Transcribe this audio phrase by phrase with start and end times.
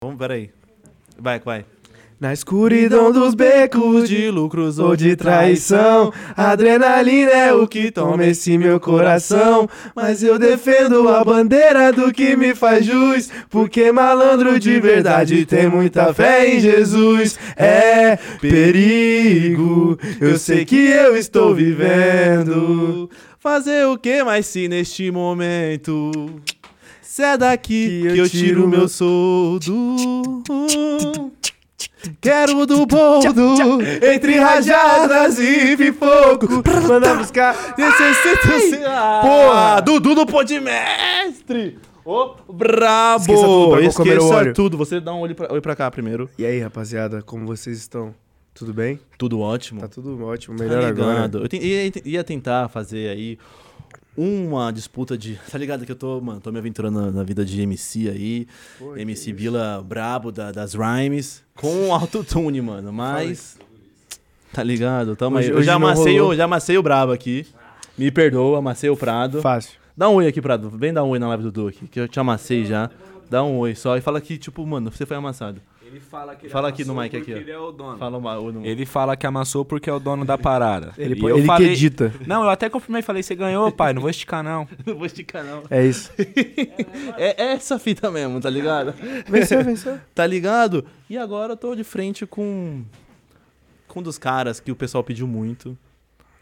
[0.00, 0.50] Vamos, peraí.
[1.18, 1.64] Vai, vai.
[2.20, 8.56] Na escuridão dos becos de lucros ou de traição, adrenalina é o que toma esse
[8.56, 9.68] meu coração.
[9.96, 15.68] Mas eu defendo a bandeira do que me faz jus, porque malandro de verdade tem
[15.68, 17.36] muita fé em Jesus.
[17.56, 23.10] É perigo, eu sei que eu estou vivendo.
[23.40, 26.12] Fazer o que mais se neste momento?
[27.20, 29.72] É daqui que eu tiro meu soldo.
[32.20, 33.26] Quero do boldo
[34.02, 36.46] entre rajadas e pipoco.
[36.88, 37.54] Manda buscar.
[39.20, 41.78] Porra, Dudu do Podmestre.
[42.04, 43.20] Ô, brabo.
[43.22, 44.76] Esqueça tudo pra Esqueça tudo.
[44.78, 46.30] Você dá um olho pra, olho pra cá primeiro.
[46.38, 48.14] E aí, rapaziada, como vocês estão?
[48.54, 48.98] Tudo bem?
[49.18, 49.80] Tudo ótimo.
[49.80, 51.12] Tá tudo ótimo, Tá melhor agora.
[51.14, 51.38] ligado?
[51.42, 53.38] Eu te- ia, ia tentar fazer aí
[54.20, 55.38] uma disputa de.
[55.50, 58.46] Tá ligado que eu tô, mano, tô me aventurando na, na vida de MC aí.
[58.78, 59.36] Pô, MC isso.
[59.38, 61.42] Bila brabo da- das rhymes.
[61.54, 62.90] Com autotune, mano.
[62.92, 63.56] Mas.
[64.52, 65.14] Tá ligado?
[65.14, 65.56] Tamo Hoje- aí.
[65.56, 67.46] Eu já amassei, o, já amassei o brabo aqui.
[67.96, 69.40] Me perdoa, amassei o Prado.
[69.42, 69.72] Fácil.
[69.96, 70.70] Dá um oi aqui, Prado.
[70.70, 72.88] Vem dar um oi na live do Du aqui, que eu te amassei já.
[73.28, 75.60] Dá um oi só e fala que, tipo, mano, você foi amassado.
[75.88, 77.30] Ele fala que ele Fala aqui no amassou mic aqui.
[77.32, 77.96] Ele é o dono.
[77.96, 78.66] Fala uma no...
[78.66, 80.92] Ele fala que amassou porque é o dono da parada.
[80.98, 81.68] Ele, E ele falei...
[81.68, 82.12] que edita.
[82.26, 84.68] Não, eu até confirmei, falei, você ganhou, pai, não vou esticar não.
[84.84, 85.62] Não vou esticar, não.
[85.70, 86.12] É isso.
[87.16, 88.94] É, é essa fita mesmo, tá ligado?
[89.28, 89.98] Venceu, venceu.
[90.14, 90.84] Tá ligado?
[91.08, 92.84] E agora eu tô de frente com.
[93.86, 95.76] Com um dos caras que o pessoal pediu muito.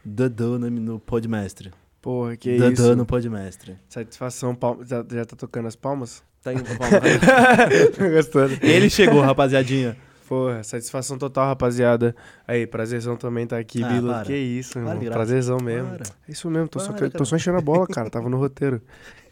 [0.03, 1.71] Dadã no, no Podmestre.
[2.01, 2.95] Porra, que Dadã isso.
[2.95, 3.77] no Podmestre.
[3.89, 4.85] Satisfação, palma.
[4.85, 6.23] Já, já tá tocando as palmas?
[6.43, 6.51] Tá
[7.97, 8.57] Tô gostando.
[8.61, 9.97] Ele chegou, rapaziadinha.
[10.27, 12.13] Porra, satisfação total, rapaziada.
[12.45, 14.07] Aí, prazerzão também tá aqui, Ah, Bilo.
[14.09, 14.25] para.
[14.25, 14.99] Que isso, irmão.
[14.99, 15.13] graça.
[15.13, 15.89] Prazerzão mesmo.
[15.89, 16.03] Para.
[16.27, 17.25] É isso mesmo, tô, só, Para, tô cara.
[17.25, 18.09] só enchendo a bola, cara.
[18.09, 18.81] Tava no roteiro.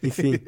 [0.02, 0.38] Enfim.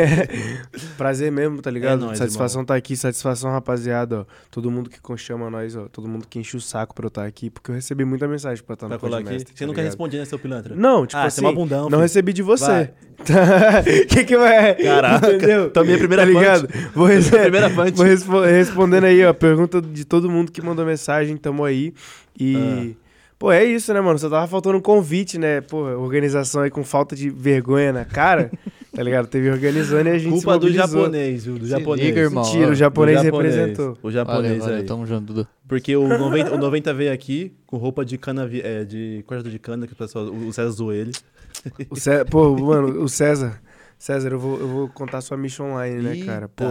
[0.96, 2.02] Prazer mesmo, tá ligado?
[2.02, 4.24] É nóis, satisfação tá aqui, satisfação, rapaziada, ó.
[4.50, 5.88] Todo mundo que chama nós, ó.
[5.88, 8.62] Todo mundo que enche o saco pra eu estar aqui, porque eu recebi muita mensagem
[8.64, 9.28] pra estar Vai no colar aqui.
[9.28, 9.58] podcast.
[9.58, 10.74] Você nunca respondia, né, seu pilantra?
[10.74, 12.00] Não, tipo ah, assim, você é uma bundão, não filho.
[12.00, 12.90] recebi de você.
[14.08, 14.74] Que que vai?
[14.74, 15.70] Caraca, Entendeu?
[15.70, 16.68] também a primeira tá ligado?
[16.92, 17.92] Vou, rece- Primeira punch.
[17.92, 21.94] vou respo- respondendo aí, ó, pergunta de todo mundo que mandou mensagem, tamo aí.
[22.38, 22.56] E.
[22.98, 23.01] Ah.
[23.42, 24.16] Pô, é isso, né, mano?
[24.20, 25.60] Só tava faltando um convite, né?
[25.62, 28.52] Pô, organização aí com falta de vergonha na cara,
[28.94, 29.26] tá ligado?
[29.26, 31.58] Teve organizando e a gente Culpa se do japonês, viu?
[31.58, 32.06] Do japonês.
[32.06, 32.44] liga, irmão.
[32.44, 33.98] Mentira, o japonês, O japonês, representou.
[34.00, 34.84] O japonês Valeu, valeu, aí.
[34.84, 35.48] tamo junto, Dudu.
[35.66, 39.58] Porque o 90, o 90 veio aqui com roupa de cana, é, de cortador de
[39.58, 41.10] cana, que o pessoal, o César zoou ele.
[41.90, 43.60] O Cé- Pô, mano, o César.
[44.02, 46.48] César, eu vou, eu vou contar sua mission online, né, cara?
[46.48, 46.64] Pô.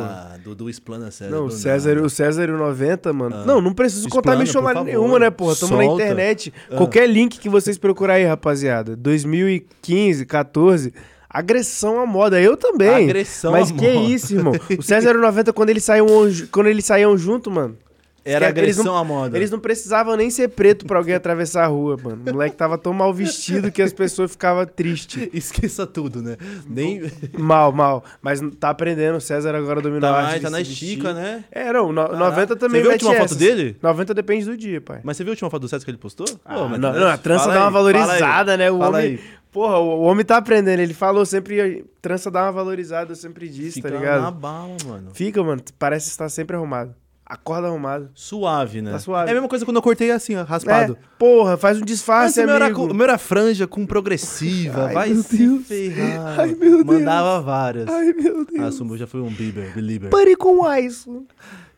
[0.44, 1.32] Dudu explana César.
[1.32, 2.06] Não, o do César, nada.
[2.06, 3.36] o César e o 90, mano.
[3.38, 3.46] Ah.
[3.46, 5.02] Não, não preciso contar Explana, mission por online favor.
[5.02, 5.56] nenhuma, né, porra?
[5.56, 6.54] Tamo na internet.
[6.70, 6.76] Ah.
[6.76, 8.98] Qualquer link que vocês procurarem aí, rapaziada.
[8.98, 10.94] 2015, 14.
[11.30, 12.38] Agressão à moda.
[12.42, 13.06] Eu também.
[13.06, 14.14] Agressão Mas à que moda.
[14.14, 14.54] isso, irmão?
[14.78, 16.08] O César e o 90, quando eles saíam,
[16.52, 17.78] quando eles saíam junto, mano.
[18.24, 19.36] Era agressão não- à moda.
[19.38, 22.22] Eles não precisavam nem ser preto pra alguém atravessar a rua, mano.
[22.28, 25.28] O moleque tava tão mal vestido que as pessoas ficavam tristes.
[25.34, 26.38] Esqueça tudo, né?
[26.70, 27.02] Nem.
[27.38, 28.04] Mal, mal.
[28.22, 29.18] Mas tá aprendendo.
[29.18, 30.42] O César agora domina a Tá, arte.
[30.42, 31.44] tá na estica, né?
[31.52, 31.92] É, não.
[31.92, 32.18] no- Caraca.
[32.26, 33.78] 90 também Você viu a última foto dele?
[33.82, 35.00] 90 depende do dia, pai.
[35.04, 36.28] Mas você viu a última foto do César que ele postou?
[36.46, 38.70] Ah, Pô, não, tá- não, a trança dá uma aí, valorizada, né?
[38.70, 39.10] O Fala homem.
[39.14, 39.20] aí.
[39.52, 40.80] Porra, o, homem tá aprendendo.
[40.80, 41.86] Ele falou sempre.
[42.02, 44.22] Trança dá uma valorizada, eu sempre disse, Fica tá ligado?
[44.22, 45.10] na bala, mano.
[45.14, 45.62] Fica, mano.
[45.78, 46.96] Parece estar sempre arrumado.
[47.34, 48.10] Acorda arrumado.
[48.14, 48.92] Suave, né?
[48.92, 49.30] Tá suave.
[49.30, 50.98] É a mesma coisa quando eu cortei assim, ó, raspado.
[51.02, 52.84] É, porra, faz um Mas disfarce, o meu, era, amigo.
[52.88, 54.88] o meu era franja com progressiva.
[54.88, 55.66] Ai, vai meu se Deus.
[55.66, 56.40] ferrar.
[56.42, 57.00] Ai, meu Deus.
[57.00, 57.88] Mandava várias.
[57.88, 58.76] Ai, meu Ah, Deus.
[58.76, 60.10] Sumo já foi um Bieber, belieber.
[60.10, 61.26] Pare com isso.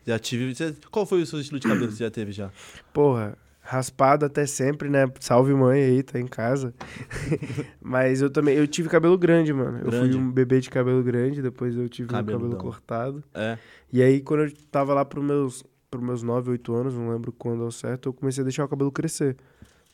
[0.04, 0.52] Já tive.
[0.90, 2.50] Qual foi o seu estilo de cabelo que você já teve já?
[2.92, 5.06] Porra, raspado até sempre, né?
[5.20, 6.74] Salve mãe aí, tá em casa.
[7.80, 9.78] Mas eu também, eu tive cabelo grande, mano.
[9.78, 10.12] Eu Grande?
[10.12, 12.60] fui um bebê de cabelo grande, depois eu tive o cabelo Cabeludão.
[12.60, 13.22] cortado.
[13.32, 13.56] É.
[13.94, 17.30] E aí, quando eu tava lá pros meus, pros meus 9, 8 anos, não lembro
[17.30, 19.36] quando ao certo, eu comecei a deixar o cabelo crescer,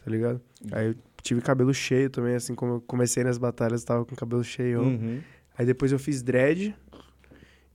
[0.02, 0.40] tá ligado?
[0.72, 4.16] Aí eu tive cabelo cheio também, assim como eu comecei nas batalhas, eu tava com
[4.16, 4.80] cabelo cheio.
[4.80, 5.20] Uhum.
[5.58, 6.74] Aí depois eu fiz dread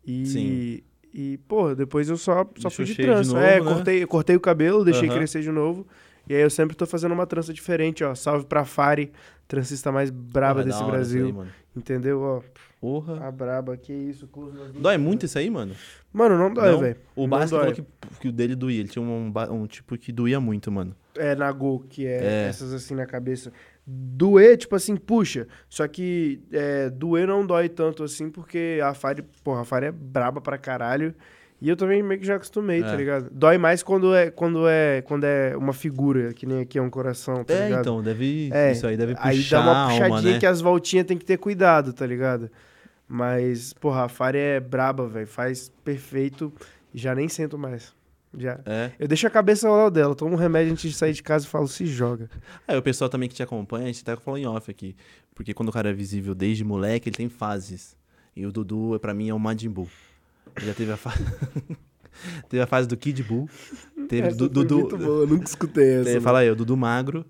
[0.03, 0.25] e...
[0.25, 0.81] Sim.
[1.13, 3.33] E, pô, depois eu só, só Deixou fui de cheio de trança.
[3.33, 3.71] novo, é, né?
[3.73, 5.17] cortei, cortei o cabelo, deixei Aham.
[5.19, 5.85] crescer de novo.
[6.27, 8.15] E aí eu sempre tô fazendo uma trança diferente, ó.
[8.15, 9.11] Salve pra Fari,
[9.47, 11.41] transista mais braba Porra, desse da hora isso Brasil.
[11.41, 11.47] aí.
[11.75, 12.19] Entendeu?
[12.19, 12.41] Ó,
[12.85, 13.27] Porra.
[13.27, 14.29] a braba, que isso.
[14.53, 14.73] nas duas.
[14.83, 15.73] Dói muito isso aí, mano?
[16.13, 16.95] Mano, não dói, velho.
[17.15, 17.83] O Basque falou que,
[18.19, 18.79] que o dele doía.
[18.79, 20.95] Ele tinha um, um tipo que doía muito, mano.
[21.17, 22.47] É, na Go, que é, É.
[22.47, 23.51] essas assim na cabeça.
[23.87, 25.47] Doer, tipo assim, puxa.
[25.67, 29.91] Só que é, doer não dói tanto assim, porque a Fari, porra, a Fari é
[29.91, 31.13] braba pra caralho.
[31.61, 32.97] E eu também meio que já acostumei, tá É.
[32.97, 33.29] ligado?
[33.31, 36.89] Dói mais quando é, quando é, quando é uma figura, que nem aqui é um
[36.89, 37.79] coração, tá é, ligado?
[37.81, 38.49] então, deve.
[38.53, 40.39] É, isso aí deve puxar Aí dá uma puxadinha alma, né?
[40.39, 42.51] que as voltinhas tem que ter cuidado, tá ligado?
[43.07, 45.27] Mas, porra, a Fari é braba, velho.
[45.27, 46.51] Faz perfeito.
[46.93, 47.93] Já nem sento mais.
[48.37, 48.59] Já.
[48.65, 48.91] É.
[48.99, 51.45] Eu deixo a cabeça ao lado dela, tomo um remédio antes de sair de casa
[51.45, 52.29] e falo, se joga.
[52.67, 54.95] Aí o pessoal também que te acompanha, a gente até falou em off aqui.
[55.33, 57.95] Porque quando o cara é visível desde moleque, ele tem fases.
[58.35, 59.87] E o Dudu, pra mim, é o Majin Buu.
[60.57, 61.23] Ele já teve a fase.
[62.49, 63.49] teve a fase do Kid Buu.
[64.09, 64.79] Teve Essa do foi Dudu.
[64.79, 66.03] muito boa, eu nunca escutei essa.
[66.05, 67.25] Teve, fala aí, o Dudu magro.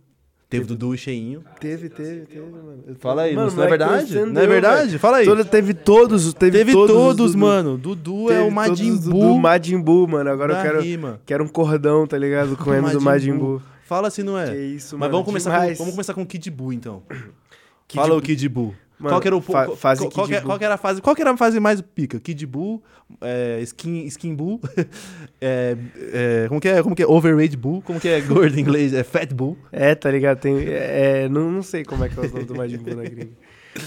[0.60, 1.44] Teve Dudu cheinho.
[1.60, 2.84] Teve, teve, teve, mano.
[2.88, 4.20] Eu Fala aí, Mano, não é verdade?
[4.26, 4.98] Não é verdade?
[5.00, 5.26] Fala aí.
[5.26, 7.46] Toda- teve todos, teve, Teve todos, todos, os Dudu.
[7.46, 7.78] mano.
[7.78, 9.34] Dudu é Teve o Majin Buu.
[9.34, 10.30] Do Majin Buu, mano.
[10.30, 11.22] Agora eu da quero, rima.
[11.26, 12.56] quero um cordão, tá ligado?
[12.58, 13.62] Com o M do Majin Buu.
[13.86, 14.48] Fala se não é.
[14.52, 15.12] Que isso, Mas mano.
[15.12, 17.04] vamos começar, com, vamos começar com o Kid Buu, então.
[17.88, 18.22] Kid Fala o.
[18.22, 18.74] Kid Buu.
[18.98, 20.78] Mano, qual que era o fa- qual- fase qual, qual, é- qual que era a
[20.78, 21.02] fase?
[21.02, 22.20] Qual que era a fase mais pica?
[22.20, 22.82] Kid Buu,
[23.22, 24.62] é, Skin Skin Buu,
[25.42, 25.76] é,
[26.14, 26.82] é, como que é?
[26.82, 27.08] Como que é?
[27.08, 28.94] Overweight Buu, como que é gordo em inglês?
[28.94, 29.58] É Fat Buu.
[29.72, 30.40] É, tá ligado?
[30.40, 33.04] Tem, é, não, não sei como é que é o nome do Majin Buu na
[33.04, 33.32] gringa.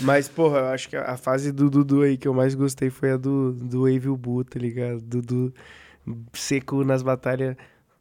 [0.02, 3.12] Mas, porra, eu acho que a fase do Dudu aí que eu mais gostei foi
[3.12, 5.00] a do, do Evil Buu, tá ligado?
[5.00, 5.52] Dudu
[6.34, 7.56] seco nas batalhas.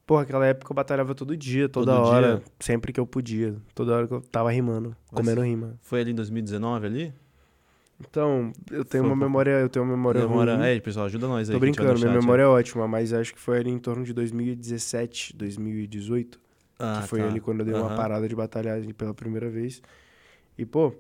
[0.08, 2.38] Porra, aquela época eu batalhava todo dia, toda Todo hora.
[2.38, 2.44] dia?
[2.62, 3.58] Sempre que eu podia.
[3.76, 5.78] Toda hora que eu tava rimando, comendo rima.
[5.82, 7.14] Foi ali em 2019 ali?
[8.00, 10.48] Então, eu tenho Foi um uma memória, eu tenho uma memória ruim.
[10.64, 11.56] É, pessoal, ajuda nós aí.
[11.56, 14.14] Tô brincando, minha chat, memória é ótima, mas acho que foi ali em torno de
[14.14, 16.40] 2017, 2018.
[16.80, 17.28] Ah, que foi tá.
[17.28, 17.96] ali quando eu dei uma Aham.
[17.98, 19.82] parada de batalhar pela primeira vez.
[20.58, 20.94] E, pô,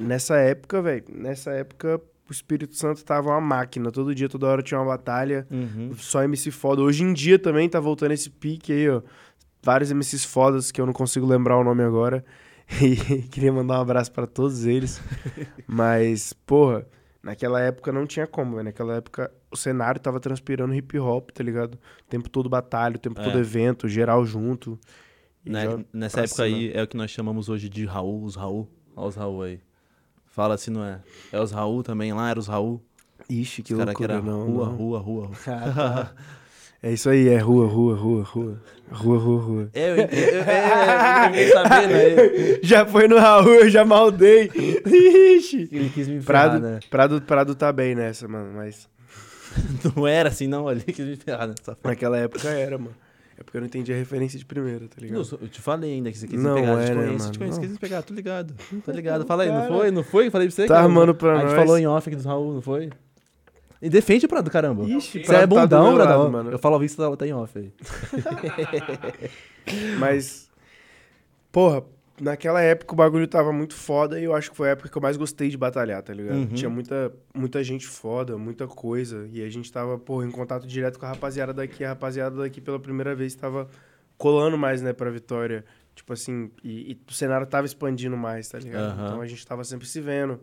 [0.00, 3.90] nessa época, velho, nessa época o Espírito Santo tava uma máquina.
[3.90, 5.46] Todo dia, toda hora tinha uma batalha.
[5.50, 5.92] Uhum.
[5.96, 6.82] Só MC foda.
[6.82, 9.02] Hoje em dia também tá voltando esse pique aí, ó.
[9.62, 12.24] Vários MCs fodas que eu não consigo lembrar o nome agora.
[12.82, 15.00] E queria mandar um abraço pra todos eles.
[15.68, 16.84] Mas, porra,
[17.22, 18.64] naquela época não tinha como, velho.
[18.64, 21.74] Naquela época o cenário tava transpirando hip hop, tá ligado?
[21.74, 23.24] O tempo todo batalha, o tempo É.
[23.24, 24.78] todo evento, geral junto.
[25.44, 25.62] Né,
[25.92, 26.46] nessa época cima.
[26.48, 28.68] aí é o que nós chamamos hoje de Raul, os Raul.
[28.96, 29.60] Olha os Raul aí.
[30.36, 30.98] Fala se não é.
[31.32, 32.78] É os Raul também lá, era os Raul.
[33.28, 34.76] Ixi, que Os caras que loucura, era não, rua, não.
[34.76, 36.10] rua, rua, rua.
[36.82, 38.62] É isso aí, é rua, rua, rua, rua.
[38.92, 39.70] Rua, rua, rua.
[39.72, 42.60] É, eu, eu, eu, é, eu sabendo aí.
[42.62, 44.50] Já foi no Raul, eu já maldei.
[44.84, 45.70] Ixi.
[45.72, 46.80] Ele quis me ferrar, Prado, né?
[46.90, 48.86] Prado, Prado tá bem nessa, mano, mas
[49.96, 50.68] Não era assim, não.
[50.68, 52.94] Ali quis me ferrar nessa naquela época era, mano.
[53.38, 55.18] É porque eu não entendi a referência de primeira, tá ligado?
[55.30, 56.80] Não, eu te falei ainda que você quis Não pegar.
[56.82, 57.32] É, te né, conheço, mano?
[57.32, 57.68] te conheço, Não.
[57.68, 58.54] quis pegar, tô ligado.
[58.84, 59.26] Tô ligado.
[59.26, 59.90] Fala aí, não foi?
[59.90, 60.30] Não foi?
[60.30, 60.66] Falei pra você.
[60.66, 61.54] Tá armando pra A gente nós.
[61.56, 62.88] falou em off aqui dos Raul, não foi?
[63.82, 64.84] E defende o Prado, caramba.
[64.84, 66.30] Ixi, Você é tá do bundão, Bradão.
[66.30, 66.50] mano.
[66.50, 67.70] Eu falo visto, tá, tá em off aí.
[69.98, 70.48] Mas,
[71.52, 71.82] porra,
[72.20, 74.96] naquela época o bagulho tava muito foda e eu acho que foi a época que
[74.96, 76.36] eu mais gostei de batalhar, tá ligado?
[76.36, 76.46] Uhum.
[76.48, 79.28] Tinha muita, muita gente foda, muita coisa.
[79.32, 81.84] E a gente tava, porra, em contato direto com a rapaziada daqui.
[81.84, 83.68] A rapaziada daqui pela primeira vez tava
[84.16, 85.64] colando mais, né, pra Vitória.
[85.94, 88.92] Tipo assim, e, e o cenário tava expandindo mais, tá ligado?
[88.92, 89.06] Aham.
[89.06, 90.40] Então a gente tava sempre se vendo.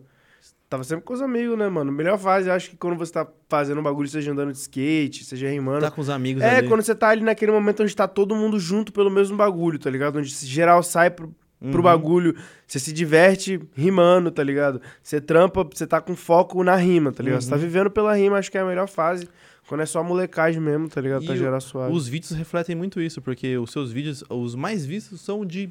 [0.68, 1.92] Tava sempre com os amigos, né, mano?
[1.92, 5.48] Melhor fase, acho que quando você tá fazendo um bagulho, seja andando de skate, seja
[5.48, 5.82] rimando.
[5.82, 6.68] Tá com os amigos É, ali.
[6.68, 9.88] quando você tá ali naquele momento onde tá todo mundo junto pelo mesmo bagulho, tá
[9.88, 10.18] ligado?
[10.18, 11.32] Onde geral sai pro,
[11.70, 11.82] pro Uhum.
[11.82, 12.34] bagulho,
[12.66, 14.80] você se diverte rimando, tá ligado?
[15.02, 17.42] Você trampa, você tá com foco na rima, tá ligado?
[17.42, 17.62] Você tá Uhum.
[17.62, 19.28] vivendo pela rima, acho que é a melhor fase.
[19.66, 21.22] Quando é só molecagem mesmo, tá ligado?
[21.22, 21.92] E Pra gerar suave.
[21.94, 25.70] Os vídeos refletem muito isso, porque os seus vídeos, os mais vistos, são de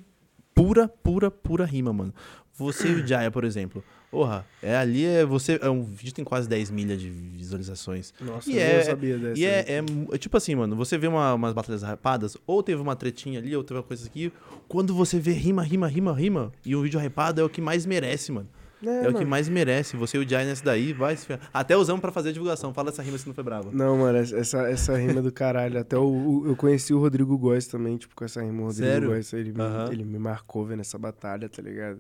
[0.56, 2.14] pura, pura, pura rima, mano.
[2.56, 3.84] Você e o Jaya, por exemplo.
[4.14, 5.58] Porra, é ali é você.
[5.60, 8.14] É um vídeo tem quase 10 milhas de visualizações.
[8.22, 9.40] Nossa, e eu é- sabia dessa.
[9.40, 12.80] E é, é é tipo assim, mano, você vê uma- umas batalhas hypadas, ou teve
[12.82, 14.32] uma tretinha ali, ou teve uma coisa aqui.
[14.68, 17.86] Quando você vê rima, rima, rima, rima, e um vídeo hypado é o que mais
[17.86, 18.48] merece, mano.
[18.86, 19.96] É, o que mais merece.
[19.96, 21.26] Você e o Jai nesse daí, vai se.
[21.54, 22.74] Até usamos pra fazer a divulgação.
[22.74, 23.70] Fala essa rima se não foi brava.
[23.72, 25.80] Não, mano, essa, essa rima é do caralho.
[25.80, 28.62] Até o, o- eu conheci o Rodrigo Góes também, tipo, com essa rima.
[28.62, 29.08] O Rodrigo Sério?
[29.08, 31.98] Góes, ele, me- ele me marcou vendo essa batalha, tá ligado?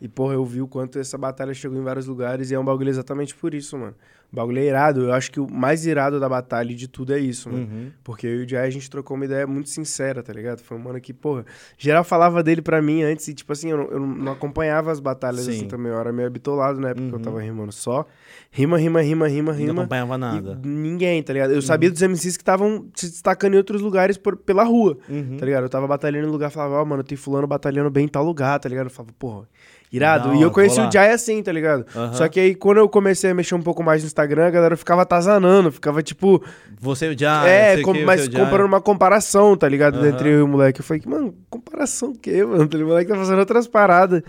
[0.00, 2.64] E, porra, eu vi o quanto essa batalha chegou em vários lugares e é um
[2.64, 3.94] bagulho exatamente por isso, mano.
[4.30, 5.04] O bagulho é irado.
[5.04, 7.62] Eu acho que o mais irado da batalha de tudo é isso, mano.
[7.64, 7.90] Uhum.
[8.04, 10.60] Porque eu e o Jai, a gente trocou uma ideia muito sincera, tá ligado?
[10.60, 11.46] Foi um mano que, porra,
[11.78, 14.98] geral falava dele pra mim antes e, tipo assim, eu não, eu não acompanhava as
[15.00, 15.52] batalhas Sim.
[15.52, 15.90] assim também.
[15.92, 17.24] Eu era meio bitolado na época que eu Uhum.
[17.24, 18.04] tava rimando só.
[18.50, 19.80] Rima, rima, rima, rima, Não rima.
[19.82, 20.60] acompanhava nada.
[20.62, 21.52] Ninguém, tá ligado?
[21.52, 25.36] Eu sabia dos MCs que estavam se destacando em outros lugares por- pela rua, Uhum.
[25.38, 25.62] tá ligado?
[25.62, 28.58] Eu tava batalhando em lugar, falava, ó, mano, tem fulano batalhando bem em tal lugar,
[28.58, 28.86] tá ligado?
[28.86, 29.48] Eu falava, porra,
[29.92, 30.30] irado.
[30.30, 30.90] Da e eu conheci o.
[30.90, 31.86] Jai assim, tá ligado?
[31.94, 32.12] Aham.
[32.14, 34.76] Só que aí, quando eu comecei a mexer um pouco mais no Instagram, a galera
[34.76, 36.42] ficava atazanando, ficava tipo,
[36.80, 37.48] Você e o Jai.
[37.50, 39.98] é, com- que, mas comprando uma comparação, tá ligado?
[39.98, 40.08] Aham.
[40.08, 40.80] Entre eu e o moleque.
[40.80, 42.68] Eu falei, mano, comparação o quê, mano?
[42.72, 44.22] O moleque tá fazendo outras paradas.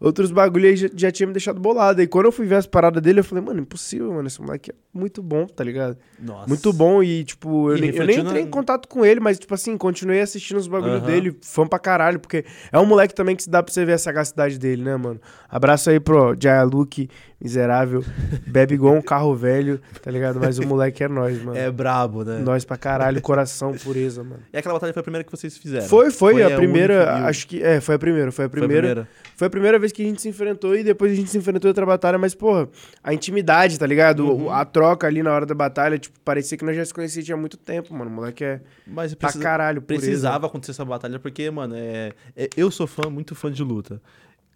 [0.00, 2.00] Outros bagulho aí já, já tinha me deixado bolado.
[2.02, 4.26] E quando eu fui ver as paradas dele, eu falei, mano, impossível, mano.
[4.28, 5.96] Esse moleque é muito bom, tá ligado?
[6.20, 6.48] Nossa.
[6.48, 9.20] Muito bom e, tipo, eu, E nem, eu nem entrei na- em contato com ele,
[9.20, 11.06] mas, tipo assim, continuei assistindo os bagulhos Aham.
[11.06, 13.92] dele, fã pra caralho, porque é um moleque também que se dá pra você ver
[13.94, 15.20] a sagacidade dele, né, mano?
[15.48, 17.08] Abraço aí pro Jaya Luke,
[17.44, 18.02] miserável,
[18.46, 20.40] bebe igual um carro velho, tá ligado?
[20.40, 21.56] Mas o moleque é nós, mano.
[21.56, 22.38] É brabo, né?
[22.38, 24.40] Nós pra caralho, coração, pureza, mano.
[24.52, 25.86] E aquela batalha foi a primeira que vocês fizeram?
[25.86, 28.58] Foi, foi, a, a primeira, única- acho que, é, foi a primeira, foi a Foi
[28.58, 29.08] a primeira.
[29.36, 31.68] Foi a primeira vez que a gente se enfrentou e depois a gente se enfrentou
[31.68, 32.68] em outra batalha, mas, porra,
[33.02, 34.26] a intimidade, tá ligado?
[34.26, 34.50] Uhum.
[34.50, 37.36] A troca ali na hora da batalha, tipo, parecia que nós já se conhecíamos tinha
[37.36, 38.10] muito tempo, mano.
[38.10, 40.06] O moleque é Mas pra precisa- caralho, pureza.
[40.06, 44.00] precisava acontecer essa batalha, porque, mano, é, é- eu sou fã, muito fã de luta.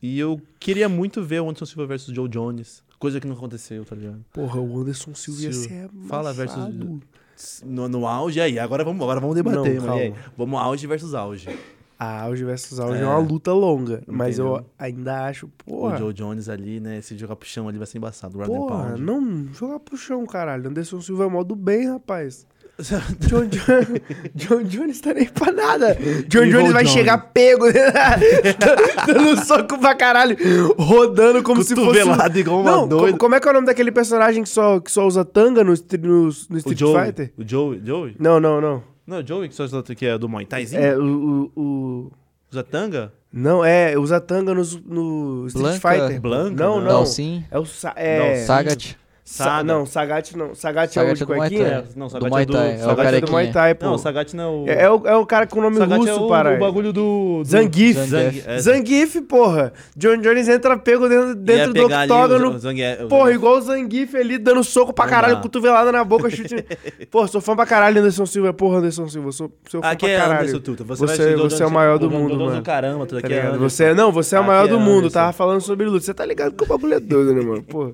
[0.00, 2.82] E eu queria muito ver o Anderson Silva versus Joe Jones.
[2.98, 4.24] Coisa que não aconteceu, tá ligado?
[4.32, 6.68] Porra, o Anderson Silva ia ser Fala versus-.
[7.64, 10.00] No, no auge, aí, agora vamos, agora vamos debater, Não, mano.
[10.00, 10.14] Aí?
[10.36, 11.48] Vamos auge versus auge.
[11.98, 13.02] A auge versus auge é.
[13.02, 13.06] É.
[13.06, 17.00] uma luta longa, mas eu ainda acho, O porra, Joe Jones ali, né?
[17.00, 18.40] Se jogar pro chão ali vai ser embaçado.
[18.40, 20.68] And porra, não jogar pro chão, caralho.
[20.68, 22.46] Anderson Silva é modo bem, rapaz.
[23.18, 23.80] John, John,
[24.36, 25.96] John Jones tá nem pra nada.
[26.28, 26.96] John Evil Jones vai Jones.
[26.96, 27.64] chegar pego,
[29.06, 30.36] dando soco pra caralho,
[30.78, 31.88] rodando como se fosse...
[32.02, 33.06] um- Cotovelado igual uma Não, doida.
[33.06, 35.64] como, como é que é o nome daquele personagem que só, que só usa tanga
[35.64, 37.06] no, no, no O Street Joey.
[37.06, 37.32] Fighter?
[37.36, 37.82] O Joey.
[37.84, 38.16] Joey?
[38.18, 38.82] Não, não, não.
[39.06, 40.80] Não, o Joey que, só, que é do Muay Thaizinho?
[40.82, 41.50] É, o...
[41.56, 42.12] o, o-
[42.50, 43.12] Usa tanga?
[43.30, 45.88] Não, é, usa tanga no, no Street Blanca.
[46.00, 46.20] Fighter.
[46.20, 46.64] Blanca?
[46.64, 46.80] Não, Não.
[46.84, 46.92] não.
[47.00, 47.44] Não, sim.
[47.50, 47.66] É o...
[47.66, 48.38] Sa é...
[48.40, 48.96] Não, Sagat.
[49.30, 50.54] Sa- não, Sagat não.
[50.54, 51.84] Sagat, Sagat é o é de do Muay cuequinha?
[51.94, 52.52] Não, Do Sagat Muay é do...
[52.54, 53.30] Thai, é o Sagat é do.
[53.30, 53.86] Muay Thai, pô.
[53.86, 54.68] Não, o Sagat não é o...
[54.68, 56.54] É, é o, é o cara com nome Sagat russo, é o, para.
[56.56, 57.42] o bagulho do...
[57.42, 57.44] do...
[57.44, 57.98] Zangief.
[58.06, 59.72] Zang, é, Zangief, porra.
[59.96, 62.50] John Jones entra pego dentro, dentro do o- octógono.
[62.54, 65.42] o Zang- é- o Porra, igual o Zangief ali, dando soco pra Não caralho, dá.
[65.42, 66.64] cotovelada na boca, chute.
[67.10, 68.52] Porra, sou fã pra caralho, Anderson Silva.
[68.54, 70.40] Porra, Anderson Silva, sou seu fã Aqui pra é caralho.
[70.48, 70.84] Anderson Tuta.
[70.84, 72.56] Você, Você- você é o maior do mundo, mano.
[72.56, 73.50] do caramba, tudo Tá aqui é.
[73.58, 75.10] Você é, não, você é o maior é do mundo.
[75.10, 76.04] Tava falando sobre luta.
[76.04, 77.62] Você tá ligado que o bagulho é doido, né, mano?
[77.62, 77.92] Porra.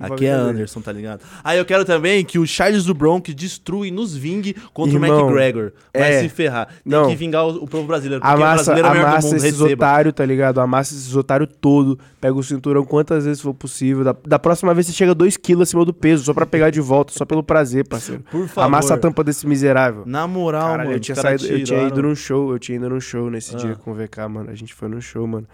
[0.00, 0.30] O Aqui é.
[0.30, 1.20] Anderson, tá ligado?
[1.44, 5.20] Aí eu quero também que o Charles do Bronx destrui nos vingue contra o Irmão,
[5.20, 5.72] McGregor.
[5.94, 6.20] Vai é.
[6.22, 6.68] se ferrar.
[6.68, 7.08] Tem Não.
[7.08, 8.22] que vingar o, o povo brasileiro.
[8.22, 9.72] Porque Amassa, brasileiro é o amassa mundo, esses receba.
[9.86, 10.60] otários, tá ligado?
[10.60, 11.98] Amassa esses otários todo.
[12.20, 14.02] Pega o cinturão quantas vezes for possível.
[14.04, 17.12] Da, da próxima vez você chega 2kg acima do peso, só pra pegar de volta,
[17.12, 18.22] só pelo prazer, parceiro.
[18.30, 18.66] Por favor.
[18.66, 20.04] Amassa a tampa desse miserável.
[20.06, 20.96] Na moral, Caralho, mano.
[20.96, 23.54] eu tinha, saído, eu tinha ido tiraram- num show, eu tinha ido num show nesse
[23.54, 23.58] Ah.
[23.58, 24.50] dia com o VK, mano.
[24.50, 25.46] A gente foi num show, mano.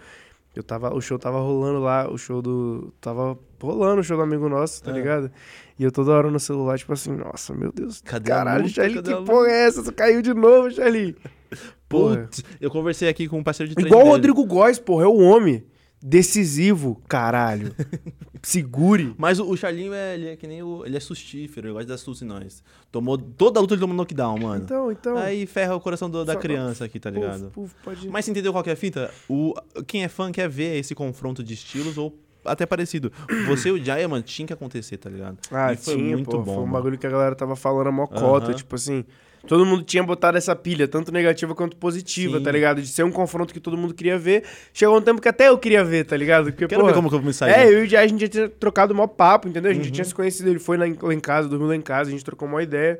[0.57, 2.91] Eu tava, o show tava rolando lá, o show do.
[2.99, 4.93] Tava rolando o show do amigo nosso, tá Ah.
[4.95, 5.31] ligado?
[5.77, 8.01] E eu toda hora no celular, tipo assim, nossa, meu Deus.
[8.01, 8.67] Cadê caralho?
[8.67, 9.83] Charlie, Cadê que porra é essa?
[9.83, 11.15] Tu caiu de novo, Charlie.
[11.87, 14.09] Putz, eu conversei aqui com um parceiro de Igual o.
[14.09, 15.63] Rodrigo Góes, porra, é o homem.
[16.07, 17.73] Decisivo, caralho.
[18.41, 19.13] Segure.
[19.17, 20.85] Mas o, o Charlinho, é, ele é que nem o...
[20.85, 22.63] Ele é sustífero, ele gosta de dar susto nós.
[22.91, 23.17] Tomou...
[23.17, 24.63] Toda a luta ele tomou knockdown, mano.
[24.63, 25.17] Então, então.
[25.17, 27.49] Aí ferra o coração do- da Só- criança aqui, tá ligado?
[27.51, 28.07] Puf, puf, pode...
[28.09, 29.11] Mas você entendeu qual que é a fita?
[29.27, 29.53] O,
[29.85, 33.11] quem é fã quer ver esse confronto de estilos ou até parecido.
[33.47, 35.37] Você e o Jaya, mano, tinha que acontecer, tá ligado?
[35.51, 36.45] Ah, e foi tinha, muito pô, bom.
[36.45, 36.71] Foi um mano.
[36.73, 38.53] bagulho que a galera tava falando a mocota, Aham.
[38.55, 39.03] tipo assim.
[39.45, 42.43] Todo mundo tinha botado essa pilha, tanto negativa quanto positiva, Sim.
[42.43, 42.81] tá ligado?
[42.81, 44.43] De ser um confronto que todo mundo queria ver.
[44.73, 46.45] Chegou um tempo que até eu queria ver, tá ligado?
[46.45, 47.51] Porque, Quero porra, ver como que eu vou me sair.
[47.51, 49.71] É, eu e o Jai, a gente já tinha trocado o maior papo, entendeu?
[49.71, 49.93] A gente já Uhum.
[49.93, 52.11] tinha se conhecido, ele foi lá em, lá em casa, dormiu lá em casa, a
[52.11, 52.99] gente trocou uma ideia.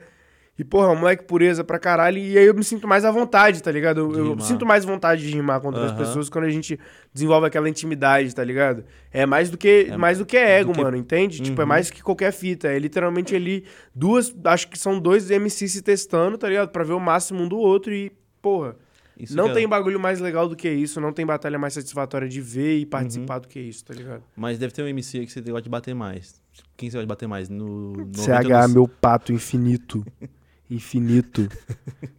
[0.60, 2.18] E, porra, moleque pureza pra caralho.
[2.18, 4.00] E aí eu me sinto mais à vontade, tá ligado?
[4.16, 6.00] Eu, eu sinto mais vontade de rimar contra as Aham.
[6.00, 6.80] pessoas quando a gente
[7.14, 8.84] desenvolve aquela intimidade, tá ligado?
[9.12, 11.40] É mais do que, É mais do que ego, do que- mano, entende?
[11.42, 11.70] Tipo, é Uhum.
[11.70, 12.68] mais que qualquer fita.
[12.70, 16.70] É literalmente ali duas, acho que são dois MCs se testando, tá ligado?
[16.70, 18.12] Pra ver o máximo um do outro e,
[18.42, 18.76] porra.
[19.20, 22.28] Isso não é- tem bagulho mais legal do que isso, não tem batalha mais satisfatória
[22.28, 22.90] de ver e Uhum.
[22.90, 24.24] participar do que isso, tá ligado?
[24.36, 26.40] Mas deve ter um MC aí que você gosta de bater mais.
[26.76, 27.50] Quem você gosta de bater mais?
[27.50, 30.04] No, no CH, meu pato infinito.
[30.70, 31.48] Infinito.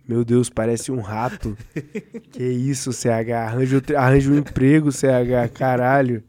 [0.08, 1.56] Meu Deus, parece um rato.
[2.32, 3.30] Que isso, CH?
[3.46, 6.22] Arranja, arranja um emprego, CH, caralho.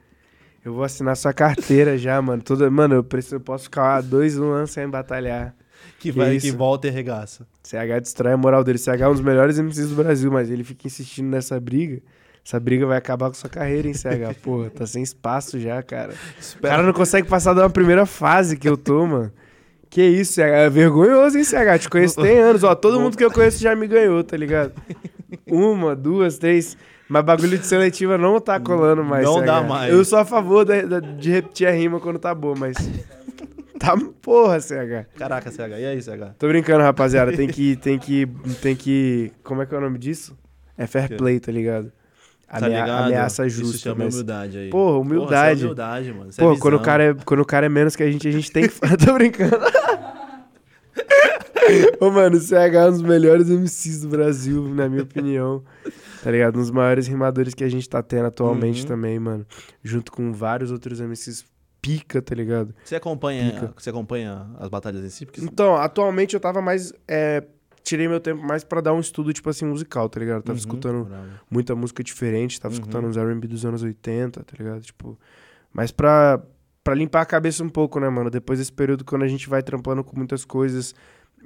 [0.64, 2.42] Eu vou assinar sua carteira já, mano.
[2.44, 5.56] Toda, mano, eu, preciso, eu posso ficar dois um ano sem batalhar.
[5.98, 6.46] Que, Que vai, isso?
[6.46, 7.48] que volta e arregaça.
[7.64, 8.78] CH destrói a moral dele.
[8.78, 12.02] CH é um dos melhores MCs do Brasil, mas ele fica insistindo nessa briga.
[12.46, 14.36] Essa briga vai acabar com sua carreira, hein, CH?
[14.42, 16.14] Porra, tá sem espaço já, cara.
[16.58, 19.32] O cara não consegue passar uma primeira fase que eu tô, mano.
[19.90, 20.40] Que isso, CH?
[20.42, 21.80] É vergonhoso, hein, CH?
[21.82, 22.64] Te conheço tem anos.
[22.64, 24.72] Ó, todo mundo que eu conheço já me ganhou, tá ligado?
[25.48, 26.78] Uma, duas, três.
[27.08, 29.46] Mas bagulho de seletiva não tá colando mais, Não CH.
[29.46, 29.92] dá mais.
[29.92, 32.78] Eu sou a favor da- de repetir a rima quando tá boa, mas...
[33.80, 35.08] Tá porra, CH.
[35.18, 35.80] Caraca, CH.
[35.80, 36.36] E aí, CH?
[36.38, 37.32] Tô brincando, rapaziada.
[37.36, 38.28] Tem que, tem que,
[38.62, 39.32] tem que...
[39.44, 40.38] Como é que é o nome disso?
[40.78, 41.92] É fair play, tá ligado?
[42.50, 43.06] Tá Amea- ligado?
[43.06, 43.78] Ameaça Isso justa.
[43.78, 44.70] chama mas- humildade aí.
[44.70, 45.30] Porra, humildade.
[45.30, 46.30] Porra, isso é humildade, mano.
[46.32, 46.62] Isso é Pô, visão.
[46.62, 48.68] quando o, cara é, quando o cara é menos que a gente, a gente tem
[48.68, 48.76] que...
[49.06, 49.58] Tô brincando.
[52.00, 55.64] Ô, mano, o CH é um dos melhores MCs do Brasil, na minha opinião.
[56.24, 56.56] Tá ligado?
[56.58, 58.88] Um dos maiores rimadores que a gente tá tendo atualmente Uhum.
[58.88, 59.46] também, mano.
[59.84, 61.46] Junto com vários outros MCs
[61.82, 62.74] pica, tá ligado?
[62.84, 63.74] Você acompanha, Pica.
[63.78, 65.26] você acompanha as batalhas em si?
[65.26, 66.92] Porque Então, atualmente eu tava mais.
[67.08, 67.44] é,
[67.84, 70.38] tirei meu tempo mais pra dar um estudo, tipo assim, musical, tá ligado?
[70.38, 71.28] Eu tava Uhum, escutando bravo.
[71.50, 72.80] muita música diferente, tava Uhum.
[72.80, 74.82] escutando uns R&B dos anos 80, tá ligado?
[74.82, 75.18] Tipo,
[75.74, 76.42] mas pra,
[76.84, 78.30] pra limpar a cabeça um pouco, né, mano?
[78.30, 80.94] Depois desse período quando a gente vai trampando com muitas coisas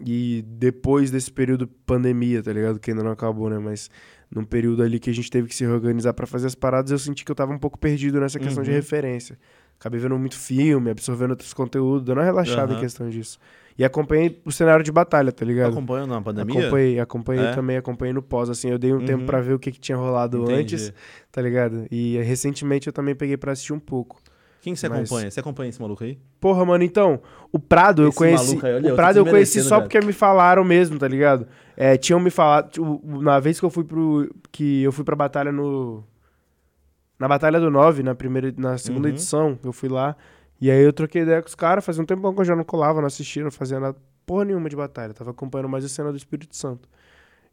[0.06, 2.80] e depois desse período pandemia, tá ligado?
[2.80, 3.60] Que ainda não acabou, né?
[3.60, 3.90] Mas
[4.32, 6.98] num período ali que a gente teve que se reorganizar pra fazer as paradas, eu
[6.98, 8.75] senti que eu tava um pouco perdido nessa questão de Uhum.
[8.75, 9.38] referência.
[9.80, 12.80] Acabei vendo muito filme, absorvendo outros conteúdos, dando uma relaxada em Aham.
[12.84, 13.38] questão disso.
[13.77, 15.72] E acompanhei o cenário de batalha, tá ligado?
[15.72, 16.60] Acompanha na pandemia?
[16.62, 17.51] Acompanhei, acompanhei É?
[17.53, 19.06] também, acompanhei no pós, assim, eu dei um Uhum.
[19.06, 20.60] tempo pra ver o que, que tinha rolado Entendi.
[20.75, 20.94] antes,
[21.32, 21.86] tá ligado?
[21.89, 24.22] E recentemente eu também peguei pra assistir um pouco.
[24.62, 25.32] Quem que você Mas- acompanha?
[25.32, 26.18] Você acompanha esse maluco aí?
[26.39, 27.20] Porra, mano, então,
[27.51, 28.48] o Prado eu Esse conheci.
[28.50, 29.89] maluco aí, olha, eu o Prado eu conheci só velho.
[29.89, 31.48] porque me falaram mesmo, tá ligado?
[31.75, 32.70] É, tinham me falado.
[32.70, 34.30] tipo, na vez que eu fui pro.
[34.51, 36.03] Que eu fui pra batalha no.
[37.20, 39.13] Na Batalha do 9, na, primeira, na segunda Uhum.
[39.13, 40.15] edição, eu fui lá.
[40.65, 42.63] E aí eu troquei ideia com os caras, fazia um tempão que eu já não
[42.63, 45.13] colava, não assistia, não fazia nada, porra nenhuma de batalha.
[45.13, 46.88] Tava acompanhando mais a cena do Espírito Santo.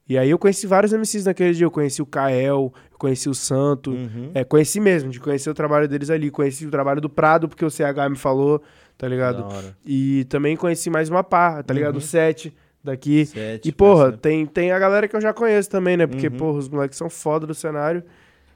[0.09, 1.67] E aí eu conheci vários MCs naquele dia.
[1.67, 3.91] Eu conheci o Kael, conheci o Santo.
[3.91, 4.31] Uhum.
[4.35, 6.31] É, conheci mesmo, de conhecer o trabalho deles ali.
[6.31, 8.63] Conheci o trabalho do Prado, porque o CH me falou,
[8.97, 9.45] tá ligado?
[9.85, 11.95] E também conheci mais uma pá, tá ligado?
[11.95, 11.99] Uhum.
[11.99, 13.27] O Sete daqui.
[13.27, 14.19] Sete, E, porra, parceiro.
[14.19, 16.07] tem, tem a galera que eu já conheço também, né?
[16.07, 16.37] Porque, Uhum.
[16.37, 18.03] porra, os moleques são foda do cenário.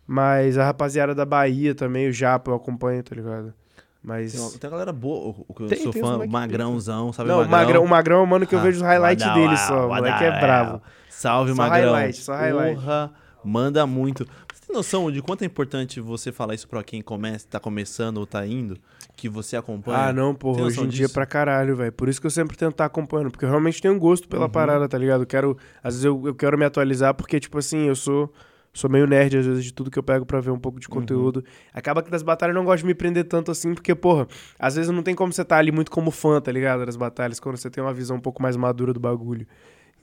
[0.07, 3.53] Mas a rapaziada da Bahia também, o Japa, eu acompanho, tá ligado?
[4.05, 4.33] Mas.
[4.33, 7.29] Tem, uma- tem uma galera boa, o- que eu Tem- sou tem fã, Magrãozão, sabe
[7.31, 9.57] Não, o Magrão, o Magrão é o mano que eu Ah, vejo os highlights dele
[9.57, 9.87] só.
[9.87, 10.83] O moleque é bravo.
[11.09, 11.93] Salve, Só Magrão.
[11.93, 12.75] highlight, só highlight.
[12.81, 13.11] Porra,
[13.43, 14.27] manda muito.
[14.53, 18.19] Você tem noção de quanto é importante você falar isso pra quem começa, tá começando
[18.19, 18.77] ou tá indo?
[19.17, 20.09] Que você acompanha?
[20.09, 21.15] Ah, não, porra, hoje em dia disso?
[21.15, 21.93] pra caralho, velho.
[21.93, 24.51] Por isso que eu sempre tento estar acompanhando, porque eu realmente tenho gosto pela Uhum.
[24.51, 25.23] parada, tá ligado?
[25.23, 28.31] Eu quero, às vezes eu, eu quero me atualizar, porque, tipo assim, eu sou,
[28.75, 30.87] sou meio nerd, às vezes, de tudo que eu pego pra ver um pouco de
[30.89, 30.95] Uhum.
[31.01, 31.43] conteúdo.
[31.73, 34.27] Acaba que das batalhas eu não gosto de me prender tanto assim, porque, porra,
[34.59, 36.85] às vezes não tem como você tá ali muito como fã, tá ligado?
[36.85, 39.47] Das batalhas, quando você tem uma visão um pouco mais madura do bagulho.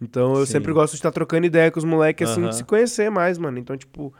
[0.01, 0.53] Então eu Sim.
[0.53, 2.49] sempre gosto de estar trocando ideia com os moleques, assim, Aham.
[2.49, 3.59] de se conhecer mais, mano.
[3.59, 4.11] Então, tipo.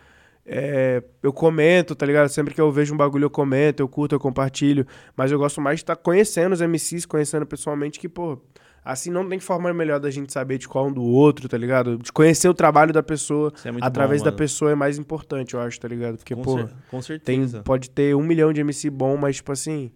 [0.45, 2.27] é, eu comento, tá ligado?
[2.29, 4.85] Sempre que eu vejo um bagulho eu comento, eu curto, eu compartilho.
[5.15, 8.39] Mas eu gosto mais de estar conhecendo os MCs, conhecendo pessoalmente, que, pô,
[8.83, 11.97] assim não tem forma melhor da gente saber de qual um do outro, tá ligado?
[11.97, 15.59] De conhecer o trabalho da pessoa é através bom, da pessoa é mais importante, eu
[15.61, 16.17] acho, tá ligado?
[16.17, 17.61] Porque, com, pô, cer- com tem, certeza.
[17.63, 19.91] pode ter um milhão de MC bom, mas, tipo assim,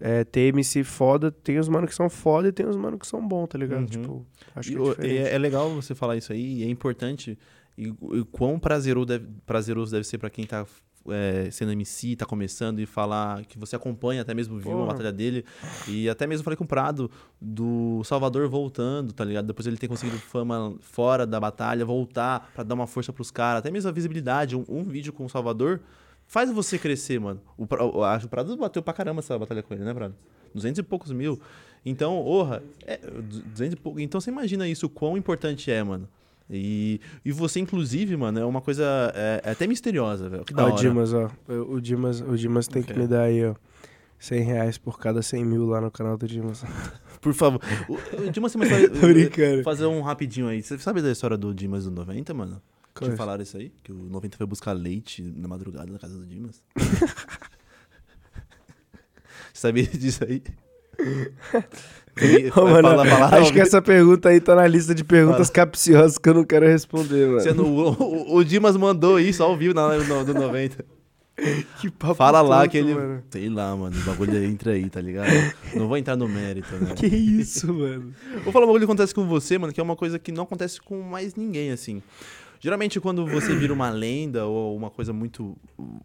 [0.00, 3.06] é, ter MC foda, tem os mano que são foda e tem os mano que
[3.06, 3.80] são bom, tá ligado?
[3.80, 3.86] Uhum.
[3.86, 7.38] Tipo, acho que é é, é legal você falar isso aí, e é importante.
[7.78, 10.66] E, e quão prazeroso deve, prazeroso deve ser pra quem tá
[11.10, 14.92] é, sendo MC, tá começando e falar que você acompanha, até mesmo viu uma Porra.
[14.92, 15.44] batalha dele.
[15.88, 19.46] E até mesmo falei com o Prado do Salvador voltando, tá ligado?
[19.46, 23.60] Depois ele ter conseguido fama fora da batalha, voltar pra dar uma força pros caras,
[23.60, 24.56] até mesmo a visibilidade.
[24.56, 25.80] Um, um vídeo com o Salvador
[26.26, 27.40] faz você crescer, mano.
[27.56, 30.14] O, que o Prado bateu pra caramba essa batalha com ele, né, Prado?
[30.54, 31.40] 200 e poucos mil.
[31.84, 34.00] Então, orra, é, 200 e pouco.
[34.00, 36.08] Então você imagina isso, o quão importante é, mano.
[36.48, 40.44] E, e você, inclusive, mano, é uma coisa é, é até misteriosa, velho.
[40.44, 40.74] Que da Ó, hora.
[40.74, 41.30] o Dimas, ó.
[41.48, 43.02] O Dimas, o Dimas tem que Ok.
[43.02, 43.54] me dar aí, ó.
[44.18, 46.64] 100 reais por cada 100 mil lá no canal do Dimas.
[47.20, 47.60] Por favor.
[47.88, 48.70] O, o Dimas, você vai
[49.64, 50.62] fazer um rapidinho aí.
[50.62, 52.62] Você sabe da história do Dimas do 90, mano?
[52.98, 53.70] Te falaram isso aí?
[53.82, 56.62] Que o 90 foi buscar leite na madrugada na casa do Dimas?
[56.74, 57.06] Você
[59.52, 60.42] sabia disso aí?
[62.54, 62.88] Mano,
[63.36, 66.66] acho que essa pergunta aí tá na lista de perguntas capciosas que eu não quero
[66.66, 67.54] responder, mano.
[67.54, 70.84] Não- o, o- Dimas mandou isso ao vivo na live do, do 90.
[71.80, 72.94] Que papo Fala lá que ele.
[72.94, 73.22] mano.
[73.30, 73.94] Sei lá, mano.
[73.94, 75.28] O bagulho entra aí, tá ligado?
[75.74, 76.94] Não vou entrar no mérito, né?
[76.94, 78.14] Que isso, mano?
[78.42, 80.44] Vou falar um bagulho que acontece com você, mano, que é uma coisa que não
[80.44, 82.02] acontece com mais ninguém, assim.
[82.58, 85.54] Geralmente, quando você vira uma lenda ou uma coisa muito.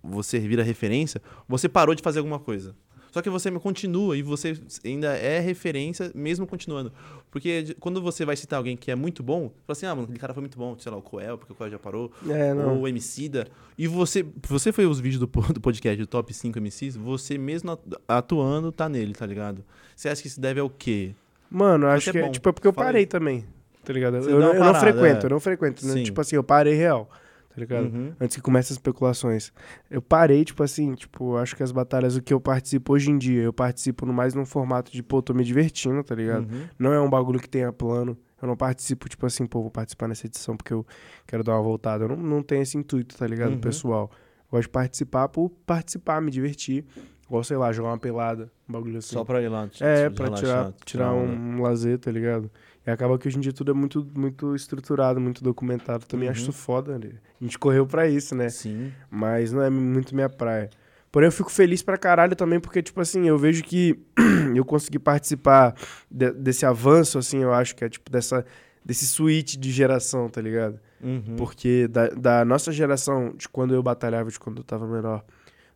[0.03, 2.75] Você vira referência, você parou de fazer alguma coisa.
[3.11, 6.91] Só que você continua e você ainda é referência, mesmo continuando.
[7.29, 10.03] Porque quando você vai citar alguém que é muito bom, você fala assim: ah, mano,
[10.03, 12.53] aquele cara foi muito bom, sei lá, o Coel, porque o Coel já parou, É,
[12.53, 13.47] ou o Emicida.
[13.77, 17.71] E você, você foi os vídeos do, do podcast do Top 5 MCs, você mesmo
[17.71, 19.63] atu- atuando tá nele, tá ligado?
[19.95, 21.13] Você acha que isso deve ao quê?
[21.49, 23.45] Mano, acho é que é, tipo, é porque eu Fala parei também.
[23.83, 24.21] Tá ligado?
[24.21, 25.27] Você Eu, não- uma eu não parada, frequento, é.
[25.27, 25.85] eu não frequento.
[25.85, 26.03] né?
[26.03, 27.09] Tipo assim, eu parei real.
[27.53, 27.83] Tá ligado?
[27.85, 28.13] Uhum.
[28.19, 29.51] Antes que comece as especulações.
[29.89, 33.17] Eu parei, tipo assim, tipo, acho que as batalhas, o que eu participo hoje em
[33.17, 36.43] dia, eu participo no- mais num formato de, pô, tô me divertindo, tá ligado?
[36.51, 36.63] Uhum.
[36.79, 38.17] Não é um bagulho que tenha plano.
[38.41, 40.85] Eu não participo, tipo assim, pô, vou participar nessa edição porque eu
[41.27, 42.05] quero dar uma voltada.
[42.05, 43.59] Eu não, não tenho esse intuito, tá ligado, Uhum.
[43.59, 44.09] pessoal?
[44.13, 46.85] Eu gosto de participar por participar, me divertir.
[47.27, 49.13] Igual, sei lá, jogar uma pelada, um bagulho assim.
[49.13, 49.69] Só pra ir lá.
[49.79, 52.49] É, te- pra relaxar, tirar, tirar um, um lazer, tá ligado?
[52.85, 56.05] E acaba que hoje em dia tudo é muito, muito estruturado, muito documentado.
[56.05, 56.49] Também acho Uhum.
[56.49, 57.11] isso foda, né?
[57.39, 58.49] A gente correu pra isso, né?
[58.49, 58.91] Sim.
[59.09, 60.69] Mas não é muito minha praia.
[61.11, 63.99] Porém, eu fico feliz pra caralho também, porque, tipo assim, eu vejo que
[64.55, 65.75] eu consegui participar
[66.09, 68.45] de- desse avanço, assim, eu acho que é, tipo, dessa,
[68.83, 70.79] desse switch de geração, tá ligado?
[71.03, 71.35] Uhum.
[71.37, 75.23] Porque da, da nossa geração, de quando eu batalhava, de quando eu tava menor,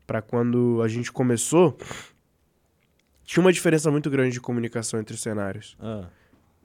[0.07, 1.77] pra quando a gente começou,
[3.23, 5.75] tinha uma diferença muito grande de comunicação entre os cenários.
[5.79, 6.05] Ah,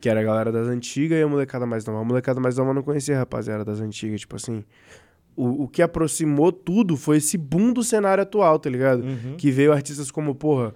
[0.00, 2.00] Que era a galera das antigas e a molecada mais nova.
[2.00, 4.64] A molecada mais nova não conhecia a rapaziada das antigas, tipo assim.
[5.36, 9.02] O, o que aproximou tudo foi esse boom do cenário atual, tá ligado?
[9.02, 9.36] uhum.
[9.36, 10.74] Que veio artistas como, porra,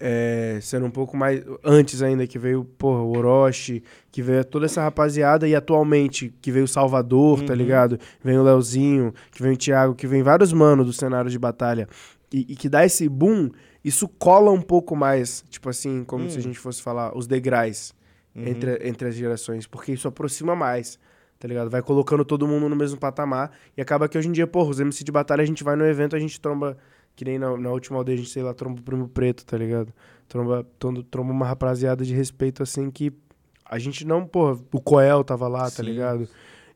[0.00, 1.42] é, sendo um pouco mais.
[1.62, 6.50] Antes ainda, que veio, porra, o Orochi, que veio toda essa rapaziada, e atualmente, que
[6.50, 7.58] veio o Salvador, tá Uhum.
[7.58, 7.98] ligado?
[8.22, 11.88] Vem o Leozinho, que vem o Thiago, que vem vários manos do cenário de batalha.
[12.32, 13.50] E, e que dá esse boom,
[13.84, 16.30] isso cola um pouco mais, tipo assim, como Hum.
[16.30, 17.94] se a gente fosse falar, os degraus
[18.34, 18.46] Uhum.
[18.46, 20.98] entre, entre as gerações, porque isso aproxima mais,
[21.38, 21.68] tá ligado?
[21.68, 24.80] Vai colocando todo mundo no mesmo patamar e acaba que hoje em dia, porra, os
[24.80, 26.76] MC de batalha, a gente vai no evento, a gente tromba,
[27.14, 29.56] que nem na, na última aldeia, a gente, sei lá, tromba o Primo Preto, tá
[29.58, 29.92] ligado?
[30.28, 33.12] Tromba, tromba, tromba uma rapaziada de respeito, assim, que
[33.64, 35.82] a gente não, porra, o Coel tava lá, tá Sim.
[35.82, 36.28] ligado?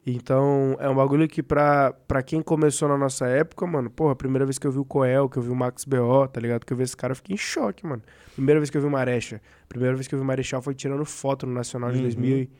[0.09, 4.16] Então, é um bagulho que pra, pra quem começou na nossa época, mano, porra, a
[4.16, 6.64] primeira vez que eu vi o Coel, que eu vi o Max B.O., tá ligado?
[6.64, 8.01] Que eu vi esse cara, eu fiquei em choque, mano.
[8.37, 9.40] Primeira vez que eu vi o Marecha.
[9.69, 12.03] Primeira vez que eu vi o Marechal foi tirando foto no Nacional de Uhum.
[12.05, 12.51] 2000 e-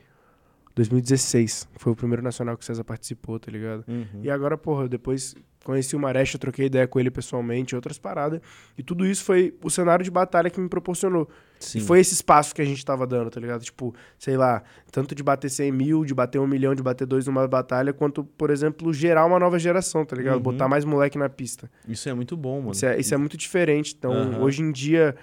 [0.77, 1.67] 2016.
[1.75, 3.83] Foi o primeiro Nacional que o César participou, tá ligado?
[3.87, 4.21] Uhum.
[4.21, 8.39] E agora, porra, depois conheci o Marecha, troquei ideia com ele pessoalmente, outras paradas.
[8.77, 11.27] E tudo isso foi o cenário de batalha que me proporcionou.
[11.59, 11.79] Sim.
[11.79, 13.63] E foi esse espaço que a gente tava dando, tá ligado?
[13.63, 14.61] Tipo, sei lá,
[14.91, 18.23] tanto de bater 100 mil, de bater um milhão, de bater dois numa batalha, quanto,
[18.23, 20.35] por exemplo, gerar uma nova geração, tá ligado?
[20.35, 20.43] Uhum.
[20.43, 21.69] Botar mais moleque na pista.
[21.87, 22.71] Isso é muito bom, mano.
[22.71, 23.95] Isso é, isso é muito diferente.
[23.97, 24.39] Então, Aham.
[24.41, 25.15] hoje em dia,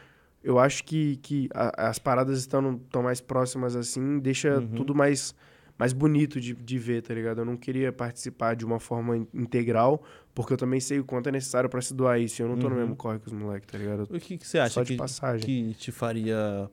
[0.44, 4.68] eu acho que, que a- as paradas estão tão mais próximas assim, deixa Uhum.
[4.68, 5.35] tudo mais,
[5.78, 7.38] mais bonito de, de ver, tá ligado?
[7.40, 10.04] Eu não queria participar de uma forma in- integral,
[10.35, 12.40] porque eu também sei o quanto é necessário pra se doar isso.
[12.42, 12.80] Eu não tô no Uhum.
[12.83, 14.02] mesmo corre com os moleques, tá ligado?
[14.02, 15.44] O que, que você acha Só de que, passagem.
[15.46, 16.70] que te faria,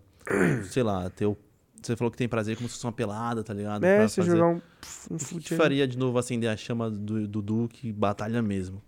[0.69, 1.37] sei lá, ter o...
[1.81, 3.83] Você falou que tem prazer como se fosse uma pelada, tá ligado?
[3.83, 4.61] É, Pra você fazer- jogar um,
[5.09, 8.83] um O que faria de novo acender a chama do Dudu que batalha mesmo?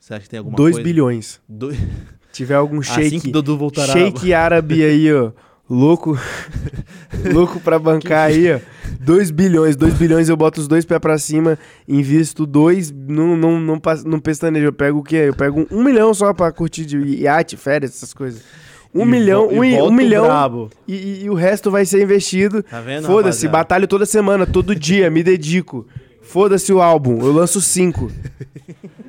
[0.00, 0.82] Você acha que tem alguma 2 coisa?
[0.82, 1.40] bilhões.
[1.48, 1.76] Dois...
[2.32, 3.92] Tiver algum Assim shake, que Dudu voltará...
[3.92, 5.32] shake árabe aí, ó.
[5.68, 6.18] Louco.
[7.32, 8.58] louco pra bancar aí, ó.
[9.00, 9.76] 2 bilhões.
[9.76, 14.20] 2 bilhões eu boto os dois pés pra cima, invisto dois, não, não, não, não
[14.20, 14.66] pestanejo.
[14.66, 15.16] Eu pego o quê?
[15.16, 18.42] Eu pego um milhão só pra curtir de iate, férias, essas coisas.
[18.94, 22.62] Um E milhão, e um, um milhão e, e- o resto vai ser investido.
[22.62, 25.86] Tá vendo, Foda-se, batalho toda semana, todo dia, me dedico.
[26.20, 28.10] Foda-se o álbum, eu lanço cinco.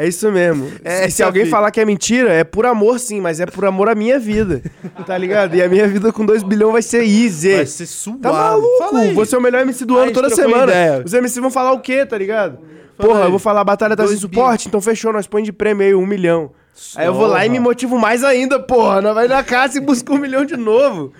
[0.00, 0.70] É isso mesmo.
[0.84, 1.50] É, Sim, se alguém filho.
[1.50, 4.62] falar que é mentira, é por amor sim, mas é por amor à minha vida.
[5.04, 5.56] Tá ligado?
[5.56, 7.56] E a minha vida com 2 bilhões vai ser easy.
[7.56, 8.20] Vai ser suave.
[8.20, 9.14] Tá maluco?
[9.14, 10.64] Você é o melhor MC do A ano toda semana.
[10.70, 11.02] ideia.
[11.04, 12.58] Os MC vão falar o quê, tá ligado?
[12.96, 13.26] Fala Porra, aí.
[13.26, 15.94] eu vou falar a batalha tá sem suporte, então fechou, nós põe de prêmio aí
[15.94, 16.50] um milhão.
[16.94, 19.00] Aí eu vou lá e me motivo mais ainda, porra.
[19.00, 21.12] Nós vai na casa e busca um milhão de novo.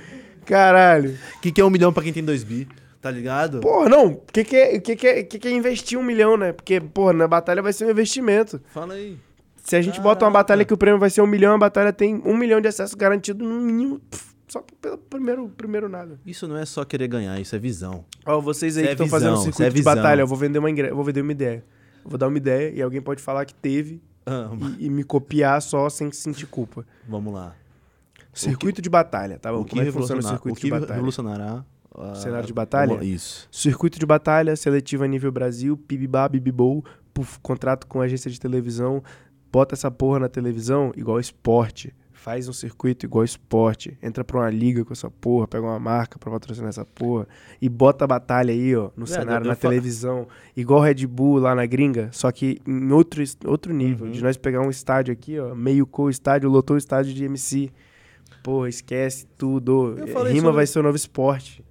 [0.44, 1.16] Caralho.
[1.36, 2.68] O que, que é um milhão pra quem tem dois bi?
[3.00, 3.60] Tá ligado?
[3.60, 4.06] Porra, não.
[4.08, 6.52] O que, que, é, que, que, é, que, que é investir um milhão, né?
[6.52, 8.60] Porque, porra, na batalha vai ser um investimento.
[8.72, 9.16] Fala aí.
[9.62, 10.44] Se a gente bota uma Caraca.
[10.44, 12.94] batalha que o prêmio vai ser um milhão, a batalha tem um milhão de acessos
[12.94, 14.00] garantido no mínimo.
[14.10, 16.18] pff, Só pelo primeiro, primeiro nada.
[16.26, 18.04] Isso não é só querer ganhar, isso é visão.
[18.26, 20.26] Ó, vocês aí Isso que é estão visão, fazendo isso circuito é de batalha, eu
[20.26, 21.62] vou vender uma, ingre- eu vou vender uma ideia.
[22.04, 25.04] Eu vou dar uma ideia e alguém pode falar que teve Ah, e, e me
[25.04, 26.84] copiar só sem sentir culpa.
[27.06, 27.54] vamos lá.
[28.32, 29.60] Circuito de batalha, tá bom?
[29.60, 30.94] o que, Como é que funciona o revolucionar, o circuito que de batalha?
[30.94, 31.64] revolucionará...
[32.00, 32.94] ah, Cenário de batalha?
[32.94, 33.48] vamos- Isso.
[33.50, 39.02] Circuito de batalha, seletiva nível Brasil, pibibá, bibibou, puf, contrato com agência de televisão,
[39.52, 41.94] bota essa porra na televisão igual esporte.
[42.12, 43.96] Faz um circuito igual esporte.
[44.02, 47.28] Entra pra uma liga com essa porra, pega uma marca pra patrocinar essa porra.
[47.62, 50.26] E bota a batalha aí, ó, no É, cenário, na televisão.
[50.56, 54.06] Igual Red Bull lá na gringa, só que em outro, outro nível.
[54.06, 54.12] Uhum.
[54.12, 57.70] De nós pegar um estádio aqui, ó, meio co estádio, lotou o estádio de MC.
[58.42, 59.94] Porra, esquece tudo.
[59.94, 61.64] Rima sobre- vai ser o novo esporte.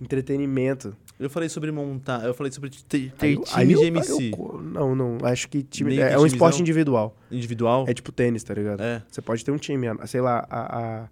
[0.00, 0.96] Entretenimento.
[1.18, 4.32] Eu falei sobre montar, eu falei sobre ter, ter Aí time aí eu- de MC.
[4.36, 5.18] eu não, não.
[5.22, 5.98] Acho que time.
[5.98, 7.16] É, é um esporte individual.
[7.30, 7.84] Individual?
[7.88, 8.82] É tipo tênis, tá ligado?
[8.82, 9.02] É.
[9.08, 9.86] Você pode ter um time.
[10.06, 11.08] Sei lá, a, a-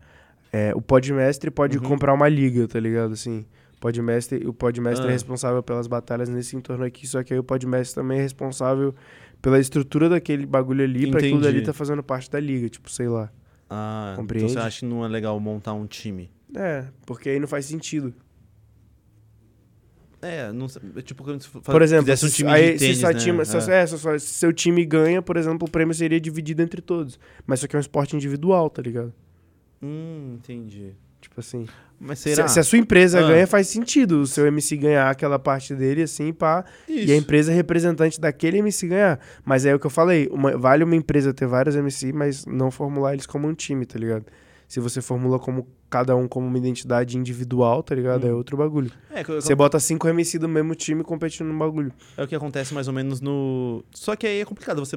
[0.52, 1.84] é, o podmestre pode Uhum.
[1.84, 3.12] comprar uma liga, tá ligado?
[3.12, 3.46] Assim.
[3.80, 5.10] Podmestre, o podmestre Ah.
[5.10, 8.94] é responsável pelas batalhas nesse entorno aqui, só que aí o podmestre também é responsável
[9.40, 11.52] pela estrutura daquele bagulho ali, pra aquilo Entendi.
[11.54, 13.28] dali tá fazendo parte da liga, tipo, sei lá.
[13.68, 14.52] Ah, Compreende?
[14.52, 16.30] então você acha que não é legal montar um time?
[16.54, 18.14] É, porque aí não faz sentido.
[20.22, 22.98] É, não é tipo se fa- Por exemplo, fizesse um se- time aí, de tênis,
[22.98, 23.14] se, né?
[23.14, 23.82] time- se, É.
[23.82, 27.18] é, se se seu time ganha, por exemplo, o prêmio seria dividido entre todos.
[27.44, 29.12] Mas isso aqui é um esporte individual, tá ligado?
[29.82, 30.92] Hum, entendi.
[31.20, 31.66] Tipo assim.
[32.00, 32.48] Mas Se, será?
[32.48, 33.28] se a sua empresa Ah.
[33.28, 36.64] ganha, faz sentido o seu MC ganhar aquela parte dele, assim, pá.
[36.88, 37.08] Isso.
[37.08, 39.20] E a empresa representante daquele MC ganhar.
[39.44, 42.70] Mas é o que eu falei, uma- vale uma empresa ter vários MC, mas não
[42.72, 44.24] formular eles como um time, tá ligado?
[44.72, 48.26] Se você formula como cada um como uma identidade individual, tá ligado?
[48.26, 48.36] É Hum.
[48.38, 48.90] outro bagulho.
[49.10, 51.92] É, Você bota cinco MC do mesmo time competindo no bagulho.
[52.16, 53.84] é o que acontece mais ou menos no.
[53.90, 54.96] Só que aí é complicado você.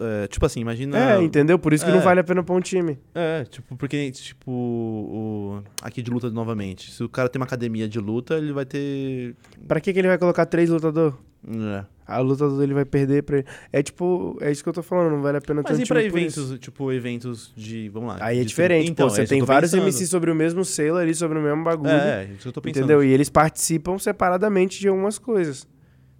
[0.00, 0.96] é, tipo assim, imagina.
[0.98, 1.58] É, entendeu?
[1.58, 1.94] Por isso que É.
[1.94, 2.98] não vale a pena pra um time.
[3.14, 5.62] É, tipo, porque, tipo, o.
[5.82, 6.90] Aqui de luta novamente.
[6.90, 9.36] Se o cara tem uma academia de luta, ele vai ter.
[9.68, 11.14] Pra que, que ele vai colocar três lutadores?
[11.46, 11.84] É.
[12.06, 13.46] A luta dele vai perder pra ele.
[13.72, 15.86] É tipo, é isso que eu tô falando, não vale a pena ter Mas e
[15.86, 17.88] pra eventos, tipo, eventos de.
[17.88, 18.18] Vamos lá.
[18.20, 19.14] Aí é diferente, Então, pô.
[19.14, 19.86] Você é tem vários pensando.
[19.88, 21.90] MCs sobre o mesmo selo ali, sobre o mesmo bagulho.
[21.90, 22.84] É, é, isso que eu tô pensando.
[22.84, 23.02] Entendeu?
[23.02, 25.66] E eles participam separadamente de algumas coisas.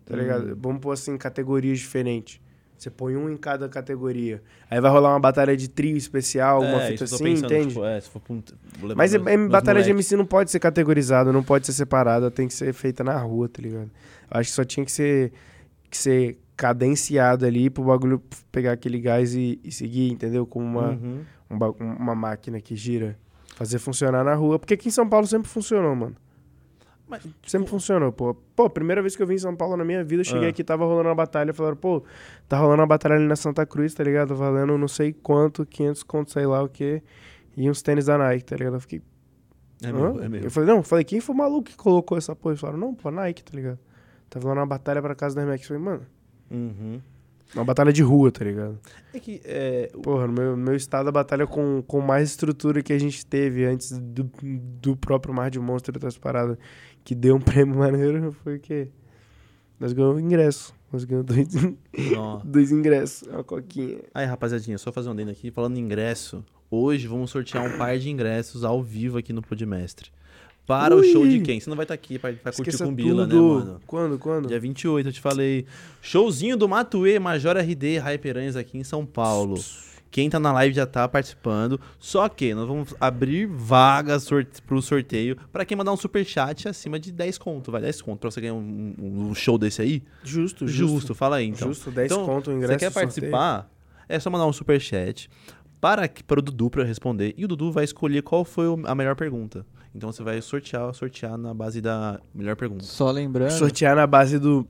[0.04, 0.18] Tá Hum.
[0.18, 0.58] ligado?
[0.60, 2.40] Vamos pôr assim, categorias diferentes.
[2.78, 4.42] Você põe um em cada categoria.
[4.70, 7.68] Aí vai rolar uma batalha de trio especial, é, fita que eu assim, pensando, entende?
[7.68, 8.42] Tipo, é, se for pra um-
[8.94, 9.90] Mas é- meus- é- meus batalha de.
[9.90, 13.48] MC não pode ser categorizada, não pode ser separada, tem que ser feita na rua,
[13.48, 13.90] tá ligado?
[14.30, 15.32] Eu acho que só tinha que ser,
[15.96, 20.46] que ser cadenciado ali pro bagulho pegar aquele gás e, e seguir, entendeu?
[20.46, 21.20] Como uma, Uhum.
[21.50, 23.18] um ba- uma máquina que gira.
[23.56, 24.58] Fazer funcionar na rua.
[24.58, 26.16] Porque aqui em São Paulo sempre funcionou, mano.
[27.08, 28.34] Mas, Sempre funcionou, pô.
[28.34, 30.50] Pô, primeira vez que eu vim em São Paulo na minha vida, eu cheguei Ah.
[30.50, 31.54] aqui, tava rolando uma batalha.
[31.54, 32.02] Falaram, pô,
[32.48, 34.34] tá rolando uma batalha ali na Santa Cruz, tá ligado?
[34.34, 37.02] Valendo não sei quanto, 500 conto, sei lá o quê.
[37.56, 38.74] E uns tênis da Nike, tá ligado?
[38.74, 39.00] Eu fiquei,
[39.82, 40.42] é meu, é meu.
[40.42, 42.52] Eu falei, não, falei, quem foi o maluco que colocou essa porra?
[42.54, 43.78] Eles falaram, não, pô, Nike, tá ligado?
[44.30, 45.62] Tava lá numa batalha pra casa da Max.
[45.62, 46.06] Eu falei, mano,
[46.50, 47.00] Uhum.
[47.54, 48.78] uma batalha de rua, tá ligado?
[49.12, 49.40] É que.
[49.44, 52.98] É, Porra, no meu, no meu estado a batalha com, com mais estrutura que a
[52.98, 54.30] gente teve antes do,
[54.80, 56.56] do próprio Mar de Monstro e outras paradas,
[57.04, 58.88] que deu um prêmio maneiro, foi o quê?
[59.78, 60.74] Nós ganhamos ingresso.
[60.92, 61.48] Nós ganhamos dois,
[62.44, 63.98] dois ingressos, uma coquinha.
[64.14, 65.50] Aí, rapaziadinha, só fazer um dentro aqui.
[65.50, 70.10] Falando em ingresso, hoje vamos sortear um par de ingressos ao vivo aqui no Podmestre.
[70.66, 71.12] Para o Ui!
[71.12, 71.60] show de quem?
[71.60, 73.80] Você não vai estar aqui pra, pra curtir com o Bila, né, mano?
[73.86, 74.48] Quando, quando?
[74.48, 75.64] Dia 28, eu te falei.
[76.02, 79.62] Showzinho do Matuê, Major RD, Hyperanhas aqui em São Paulo.
[80.10, 81.78] Quem tá na live já tá participando.
[81.98, 86.98] Só que nós vamos abrir vagas sorte pro sorteio pra quem mandar um superchat acima
[86.98, 87.70] de 10 conto.
[87.70, 90.02] Vai, 10 conto pra você ganhar um, um- um show desse aí?
[90.24, 91.14] Justo, Justo, justo.
[91.14, 91.68] fala aí então.
[91.68, 92.72] Justo, 10 Então, conto o ingresso.
[92.72, 93.30] Você quer do sorteio.
[93.30, 93.70] participar?
[94.08, 95.28] É só mandar um superchat
[95.80, 97.34] para, que- para o Dudu para eu responder.
[97.36, 99.66] E o Dudu vai escolher qual foi o- a melhor pergunta.
[99.96, 102.84] Então você vai sortear, sortear na base da melhor pergunta.
[102.84, 103.50] Só lembrando.
[103.52, 104.66] Sortear na base do.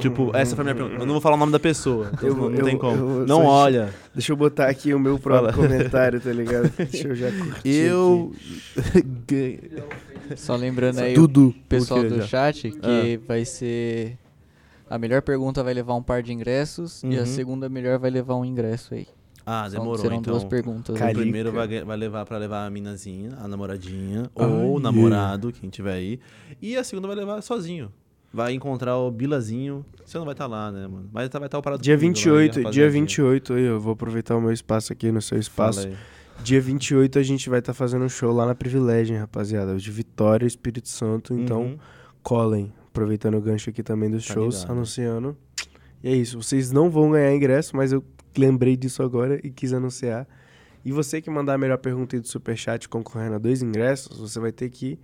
[0.00, 0.96] Tipo, essa foi a minha pergunta.
[1.00, 2.10] Eu não vou falar o nome da pessoa.
[2.12, 2.96] então Eu- não, não eu- tem como.
[3.20, 3.94] eu- não olha.
[4.12, 5.68] Deixa eu botar aqui o meu próprio Fala.
[5.68, 6.68] comentário, tá ligado?
[6.76, 7.68] Deixa eu já curtir.
[7.68, 8.32] Eu.
[10.36, 11.14] Só lembrando aí aqui.
[11.14, 11.48] Dudu.
[11.48, 12.26] o pessoal o do já?
[12.26, 14.16] chat que vai ser.
[14.88, 17.22] A melhor pergunta vai levar um par de ingressos e Uhum.
[17.22, 19.06] a segunda melhor vai levar um ingresso aí.
[19.44, 20.32] Ah, demorou serão então.
[20.34, 20.94] duas perguntas.
[20.94, 21.76] O primeiro Calica.
[21.76, 25.94] vai, vai levar pra levar a minazinha, a namoradinha, Ah, ou o namorado, quem tiver
[25.94, 26.20] aí.
[26.60, 27.90] E a segunda vai levar sozinho.
[28.32, 29.84] Vai encontrar o Bilazinho.
[30.04, 31.08] Você não vai estar lá, né, mano?
[31.12, 32.90] Mas tá- vai estar o parado Dia comigo lá, 28, dia rapaziadinha.
[32.90, 35.82] 28 aí, eu vou aproveitar o meu espaço aqui no seu espaço.
[35.82, 36.44] Fala aí.
[36.44, 39.76] Dia 28 a gente vai estar fazendo um show lá na Privilégio, hein, rapaziada.
[39.76, 41.34] De Vitória, Espírito Santo.
[41.34, 41.78] Então, Uhum.
[42.22, 42.72] colem.
[42.88, 44.72] Aproveitando o gancho aqui também dos Tá shows, ligado.
[44.72, 45.36] anunciando.
[46.02, 46.40] E é isso.
[46.42, 48.02] Vocês não vão ganhar ingresso, mas eu
[48.36, 50.26] lembrei disso agora e quis anunciar.
[50.84, 54.40] E você que mandar a melhor pergunta aí do Superchat concorrendo a dois ingressos, você
[54.40, 54.98] vai ter que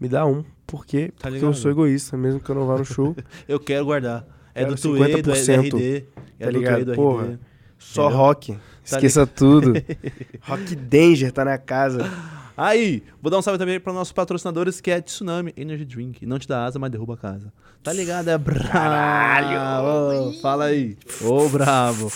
[0.00, 0.44] me dar um.
[0.66, 1.12] Por quê?
[1.18, 3.16] Tá Porque eu sou egoísta, mesmo que eu não vá no show.
[3.48, 4.26] Eu quero guardar.
[4.54, 6.04] É Quero do Tuê, do, é do 50%, RD.
[6.38, 6.76] É tá do ligado?
[6.76, 7.24] Tuê, do Porra.
[7.24, 7.38] RD.
[7.78, 8.18] Só Entendeu?
[8.18, 8.58] rock.
[8.84, 9.72] Esqueça tudo.
[10.42, 12.00] rock Danger tá na casa.
[12.60, 16.26] Aí, vou dar um salve também para nossos patrocinadores, que é Tsunami Energy Drink.
[16.26, 17.52] Não te dá asa, mas derruba a casa.
[17.84, 18.26] Tá ligado?
[18.26, 20.32] É brabo.
[20.42, 20.96] Fala aí.
[21.22, 22.10] Ô, bravo.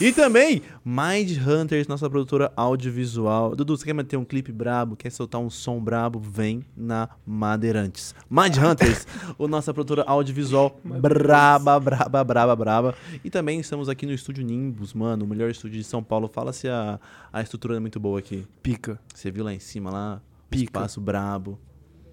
[0.00, 3.54] E também, Mind Hunters, nossa produtora audiovisual.
[3.54, 4.96] Dudu, você quer manter um clipe brabo?
[4.96, 6.18] Quer soltar um som brabo?
[6.18, 8.14] Vem na Madeirantes.
[8.30, 12.94] Mind Hunters, o nossa produtora audiovisual braba, braba, braba, braba.
[13.22, 16.26] E também estamos aqui no estúdio Nimbus, mano, o melhor estúdio de São Paulo.
[16.26, 16.98] Fala se a,
[17.30, 18.46] a estrutura é muito boa aqui.
[18.62, 18.98] Pica.
[19.14, 20.22] Você viu lá em cima lá?
[20.48, 20.64] Pica.
[20.64, 21.58] Espaço brabo.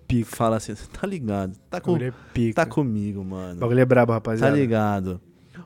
[0.06, 0.36] Pica.
[0.36, 1.56] Fala assim, tá ligado?
[1.70, 2.56] Tá, O com, é pica.
[2.56, 3.58] tá comigo, O mano.
[3.58, 4.54] bagulho é brabo, Tá rapaziada.
[4.54, 5.22] ligado.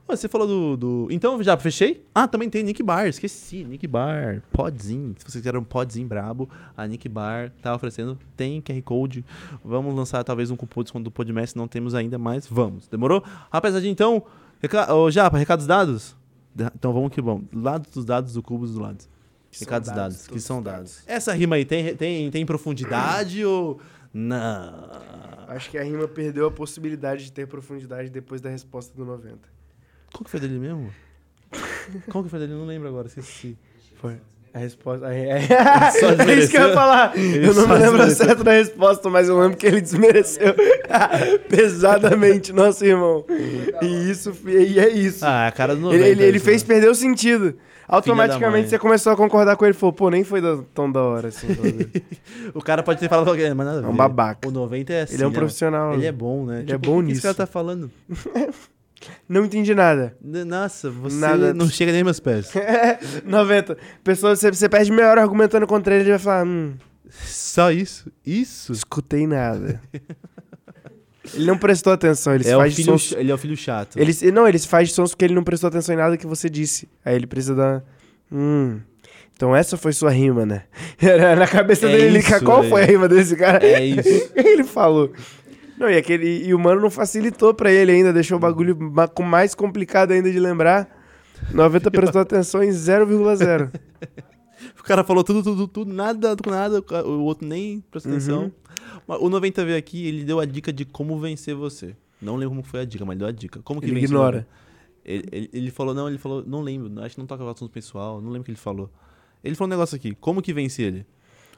[0.10, 1.08] Você falou do, do.
[1.12, 2.04] Então, já fechei?
[2.14, 3.64] Ah, também tem Nick Bar, esqueci.
[3.64, 5.14] Nick Bar, podzinho.
[5.18, 8.18] Se vocês querem um podzinho brabo, a Nick Bar tá oferecendo.
[8.36, 9.24] Tem QR Code.
[9.64, 12.88] Vamos lançar talvez um cupom de desconto do Podmess, não temos ainda, mas vamos.
[12.88, 13.24] Demorou?
[13.52, 14.24] Rapaziada, então.
[14.62, 14.94] Reca...
[14.94, 16.16] Ô, Japa, recados dados?
[16.56, 17.46] Da- Então vamos que vamos.
[17.54, 19.08] Lado dos dados do cubo dos lados.
[19.52, 20.96] Que Recados dados, dados, que são dados.
[20.96, 21.04] dados.
[21.08, 23.80] Essa rima aí tem, tem, tem profundidade ou.
[24.14, 24.90] Não.
[25.48, 29.38] Acho que a rima perdeu a possibilidade de ter profundidade depois da resposta do 90.
[30.14, 30.92] Qual que foi dele mesmo?
[32.12, 32.54] Qual que foi dele?
[32.54, 33.58] Não lembro agora, esqueci.
[34.02, 34.16] Foi.
[34.52, 35.14] A resposta.
[35.14, 35.42] É,
[36.00, 37.16] Só é isso que eu ia falar.
[37.16, 38.26] Ele eu não me lembro desmereceu.
[38.26, 40.56] certo da resposta, mas eu lembro que ele desmereceu
[41.48, 43.24] pesadamente nosso irmão.
[43.82, 45.24] E isso, e é isso.
[45.26, 46.02] Ah, a cara do 90.
[46.04, 46.68] ele ele, ele isso, fez né?
[46.68, 47.56] perder o sentido.
[47.88, 49.74] Automaticamente você começou a concordar com ele.
[49.74, 51.48] Falou, pô, nem foi da- tão da hora assim.
[52.54, 54.48] O cara pode ter falado qualquer coisa, mas nada a É um babaca.
[54.48, 55.36] O 90 é assim, ele é um né?
[55.36, 55.94] profissional.
[55.94, 56.62] Ele é bom, né?
[56.62, 57.18] Ele é Tipo, bom o que nisso.
[57.18, 57.92] esse cara tá falando?
[59.28, 60.16] Não entendi nada.
[60.22, 61.54] Nossa, você Nada.
[61.54, 62.52] não chega nem meus pés.
[63.24, 63.78] 90.
[64.04, 66.74] Pessoa, você, você perde meia hora argumentando contra ele, ele vai falar, hum,
[67.10, 68.12] Só isso?
[68.26, 68.72] Isso?
[68.74, 69.82] escutei nada.
[71.34, 73.12] ele não prestou atenção, ele é o faz filho, sons...
[73.14, 73.98] ele é o filho chato.
[73.98, 76.90] Ele, não, ele faz sons porque ele não prestou atenção em nada que você disse.
[77.06, 77.84] Aí ele precisa dar...
[78.32, 78.80] Hum...
[79.36, 80.64] Então essa foi sua rima, né?
[81.38, 82.70] Na cabeça É dele, ele, isso, qual velho.
[82.72, 83.66] foi a rima desse cara?
[83.66, 84.32] É isso.
[84.36, 85.14] ele falou.
[85.80, 88.78] Não, e, aquele, e o mano não facilitou pra ele ainda, deixou o bagulho
[89.24, 90.88] mais complicado ainda de lembrar.
[91.54, 93.72] 90 prestou atenção em 0,0.
[94.78, 98.18] O cara falou tudo, tudo, tudo, nada com nada, o outro nem prestou Uhum.
[98.18, 98.52] atenção.
[99.08, 101.96] Mas O 90 veio aqui, ele deu a dica de como vencer você.
[102.22, 103.62] Não lembro como foi a dica, mas deu a dica.
[103.64, 104.38] Como que Ele vence o ignora.
[104.40, 104.48] 90?
[105.06, 107.72] Ele, ele, ele falou, não, ele falou, não lembro, acho que não toca o assunto
[107.72, 108.90] pessoal, não lembro o que ele falou.
[109.42, 111.06] Ele falou um negócio aqui, como que vence ele?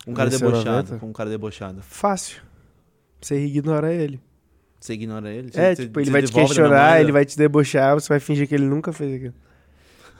[0.05, 0.97] Um cara Vence o debochado, 90?
[0.99, 1.81] com um cara debochado.
[1.81, 2.41] Fácil.
[3.21, 4.19] Você ignora ele.
[4.79, 5.51] Você ignora ele?
[5.53, 8.55] É, Você- tipo, ele vai te questionar, ele vai te debochar, você vai fingir que
[8.55, 9.33] ele nunca fez aquilo.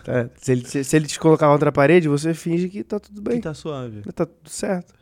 [0.04, 0.30] Tá?
[0.38, 3.22] Se, ele, se, se ele te colocar contra a parede, você finge que tá tudo
[3.22, 3.42] Que bem.
[3.42, 4.02] tá suave.
[4.14, 4.94] Tá tudo certo.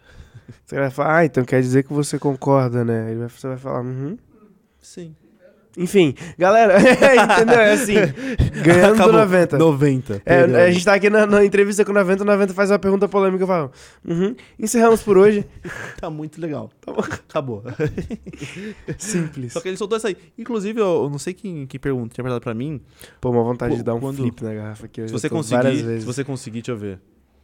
[0.66, 3.12] Você vai falar, ah, então quer dizer que você concorda, né?
[3.12, 4.18] Ele vai, você vai falar, uhum.
[4.82, 5.16] Sim.
[5.80, 7.56] Enfim, galera, entendeu?
[7.60, 7.94] É assim,
[8.66, 9.14] ganhando do Acabou.
[9.14, 9.58] 90.
[9.58, 10.22] 90.
[10.26, 12.78] É, a gente tá aqui na, na entrevista com o 90, o 90 faz uma
[12.78, 13.72] pergunta polêmica e fala,
[14.06, 15.46] uhum, encerramos por hoje.
[16.00, 16.70] Tá muito legal.
[17.28, 17.64] Acabou.
[18.98, 19.54] Simples.
[19.54, 20.18] Só que ele soltou essa aí.
[20.38, 22.82] Inclusive, eu, eu não sei quem que pergunta, tinha perguntado pra mim.
[23.20, 25.02] Pô, uma vontade Pô, de dar um quando- flip na garrafa aqui.
[25.02, 27.00] eu Se você conseguir, se você conseguir, deixa eu ver.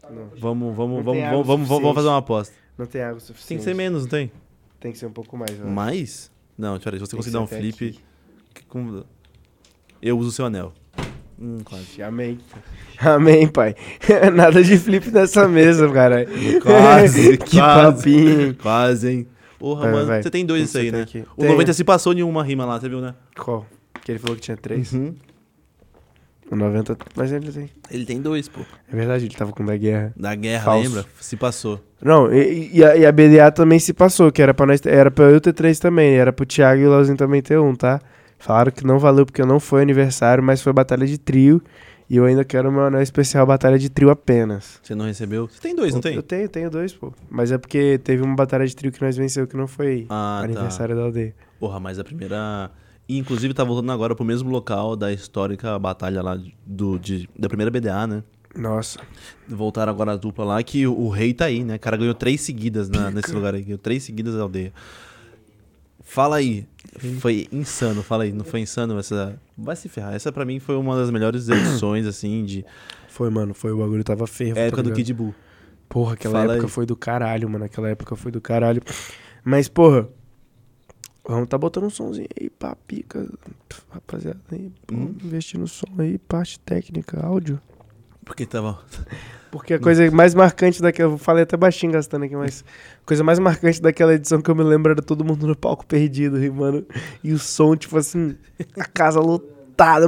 [0.09, 0.29] Não.
[0.39, 2.53] Vamos, vamos, Não vamos, vamos, vamos, fazer uma aposta.
[2.77, 3.47] Não tem água suficiente.
[3.47, 4.31] Tem que ser menos, não tem?
[4.79, 5.57] Tem que ser um pouco mais.
[5.59, 6.31] Mais?
[6.57, 7.87] Não, peraí, se você Tem conseguir dar um flip.
[7.89, 7.99] aqui.
[10.01, 10.73] Eu uso o seu anel.
[11.39, 12.01] Hum, quase.
[12.01, 12.39] Amém.
[12.99, 13.75] Amém, pai.
[14.33, 16.25] Nada de flip nessa mesa, cara.
[16.61, 17.97] Quase, que quase.
[17.97, 18.55] papinho?
[18.55, 19.27] Quase, hein?
[19.59, 20.05] Porra, Vai, mano.
[20.07, 20.23] vai.
[20.23, 21.01] Você tem dois isso aí, tem né?
[21.01, 21.23] aqui.
[21.35, 21.51] O Tenho.
[21.53, 23.15] 90 se passou em uma rima lá, você viu, né?
[23.37, 23.65] Qual?
[24.03, 24.93] Que ele falou que tinha três.
[24.93, 25.15] Uhum.
[26.51, 26.95] O 90.
[27.15, 27.69] Mas ele tem.
[27.89, 28.61] Ele tem dois, pô.
[28.91, 30.13] É verdade, ele tava com o da guerra.
[30.15, 30.87] Da guerra, Falso.
[30.87, 31.05] lembra?
[31.19, 31.81] Se passou.
[32.01, 34.79] Não, e, e a, e a BDA também se passou, que era pra nós.
[34.85, 36.13] Era pra eu ter três também.
[36.13, 37.99] Era pro Thiago e o Lauzinho também ter um, tá?
[38.45, 41.61] Falaram que não valeu porque não foi aniversário, mas foi batalha de trio.
[42.07, 44.79] E eu ainda quero meu anel especial batalha de trio apenas.
[44.83, 45.47] Você não recebeu?
[45.47, 46.13] Você tem dois, não tem?
[46.15, 47.11] Eu tenho, tenho dois, pô.
[47.27, 50.37] Mas é porque teve uma batalha de trio que nós venceu que não foi Ah,
[50.41, 50.45] tá.
[50.45, 51.33] aniversário da aldeia.
[51.59, 52.69] Porra, mas a primeira.
[53.09, 57.47] E, inclusive tá voltando agora pro mesmo local da histórica batalha lá do, de, da
[57.47, 58.23] primeira BDA, né?
[58.55, 58.99] Nossa.
[59.49, 61.75] Voltaram agora a dupla lá, que o, o rei tá aí, né?
[61.75, 63.63] O cara ganhou três seguidas na- nesse lugar aí.
[63.63, 64.71] Ganhou três seguidas da aldeia.
[66.05, 66.65] Fala aí.
[67.19, 68.31] Foi insano, fala aí.
[68.31, 69.37] Não foi insano essa.
[69.57, 70.13] Vai se ferrar.
[70.13, 72.63] Essa pra mim foi uma das melhores edições, assim, de
[73.09, 74.57] Foi, mano, foi o bagulho tava feio.
[74.57, 74.95] época tá do?
[74.95, 75.33] Kid Buu.
[75.89, 76.71] Porra, aquela Fala época aí.
[76.71, 77.65] foi do caralho, mano.
[77.65, 78.81] Aquela época foi do caralho.
[79.43, 80.07] Mas, porra,
[81.27, 83.27] vamos tá botando um somzinho aí, pá, pica.
[83.89, 85.15] Rapaziada, aí, Hum.
[85.23, 87.59] investir no som aí, parte técnica, áudio.
[88.25, 88.79] Porque tava.
[89.51, 91.13] Porque a coisa mais marcante daquela.
[91.13, 92.65] Eu falei até baixinho gastando aqui, mas.
[93.01, 95.85] A coisa mais marcante daquela edição que eu me lembro era todo mundo no palco
[95.85, 96.85] perdido, e, mano.
[97.23, 98.35] E o som, tipo assim,
[98.77, 99.54] a casa lotada,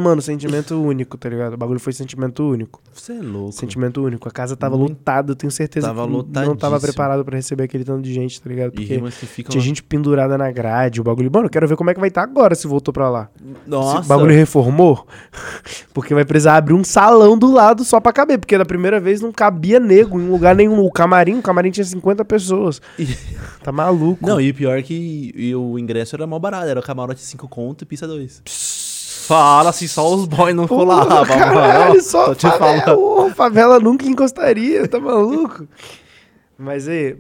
[0.02, 0.22] mano.
[0.22, 1.54] Sentimento único, tá ligado?
[1.54, 2.82] O bagulho foi sentimento único.
[2.94, 3.52] Você é louco.
[3.52, 4.28] Sentimento único.
[4.28, 4.92] A casa tava Muito.
[4.92, 8.42] lotada, eu tenho certeza Tava que não tava preparado pra receber aquele tanto de gente,
[8.42, 8.72] tá ligado?
[8.72, 9.02] Porque
[9.44, 11.30] tinha gente pendurada na grade, o bagulho.
[11.32, 13.30] Mano, eu quero ver como é que vai estar agora se voltou pra lá.
[13.66, 14.04] Nossa.
[14.04, 15.06] Se o bagulho reformou,
[15.94, 19.22] porque vai precisar abrir um salão do lado só pra caber, porque da primeira vez
[19.22, 20.84] não cabia nego em lugar nenhum.
[20.84, 22.82] O camarim, o camarim tinha 50 pessoas.
[23.64, 24.26] Tá maluco.
[24.26, 26.68] Não, e pior é que e o ingresso era mal barato.
[26.68, 28.42] Era o camarote 5 conto e pista 2.
[29.28, 31.26] Fala assim, só os boys não colavam.
[31.26, 32.98] caralho, só Tô te favela.
[32.98, 35.68] Ô, favela nunca encostaria, tá maluco?
[36.58, 37.16] Mas aí,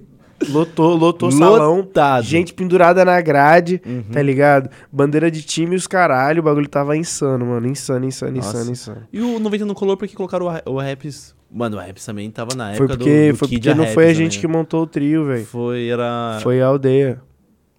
[0.49, 1.77] lotou, lotou salão.
[1.77, 2.23] Lotado.
[2.23, 4.03] Gente pendurada na grade, Uhum.
[4.11, 4.69] tá ligado?
[4.91, 7.67] Bandeira de time e os caralho, o bagulho tava insano, mano.
[7.67, 8.49] Insano, insano, Nossa.
[8.57, 9.07] insano, insano.
[9.11, 11.35] E o 90 não colou porque colocaram o, Ra- o Raps.
[11.51, 13.85] Mano, o Raps também tava na Foi época porque, do, do foi Kid porque não
[13.93, 14.41] foi a também, gente né?
[14.41, 15.45] que montou o trio, velho.
[15.45, 16.39] Foi, era...
[16.41, 17.21] Foi a aldeia.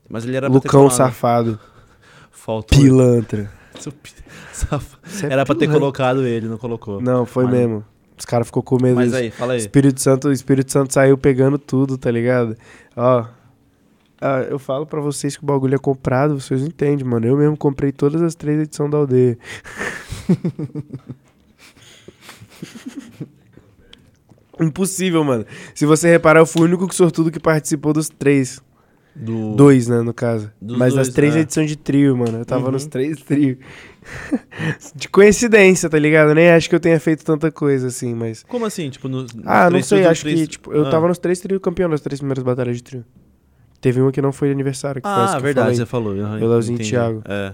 [0.08, 1.58] Mas ele era Lucão safado.
[2.30, 2.78] Faltou.
[2.78, 3.50] Pilantra.
[5.22, 5.80] É Era pra ter pilantra.
[5.80, 7.00] colocado ele, não colocou.
[7.00, 7.84] Não, foi Mas- mesmo.
[8.18, 8.96] Os caras ficou com medo.
[8.96, 9.60] Mas aí, fala aí.
[9.60, 12.56] Espírito Santo, o Espírito Santo saiu pegando tudo, tá ligado?
[12.96, 13.24] Ó.
[14.20, 17.24] ah, eu falo pra vocês que o bagulho é comprado, vocês entendem, mano.
[17.26, 19.38] Eu mesmo comprei todas as três edições da aldeia.
[24.60, 25.46] Impossível, mano.
[25.74, 28.60] Se você reparar, eu fui o único sortudo que participou dos três.
[29.14, 29.56] Do...
[29.56, 30.50] Dois, né, no caso.
[30.60, 31.40] Dos Mas dois, das três é.
[31.40, 32.38] edições de trio, mano.
[32.38, 32.72] Eu tava Uhum.
[32.72, 33.56] nos três trios.
[34.94, 36.34] de coincidência, tá ligado?
[36.34, 38.42] Nem acho que eu tenha feito tanta coisa assim, mas.
[38.44, 38.88] Como assim?
[38.90, 40.90] Tipo, nos, nos Ah, não sei, acho três- que, tipo, eu Ah.
[40.90, 43.04] tava nos três trios campeão das três primeiras batalhas de trio.
[43.80, 46.12] Teve uma que não foi aniversário, que foi essa Ah, que verdade, você falou.
[46.18, 46.84] aham, Eu, Leozinho e.
[46.84, 47.22] Thiago.
[47.26, 47.52] É.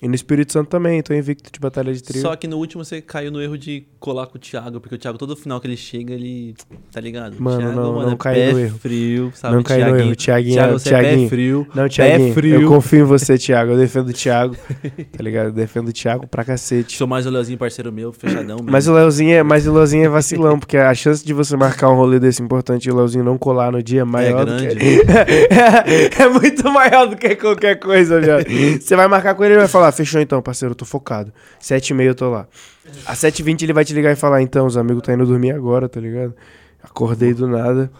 [0.00, 2.22] E no Espírito Santo também, tô invicto de batalha de trio.
[2.22, 4.98] Só que no último você caiu no erro de colar com o Thiago, porque o
[4.98, 6.54] Thiago, todo final que ele chega, ele.
[6.92, 7.34] Tá ligado?
[7.40, 8.78] Mano, Thiago, não, mano, não é cai pé no erro.
[8.78, 9.56] frio, sabe?
[9.56, 11.28] Não cai no erro, Thiaguinho, Thiago, você é Thiaguinho.
[11.28, 11.66] pé frio.
[11.74, 12.60] Não, Thiaguinho, frio.
[12.60, 13.72] eu confio em você, Thiago.
[13.72, 15.46] Eu defendo o Thiago, tá ligado?
[15.46, 16.96] Eu defendo o Thiago pra cacete.
[16.96, 18.58] Sou mais o Leozinho, parceiro meu, fechadão.
[18.62, 21.90] Mas o Leozinho é, mas o Leozinho é vacilão, porque a chance de você marcar
[21.90, 24.76] um rolê desse importante e o Leozinho não colar no dia é maior do grande.
[24.76, 25.02] que...
[26.22, 28.38] é muito maior do que qualquer coisa, já.
[28.80, 31.32] Você vai marcar com ele, ele vai falar, fechou então, parceiro, tô focado.
[31.60, 32.46] Sete e meia eu tô lá.
[33.06, 35.26] Às sete e vinte ele vai te ligar e falar, então, os amigos tá indo
[35.26, 36.34] dormir agora, tá ligado?
[36.90, 37.90] Acordei do nada,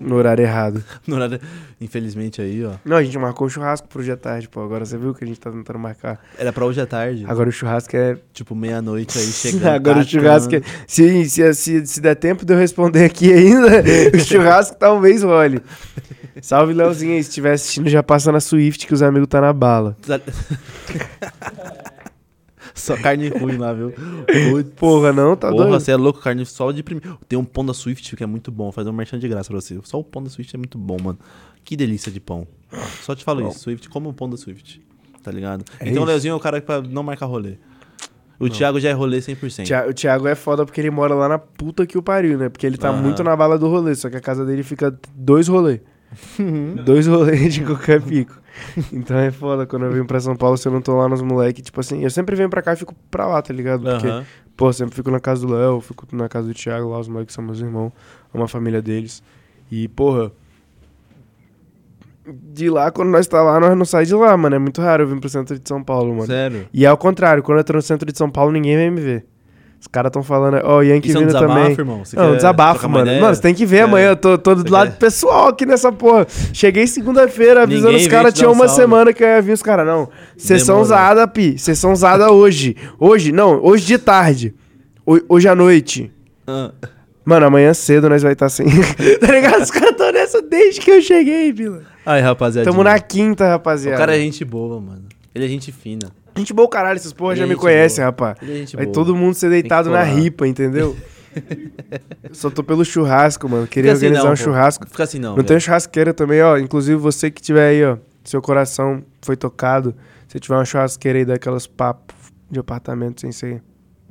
[0.00, 0.82] no horário errado.
[1.06, 1.40] No horário-
[1.80, 2.72] Infelizmente aí, ó.
[2.84, 4.62] Não, a gente marcou um churrasco pro dia tarde, pô.
[4.62, 6.18] Agora você viu que a gente tá tentando marcar.
[6.38, 7.26] Era pra hoje à tarde.
[7.28, 9.66] Agora o churrasco é Tipo, meia-noite aí, chegando.
[9.68, 10.54] Agora o churrasco.
[10.56, 13.82] é- Se, se, se, se der tempo de eu responder aqui ainda,
[14.16, 15.60] o churrasco talvez role.
[16.40, 17.22] Salve, Leozinho aí.
[17.22, 19.94] Se estiver assistindo, já passa na Swift que os amigos tá na bala.
[22.74, 23.92] Só carne ruim lá, viu?
[23.92, 24.70] Putz.
[24.76, 25.80] Porra, não, tá Porra, doido?
[25.80, 27.18] você é louco, carne só de primeiro.
[27.28, 28.72] Tem um pão da Swift que é muito bom.
[28.72, 29.78] Fazer um merchan de graça pra você.
[29.84, 31.18] Só o pão da Swift é muito bom, mano.
[31.64, 32.46] Que delícia de pão.
[33.02, 33.48] Só te falo Bom.
[33.48, 33.60] isso.
[33.60, 34.82] Swift, como o pão da Swift.
[35.22, 35.64] Tá ligado?
[35.78, 36.04] É então o isso.
[36.06, 37.54] Leozinho é o cara pra não marcar rolê.
[38.38, 39.64] O Thiago já é rolê 100%.
[39.64, 42.48] Tia- O Thiago é foda porque ele mora lá na puta que o pariu, né?
[42.48, 43.00] Porque ele tá Aham.
[43.00, 45.80] muito na bala do rolê, só que a casa dele fica dois rolês.
[46.84, 48.40] dois rolês de qualquer pico.
[48.92, 51.22] Então é foda, quando eu venho pra São Paulo, se eu não tô lá nos
[51.22, 53.82] moleques, tipo assim, eu sempre venho pra cá e fico pra lá, tá ligado?
[53.82, 54.08] Porque.
[54.56, 57.34] Pô, sempre fico na casa do Léo, fico na casa do Thiago lá, os moleques
[57.34, 57.92] são meus irmãos,
[58.32, 59.20] é uma família deles.
[59.70, 60.30] E, porra,
[62.26, 64.56] de lá, quando nós tá lá, nós não sai de lá, mano.
[64.56, 66.26] É muito raro eu vir pro centro de São Paulo, mano.
[66.26, 66.68] Sério?
[66.72, 69.00] E é ao contrário, quando eu tô no centro de São Paulo, ninguém vem me
[69.00, 69.26] ver.
[69.84, 71.72] Os caras tão falando, ó, o Yankee Isso é um vindo desabafo, também.
[71.72, 72.04] irmão?
[72.06, 73.04] Você Não, quer desabafo, mano.
[73.04, 73.20] ideia?
[73.20, 73.82] Mano, você tem que ver É.
[73.82, 74.08] amanhã.
[74.08, 74.98] Eu tô, tô do Você lado quer?
[74.98, 76.26] pessoal aqui nessa porra.
[76.54, 78.32] Cheguei segunda-feira avisando Ninguém os caras.
[78.32, 78.80] Tinha um uma salve.
[78.82, 79.86] semana que eu ia vir os caras.
[79.86, 80.08] Não,
[80.38, 81.58] sessão usada, pi.
[81.58, 82.74] Sessão usada hoje.
[82.98, 84.54] Hoje, não, hoje de tarde.
[85.06, 86.10] Ho- Hoje à noite.
[86.46, 86.70] Ah,
[87.22, 88.66] Mano, amanhã cedo nós vai estar sem.
[89.20, 89.60] tá ligado?
[89.62, 91.82] Os caras tão nessa desde que eu cheguei, Vila.
[92.06, 92.70] Aí, rapaziada.
[92.70, 93.96] Tamo na quinta, rapaziada.
[93.96, 95.04] O cara é gente boa, mano.
[95.34, 96.08] Ele é gente fina.
[96.36, 96.96] Gente boa, caralho.
[96.96, 98.06] Essas porra já me conhecem, boa.
[98.06, 98.38] rapaz.
[98.72, 98.92] Vai boa.
[98.92, 100.96] todo mundo ser deitado na ripa, entendeu?
[102.22, 103.66] Eu Só tô pelo churrasco, mano.
[103.66, 104.42] Queria assim organizar não, um pô.
[104.42, 104.86] churrasco.
[104.88, 105.36] Fica assim não.
[105.36, 106.58] Não tem churrasqueira também, ó.
[106.58, 107.96] Inclusive você que tiver aí, ó.
[108.22, 109.94] Seu coração foi tocado.
[110.28, 112.14] Se tiver uma churrasqueira aí daquelas papos
[112.50, 113.62] de apartamento sem ser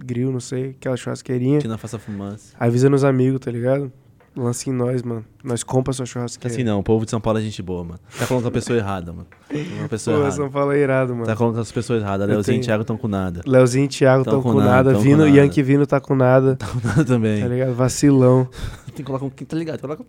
[0.04, 1.60] grill, não sei, aquela churrasqueirinha.
[1.60, 2.54] Que não faça fumaça.
[2.60, 3.92] Avisa nos amigos, tá ligado?
[4.36, 5.24] Lance em nós, mano.
[5.44, 6.52] Nós compra sua churrasqueira.
[6.52, 6.80] assim não.
[6.80, 8.00] O povo de São Paulo é gente boa, mano.
[8.18, 9.28] Tá falando com a pessoa errada, mano.
[9.30, 10.36] Tá falando com a pessoa Pô, errada.
[10.36, 11.26] São Paulo é irado, mano.
[11.28, 12.28] Tá falando com as pessoas erradas.
[12.28, 13.42] Leozinho e tenho- Thiago estão com nada.
[13.46, 14.90] Leozinho e Thiago Tão tão com com nada, nada.
[14.92, 15.30] tão com Vino, nada.
[15.38, 16.56] Yankee Vino tá com nada.
[16.56, 17.42] Tá com nada também.
[17.42, 17.74] Tá ligado?
[17.76, 18.48] Vacilão.
[18.88, 19.30] Tem que colocar um.
[19.30, 19.80] Tá ligado?
[19.80, 20.04] Coloca...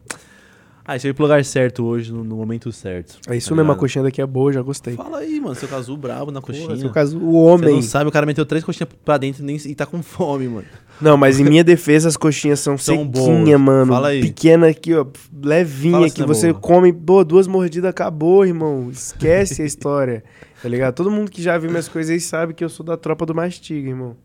[0.86, 3.18] Ah, você veio pro lugar certo hoje, no, no momento certo.
[3.26, 4.94] É isso tá mesmo, a coxinha daqui é boa, já gostei.
[4.94, 5.54] Fala aí, mano.
[5.54, 6.66] Seu casu brabo na coxinha.
[6.66, 7.74] Porra, seu caso, o Você homem.
[7.76, 10.46] não sabe, o cara meteu três coxinhas pra dentro e, nem, e tá com fome,
[10.46, 10.66] mano.
[11.00, 13.60] Não, mas em minha defesa as coxinhas são, São sequinha, boas.
[13.60, 13.92] mano.
[13.92, 14.20] Fala aí.
[14.22, 15.04] Pequena aqui, ó.
[15.42, 16.60] Levinha, que é você boa.
[16.60, 18.88] come, pô, duas mordidas, acabou, irmão.
[18.90, 20.22] Esquece a história.
[20.62, 20.94] Tá ligado?
[20.94, 23.34] Todo mundo que já viu minhas coisas aí sabe que eu sou da tropa do
[23.34, 24.16] Mastiga, irmão.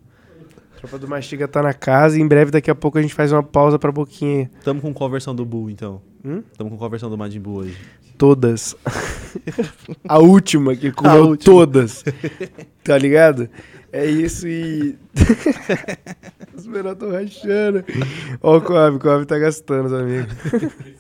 [0.76, 3.14] A tropa do Mastiga tá na casa e em breve, daqui a pouco, a gente
[3.14, 4.50] faz uma pausa pra boquinha.
[4.64, 6.02] Tamo com qual versão do Bull, então?
[6.24, 6.42] Hum?
[6.58, 7.76] Tamo com qual versão do Majin Buu hoje?
[8.18, 8.76] Todas.
[10.08, 11.54] a última que comeu última.
[11.56, 12.04] todas.
[12.84, 13.50] Tá ligado?
[13.92, 14.98] É isso e.
[16.56, 17.84] Os menores tão rachando.
[18.42, 20.34] Ó, o Coab, o Coab tá gastando, os amigos.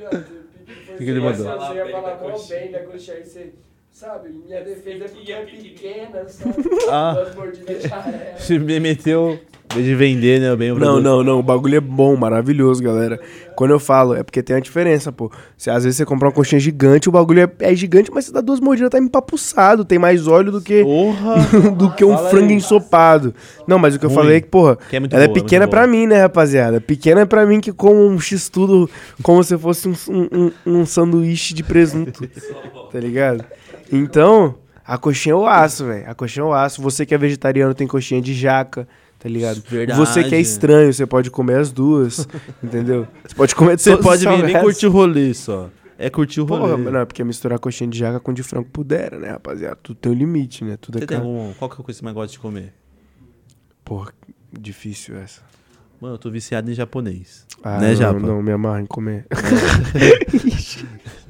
[0.00, 1.46] O que, que ele mandou?
[1.46, 3.54] Você ia falar bem da coxinha aí, você...
[3.92, 6.54] Sabe, minha defesa é porque é pequena, sabe?
[6.90, 7.12] Ah.
[7.14, 8.36] Duas mordidas já era.
[8.38, 9.38] Se me meteu.
[9.72, 10.56] Em vez de vender, né?
[10.56, 11.38] Bem Não, não, não.
[11.38, 13.20] O bagulho é bom, maravilhoso, galera.
[13.54, 15.30] Quando eu falo, é porque tem uma diferença, pô.
[15.56, 18.32] Se, às vezes você comprar uma coxinha gigante, o bagulho é, é gigante, mas você
[18.32, 19.84] dá duas mordidas, tá empapuçado.
[19.84, 21.36] Tem mais óleo do que, Porra!
[21.76, 22.54] do que um frango aí.
[22.54, 23.32] ensopado.
[23.64, 25.66] Não, mas o que eu falei é que, porra, Que é ela boa, é pequena
[25.66, 26.80] muito pra mim, né, rapaziada?
[26.80, 28.90] Pequena é pra mim que como um x-tudo
[29.22, 29.94] como se fosse um,
[30.32, 32.26] um- um sanduíche de presunto.
[32.90, 33.44] tá ligado?
[33.92, 36.10] Então, a coxinha é o aço, velho.
[36.10, 36.82] A coxinha é o aço.
[36.82, 38.88] Você que é vegetariano tem coxinha de jaca.
[39.18, 39.62] Tá ligado?
[39.68, 40.00] Verdade.
[40.00, 42.26] Você que é estranho, você pode comer as duas,
[42.64, 43.06] entendeu?
[43.22, 45.68] Você pode comer Você pode vir nem curtir o rolê só.
[45.98, 46.76] É curtir o rolê.
[46.76, 49.76] Porra, não, é porque misturar coxinha de jaca com de frango pudera, né, rapaziada?
[49.82, 50.78] Tudo tem um limite, né?
[50.80, 52.38] Tudo é Você tem algum, qual que é a coisa que você mais gosta de
[52.38, 52.72] comer?
[53.84, 54.10] Porra,
[54.50, 55.42] difícil essa.
[56.00, 57.46] Mano, eu tô viciado em japonês.
[57.62, 58.18] Ah, Né, não, Japa?
[58.18, 59.26] não, me amarro em comer.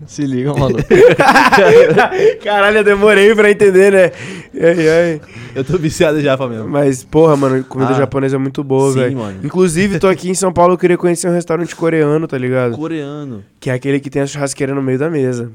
[0.06, 0.80] Se liga, maluco.
[2.42, 4.12] Caralho, eu demorei pra entender, né?
[4.54, 5.20] Ai, ai.
[5.54, 6.68] Eu tô viciado em japa mesmo.
[6.68, 7.94] Mas, porra, mano, comida Ah.
[7.94, 9.18] japonesa é muito boa, Sim, velho.
[9.18, 9.40] mano.
[9.44, 12.76] Inclusive, tô aqui em São Paulo, eu queria conhecer um restaurante coreano, tá ligado?
[12.76, 13.44] Coreano.
[13.58, 15.50] Que é aquele que tem a churrasqueira no meio da mesa.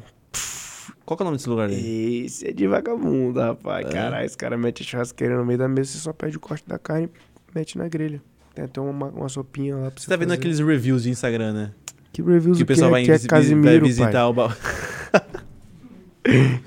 [1.06, 2.26] Qual que é o nome desse lugar aí?
[2.26, 3.86] Esse é de vagabundo, rapaz.
[3.88, 3.92] É?
[3.92, 6.66] Caralho, esse cara mete a churrasqueira no meio da mesa, você só pede o corte
[6.68, 8.22] da carne e mete na grelha.
[8.56, 10.40] Tem até uma, uma sopinha lá pra você Você tá vendo fazer.
[10.40, 11.72] aqueles reviews de Instagram, né?
[12.14, 14.12] Que reviews Que o o que pessoal é, vai, que é visi- vai Casimiro, visitar
[14.12, 14.24] pai.
[14.24, 14.58] o ba...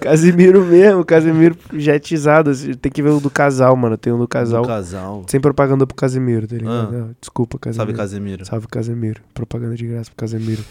[0.01, 2.51] Casimiro mesmo, Casimiro jetizado.
[2.51, 3.97] assim, Tem que ver o do casal, mano.
[3.97, 4.63] Tem um do casal.
[4.63, 5.25] do casal.
[5.27, 6.97] Sem propaganda pro Casimiro, tá ligado?
[7.11, 7.15] Ah.
[7.21, 7.77] Desculpa, Casimiro.
[7.87, 8.47] Salve, Casemiro.
[8.47, 9.21] Salve Casemiro.
[9.35, 10.63] Propaganda de graça pro Casemiro.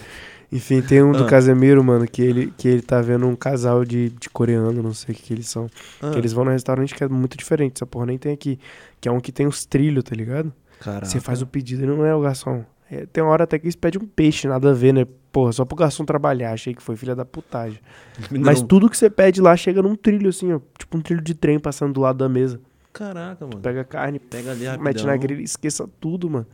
[0.49, 1.27] Enfim, tem um do Ah.
[1.27, 5.13] Casemiro, mano, que ele, que ele tá vendo um casal de, de coreano, não sei
[5.13, 5.69] o que, que eles são.
[6.01, 8.57] Ah, Que eles vão num restaurante que é muito diferente, essa porra nem tem aqui.
[9.01, 10.53] Que é um que tem os trilhos, tá ligado?
[10.79, 11.05] Caraca.
[11.05, 12.63] Você faz o pedido e não é o garçom.
[12.89, 15.05] É, tem uma hora até que eles pedem um peixe, nada a ver, né?
[15.31, 16.53] Porra, só pro garçom trabalhar.
[16.53, 17.79] Achei que foi filha da putagem.
[18.31, 18.67] Mas Não.
[18.67, 20.59] tudo que você pede lá chega num trilho, assim, ó.
[20.79, 22.59] Tipo um trilho de trem passando do lado da mesa.
[22.93, 23.59] Caraca, mano.
[23.59, 24.83] Pega a carne, Pega ali rapidão.
[24.85, 26.47] mete na grelha, esqueça tudo, mano.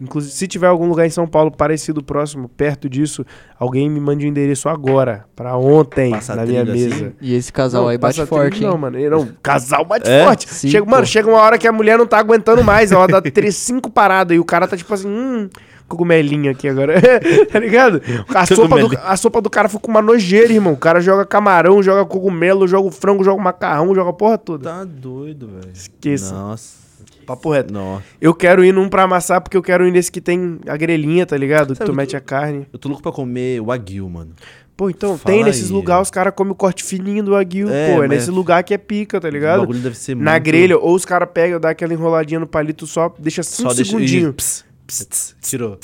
[0.00, 3.24] Inclusive, se tiver algum lugar em São Paulo parecido, próximo, perto disso,
[3.58, 6.94] alguém me mande o endereço agora, pra ontem, Passa na minha trilho mesa.
[7.06, 7.14] assim?
[7.20, 8.62] E esse casal aí bate forte?
[8.62, 8.98] Não, mano.
[9.10, 10.24] Não, casal bate É?
[10.24, 10.48] forte.
[10.48, 10.90] Sim, chega, pô.
[10.90, 12.90] mano, chega uma hora que a mulher não tá aguentando mais.
[12.92, 15.50] Ela dá três, cinco paradas e o cara tá tipo assim, hum,
[15.86, 16.94] cogumelinho aqui agora.
[17.52, 18.00] tá ligado?
[18.34, 20.72] A sopa, do, a sopa do cara foi com uma nojeira, irmão.
[20.72, 24.70] O cara joga camarão, joga cogumelo, joga frango, joga o macarrão, joga a porra toda.
[24.70, 25.72] Tá doido, velho.
[25.74, 26.32] Esqueça.
[26.34, 26.88] Nossa.
[27.36, 27.72] Papo reto.
[27.72, 28.02] Nossa.
[28.20, 31.24] Eu quero ir num pra amassar porque eu quero ir nesse que tem a grelhinha,
[31.24, 31.68] tá ligado?
[31.74, 32.66] Que Sabe tu que mete tu- a carne.
[32.72, 34.32] Eu tô louco pra comer wagyu, mano.
[34.76, 37.94] Pô, então, Fala tem nesses lugares, os caras comem o corte fininho do aguil, É,
[37.94, 38.02] pô.
[38.02, 39.60] É nesse lugar que é pica, tá O ligado?
[39.60, 40.44] bagulho deve ser Na muito...
[40.44, 43.90] grelha, ou os caras pegam, dá aquela enroladinha no palito só, deixa cinco Só deixa...
[43.90, 44.30] segundinhos.
[44.30, 45.78] e- pss, pss, pss, Tirou.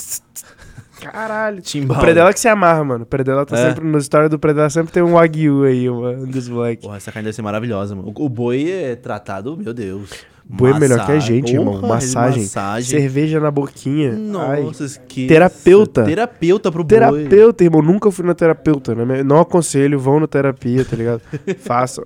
[1.01, 1.61] Caralho.
[1.61, 1.99] Timbal.
[1.99, 3.05] O Predela que se amarra, mano.
[3.05, 3.69] O Predela tá É?
[3.69, 6.85] sempre, na história do Predela sempre tem um Wagyu aí, um dos moleques.
[6.85, 8.13] Porra, essa carne deve ser maravilhosa, mano.
[8.17, 10.09] O, o boi é tratado, meu Deus.
[10.49, 11.81] Boi é melhor que a gente, irmão.
[11.81, 12.43] Porra, Massagem.
[12.45, 13.01] Massagem.
[13.01, 14.13] Cerveja na boquinha.
[14.49, 14.63] Ai.
[14.63, 15.27] Nossa, que...
[15.27, 16.05] Terapeuta.
[16.05, 16.89] Terapeuta pro boi.
[16.89, 17.83] Terapeuta, irmão.
[17.83, 18.95] Nunca fui na terapeuta.
[18.95, 19.25] Né?
[19.25, 21.21] Não aconselho, vão na terapia, tá ligado?
[21.59, 22.01] faça,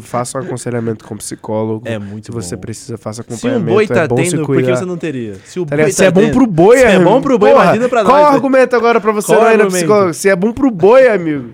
[0.00, 1.86] faça um aconselhamento com psicólogo.
[1.86, 2.62] É muito Se você bom.
[2.62, 3.72] precisa, faça Se um acompanhamento.
[3.72, 5.34] boi tá é bom se tendo, por que você não teria?
[5.44, 7.10] Se o Tá boi tá Se é bom pro boi, Se é amigo.
[7.10, 8.34] bom pro boi, Porra, imagina pra Qual nós, o né?
[8.36, 10.12] argumento agora pra você Qual não o ir na psicóloga?
[10.12, 11.50] Se é bom pro boi, amigo.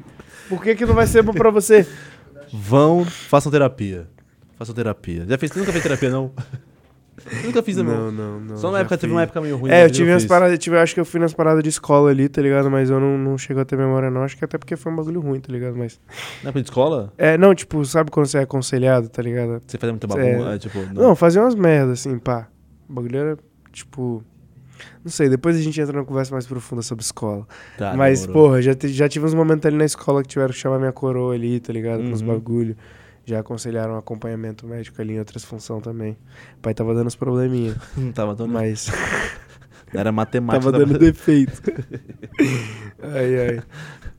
[0.49, 1.86] Por que, que não vai ser bom pra você?
[2.51, 4.07] Vão, façam terapia.
[4.61, 5.25] Façam terapia.
[5.27, 5.51] Já fez?
[5.53, 6.31] Você nunca fez terapia, não?
[7.33, 8.11] Eu nunca fiz, não.
[8.13, 8.57] não, não.
[8.59, 9.71] Só uma já época, teve uma época meio ruim.
[9.71, 12.29] É, eu tive umas paradas, tive, acho que eu fui nas paradas de escola ali,
[12.29, 12.71] tá ligado?
[12.71, 14.23] Mas eu não, não chegou a ter memória, não.
[14.23, 15.75] Acho que até porque foi um bagulho ruim, tá ligado?
[15.77, 15.99] Mas.
[16.43, 17.11] Na época de escola?
[17.17, 19.63] É, não, tipo, sabe quando você é aconselhado, tá ligado?
[19.67, 20.33] Você fazia muita É.
[20.37, 20.55] bagunça?
[20.55, 22.49] É, tipo, Não, fazia umas merdas, assim, pá.
[22.87, 23.39] O bagulho era,
[23.73, 24.23] tipo.
[25.05, 27.47] Não sei, depois a gente entra numa conversa mais profunda sobre escola.
[27.79, 28.45] Tá, Mas, demorou.
[28.49, 31.35] porra, já, já tive uns momentos ali na escola que tiveram que chamar minha coroa
[31.35, 32.03] ali, tá ligado?
[32.03, 32.29] Com os Uhum.
[32.29, 32.77] bagulho.
[33.31, 36.16] Já aconselharam acompanhamento médico ali em outras funções também.
[36.57, 38.53] O pai tava dando uns probleminha, Não tava dando.
[38.53, 38.91] mas
[39.95, 40.64] Era matemática.
[40.72, 41.62] tava dando defeito.
[43.01, 43.62] ai, ai.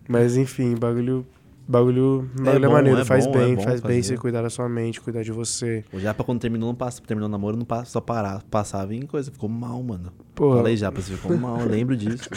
[0.07, 1.25] Mas enfim, bagulho.
[1.67, 4.15] Bagulho, bagulho é, bom, maneiro, é faz bom, bem, é faz bem fazer.
[4.15, 5.85] você cuidar da sua mente, cuidar de você.
[5.93, 9.05] O Japa, quando terminou, não passa, terminou o namoro, não passa, só parar, passava em
[9.05, 9.31] coisa.
[9.31, 10.11] Ficou mal, mano.
[10.35, 10.57] Porra.
[10.57, 12.27] Falei, Japa, você ficou mal, lembro disso.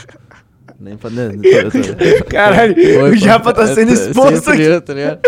[0.77, 3.16] Tô- eu tô- Caralho, Oi, o.
[3.16, 4.62] Japa tá sendo É, exposto sempre aqui.
[4.62, 4.95] eu, tá?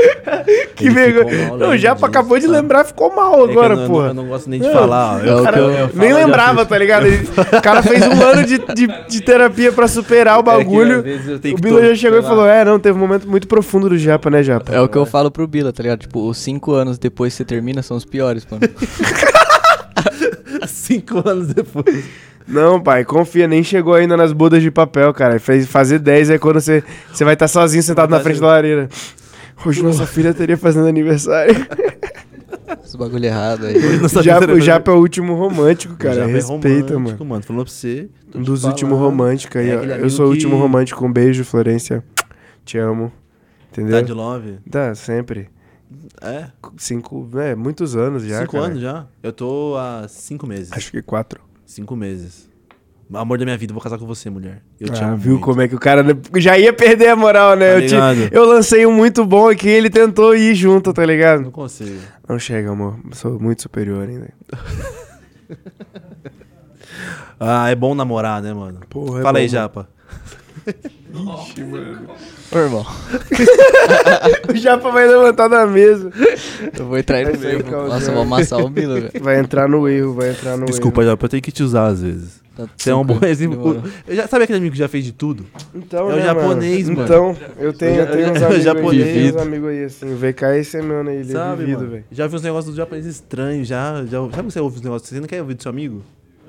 [0.76, 1.56] Que vergonha.
[1.56, 4.08] Não, o Japa acabou de lembrar, ficou mal É que agora, eu, não- porra.
[4.08, 5.26] Eu não gosto nem de Não, falar.
[5.26, 7.06] é o Cara, que eu- eu Nem lembrava, tá ligado?
[7.06, 11.06] O cara fez um ano de, de, de terapia pra superar o É que, bagulho.
[11.06, 13.48] eu tenho o que Bila já chegou e falou: É, não, teve um momento muito
[13.48, 14.72] profundo do Japa, né, Japa?
[14.74, 16.00] É o que eu falo pro Bila, tá ligado?
[16.00, 18.62] Tipo, os cinco anos depois que você termina são os piores, mano.
[20.70, 22.04] Cinco anos depois.
[22.46, 25.40] Não, pai, confia, nem chegou ainda nas bodas de papel, cara.
[25.40, 28.88] Fez, fazer 10 é quando você, você vai estar sozinho sentado na frente da lareira.
[29.64, 31.54] Hoje nossa filha teria fazendo aniversário.
[32.84, 33.74] Os bagulho errado aí.
[33.98, 34.06] Não
[34.54, 36.22] O Japa, é o último romântico, O cara.
[36.22, 37.26] É Respeita, romântico, mano.
[37.30, 37.42] mano.
[37.42, 38.08] Falando pra você.
[38.34, 39.70] Um dos últimos românticos aí.
[39.70, 39.82] É ó.
[39.82, 41.04] eu sou o último que- romântico.
[41.04, 42.04] Um beijo, Florência.
[42.64, 43.12] Te amo.
[43.72, 44.02] Tá Entendeu?
[44.02, 44.58] de love?
[44.66, 45.48] Dá, sempre.
[46.20, 46.46] É?
[46.76, 48.40] Cinco, é, muitos anos já.
[48.40, 48.64] cinco cara.
[48.64, 49.06] anos já?
[49.22, 50.72] Eu tô há cinco meses.
[50.72, 51.40] Acho que quatro.
[51.64, 52.48] Cinco meses.
[53.14, 54.62] Amor da minha vida, vou casar com você, mulher.
[54.80, 55.44] Eu te Ah, amo viu muito.
[55.44, 56.04] como é que o cara
[56.38, 57.74] já ia perder a moral, né?
[57.88, 61.42] Tá eu, te- eu lancei um muito bom aqui ele tentou ir junto, tá ligado?
[61.42, 62.00] Não consigo.
[62.28, 62.98] Não chega, amor.
[63.12, 64.28] Sou muito superior ainda.
[67.38, 68.80] Ah, é bom namorar, né, mano?
[68.88, 69.88] Porra, é Fala aí, bom, Japa.
[72.52, 72.86] Ô, irmão,
[74.52, 76.10] O Japa vai levantar da mesa.
[76.78, 79.10] eu vou entrar no calma, Nossa, eu vou amassar o Bila, velho.
[79.22, 81.10] Vai entrar no erro, vai entrar no Desculpa, erro.
[81.10, 82.40] Japa, eu tenho que te usar às vezes.
[82.56, 83.82] Tá Você é um bom exemplo.
[84.08, 85.44] Eu já, sabe aquele amigo que já fez de tudo?
[85.74, 87.02] Então, É o né, japonês, mano.
[87.04, 89.06] Então, eu tenho, eu tenho uns É o amigos japonês.
[89.06, 90.12] aí, tenho uns amigos aí, assim.
[90.12, 91.90] O VK é esse mano aí, ele sabe, é vivido, mano?
[91.90, 92.04] velho.
[92.10, 94.18] Já vi uns negócios dos japoneses estranhos, já, já.
[94.20, 95.08] Sabe quando você ouve os negócios?
[95.10, 96.02] Você não quer ouvir do seu amigo?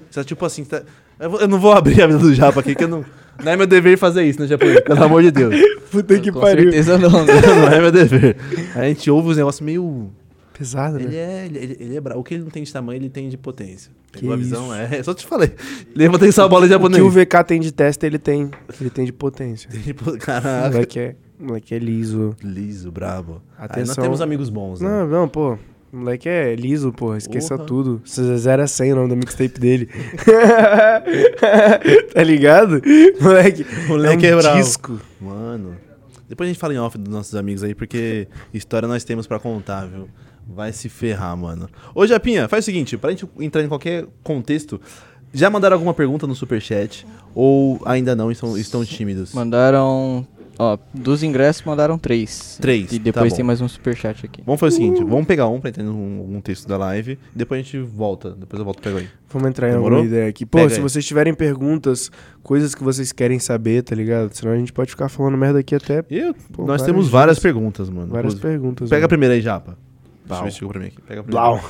[0.09, 0.82] Você tá tipo assim, tá-
[1.20, 3.05] eu, vou- eu não vou abrir a vida do japa aqui, que eu não.
[3.43, 4.80] Não é meu dever fazer isso, né, japonês?
[4.82, 5.53] Pelo amor de Deus.
[5.91, 6.63] Puta que Com pariu.
[6.72, 7.34] certeza não, né?
[7.61, 8.36] não é meu dever.
[8.76, 10.09] A gente ouve os negócios meio.
[10.57, 11.15] Pesado, Ele né?
[11.15, 12.20] é, ele, ele- ele é bravo.
[12.20, 13.91] O que ele não tem de tamanho, ele tem de potência.
[14.11, 14.65] Que Pegou a visão?
[14.84, 14.95] isso.
[14.95, 15.51] É, só te falei.
[15.95, 16.99] Levantei essa bola em O japonês.
[16.99, 18.49] que o VK tem de testa, ele tem.
[18.82, 19.70] Ele tem de potência.
[19.70, 20.72] Tem de po- O Caraca.
[20.72, 22.36] moleque é, o moleque é liso.
[22.43, 23.39] Liso, brabo.
[23.55, 24.03] Aí nós Atenção.
[24.03, 24.89] temos amigos bons, né?
[24.89, 25.59] Não, não, pô.
[25.92, 27.18] O moleque é liso, porra.
[27.18, 27.68] Esqueça Porra.
[27.68, 28.02] tudo.
[28.06, 29.88] 0 a 100 o nome da mixtape dele.
[32.14, 32.82] tá ligado?
[33.22, 34.58] Moleque, Moleque é é um bravo.
[34.58, 35.00] disco.
[35.20, 35.78] Mano.
[36.28, 39.40] Depois a gente fala em off dos nossos amigos aí, porque história nós temos pra
[39.40, 40.10] contar, viu?
[40.46, 41.70] Vai se ferrar, mano.
[41.96, 44.80] Ô, Japinha, faz o seguinte, pra gente entrar em qualquer contexto,
[45.34, 47.08] já mandaram alguma pergunta no superchat?
[47.34, 49.34] Ou ainda não, estão, estão tímidos?
[49.34, 50.28] Mandaram.
[50.60, 52.58] Ó, dos ingressos mandaram três.
[52.60, 53.36] Três, E tá depois bom.
[53.38, 54.41] tem mais um superchat aqui.
[54.45, 57.20] Vamos fazer o seguinte, vamos pegar um pra entrar em um, um texto da live,
[57.36, 59.08] depois a gente volta, depois eu volto e pego aí.
[59.30, 59.97] Vamos entrar em Demorou?
[59.99, 60.45] alguma ideia aqui.
[60.45, 60.82] Pô, Pega se aí.
[60.82, 62.10] vocês tiverem perguntas,
[62.41, 64.34] coisas que vocês querem saber, tá ligado?
[64.34, 67.01] Senão a gente pode ficar falando merda aqui até E eu- Pô, nós várias temos
[67.05, 67.12] dias.
[67.12, 68.08] várias perguntas, mano.
[68.12, 68.41] várias Inclusive.
[68.60, 68.89] perguntas.
[68.89, 69.10] Pega a mano.
[69.10, 69.78] primeira aí, Japa.
[70.28, 70.52] Deixa eu Blau.
[70.52, 71.02] chegou pra mim aqui.
[71.02, 71.50] Pega a primeira.
[71.50, 71.70] Blau.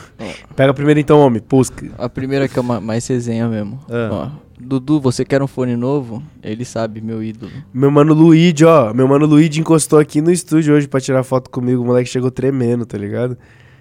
[0.56, 1.42] Pega a primeira então, homem.
[1.42, 1.92] Pusca.
[1.98, 3.80] A primeira que é uma, mais resenha mesmo.
[3.90, 4.10] É.
[4.12, 4.30] Ó,
[4.60, 6.24] Dudu, você quer um fone novo?
[6.42, 7.52] Ele sabe, meu ídolo.
[7.72, 8.94] Meu mano Luigi, ó.
[8.94, 11.84] Meu mano Luigi encostou aqui no estúdio hoje pra tirar foto comigo.
[11.84, 13.38] O moleque chegou tremendo, tá ligado?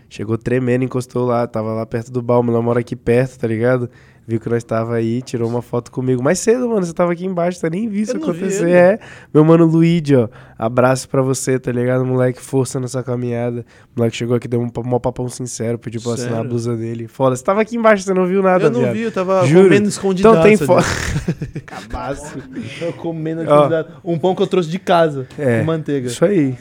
[0.09, 1.47] Chegou tremendo, encostou lá.
[1.47, 2.21] Tava lá perto do.
[2.21, 3.89] O meu mora aqui perto, tá ligado?
[4.29, 6.21] Viu que nós tava aí, tirou uma foto comigo.
[6.21, 6.85] Mais cedo, mano.
[6.85, 8.65] Você tava aqui embaixo, tá nem visto vi acontecer.
[8.65, 8.73] ele.
[8.73, 8.99] É.
[9.33, 10.29] Meu mano Luigi, ó.
[10.59, 12.05] Abraço pra você, tá ligado?
[12.05, 13.65] Moleque, força nessa caminhada.
[13.95, 16.51] O moleque chegou aqui, deu um, um papão sincero, pediu pra assinar a Sério?
[16.51, 17.07] blusa dele.
[17.07, 18.95] Foda, você tava aqui embaixo, você não viu nada, Eu não viado.
[18.95, 19.65] vi, eu tava Juro.
[19.69, 20.29] comendo escondido.
[20.29, 20.85] Então tem foto.
[21.65, 22.39] Cabaço.
[22.81, 23.45] Eu comendo Ó.
[23.45, 23.91] escondidaço.
[24.05, 25.61] um pão que eu trouxe de casa, É.
[25.61, 26.09] com manteiga.
[26.09, 26.57] Isso aí.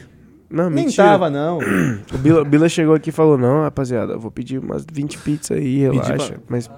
[0.48, 1.04] Não, Nem mentira.
[1.08, 1.58] tava, não.
[2.14, 5.50] O Bila, Bila chegou aqui e falou: Não, rapaziada, eu vou pedir umas 20 pizzas
[5.58, 6.14] aí, relaxa.
[6.14, 6.70] pra- Mas,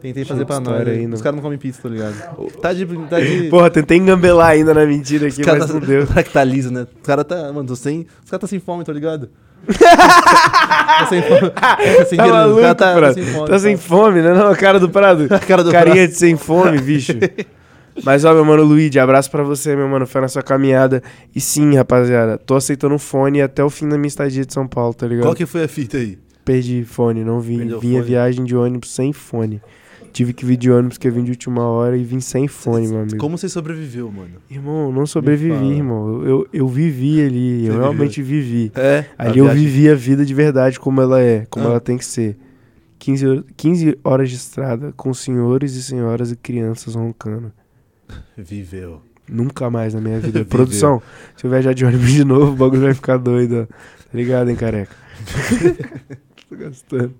[0.00, 0.86] Tentei fazer pra nós.
[0.86, 1.06] aí.
[1.06, 2.14] Os caras não comem pizza, tá ligado?
[2.60, 2.86] Tá de.
[3.08, 3.48] Tá de...
[3.48, 6.06] porra, tentei engambelar ainda na mentira aqui, os caras mas tá, não deu.
[6.06, 6.86] Será que tá liso, né?
[7.00, 7.52] Os caras tá.
[7.52, 8.06] Mano, tô sem.
[8.24, 9.28] Os caras tá sem fome, tá ligado?
[9.66, 11.50] tá sem fome.
[11.50, 13.14] Tá sem Tá maluco, os caras tá, tá Prado?
[13.14, 13.48] sem fome.
[13.48, 14.34] Tá sem fome, né?
[14.34, 15.26] Não, a cara do Prado.
[15.34, 17.12] A cara do Carinha de sem fome, bicho.
[18.04, 20.06] Mas, ó, meu mano Luigi, abraço pra você, meu mano.
[20.06, 21.02] Fé na sua caminhada.
[21.34, 24.68] E sim, rapaziada, tô aceitando o fone até o fim da minha estadia de São
[24.68, 25.24] Paulo, tá ligado?
[25.24, 26.18] Qual que foi a fita aí?
[26.44, 27.58] Perdi fone, não vim.
[27.58, 28.02] Vinha fone?
[28.02, 29.60] viagem de ônibus sem fone.
[30.12, 32.88] Tive que vir de ônibus porque eu vim de última hora e vim sem fone,
[32.88, 33.16] meu amigo.
[33.18, 34.32] Como você sobreviveu, mano?
[34.50, 36.22] Irmão, eu não sobrevivi, irmão.
[36.24, 38.72] Eu, eu vivi ali, Você eu realmente vivi.
[38.74, 39.04] É.
[39.16, 41.70] Ali eu vivi a vida de verdade como ela é, como Ah.
[41.72, 42.36] ela tem que ser.
[42.98, 47.52] 15, hor- 15 horas de estrada com senhores e senhoras e crianças roncando.
[48.36, 49.00] Viveu.
[49.28, 50.42] Nunca mais na minha vida.
[50.46, 51.00] Produção,
[51.36, 53.74] se eu viajar de ônibus de novo, o bagulho vai ficar doido, ó.
[54.10, 54.94] Tá ligado, hein, careca?
[56.48, 57.14] Tô gastando.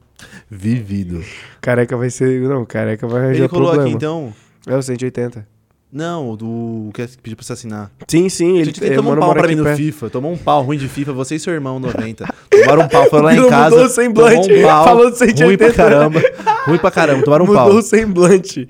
[0.50, 1.22] Vivido.
[1.60, 2.40] Careca vai ser.
[2.42, 3.88] Não, careca vai arranjar Ele colou problema.
[3.88, 4.32] aqui, então.
[4.66, 5.46] É o 180.
[5.90, 6.90] Não, o do.
[6.92, 7.90] que pediu pra você assinar.
[8.06, 9.76] Sim, sim, Ele ele é, tomou um pau pra mim no perto.
[9.78, 10.10] FIFA.
[10.10, 11.12] Tomou um pau ruim de FIFA.
[11.14, 12.26] Você e seu irmão, 90.
[12.50, 13.08] Tomaram um pau.
[13.08, 13.70] Foram lá em casa.
[13.70, 14.48] mudou o semblante.
[14.48, 15.44] tomou um pau, Falou do 180.
[15.46, 16.20] Ruim pra caramba.
[16.66, 17.22] ruim pra caramba.
[17.24, 17.74] Tomaram um Mudou pau.
[17.76, 18.68] o semblante.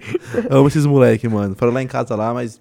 [0.49, 1.57] Amo esses moleque, mano.
[1.59, 2.61] Foram lá em casa lá, mas.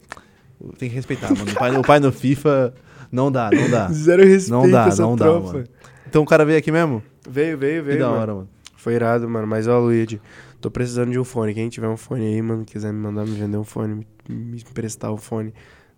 [0.79, 1.51] Tem que respeitar, mano.
[1.51, 2.73] O pai, o pai no FIFA.
[3.11, 3.89] Não dá, não dá.
[3.91, 5.53] Zero respeito Não dá, não dá, tropa.
[5.53, 5.63] mano.
[6.09, 7.03] Então o cara veio aqui mesmo?
[7.29, 7.99] Veio, veio, Que veio.
[7.99, 8.19] da mano.
[8.21, 8.49] hora, mano.
[8.88, 9.45] Foi irado, mano.
[9.45, 10.21] Mas, ó, Luigi,
[10.61, 11.53] tô precisando de um fone.
[11.53, 14.57] Quem tiver um fone aí, mano, quiser me mandar me vender um fone, me, me
[14.61, 15.53] emprestar o fone.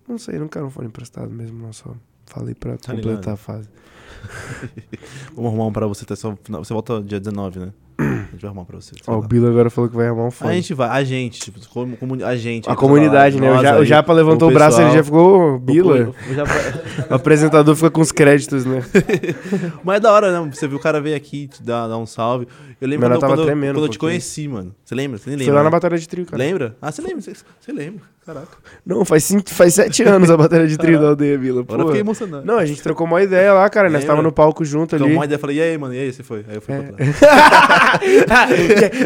[0.08, 1.72] Não sei, não quero um fone emprestado mesmo, não.
[1.72, 3.30] Só falei pra Tá completar ligado.
[3.30, 3.70] a fase.
[5.36, 6.04] Vamos arrumar um pra você.
[6.04, 7.74] Tá só, você volta dia 19, né?
[8.00, 8.93] A gente vai arrumar pra você.
[9.08, 9.28] Ó, o lá.
[9.28, 10.54] Bilo agora falou que vai arrumar um A fone.
[10.56, 12.70] gente vai, a gente, tipo, como, comuni- a gente.
[12.70, 13.50] A comunidade, né?
[13.52, 16.14] O, nós Ja- o aí, Japa levantou o, o braço, ele já ficou Bila.
[16.30, 16.54] O Japa-
[17.12, 18.82] O apresentador fica com os créditos, né?
[19.84, 20.50] Mas é da hora, né?
[20.54, 22.47] Você viu o cara veio aqui te dar, dar um salve.
[22.80, 24.74] Eu lembro quando, nós tava quando, tremendo quando eu te conheci, mano.
[24.86, 25.18] Você lembra?
[25.18, 25.56] Você nem Foi lembra?
[25.58, 25.72] lá na né?
[25.76, 26.38] batalha de trio, cara.
[26.41, 26.78] Lembra?
[26.82, 27.20] Ah, você lembra?
[27.22, 28.02] Você, você lembra?
[28.26, 28.58] Caraca.
[28.86, 31.62] Não, faz, cinco, faz sete anos a batalha de trio da aldeia, Bila.
[31.62, 31.88] Agora eu Pô.
[31.88, 32.45] fiquei emocionado.
[32.45, 33.89] Não, a gente trocou uma ideia lá, cara.
[33.89, 34.08] Nós Lembra?
[34.16, 35.16] tava no palco junto Então, ali.
[35.16, 35.93] uma ideia, eu falei, e aí, mano?
[35.95, 36.45] E aí, você foi?
[36.47, 36.78] Aí eu fui É.
[36.82, 37.20] pra trás.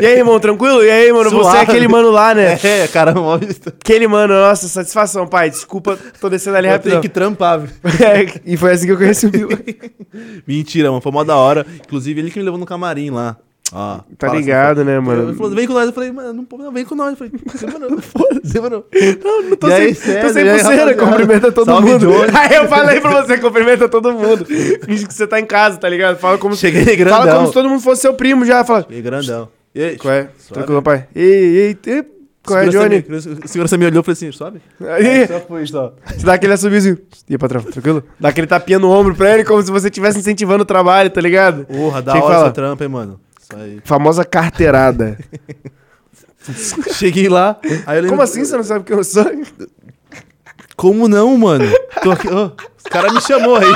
[0.01, 0.83] e aí, irmão, tranquilo?
[0.83, 1.57] E aí, mano, você é Suave.
[1.59, 2.59] aquele mano lá, né?
[2.63, 5.49] É, caramba, ó, Aquele mano, nossa, satisfação, pai.
[5.49, 7.01] Desculpa, tô descendo ali tenho rapidão.
[7.01, 7.69] que trampar, viu?
[8.05, 9.57] É, e foi assim que eu conheci o Bila.
[10.47, 11.01] Mentira, mano.
[11.01, 11.65] Foi mó da hora.
[11.85, 13.37] Inclusive, ele que me levou no camarim lá.
[13.75, 15.33] Ó, Tá fala ligado, assim, né, Ele mano?
[15.35, 15.87] falou, vem com nós.
[15.87, 17.11] Eu falei, mano, não, vem com nós.
[17.11, 17.33] Eu falei,
[18.01, 18.85] foda-se, demorou.
[19.23, 22.07] Não, não tô E sem, aí, tô sem aí, pulseira, cumprimenta todo Salve, mundo.
[22.37, 24.45] Aí eu falei pra você, cumprimenta todo mundo.
[24.85, 26.17] Finge que você tá em casa, tá ligado?
[26.19, 27.35] Fala como, Cheguei fala grandão.
[27.37, 28.63] como se todo mundo fosse seu primo já.
[28.63, 29.49] Fala, Cheguei grandão.
[29.73, 29.97] E aí?
[29.97, 30.29] qual é?
[30.51, 31.07] Tranquilo, pai.
[31.15, 32.03] Ei, ei, ei.
[32.45, 33.03] Qual é, Johnny?
[33.43, 34.61] O segurança me olhou e falou assim, sobe.
[34.81, 35.93] Aí, Só foi, só.
[36.05, 36.97] você dá aquele assobiozinho.
[37.29, 38.03] E aí, patrão, tranquilo?
[38.19, 41.21] Dá aquele tapinha no ombro pra ele, como se você estivesse incentivando o trabalho, tá
[41.21, 41.65] ligado?
[41.65, 43.19] Porra, da Tinha hora essa trampa, hein, mano.
[43.55, 43.79] Aí.
[43.83, 45.17] Famosa carteirada.
[46.93, 48.09] Cheguei lá, lembro...
[48.09, 49.25] Como assim você não sabe quem eu sou?
[50.75, 51.65] Como não, mano?
[52.01, 52.51] Tô aqui, ó.
[52.77, 53.65] Os cara me chamou aí.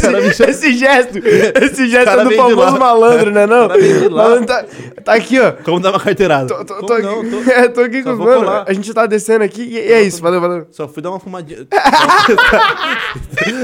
[0.00, 0.50] Cara me Esse, chamou.
[0.50, 1.18] esse gesto,
[1.62, 3.68] esse gesto é do famoso malandro, né não?
[3.68, 4.10] O.
[4.10, 4.64] Malandro tá,
[5.04, 5.52] tá aqui, ó.
[5.52, 6.48] Como dar uma carteirada?
[6.48, 7.22] Tô, tô, tô aqui, não?
[7.30, 8.40] Tô- É, tô aqui Só com os mano.
[8.40, 8.64] colar.
[8.66, 10.66] A gente tá descendo aqui e, e é isso, valeu, valeu.
[10.72, 11.60] Só fui dar uma fumadinha.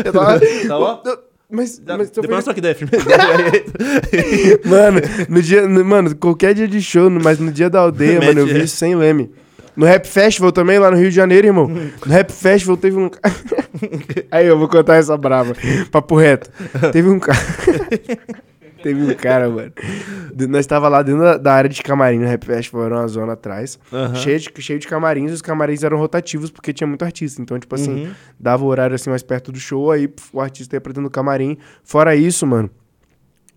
[0.05, 1.03] Eu tava- Tá bom?
[1.53, 2.93] Mas, Já- mas Depois nós troca ideia, firme.
[4.65, 5.69] Mano, no dia.
[5.69, 8.65] no- mano, qualquer dia de show, mas no dia da aldeia, mano, eu vi é.
[8.65, 9.31] isso sem leme.
[9.77, 11.67] No Rap Festival também, lá no Rio de Janeiro, irmão.
[11.69, 13.11] No Rap Festival teve um.
[14.31, 15.55] Aí eu vou contar essa brava.
[15.91, 16.51] Papo reto.
[16.93, 17.39] Teve um cara.
[18.83, 19.73] teve um cara, mano.
[20.35, 23.09] De- Nós tava lá dentro da, da área de camarim no Rap Festival, era uma
[23.09, 23.79] zona atrás.
[23.93, 24.15] Aham.
[24.15, 27.41] Cheio, de, cheio de camarins, e os camarins eram rotativos porque tinha muito artista.
[27.41, 28.11] Então, tipo assim, Uhum.
[28.39, 31.11] dava o horário assim mais perto do show, aí o artista ia pra dentro do
[31.11, 31.57] camarim.
[31.85, 32.71] Fora isso, mano,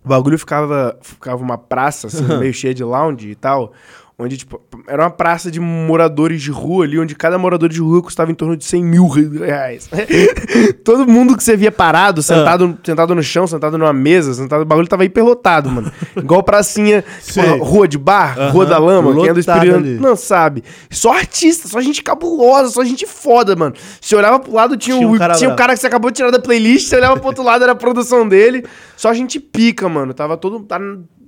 [0.04, 3.72] o bagulho ficava, ficava uma praça, assim, meio cheia de lounge e tal.
[4.18, 4.58] Onde, tipo,
[4.88, 8.34] era uma praça de moradores de rua ali, onde cada morador de rua custava em
[8.34, 9.90] torno de 100 mil reais.
[10.82, 14.64] Todo mundo que você via parado, sentado, sentado no chão, sentado numa mesa, sentado, o
[14.64, 15.92] bagulho tava hiperlotado, mano.
[16.16, 19.98] Igual pracinha, tipo, rua de bar, rua da lama, quem é do Lotado ali.
[19.98, 20.64] não sabe.
[20.88, 23.74] Só artista, só gente cabulosa, só gente foda, mano.
[24.00, 26.10] Você olhava pro lado, tinha, Tinha o, um cara tinha um cara que você acabou
[26.10, 28.64] de tirar da playlist, você olhava pro outro lado, era a produção dele.
[28.96, 30.14] Só gente pica, mano.
[30.14, 30.60] Tava todo.
[30.60, 30.80] Tá,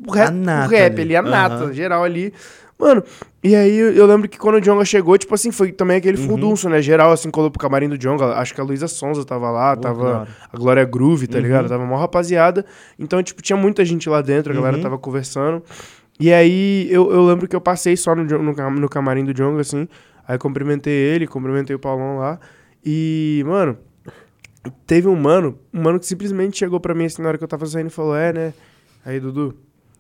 [0.06, 1.02] o rap, nata o rap ali.
[1.02, 2.32] ali, a nata, geral ali.
[2.78, 3.02] Mano,
[3.42, 6.28] e aí eu lembro que quando o Jonga chegou, tipo assim, foi também aquele Uhum.
[6.28, 6.80] furdunço, né?
[6.80, 8.26] Geral, assim, colou pro camarim do Jonga.
[8.34, 10.28] Acho que a Luísa Sonza tava lá, da tava hora.
[10.52, 11.42] a Glória Groove, tá Uhum.
[11.42, 11.68] ligado?
[11.68, 12.64] Tava uma rapaziada.
[12.96, 14.82] Então, tipo, tinha muita gente lá dentro, a galera Uhum.
[14.82, 15.60] tava conversando.
[16.20, 19.60] E aí eu, eu lembro que eu passei só no, no, no camarim do Jonga,
[19.60, 19.88] assim.
[20.26, 22.38] Aí cumprimentei ele, cumprimentei o Paulão lá.
[22.84, 23.76] E, mano,
[24.86, 27.48] teve um mano, um mano que simplesmente chegou pra mim assim na hora que eu
[27.48, 28.54] tava saindo e falou: É, né?
[29.04, 29.54] Aí, Dudu,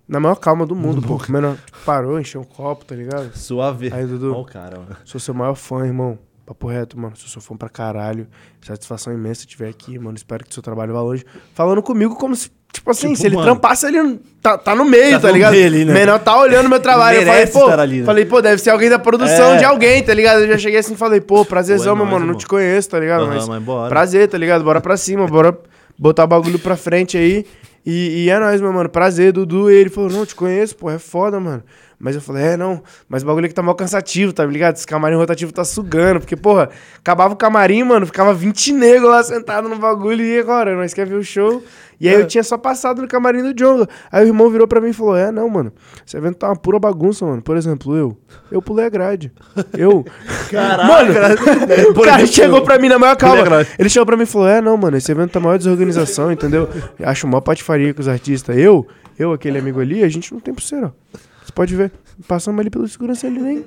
[0.08, 1.20] na maior calma do mundo, pô.
[1.28, 3.30] Menor, tipo, parou, encheu um copo, tá ligado?
[3.36, 3.90] Suave.
[3.92, 4.96] Aí, Dudu, Ó o cara, mano.
[5.04, 6.18] sou seu maior fã, irmão.
[6.46, 7.14] Papo reto, mano.
[7.14, 8.26] Sou seu fã pra caralho.
[8.62, 10.16] Satisfação imensa estiver aqui, mano.
[10.16, 11.22] Espero que seu trabalho vá longe.
[11.52, 13.48] Falando comigo como se, tipo assim, Tipo, se ele mano.
[13.48, 15.52] trampasse ali, tá, tá no meio, Tá tá, no ligado?
[15.52, 15.92] meio ali, né?
[15.92, 17.18] Menor tá olhando meu trabalho.
[17.20, 18.06] Eu falei, pô, ali, né?
[18.06, 19.56] falei, pô, deve ser alguém da produção É.
[19.58, 20.40] de alguém, tá ligado?
[20.40, 22.20] Eu já cheguei assim e falei, pô, prazerzão, é meu nóis, mano.
[22.24, 22.38] Não irmão.
[22.38, 23.24] te conheço, tá ligado?
[23.24, 23.88] Aham, Mas mas bora.
[23.90, 24.64] prazer, tá ligado?
[24.64, 25.54] Bora pra cima, bora
[25.98, 27.44] botar o bagulho pra frente aí.
[27.90, 28.90] E, e é nóis, meu mano.
[28.90, 29.70] Prazer, Dudu.
[29.70, 31.62] E ele falou, não, te conheço, pô, é foda, mano.
[31.98, 34.76] Mas eu falei, é, não, mas o bagulho aqui tá mal cansativo, tá ligado?
[34.76, 36.20] Esse camarim rotativo tá sugando.
[36.20, 40.24] Porque, porra, acabava o camarim, mano, ficava 20 negros lá sentado no bagulho.
[40.24, 41.62] E agora, nós quer ver o show?
[42.00, 43.88] E aí eu tinha só passado no camarim do Jonga.
[44.10, 45.72] Aí o irmão virou pra mim e falou: É, não, mano.
[46.06, 47.42] Esse evento tá uma pura bagunça, mano.
[47.42, 48.16] Por exemplo, eu.
[48.50, 49.32] Eu pulei a grade.
[49.76, 50.04] Eu.
[50.50, 51.10] Caraca, Mano,
[51.90, 53.66] o Por cara chegou pra mim na maior calma.
[53.76, 56.68] Ele chegou pra mim e falou: É, não, mano, esse evento tá maior desorganização, entendeu?
[56.98, 58.56] Eu Acho mó patifaria com os artistas.
[58.56, 58.86] Eu,
[59.18, 61.18] eu, aquele amigo ali, a gente não tem pulseira, ó.
[61.58, 61.90] Pode ver.
[62.28, 63.64] Passamos ali pelo segurança ele nem.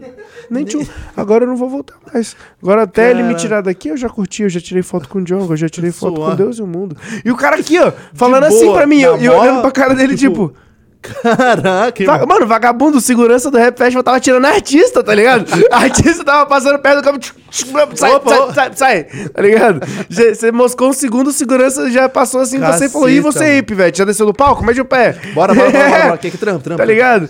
[0.50, 0.82] Nem tchum.
[1.16, 2.38] Agora eu não vou voltar mais.
[2.64, 3.40] Agora até ele me Cara.
[3.40, 5.92] tirar daqui, eu já curti, eu já tirei foto com o Django, eu já tirei
[5.92, 6.32] foto Suave.
[6.32, 6.96] com Deus e o mundo.
[7.26, 9.72] E o cara aqui, ó, falando boa, assim pra mim, eu, e eu olhando pra
[9.72, 10.58] cara dele, tipo, tipo.
[11.02, 12.26] Caraca, Va-.
[12.28, 15.46] Mano, vagabundo, segurança do Rap Festival tava tirando artista, tá ligado?
[15.72, 17.20] artista tava passando perto do campo.
[17.20, 19.82] tch, tch, Sai, Opa, sai, sai, sai, tá ligado?
[20.10, 23.64] Você moscou um segundo, segurança já passou assim, você falou, e você mano.
[23.64, 23.98] pivete?
[23.98, 24.64] Já desceu do palco?
[24.64, 25.18] Mede o pé.
[25.34, 26.18] Bora, bora, bora, bora, bora.
[26.18, 26.78] Que que trampo, trampo.
[26.78, 27.30] Tá ligado?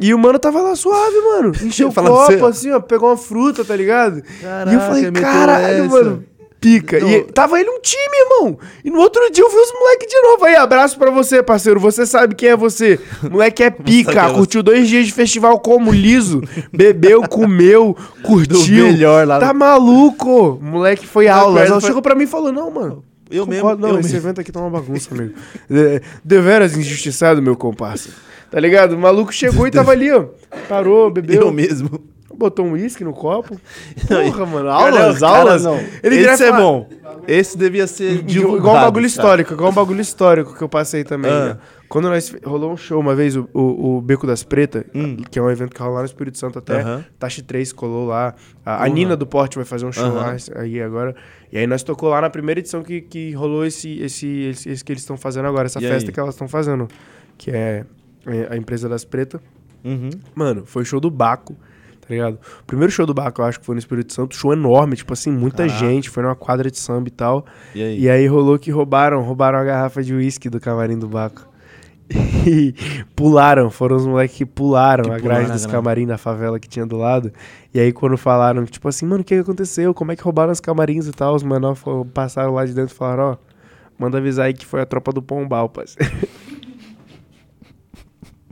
[0.00, 1.52] E o mano tava lá suave, mano.
[1.62, 4.16] Encheu o copo, assim, ó, pegou uma fruta, tá ligado?
[4.18, 6.24] e eu Caraca, falei, caralho, mano.
[6.62, 6.98] Pica.
[7.00, 7.10] Não.
[7.10, 8.58] E tava ele um time, irmão.
[8.84, 10.44] E no outro dia eu vi os moleques de novo.
[10.44, 11.78] Aí, abraço pra você, parceiro.
[11.80, 12.98] Você sabe quem é você.
[13.28, 14.28] Moleque é pica.
[14.28, 16.40] é curtiu dois dias de festival como liso.
[16.72, 18.86] Bebeu, comeu, curtiu.
[18.86, 19.40] melhor lá.
[19.40, 20.58] Tá maluco.
[20.62, 21.56] Moleque foi aula.
[21.62, 23.04] pior, Ela foi- chegou pra mim e falou: Não, mano.
[23.30, 24.28] Eu mesmo, Não, eu esse mesmo.
[24.28, 25.32] evento aqui tá uma bagunça, amigo.
[26.24, 28.10] Deveras injustiçado, meu comparsa.
[28.50, 28.92] Tá ligado?
[28.94, 30.26] O maluco chegou e tava ali, ó.
[30.68, 31.40] Parou, bebeu.
[31.42, 31.98] Eu mesmo.
[32.42, 33.56] Botou um uísque no copo.
[34.08, 34.68] Porra, mano.
[34.68, 34.74] Cara,
[35.04, 35.64] Aulas, cara, aulas.
[35.64, 35.78] não.
[36.02, 36.88] Ele Esse é falar- bom.
[37.28, 38.58] Esse devia ser divulgado.
[38.58, 39.06] Igual um bagulho cara.
[39.06, 41.30] histórico, igual um bagulho histórico que eu passei também.
[41.30, 41.44] Ah.
[41.54, 41.58] né?
[41.88, 45.18] Quando nós rolou um show uma vez, o, o, o Beco das Pretas, Hum.
[45.30, 46.80] que é um evento que rola lá no Espírito Santo até.
[46.80, 47.04] Aham.
[47.18, 48.34] Tashi 3 colou lá.
[48.64, 48.88] A, a.
[48.88, 51.14] Nina do Porte vai fazer um show lá aí agora.
[51.52, 54.82] E aí nós tocou lá na primeira edição que, que rolou esse, esse, esse, esse
[54.84, 56.12] que eles estão fazendo agora, essa E festa aí?
[56.14, 56.88] que elas estão fazendo.
[57.38, 57.84] Que é
[58.26, 59.40] é a empresa das Pretas.
[59.84, 60.10] Uhum.
[60.34, 61.56] Mano, foi o show do Baco,
[62.12, 62.38] tá ligado?
[62.60, 65.12] O primeiro show do Baco, eu acho que foi no Espírito Santo, show enorme, tipo
[65.14, 65.78] assim, muita Caraca.
[65.78, 67.46] gente, foi numa quadra de samba e tal.
[67.74, 68.00] E aí?
[68.00, 71.48] E aí rolou que roubaram, roubaram a garrafa de uísque do camarim do Baco.
[72.44, 72.74] E
[73.16, 75.76] pularam, foram os moleques que pularam Que a pularam grade a dos grade.
[75.78, 77.32] camarim da favela que tinha do lado.
[77.72, 79.94] E aí quando falaram, tipo assim, mano, o que, aconteceu?
[79.94, 81.34] Como é que roubaram os camarins e tal?
[81.34, 81.80] Os menores
[82.12, 83.36] passaram lá de dentro e falaram, ó,
[83.96, 86.12] manda avisar aí que foi a tropa do Pombal, parceiro.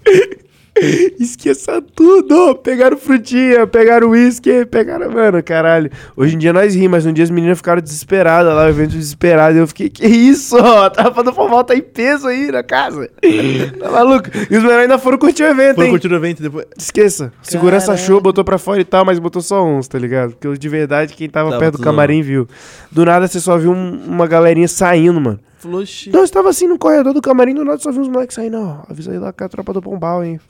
[1.20, 2.54] Esqueça tudo!
[2.56, 5.10] Pegaram frutinha, pegaram uísque, pegaram.
[5.10, 5.90] Mano, caralho.
[6.16, 8.90] Hoje em dia nós rimos, mas um dia as meninas ficaram desesperadas lá, o evento
[8.90, 9.56] desesperado.
[9.56, 10.56] E eu fiquei, que isso?
[10.58, 13.08] A tropa do Pombal tá em peso aí na casa.
[13.78, 14.28] tá maluco?
[14.50, 15.90] E os menores ainda foram curtir o evento, Foram hein?
[15.92, 16.66] curtir o evento depois.
[16.76, 17.32] Esqueça.
[17.42, 20.34] Segurança achou, botou pra fora e tal, mas botou só uns, tá ligado?
[20.34, 22.46] Porque de verdade, quem tava Tava perto do camarim viu.
[22.90, 25.40] Do nada você só viu um- uma galerinha saindo, mano.
[25.58, 28.34] Falou, "Xi." Não, estava assim no corredor do camarim, do nada só vi uns moleques
[28.34, 28.78] saindo, ó.
[28.88, 30.40] Avisa aí lá que é a tropa do Pombal, hein?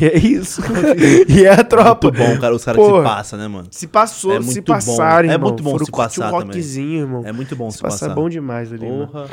[0.00, 0.62] E é isso.
[1.28, 2.08] e é a tropa.
[2.10, 2.54] Muito bom, cara.
[2.54, 3.68] Os caras que se passam, né, mano?
[3.70, 4.72] Se passou, É se muito bom.
[4.74, 5.48] passaram, É irmão.
[5.50, 6.60] muito bom Foram se passar um também.
[6.60, 7.22] irmão.
[7.24, 8.86] É muito bom se, se passar é bom demais ali.
[8.86, 9.28] Porra.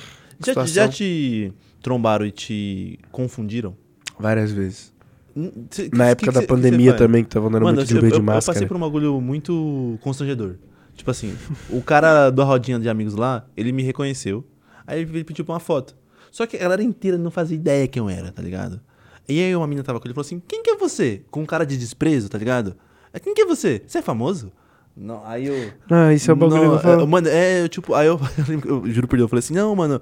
[0.45, 3.76] Já, já te trombaram e te confundiram?
[4.20, 4.93] Várias vezes.
[5.36, 7.78] Hum, cê- Na que- época que da cê- pandemia que também, que tava andando Mano,
[7.78, 8.68] muito de Uber eu- de eu passei máscara.
[8.68, 10.55] por um bagulho muito constrangedor.
[10.95, 11.34] Tipo assim,
[11.70, 14.45] o cara da rodinha de amigos lá, ele me reconheceu.
[14.86, 15.95] Aí ele pediu pra uma foto.
[16.32, 18.82] Só que a galera inteira não fazia ideia quem eu era, tá ligado?
[19.30, 21.21] E aí uma menina tava com ele e falou assim: Quem que é você?
[21.30, 22.75] Com um cara de desprezo, tá ligado?
[23.13, 23.82] "É, Quem que é você?
[23.88, 24.51] Você é famoso?
[24.97, 25.71] Não, aí eu.
[25.89, 28.19] Ah, isso é o bagulho Não, eu é, Mano, é, eu, tipo, aí eu,
[28.65, 30.01] eu juro por Deus, eu falei assim: Não, mano,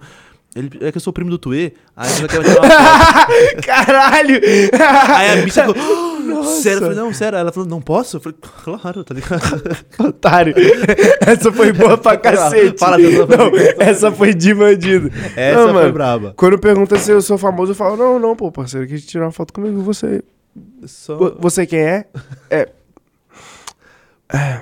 [0.55, 1.73] ele, é que eu sou primo do Tuê.
[1.95, 3.61] Aí eu só quero tirar uma foto.
[3.65, 4.41] Caralho!
[5.15, 5.75] Aí a bicha ficou,
[6.34, 6.78] "Oh, sério?
[6.78, 7.38] Eu falei, não, sério.
[7.38, 8.17] Ela falou, não posso?
[8.17, 9.41] Eu falei, claro, tá ligado?
[9.99, 10.53] Otário.
[11.21, 12.78] Essa foi boa pra cacete.
[12.80, 15.11] Fala, Deus, não, essa foi de bandido.
[15.36, 16.34] Essa Não, foi mano, braba.
[16.36, 19.32] Quando pergunta se eu sou famoso, eu falo, não, não, pô, parceiro, quis tirar uma
[19.32, 19.82] foto comigo.
[19.82, 20.23] Você.
[20.86, 21.15] Só...
[21.17, 22.05] vo- Você quem é?
[22.49, 22.69] É.
[24.34, 24.59] É.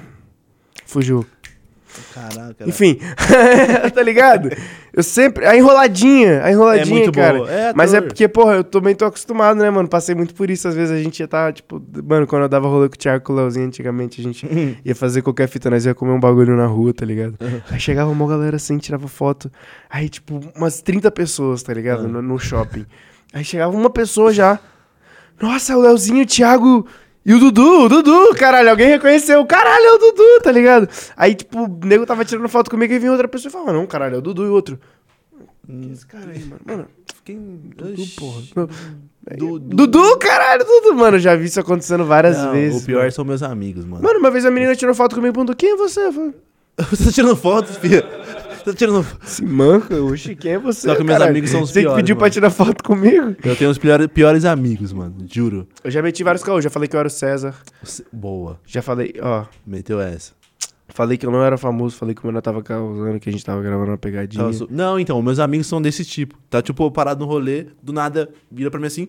[0.86, 1.26] Fugiu.
[2.14, 2.68] Caraca.
[2.68, 3.00] Enfim,
[3.94, 4.50] tá ligado?
[4.96, 5.46] Eu sempre.
[5.46, 7.38] A enroladinha, a enroladinha, É muito cara.
[7.40, 7.52] boa.
[7.52, 9.90] É, Mas é porque, porra, eu também tô acostumado, né, mano?
[9.90, 10.70] Passei muito por isso.
[10.70, 13.22] Às vezes a gente ia tá, tipo, mano, quando eu dava rolê com o Thiago
[13.22, 14.48] e com o Leozinho antigamente, a gente
[14.86, 17.36] ia fazer qualquer fita, nós ia comer um bagulho na rua, tá ligado?
[17.70, 19.52] Aí chegava uma galera assim, tirava foto.
[19.90, 22.06] Aí, tipo, umas 30 pessoas, tá ligado?
[22.06, 22.08] Ah.
[22.08, 22.86] No, no shopping.
[23.34, 24.58] Aí chegava uma pessoa já.
[25.42, 26.88] Nossa, o Leozinho, o Thiago.
[27.26, 30.88] E o Dudu, o Dudu, caralho, alguém reconheceu, caralho, é o Dudu, tá ligado?
[31.18, 33.88] Aí, tipo, o nego tava tirando foto comigo e vinha outra pessoa e falava, não,
[33.88, 34.80] caralho, é o Dudu e o outro.
[35.66, 36.62] Quem é esse cara aí, mano?
[36.64, 36.88] Mano,
[37.24, 37.38] Quem...
[37.76, 38.42] Dudu, porra.
[38.56, 38.70] Não.
[39.38, 40.94] Du- Du- Dudu, caralho, Dudu.
[40.94, 42.84] Mano, já vi isso acontecendo várias Não, vezes.
[42.84, 43.12] O pior mano.
[43.12, 44.04] são meus amigos, mano.
[44.04, 46.02] Mano, uma vez a menina tirou foto comigo e perguntou: quem é você?
[46.06, 46.34] Eu falei,
[46.92, 48.06] Você tá tirando fotos, filha?
[48.66, 49.06] Você tá tirando...
[49.24, 50.88] Se manca, oxi, quem é você?
[50.88, 51.30] Só que meus caralho?
[51.32, 52.34] amigos são os Você que piores, pediu pra mano.
[52.34, 53.36] tirar foto comigo?
[53.44, 55.16] Eu tenho os piores, piores amigos, mano.
[55.32, 55.68] Juro.
[55.84, 56.60] Eu já meti vários caô.
[56.60, 57.54] Já falei que eu era o César.
[57.84, 58.60] Você- Boa.
[58.66, 59.46] Já falei, ó.
[59.66, 60.34] Meteu essa.
[60.88, 61.96] Falei que eu não era famoso.
[61.96, 64.44] Falei que o menor tava causando, que a gente tava gravando uma pegadinha.
[64.70, 66.36] Não, então, meus amigos são desse tipo.
[66.50, 69.08] Tá, tipo, parado no rolê, do nada, vira pra mim assim...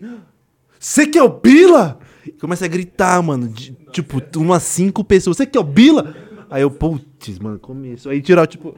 [0.79, 1.97] Você que é o Bila?
[2.25, 3.47] E Começa a gritar, mano.
[3.47, 5.35] de- tipo, umas cinco pessoas.
[5.37, 6.15] Você que é o Bila?
[6.51, 8.07] Aí eu, putz, mano, começo.
[8.09, 8.75] Aí tirar, tipo...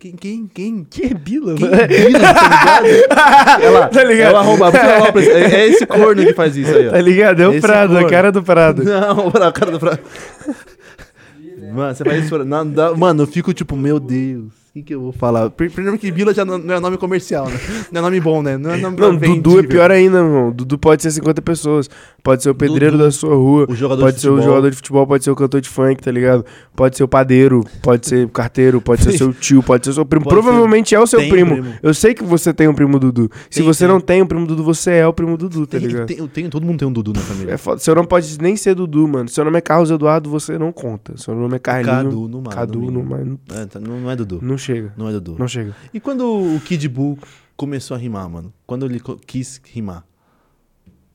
[0.00, 0.86] Quem, quem, quem?
[0.88, 1.82] Que é Bila, Quem mano?
[1.82, 3.60] é Bila, tá ligado?
[3.62, 4.28] Ela, Tá ligado?
[4.30, 4.72] Ela arroba-
[5.28, 6.90] é, é esse corno que faz isso aí, ó.
[6.92, 7.40] Tá ligado?
[7.42, 8.08] É o Esse Prado, a corno.
[8.08, 8.82] cara do Prado.
[8.82, 10.00] Não, o cara do Prado.
[11.74, 12.34] Mano, você faz isso.
[12.34, 14.59] pra- não, mano, eu fico tipo, meu Deus.
[14.80, 15.50] O que, que eu vou falar?
[15.50, 17.58] Pri- Primeiro que Vila já não, não é nome comercial, né?
[17.92, 18.56] Não é nome bom, né?
[18.56, 20.50] Não é nome Não, Dudu é pior ainda, irmão.
[20.50, 21.90] Dudu pode ser 50 pessoas.
[22.22, 23.64] Pode ser o pedreiro Dudu, da sua rua.
[23.64, 23.76] O Pode
[24.16, 24.42] de ser o futebol.
[24.42, 26.44] jogador de futebol, pode ser o cantor de funk, tá ligado?
[26.76, 30.04] Pode ser o padeiro, pode ser o carteiro, pode ser seu tio, pode ser seu
[30.06, 30.24] primo.
[30.24, 31.52] Pode Provavelmente é o seu primo.
[31.56, 31.74] primo.
[31.82, 33.30] Eu sei que você tem um primo Dudu.
[33.50, 33.88] Se Tem, você tem.
[33.94, 36.06] não tem um primo Dudu, você é o primo Dudu, tá Tem, ligado?
[36.06, 37.52] tem, tem- todo mundo tem um Dudu na família.
[37.52, 37.78] É foda.
[37.80, 39.28] Seu nome pode nem ser Dudu, mano.
[39.28, 41.16] Seu nome é Carlos Eduardo, você não conta.
[41.16, 41.90] Seu nome é Carlinho.
[42.04, 42.54] Cadu no mar.
[42.54, 44.38] Cadu, no não, mas É, tá, não, não é Dudu.
[44.42, 44.69] não chega.
[44.96, 45.36] Não é Dudu.
[45.38, 45.74] Não chega.
[45.92, 47.18] E quando o Kid Buu
[47.56, 48.52] começou a rimar, mano?
[48.66, 50.04] Quando ele quis rimar?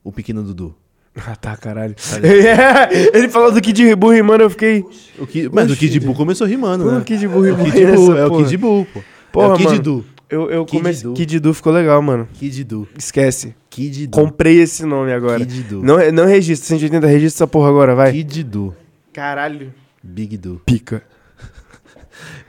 [0.04, 0.74] O pequeno Dudu.
[1.26, 1.94] Ah, tá, caralho.
[1.94, 2.92] Tá ligado?
[2.92, 4.84] Ele falou do Kid Rebu rimando, eu fiquei.
[5.18, 6.98] O Kid, mas o Oxi, Kid Buu começou rimando, Pô, né?
[6.98, 7.56] o Kid Buu É o.
[7.56, 8.36] Kid nessa é o.
[8.36, 8.98] Kid Buu, pô.
[9.00, 9.02] é
[9.32, 9.82] Porra, o Kid mano.
[9.82, 10.04] Du.
[10.28, 11.02] Eu, eu Kid comecei.
[11.04, 11.14] Du.
[11.14, 12.28] Kid Du ficou legal, mano.
[12.34, 12.86] Kid Du.
[12.98, 13.54] Esquece.
[13.70, 14.14] Kid Du.
[14.14, 15.38] Comprei esse nome agora.
[15.38, 15.82] Kid Du.
[15.82, 18.12] Não, não registra, 180, registra essa porra agora, vai.
[18.12, 18.74] Kid Du.
[19.10, 19.72] Caralho.
[20.02, 20.60] Big Du.
[20.66, 21.02] Pica.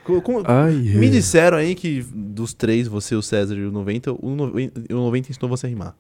[0.07, 4.11] Co- como- Ai, Me disseram aí que dos três, você, o César e o 90,
[4.13, 5.93] o 90, o 90 ensinou você a rimar.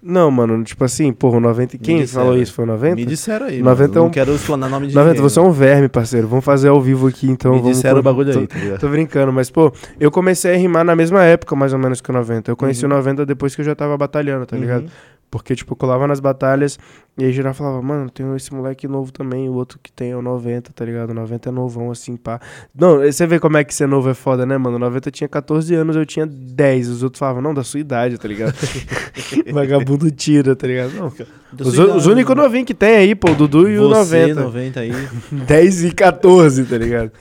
[0.00, 1.76] Não, mano, tipo assim, porra, o 90.
[1.76, 2.52] Me Quem falou isso?
[2.54, 2.94] Foi o 90?
[2.94, 3.98] Me disseram aí, 90 mano.
[3.98, 6.28] é um- Não quero explanar nome de 90, ninguém, você é um verme, parceiro.
[6.28, 7.50] Vamos fazer ao vivo aqui, então.
[7.52, 8.78] Me vamos disseram o colo- bagulho tô- aí, tá?
[8.78, 12.08] Tô brincando, mas, pô, eu comecei a rimar na mesma época, mais ou menos, que
[12.10, 12.48] o 90.
[12.50, 12.92] Eu conheci Uhum.
[12.92, 14.84] o 90 depois que eu já tava batalhando, tá ligado?
[15.30, 16.78] Porque, tipo, eu colava nas batalhas
[17.18, 20.16] e aí geral falava, mano, tem esse moleque novo também, o outro que tem é
[20.16, 21.10] o 90, tá ligado?
[21.10, 22.40] O 90 é novão, assim, pá.
[22.74, 24.76] Não, você vê como é que ser novo é foda, né, mano?
[24.76, 26.88] O 90 tinha 14 anos, eu tinha 10.
[26.88, 28.54] Os outros falavam, não, da sua idade, tá ligado?
[29.52, 30.92] Vagabundo tira, tá ligado?
[30.94, 31.12] Não.
[31.60, 34.40] Os, os únicos novinhos que tem aí, pô, o Dudu e o Você, 90.
[34.42, 34.92] 90 aí.
[35.46, 37.12] 10 e 14, tá ligado?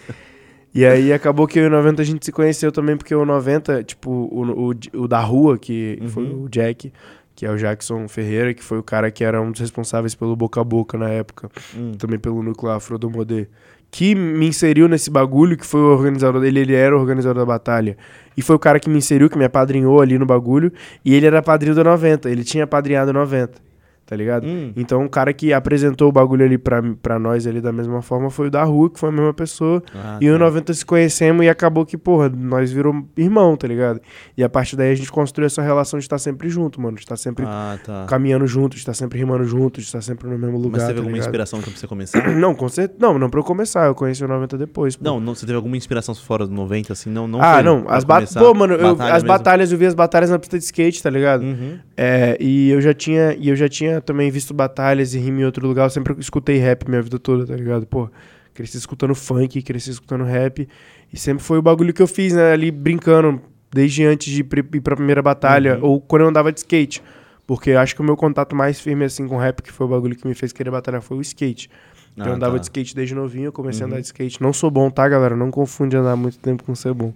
[0.73, 3.25] E aí acabou que eu e o 90 a gente se conheceu também, porque o
[3.25, 6.43] 90, tipo, o, o, o da rua, que foi Uhum.
[6.43, 6.93] o Jack,
[7.37, 10.35] que é o Jackson Ferreira, que foi o cara que era um dos responsáveis pelo
[10.35, 11.91] Boca a Boca na época, Hum.
[11.95, 13.45] também pelo núcleo Afro do Modê,
[13.91, 17.45] que me inseriu nesse bagulho, que foi o organizador dele, ele era o organizador da
[17.45, 17.95] batalha.
[18.35, 20.73] E foi o cara que me inseriu, que me apadrinhou ali no bagulho,
[21.05, 23.61] e ele era padrinho do 90, ele tinha apadrinhado o 90,
[24.07, 24.47] tá ligado?
[24.47, 24.71] Hum.
[24.75, 28.29] Então o cara que apresentou o bagulho ali pra, pra nós ali da mesma forma
[28.31, 29.83] foi o da rua, que foi a mesma pessoa.
[29.93, 30.39] Ah, e o tá.
[30.39, 33.99] 90 se conhecemos e acabou que, porra, nós virou irmão, tá ligado?
[34.35, 36.95] E a partir daí a gente construiu essa relação de estar sempre junto, mano.
[36.95, 38.05] De estar sempre Ah, tá.
[38.07, 40.77] caminhando junto, de estar sempre rimando junto, de estar sempre no mesmo lugar.
[40.79, 41.27] Mas teve tá alguma ligado?
[41.27, 42.27] inspiração pra você começar?
[42.37, 42.97] Não, com certeza.
[42.99, 44.95] Não, não pra eu começar, eu conheci o 90 depois.
[44.95, 45.03] pô.
[45.03, 47.09] Não, não, você teve alguma inspiração fora do 90, assim?
[47.09, 47.83] Não, não ah, não.
[47.87, 49.27] As ba Pô, mano, eu- batalha as mesmo?
[49.27, 51.41] batalhas, eu vi as batalhas na pista de skate, tá ligado?
[51.43, 51.77] Uhum.
[51.95, 55.45] É, e eu já tinha, e eu já tinha também visto batalhas e rima em
[55.45, 55.85] outro lugar.
[55.85, 57.85] Eu sempre escutei rap minha vida toda, tá ligado?
[57.85, 58.09] Pô,
[58.53, 60.67] cresci escutando funk, cresci escutando rap.
[61.11, 62.51] E sempre foi o bagulho que eu fiz, né?
[62.51, 63.41] Ali brincando,
[63.71, 65.85] desde antes de ir pra- ir pra primeira batalha, Uhum.
[65.89, 67.01] ou quando eu andava de skate.
[67.45, 69.89] Porque eu acho que o meu contato mais firme, assim, com rap, que foi o
[69.89, 71.69] bagulho que me fez querer batalhar, foi o skate.
[72.13, 72.59] Então eu Ah, andava tá.
[72.59, 73.91] de skate desde novinho, eu comecei a Uhum.
[73.93, 74.41] andar de skate.
[74.41, 75.35] Não sou bom, tá, galera?
[75.35, 77.13] Não confunde andar muito tempo com ser bom.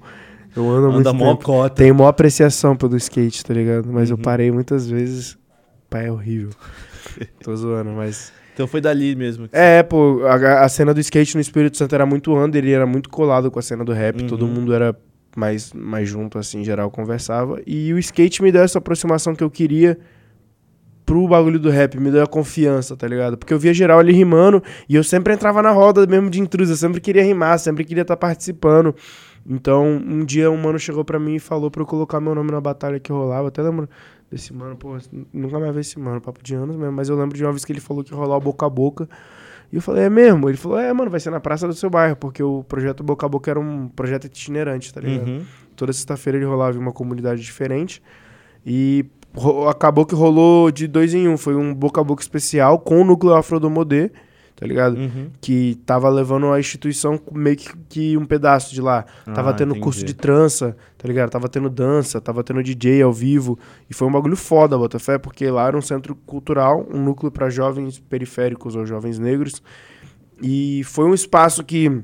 [0.56, 1.44] Eu ando muito Anda mó tempo.
[1.46, 1.76] cota.
[1.76, 3.90] Tenho maior apreciação pelo skate, tá ligado?
[3.92, 4.22] Mas eu Uhum.
[4.22, 5.38] parei muitas vezes.
[5.92, 6.50] Pai, é horrível.
[7.44, 8.32] Tô zoando, mas.
[8.54, 9.48] Então foi dali mesmo.
[9.48, 12.72] que- É, pô, a, a cena do skate no Espírito Santo era muito under, ele
[12.74, 14.28] era muito colado com a cena do rap, Uhum.
[14.28, 14.96] todo mundo era
[15.36, 17.62] mais, mais junto, assim, em geral, conversava.
[17.68, 19.98] E o skate me deu essa aproximação que eu queria
[21.06, 23.38] pro bagulho do rap, me deu a confiança, tá ligado?
[23.38, 26.76] Porque eu via geral ali rimando e eu sempre entrava na roda mesmo de intrusa,
[26.78, 28.96] sempre queria rimar, sempre queria estar participando.
[29.46, 32.52] Então, um dia um mano chegou pra mim e falou pra eu colocar meu nome
[32.52, 33.48] na batalha que rolava.
[33.50, 33.90] Até lembro
[34.32, 34.98] desse mano, pô,
[35.34, 37.66] nunca mais vi esse mano, papo de anos mesmo, mas eu lembro de uma vez
[37.66, 39.10] que ele falou que ia rolar o boca a boca.
[39.72, 40.50] E eu falei, é mesmo?
[40.50, 43.26] Ele falou, é, mano, vai ser na praça do seu bairro, porque o projeto Boca
[43.26, 45.28] a Boca era um projeto itinerante, tá ligado?
[45.28, 45.46] Uhum.
[45.78, 48.02] Toda sexta-feira ele rolava em uma comunidade diferente.
[48.66, 49.06] E
[49.70, 51.38] acabou que rolou de dois em um.
[51.38, 54.12] Foi um boca a boca especial com o núcleo Afro do Modê,
[54.62, 54.96] tá ligado?
[54.96, 55.32] Uhum.
[55.42, 59.06] Que tava levando a instituição meio que, que um pedaço de lá.
[59.34, 59.84] Tava Ah, tendo entendi.
[59.84, 61.32] curso de trança, tá ligado?
[61.32, 63.58] Tava tendo dança, tava tendo DJ ao vivo.
[63.90, 67.50] E foi um bagulho foda, Botafé, porque lá era um centro cultural, um núcleo para
[67.50, 69.64] jovens periféricos ou jovens negros.
[70.40, 72.02] E foi um espaço que,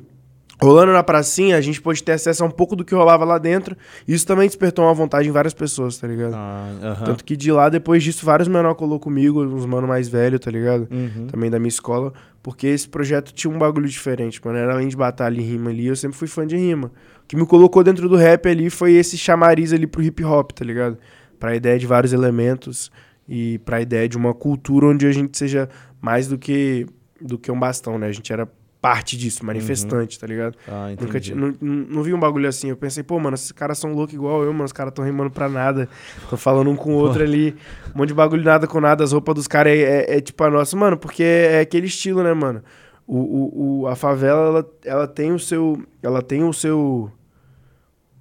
[0.60, 3.38] rolando na pracinha, a gente pôde ter acesso a um pouco do que rolava lá
[3.38, 3.78] dentro.
[4.08, 6.34] E isso também despertou uma vontade em várias pessoas, tá ligado?
[6.36, 7.06] Ah, aham.
[7.06, 10.50] Tanto que de lá, depois disso, vários menor colou comigo, uns mano mais velho, tá
[10.50, 10.88] ligado?
[10.92, 11.28] Uhum.
[11.28, 12.14] Também da minha escola.
[12.48, 14.58] Porque esse projeto tinha um bagulho diferente, mano.
[14.58, 16.94] Era além de batalha e rima ali, eu sempre fui fã de rima.
[17.22, 20.52] O que me colocou dentro do rap ali foi esse chamariz ali pro hip hop,
[20.52, 20.98] tá ligado?
[21.38, 22.90] Pra ideia de vários elementos
[23.28, 25.68] e pra ideia de uma cultura onde a gente seja
[26.00, 26.88] mais do que,
[27.20, 28.08] do que um bastão, né?
[28.08, 28.50] A gente era
[28.82, 30.56] parte disso, manifestante, tá ligado?
[30.68, 31.34] Ah, entendi.
[31.34, 32.70] Nunca não, não não vi um bagulho assim.
[32.70, 34.66] Eu pensei, pô, mano, esses caras são loucos igual eu, mano.
[34.66, 35.90] Os caras tão rimando pra nada.
[36.30, 37.56] Tão falando um com o outro ali.
[37.94, 39.04] Um monte de bagulho nada com nada.
[39.04, 39.82] As roupas dos caras é,
[40.14, 40.76] é- é tipo a nossa.
[40.78, 42.64] Mano, porque é, aquele estilo, né, mano?
[43.06, 45.82] O, o, o- a favela, ela, ela tem o seu.
[46.04, 47.12] Ela tem o seu.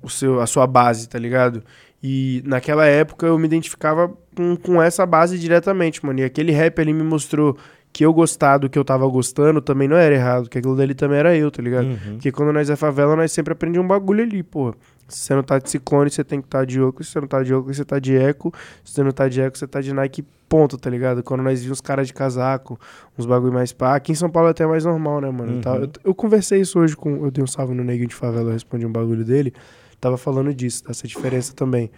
[0.02, 1.62] O seu, a sua base, tá ligado?
[2.02, 6.20] E naquela época eu me identificava com, com essa base diretamente, mano.
[6.20, 7.57] E aquele rap ali me mostrou
[7.97, 10.94] que eu gostar do que eu tava gostando também não era errado, que aquilo dali
[10.94, 11.86] também era eu, tá ligado?
[11.86, 11.97] Uhum.
[12.11, 14.74] Porque quando nós é favela, nós sempre aprendemos um bagulho ali, pô.
[15.09, 17.07] Se você não tá de ciclone, você tem que estar tá de óculos.
[17.07, 18.53] Se você não tá de óculos, você tá de eco.
[18.84, 21.22] Se você não tá de eco, você tá de Nike ponto, tá ligado?
[21.22, 22.78] Quando nós vimos caras de casaco,
[23.18, 23.97] uns bagulho mais pá.
[23.97, 25.53] Aqui em São Paulo é até mais normal, né, mano?
[25.53, 25.82] Uhum.
[25.82, 27.24] eu, eu conversei isso hoje com.
[27.24, 29.55] Eu dei um salve no Neguinho de Favela, eu respondi um bagulho dele.
[29.99, 31.90] Tava falando disso, dessa diferença também.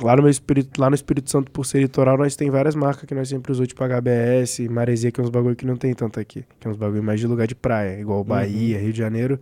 [0.00, 3.04] Lá no, meu espírito, lá no Espírito Santo, por ser litoral, nós tem várias marcas
[3.04, 6.20] que nós sempre usou, tipo HBS, Maresia, que é uns bagulho que não tem tanto
[6.20, 6.44] aqui.
[6.60, 9.40] Que é uns bagulho mais de lugar de praia, igual Bahia, Rio de Janeiro.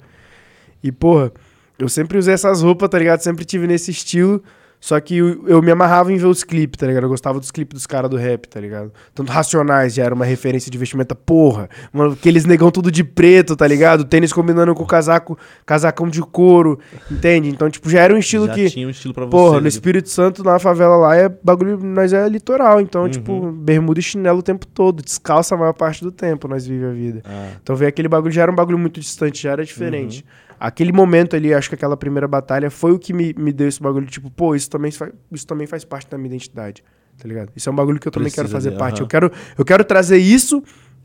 [0.82, 1.30] E, porra,
[1.78, 3.20] eu sempre usei essas roupas, tá ligado?
[3.20, 4.42] Sempre tive nesse estilo.
[4.81, 7.05] Só que eu, eu me amarrava em ver os clipes, tá ligado?
[7.05, 8.93] Eu gostava dos clipes dos caras do rap, tá ligado?
[9.14, 11.68] Tanto Racionais já era uma referência de vestimenta, porra.
[11.93, 14.05] Mano, aqueles negão tudo de preto, tá ligado?
[14.05, 16.79] Tênis combinando com o casaco, casacão de couro,
[17.11, 17.49] entende?
[17.49, 18.70] Então, tipo, já era um estilo Já que.
[18.70, 19.31] tinha um estilo pra você.
[19.31, 19.68] Porra, no né?
[19.68, 22.81] Espírito Santo, na favela lá, é bagulho, nós é litoral.
[22.81, 23.09] Então, Uhum.
[23.11, 25.03] tipo, bermuda e chinelo o tempo todo.
[25.03, 27.22] Descalça a maior parte do tempo, nós vivemos a vida.
[27.24, 30.20] Ah, Então, ver aquele bagulho já era um bagulho muito distante, já era diferente.
[30.20, 30.45] Uhum.
[30.59, 33.80] Aquele momento ali, acho que aquela primeira batalha foi o que me, me deu esse
[33.80, 34.90] bagulho, tipo, pô, isso também,
[35.32, 36.82] isso também faz parte da minha identidade.
[37.20, 37.50] tá ligado?
[37.57, 38.96] Isso é um bagulho que eu também quero Precisa fazer de- parte.
[38.98, 39.04] aham.
[39.04, 40.62] Eu quero, eu quero trazer isso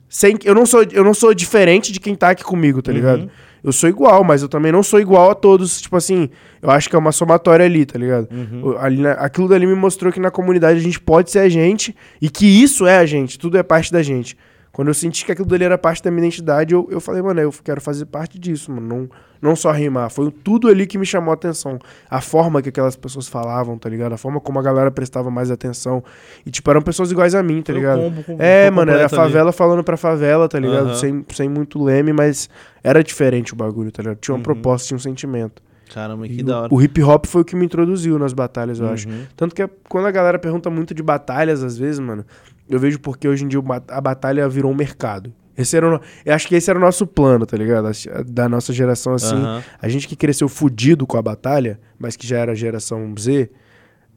[0.09, 3.21] sem eu não sou eu não sou diferente de quem tá aqui comigo, tá ligado?
[3.23, 3.29] Uhum.
[3.63, 6.29] Eu sou igual, mas eu também não sou igual a todos, tipo assim,
[6.61, 8.27] eu acho que é uma somatória ali, tá ligado?
[8.31, 8.77] Uhum.
[8.79, 12.29] Ali aquilo dali me mostrou que na comunidade a gente pode ser a gente e
[12.29, 14.35] que isso é a gente, tudo é parte da gente.
[14.71, 17.41] Quando eu senti que aquilo dali era parte da minha identidade, eu, eu falei, mano,
[17.41, 18.87] eu quero fazer parte disso, mano.
[18.87, 19.09] Não,
[19.41, 20.09] não só rimar.
[20.09, 21.77] Foi tudo ali que me chamou a atenção.
[22.09, 24.13] A forma que aquelas pessoas falavam, tá ligado?
[24.13, 26.01] A forma como a galera prestava mais atenção.
[26.45, 27.99] E, tipo, eram pessoas iguais a mim, tá o ligado?
[27.99, 29.31] combo com- É, com mano, era a completo ali.
[29.33, 30.85] favela falando pra favela, tá ligado?
[30.87, 30.95] Aham.
[30.95, 32.49] Sem, sem muito leme, mas
[32.81, 34.19] era diferente o bagulho, tá ligado?
[34.19, 34.43] Tinha uma Uhum.
[34.43, 35.61] proposta, tinha um sentimento.
[35.93, 36.73] Caramba, que E da o, hora.
[36.75, 39.09] o hip hop foi o que me introduziu nas batalhas, eu acho.
[39.09, 39.25] Uhum.
[39.35, 42.23] Tanto que é- quando a galera pergunta muito de batalhas, às vezes, mano,
[42.71, 43.59] eu vejo porque hoje em dia
[43.89, 45.31] a batalha virou um mercado.
[45.57, 47.87] Esse era o, eu acho que esse era o nosso plano, tá ligado?
[48.27, 49.35] Da nossa geração, assim.
[49.35, 49.61] Aham.
[49.79, 53.51] A gente que cresceu fudido com a batalha, mas que já era a geração Z,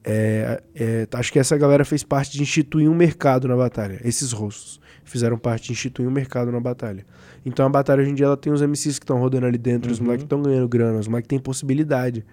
[0.05, 4.01] é, é, acho que essa galera fez parte de instituir um mercado na batalha.
[4.05, 7.05] Esses rostos fizeram parte de instituir um mercado na batalha.
[7.45, 9.91] Então a batalha hoje em dia ela tem os MCs que estão rodando ali dentro,
[9.91, 10.05] os Uhum.
[10.07, 12.25] moleques estão ganhando grana, os moleques têm possibilidade,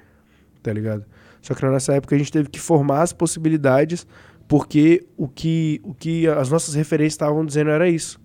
[0.61, 1.05] tá ligado?
[1.41, 4.05] Só que na nossa época a gente teve que formar as possibilidades
[4.51, 8.19] porque o que, o que as nossas referências estavam dizendo era isso,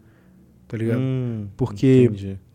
[0.66, 0.99] tá ligado?
[0.99, 2.11] Hum, Porque-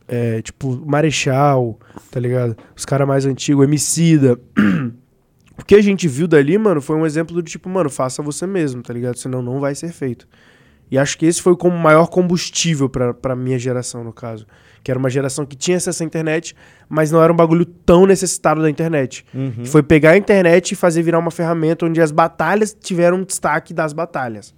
[0.09, 1.79] é, tipo, Marechal,
[2.11, 2.57] tá ligado?
[2.75, 4.37] Os caras mais antigos, Emicida.
[5.57, 8.45] o que a gente viu dali, mano, foi um exemplo do tipo, mano, faça você
[8.45, 9.15] mesmo, tá ligado?
[9.15, 10.27] Senão não vai ser feito.
[10.91, 14.45] E acho que esse foi o maior combustível pra, pra minha geração, no caso.
[14.83, 16.55] Que era uma geração que tinha acesso à internet,
[16.89, 19.23] mas não era um bagulho tão necessitado da internet.
[19.33, 19.63] Uhum.
[19.65, 23.73] Foi pegar a internet e fazer virar uma ferramenta onde as batalhas tiveram um destaque
[23.73, 24.53] das batalhas.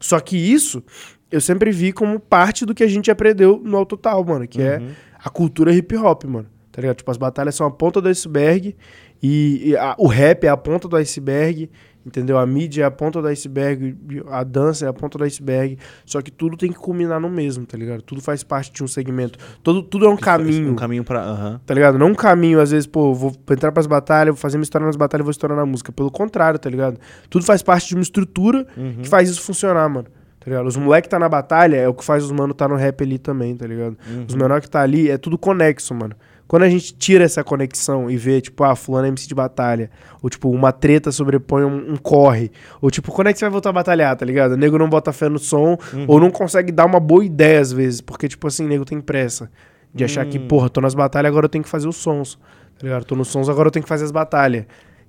[0.00, 0.82] Só que isso
[1.30, 4.78] eu sempre vi como parte do que a gente aprendeu no Autotal, mano, que é
[4.78, 4.90] Uhum.
[5.24, 6.46] a cultura hip hop, mano.
[6.70, 6.96] Tá ligado?
[6.96, 8.74] Tipo, as batalhas são a ponta do iceberg
[9.22, 11.70] e, e a- o rap é a ponta do iceberg,
[12.06, 12.38] entendeu?
[12.38, 13.96] A mídia é a ponta do iceberg,
[14.30, 15.78] a dança é a ponta do iceberg.
[16.04, 18.02] Só que tudo tem que culminar no mesmo, tá ligado?
[18.02, 19.38] Tudo faz parte de um segmento.
[19.62, 21.20] Todo, tudo é um caminho Um caminho pra.
[21.22, 21.60] Aham.
[21.64, 21.98] tá ligado?
[21.98, 24.96] Não um caminho, às vezes, pô, vou entrar pras batalhas, vou fazer minha história nas
[24.96, 25.92] batalhas e vou estourar na música.
[25.92, 26.98] Pelo contrário, tá ligado?
[27.30, 28.96] Tudo faz parte de uma estrutura Uhum.
[29.02, 30.06] que faz isso funcionar, mano.
[30.40, 30.66] Tá ligado?
[30.66, 33.16] Os moleque tá na batalha é o que faz os mano tá no rap ali
[33.16, 33.96] também, tá ligado?
[34.10, 34.24] Uhum.
[34.28, 36.16] Os menor que tá ali é tudo conexo, mano.
[36.52, 39.90] Quando a gente tira essa conexão e vê, tipo, ah, fulano é MC de batalha,
[40.22, 43.52] ou tipo, uma treta sobrepõe um, um corre, ou tipo, quando é que você vai
[43.52, 44.52] voltar a batalhar, tá ligado?
[44.52, 46.04] O nego não bota fé no som, Uhum.
[46.06, 49.00] ou não consegue dar uma boa ideia às vezes, porque, tipo assim, o nego tem
[49.00, 49.50] pressa.
[49.94, 50.46] De achar que, Hum.
[50.46, 52.38] porra, tô nas batalhas, agora eu tenho que fazer os sons.
[52.78, 53.06] Tá ligado?
[53.06, 54.66] Tô nos sons, agora eu tenho que fazer as batalhas.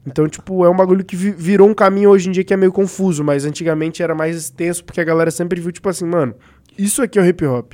[0.07, 2.57] Então, tipo, é um bagulho que vi- virou um caminho hoje em dia que é
[2.57, 6.33] meio confuso, mas antigamente era mais extenso, porque a galera sempre viu, tipo assim, mano,
[6.77, 7.73] isso aqui é o hip hop.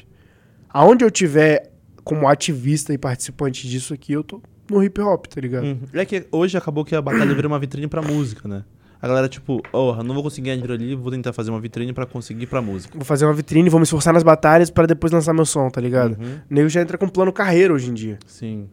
[0.71, 1.69] Aonde eu tiver
[2.09, 5.63] como ativista e participante disso aqui, eu tô no hip hop, tá ligado?
[5.65, 5.79] Uhum.
[5.93, 8.63] É que hoje acabou que a batalha virou uma vitrine pra música, né?
[9.01, 11.93] A galera, tipo, oh, não vou conseguir ganhar dinheiro ali, vou tentar fazer uma vitrine
[11.93, 12.93] pra conseguir pra música.
[12.97, 15.79] Vou fazer uma vitrine, vou me esforçar nas batalhas pra depois lançar meu som, tá
[15.79, 16.17] ligado?
[16.21, 16.35] Uhum.
[16.49, 18.19] O nego já entra com plano carreira hoje em dia.
[18.27, 18.67] Sim.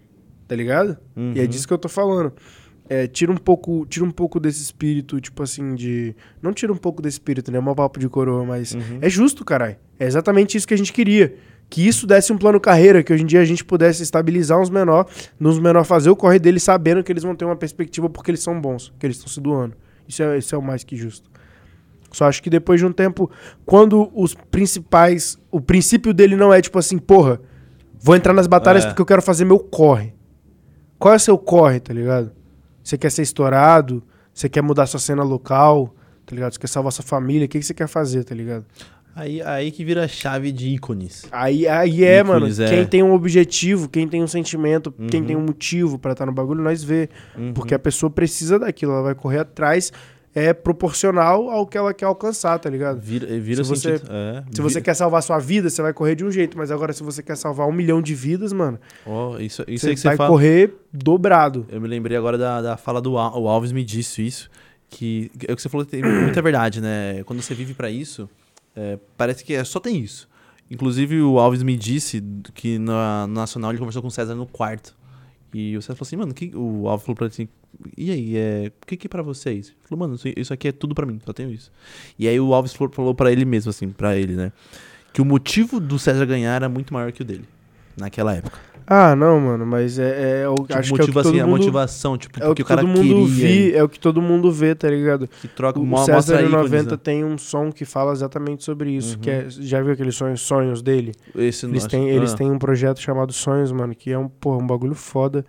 [0.48, 0.96] tá ligado?
[1.16, 1.48] E é Uhum.
[1.48, 2.32] disso que eu tô falando.
[2.88, 6.14] É, tira um pouco, tira um pouco desse espírito, tipo assim, de.
[6.40, 7.58] Não tira um pouco desse espírito, né?
[7.58, 8.72] É um papo de coroa, mas.
[8.74, 8.98] Uhum.
[9.00, 9.74] É justo, caralho.
[9.98, 11.34] É exatamente isso que a gente queria.
[11.68, 14.70] Que isso desse um plano carreira, que hoje em dia a gente pudesse estabilizar uns
[14.70, 15.06] menor,
[15.38, 18.42] nos menor fazer o corre deles sabendo que eles vão ter uma perspectiva porque eles
[18.42, 19.74] são bons, que eles estão se doando.
[20.06, 21.28] Isso é, isso é o mais que justo.
[22.12, 23.30] Só acho que depois de um tempo,
[23.64, 25.38] quando os principais.
[25.50, 27.40] O princípio dele não é tipo assim, porra,
[28.00, 28.86] vou entrar nas batalhas É.
[28.88, 30.14] porque eu quero fazer meu corre.
[30.98, 32.32] Qual é o seu corre, tá ligado?
[32.82, 34.02] Você quer ser estourado?
[34.32, 35.94] Você quer mudar sua cena local?
[36.24, 36.52] Tá ligado?
[36.54, 37.46] Você quer salvar sua família?
[37.46, 38.64] O que, que você quer fazer, tá ligado?
[39.16, 41.24] Aí, aí que vira chave de ícones.
[41.32, 42.40] Aí, aí é, mano.
[42.40, 42.68] Ícones, é.
[42.68, 45.26] Quem tem um objetivo, quem tem um sentimento, quem Uhum.
[45.26, 47.08] tem um motivo pra estar no bagulho, nós vê.
[47.36, 47.54] Uhum.
[47.54, 49.90] Porque a pessoa precisa daquilo, ela vai correr atrás,
[50.34, 53.00] é proporcional ao que ela quer alcançar, tá ligado?
[53.00, 54.10] Vira, vira Se você- sentido.
[54.12, 56.92] É, Se você quer salvar sua vida, você vai correr de um jeito, mas agora
[56.92, 60.00] se você quer salvar um milhão de vidas, mano, Ó, isso, isso você aí que
[60.02, 60.28] você vai fala.
[60.28, 61.64] correr dobrado.
[61.70, 64.50] Eu me lembrei agora da, da fala do Al, o Alves me disse isso,
[64.90, 67.22] que é o que você falou tem muita verdade, né?
[67.24, 68.28] Quando você vive pra isso,
[68.76, 70.28] é, parece que é, só tem isso.
[70.70, 72.22] Inclusive o Alves me disse
[72.54, 74.94] que na, no Nacional ele conversou com o César no quarto.
[75.54, 77.48] E o César falou assim, mano, que, o Alves falou pra ele assim,
[77.96, 79.68] e aí, é, o que que é pra vocês?
[79.68, 81.70] Ele falou, mano, isso, isso aqui é tudo pra mim, só tenho isso.
[82.18, 84.52] E aí o Alves falou, falou pra ele mesmo, assim, pra ele, né?
[85.12, 87.44] Que o motivo do César ganhar era muito maior que o dele,
[87.96, 88.58] naquela época.
[88.86, 91.40] Ah, não, mano, mas é, é o Tipo, acho que é o que motiva, assim,
[91.40, 93.82] a mundo, motivação, tipo, é o porque que o cara todo mundo queria, vi, é
[93.82, 95.26] o que todo mundo vê, tá ligado?
[95.28, 96.96] que troca, O mo- César ícones, 90 né?
[97.02, 99.20] tem um som que fala exatamente sobre isso, Uhum.
[99.22, 101.12] que é, já viu aqueles sonhos, sonhos dele?
[101.34, 104.28] Esse Eles não- têm, eles ah, têm um projeto chamado Sonhos, mano, que é um,
[104.28, 105.44] porra, um bagulho foda.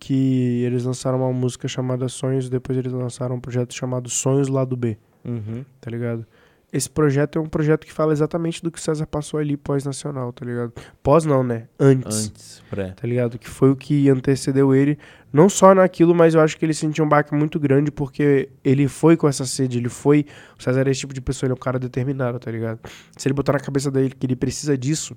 [0.00, 4.76] Que eles lançaram uma música chamada Sonhos, depois eles lançaram um projeto chamado Sonhos Lado
[4.76, 4.96] B.
[5.24, 5.64] Uhum.
[5.80, 6.24] tá ligado?
[6.70, 10.32] Esse projeto é um projeto que fala exatamente do que o César passou ali pós-nacional,
[10.34, 10.72] tá ligado?
[11.02, 11.66] Pós não, né?
[11.80, 12.92] Antes, Antes, pré.
[12.92, 13.38] tá ligado?
[13.38, 14.98] Que foi o que antecedeu ele,
[15.32, 18.86] não só naquilo, mas eu acho que ele sentiu um baque muito grande porque ele
[18.86, 20.26] foi com essa sede, ele foi...
[20.58, 22.80] O César é esse tipo de pessoa, ele é um cara determinado, tá ligado?
[23.16, 25.16] Se ele botar na cabeça dele que ele precisa disso,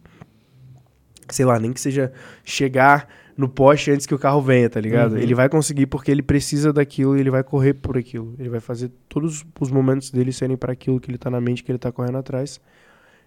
[1.28, 2.14] sei lá, nem que seja
[2.46, 3.10] chegar
[3.42, 5.14] no poste antes que o carro venha, tá ligado?
[5.14, 5.18] Uhum.
[5.18, 8.34] Ele vai conseguir porque ele precisa daquilo e ele vai correr por aquilo.
[8.40, 11.64] Ele vai fazer todos os momentos dele serem para aquilo que ele tá na mente,
[11.64, 12.62] que ele tá correndo atrás.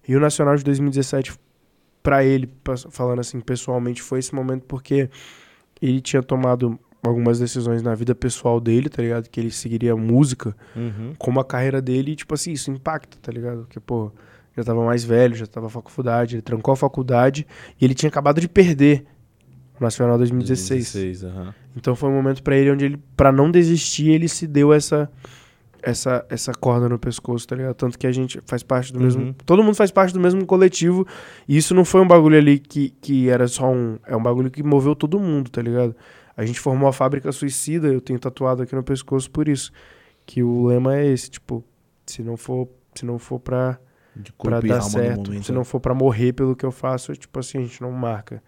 [0.09, 1.35] E o Nacional de 2017,
[2.03, 2.49] pra ele,
[2.91, 5.11] falando assim pessoalmente, foi esse momento porque
[5.83, 9.29] ele tinha tomado algumas decisões na vida pessoal dele, tá ligado?
[9.29, 11.13] Que ele seguiria a música Uhum.
[11.19, 13.63] como a carreira dele, e, tipo assim, isso impacta, tá ligado?
[13.65, 14.11] Porque, pô,
[14.57, 17.47] já tava mais velho, já tava faculdade, ele trancou a faculdade
[17.81, 19.05] e ele tinha acabado de perder
[19.81, 20.93] Nacional 2016.
[20.93, 21.55] 2016, aham.
[21.77, 25.11] Então foi um momento pra ele onde ele, pra não desistir, ele se deu essa
[25.83, 27.75] essa essa corda no pescoço, tá ligado?
[27.75, 29.05] Tanto que a gente faz parte do Uhum.
[29.05, 31.07] mesmo, todo mundo faz parte do mesmo coletivo,
[31.47, 34.51] e isso não foi um bagulho ali que, que era só um, é um bagulho
[34.51, 35.95] que moveu todo mundo, tá ligado?
[36.37, 39.71] A gente formou a fábrica suicida, eu tenho tatuado aqui no pescoço por isso,
[40.25, 41.63] que o lema é esse, tipo,
[42.07, 43.79] se não for, se não for pra
[44.17, 45.29] e dar certo.
[45.29, 45.45] momento.
[45.47, 47.93] Se não for pra morrer pelo que eu faço, é tipo assim, a gente não
[47.93, 48.43] marca.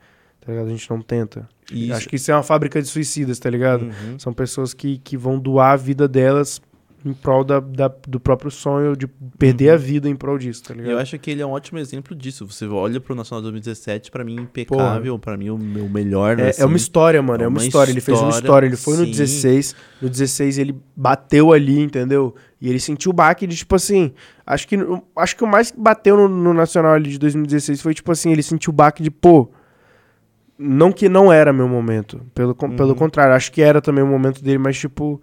[0.46, 0.68] Tá ligado?
[0.68, 1.48] A gente não tenta.
[1.92, 3.82] Acho que isso é uma fábrica de suicidas, tá ligado?
[3.86, 4.16] Uhum.
[4.18, 6.62] São pessoas que, que vão doar a vida delas
[7.04, 9.06] em prol da, da- do próprio sonho de
[9.38, 9.74] perder Uhum.
[9.74, 10.90] a vida em prol disso, tá ligado?
[10.92, 12.44] Eu acho que ele é um ótimo exemplo disso.
[12.46, 15.16] Você olha pro Nacional 2017, pra mim, impecável.
[15.18, 16.38] Pra mim, o meu melhor.
[16.40, 16.62] É, assim.
[16.62, 17.42] é uma história, mano.
[17.42, 17.90] É É uma, uma história.
[17.92, 18.66] Ele fez uma história, história.
[18.66, 19.10] Ele foi no sim.
[19.10, 19.76] 16.
[20.02, 22.34] No 16 ele bateu ali, entendeu?
[22.60, 24.12] E ele sentiu o baque de, tipo assim.
[24.44, 24.76] Acho que,
[25.16, 28.32] acho que o mais que bateu no, no Nacional ali de 2016 foi, tipo assim,
[28.32, 29.50] ele sentiu o baque de, pô.
[30.58, 32.20] Não que não era meu momento.
[32.34, 32.94] Pelo, con- pelo Uhum.
[32.94, 35.20] contrário, acho que era também o momento dele, mas, tipo.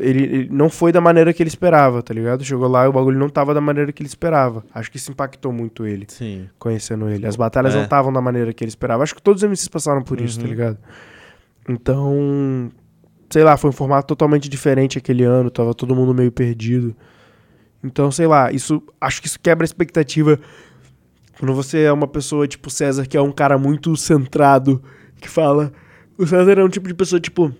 [0.00, 2.44] Ele, ele não foi da maneira que ele esperava, tá ligado?
[2.44, 4.62] Chegou lá e o bagulho não tava da maneira que ele esperava.
[4.74, 6.46] Acho que isso impactou muito ele Sim.
[6.58, 7.26] conhecendo ele.
[7.26, 7.76] As batalhas É.
[7.78, 9.02] não estavam da maneira que ele esperava.
[9.02, 10.50] Acho que todos os MCs passaram por isso, tá Uhum.
[10.50, 10.76] ligado?
[11.68, 12.70] Então,
[13.30, 16.94] sei lá, foi um formato totalmente diferente aquele ano, tava todo mundo meio perdido.
[17.82, 20.38] Então, sei lá, isso acho que isso quebra a expectativa
[21.38, 24.82] quando você é uma pessoa tipo César, que é um cara muito centrado,
[25.20, 25.72] que fala,
[26.16, 27.52] o César é um tipo de pessoa tipo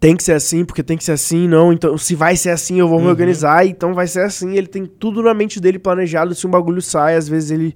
[0.00, 1.72] tem que ser assim, porque tem que ser assim, não.
[1.72, 3.10] Então, se vai ser assim, eu vou me Uhum.
[3.10, 4.56] organizar, então vai ser assim.
[4.56, 6.34] Ele tem tudo na mente dele planejado.
[6.34, 7.72] Se um bagulho sai, às vezes ele,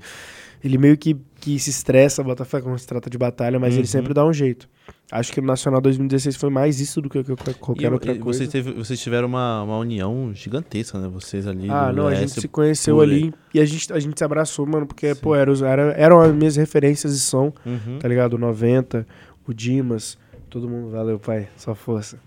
[0.65, 1.17] ele meio que,
[1.47, 3.87] que se estressa, bota fé quando se trata de batalha, mas ele Uhum.
[3.87, 4.69] sempre dá um jeito.
[5.13, 7.23] Acho que no Nacional 2016 foi mais isso do que
[7.61, 8.39] qualquer, E, outra e coisa.
[8.41, 11.07] vocês, teve- vocês tiveram uma, uma união gigantesca, né?
[11.07, 11.71] Vocês ali.
[11.71, 14.25] Ah, não, a gente Leste se conheceu por- ali e a gente, a gente se
[14.25, 15.21] abraçou, mano, porque, Sim.
[15.21, 15.53] pô, eram,
[15.97, 17.99] eram as minhas referências e são, Uhum.
[18.01, 18.35] tá ligado?
[18.35, 19.07] O 90,
[19.47, 20.19] o Dimas,
[20.51, 22.19] todo mundo, valeu, pai, só força.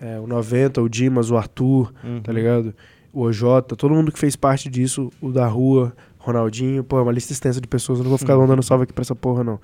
[0.00, 2.20] É, o 90, o Dimas, o Arthur, Uhum.
[2.20, 2.72] tá ligado?
[3.12, 5.92] O OJ, todo mundo que fez parte disso, o da rua,
[6.26, 8.46] Ronaldinho, pô, é uma lista extensa de pessoas, eu não vou ficar Uhum.
[8.46, 9.60] dando salve aqui pra essa porra, não.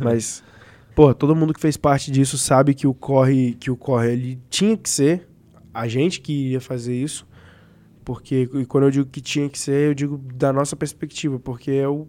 [0.00, 0.42] Mas,
[0.94, 4.38] pô, todo mundo que fez parte disso sabe que o corre, que o corre, ele
[4.48, 5.28] tinha que ser
[5.74, 7.26] a gente que ia fazer isso,
[8.04, 11.70] porque, e quando eu digo que tinha que ser, eu digo da nossa perspectiva, porque
[11.72, 12.06] é o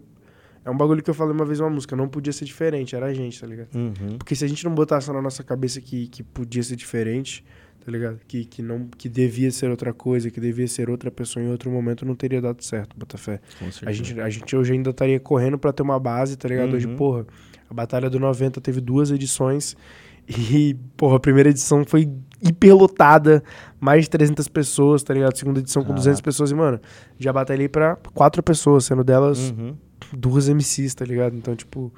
[0.64, 3.06] é um bagulho que eu falei uma vez numa música, não podia ser diferente, era
[3.06, 3.68] a gente, tá ligado?
[3.74, 4.18] Uhum.
[4.18, 7.42] Porque se a gente não botasse na nossa cabeça que, que podia ser diferente,
[7.88, 8.18] tá ligado?
[8.28, 11.70] Que, que, não, que devia ser outra coisa, que devia ser outra pessoa em outro
[11.70, 13.40] momento, não teria dado certo, Botafé.
[13.86, 16.74] A gente, a gente hoje ainda estaria correndo pra ter uma base, tá ligado?
[16.76, 16.96] Hoje, Uhum.
[16.96, 17.26] porra,
[17.70, 19.74] a Batalha do 90 teve duas edições
[20.28, 22.10] e, porra, a primeira edição foi
[22.42, 23.42] hiperlotada,
[23.80, 25.34] mais de 300 pessoas, tá ligado?
[25.38, 26.00] Segunda edição com Caraca.
[26.00, 26.78] 200 pessoas e, mano,
[27.18, 29.74] já batalhei pra quatro pessoas, sendo delas Uhum.
[30.12, 31.34] duas MCs, tá ligado?
[31.34, 31.90] Então, tipo,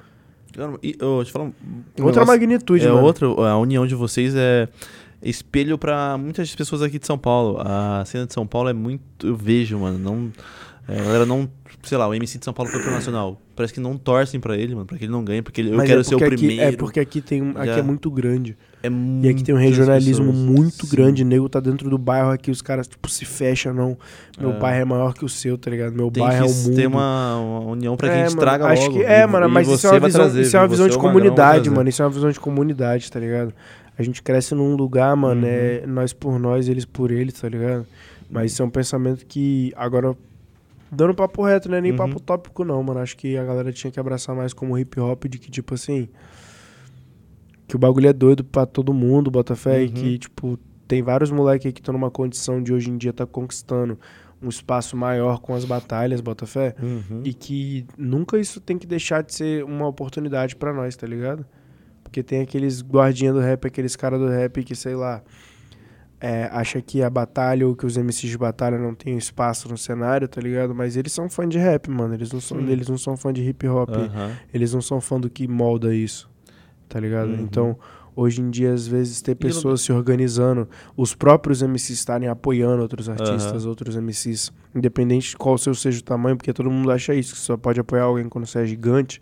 [0.81, 1.53] E, te falar outra
[1.97, 3.03] negócio- magnitude, é mano.
[3.03, 4.67] outra, a união de vocês é
[5.21, 7.57] espelho pra muitas pessoas aqui de São Paulo.
[7.59, 10.31] A cena de São Paulo é muito, eu vejo, mano, não
[10.87, 11.47] é, a galera não,
[11.83, 13.39] sei lá, o MC de São Paulo foi pro nacional.
[13.55, 15.77] Parece que não torcem pra ele, mano, pra que ele não ganhe, porque ele, eu
[15.77, 16.73] Mas quero é ser o porque aqui- primeiro.
[16.73, 18.57] é porque aqui tem um, aqui Já- é muito grande.
[18.83, 20.43] É E aqui tem um regionalismo pessoas.
[20.49, 20.95] muito Sim.
[20.95, 21.23] grande.
[21.23, 23.95] Nego tá dentro do bairro aqui, os caras, tipo, se fecham, não.
[24.39, 24.57] Meu É.
[24.57, 25.93] bairro é maior que o seu, tá ligado?
[25.93, 26.75] Meu Tem bairro é o mundo.
[26.75, 28.93] ter uma, uma união pra que É, a gente mano, traga acho logo.
[28.97, 30.95] que- é, E- mano, mas isso é uma visão, trazer, isso é uma visão de
[30.95, 31.87] o comunidade, mano.
[31.87, 33.53] Isso é uma visão de comunidade, tá ligado?
[33.97, 35.47] A gente cresce num lugar, mano, Uhum.
[35.47, 37.85] é nós por nós, eles por eles, tá ligado?
[38.29, 40.15] Mas isso é um pensamento que agora
[40.91, 41.79] dando papo reto, né?
[41.81, 41.97] Nem Uhum.
[41.97, 42.99] papo tópico não, mano.
[42.99, 46.07] Acho que a galera tinha que abraçar mais como hip hop de que tipo assim,
[47.67, 49.93] que o bagulho é doido pra todo mundo, bota fé, e Uhum.
[49.93, 53.25] que tipo tem vários moleques aí que estão numa condição de hoje em dia tá
[53.25, 53.97] conquistando
[54.41, 56.75] um espaço maior com as batalhas, bota fé.
[56.81, 57.21] Uhum.
[57.23, 61.45] E que nunca isso tem que deixar de ser uma oportunidade pra nós, tá ligado?
[62.11, 65.23] Porque tem aqueles guardinha do rap, aqueles caras do rap que, sei lá,
[66.19, 69.77] é, acha que a batalha ou que os MCs de batalha não tem espaço no
[69.77, 70.75] cenário, tá ligado?
[70.75, 72.13] Mas eles são fã de rap, mano.
[72.13, 72.69] Eles não são, Sim.
[72.69, 73.91] eles não são fã de hip hop.
[74.53, 76.29] Eles não são fã do que molda isso,
[76.89, 77.29] tá ligado?
[77.29, 77.39] Uhum.
[77.39, 77.79] Então,
[78.13, 80.67] hoje em dia, às vezes, ter pessoas se organizando,
[80.97, 86.03] os próprios MCs estarem apoiando outros artistas, outros MCs, independente de qual seu seja o
[86.03, 89.21] tamanho, porque todo mundo acha isso, que só pode apoiar alguém quando você é gigante.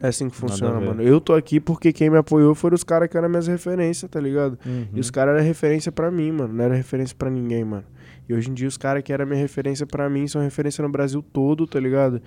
[0.00, 1.02] É assim que funciona, mano.
[1.02, 4.20] Eu tô aqui porque quem me apoiou foram os caras que eram minhas referências, tá
[4.20, 4.56] ligado?
[4.64, 4.86] Uhum.
[4.94, 6.52] E os caras eram referência pra mim, mano.
[6.54, 7.84] Não era referência pra ninguém, mano.
[8.28, 10.88] E hoje em dia os caras que eram minha referência pra mim são referência no
[10.88, 12.20] Brasil todo, tá ligado?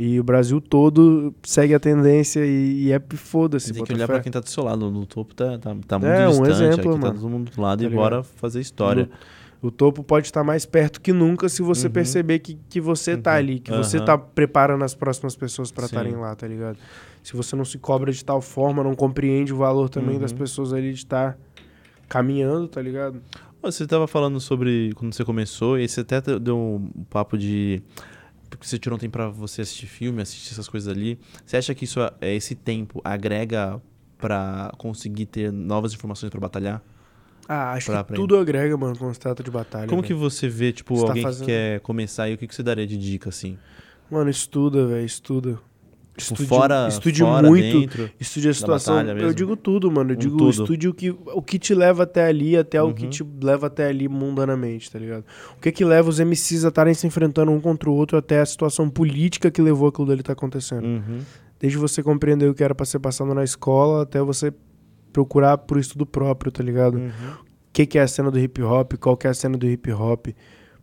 [0.00, 3.72] E o Brasil todo segue a tendência e, e é foda-se.
[3.72, 4.12] Tem que olhar fé.
[4.12, 4.88] pra quem tá do seu lado.
[4.88, 6.50] No topo tá, tá, tá muito É, um distante.
[6.52, 7.14] exemplo, aqui tá mano.
[7.20, 8.00] todo mundo do lado Tá e ligado?
[8.04, 9.10] bora fazer história.
[9.60, 11.92] O topo pode estar mais perto que nunca se você Uhum.
[11.92, 13.36] perceber que, que você tá Uhum.
[13.36, 14.04] ali, que você Aham.
[14.06, 15.84] tá preparando as próximas pessoas Sim.
[15.84, 16.78] estarem lá, tá ligado?
[17.22, 20.20] Se você não se cobra de tal forma, não compreende o valor também Uhum.
[20.22, 21.36] das pessoas ali de estar
[22.08, 23.20] caminhando, tá ligado?
[23.60, 27.82] Você tava falando sobre quando você começou, e você até deu um papo de.
[28.48, 31.18] Porque você tirou um tempo pra você assistir filme, assistir essas coisas ali.
[31.44, 33.82] Você acha que isso, é, esse tempo agrega
[34.16, 36.82] pra conseguir ter novas informações pra batalhar?
[37.48, 38.20] Ah, acho que aprender.
[38.20, 39.86] tudo agrega, mano, quando se trata de batalha.
[39.88, 42.46] Como que você vê, tipo, Você tá alguém fazendo- que quer começar e o que,
[42.46, 43.56] que você daria de dica, assim?
[44.10, 45.58] Mano, estuda, velho, estuda.
[46.16, 48.10] Tipo, Estude, fora, estude fora, muito, dentro.
[48.18, 49.00] estude a situação.
[49.02, 50.10] Eu digo tudo, mano.
[50.10, 50.50] Eu Um digo, tudo.
[50.50, 53.10] estude o que, o que te leva até ali, até o que Uhum.
[53.10, 55.24] te leva até ali mundanamente, tá ligado?
[55.56, 58.40] O que que leva os MCs a estarem se enfrentando um contra o outro até
[58.40, 60.84] a situação política que levou aquilo dali tá acontecendo.
[60.84, 61.20] Uhum.
[61.60, 64.52] Desde você compreender o que era pra ser passado na escola até você
[65.12, 66.96] procurar por estudo próprio, tá ligado?
[66.96, 67.10] Uhum.
[67.10, 69.66] o que, que é a cena do hip hop, qual que é a cena do
[69.66, 70.28] hip hop.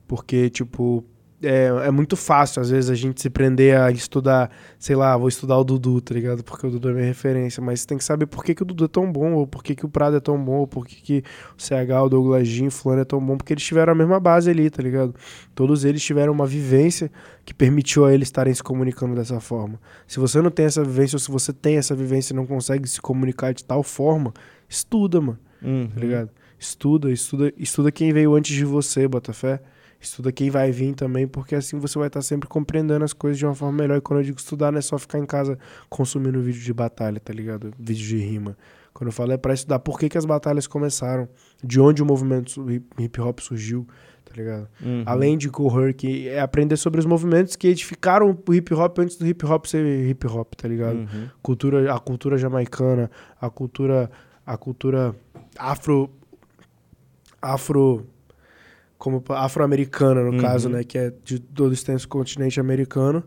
[0.07, 1.03] Porque, tipo,
[1.41, 4.49] é, é muito fácil, às vezes, a gente se prender a estudar,
[4.79, 6.43] sei lá, vou estudar o Dudu, tá ligado?
[6.43, 7.61] Porque o Dudu é minha referência.
[7.61, 9.63] Mas você tem que saber por que, que o Dudu é tão bom, ou por
[9.63, 11.23] que, que o Prado é tão bom, ou por que, que
[11.57, 14.19] o CH, o Douglas Jean, o Fulano é tão bom, porque eles tiveram a mesma
[14.19, 15.13] base ali, tá ligado?
[15.53, 17.11] Todos eles tiveram uma vivência
[17.43, 19.79] que permitiu a eles estarem se comunicando dessa forma.
[20.07, 22.87] Se você não tem essa vivência, ou se você tem essa vivência e não consegue
[22.87, 24.33] se comunicar de tal forma,
[24.69, 25.87] estuda, mano Uhum.
[25.87, 26.29] tá ligado?
[26.59, 29.59] Estuda, estuda, estuda quem veio antes de você, Botafé.
[29.99, 33.45] Estuda quem vai vir também, porque assim você vai estar sempre compreendendo as coisas de
[33.45, 33.97] uma forma melhor.
[33.97, 35.57] E quando eu digo estudar, não é só ficar em casa
[35.89, 37.73] consumindo vídeo de batalha, tá ligado?
[37.79, 38.57] Vídeo de rima.
[38.93, 41.27] Quando eu falo é pra estudar por que, que as batalhas começaram,
[41.61, 42.65] de onde o movimento
[42.97, 43.85] hip hop surgiu,
[44.23, 44.69] tá ligado?
[44.81, 45.03] Uhum.
[45.05, 49.17] Além de correr, que é aprender sobre os movimentos que edificaram o hip hop antes
[49.17, 50.95] do hip hop ser hip hop, tá ligado?
[50.95, 51.29] Uhum.
[51.43, 54.09] cultura, a cultura jamaicana, a cultura,
[54.45, 55.13] a cultura
[55.57, 56.09] afro,
[57.41, 58.05] afro,
[58.97, 60.37] como afro-americana no Uhum.
[60.39, 63.23] caso, né, que é de todo o extenso continente americano.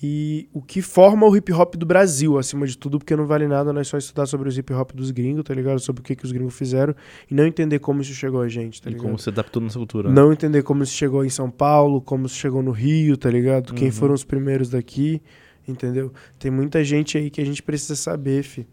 [0.00, 3.48] E o que forma o hip hop do Brasil, acima de tudo, porque não vale
[3.48, 5.80] nada nós só estudar sobre os hip hop dos gringos, tá ligado?
[5.80, 6.94] Sobre o que, que os gringos fizeram
[7.28, 9.06] e não entender como isso chegou a gente, tá E ligado?
[9.06, 10.08] como você adaptou nessa cultura.
[10.08, 13.74] Não entender como isso chegou em São Paulo, como isso chegou no Rio, tá ligado?
[13.74, 13.92] Quem Uhum.
[13.92, 15.20] foram os primeiros daqui,
[15.66, 16.12] entendeu?
[16.38, 18.68] Tem muita gente aí que a gente precisa saber, fi.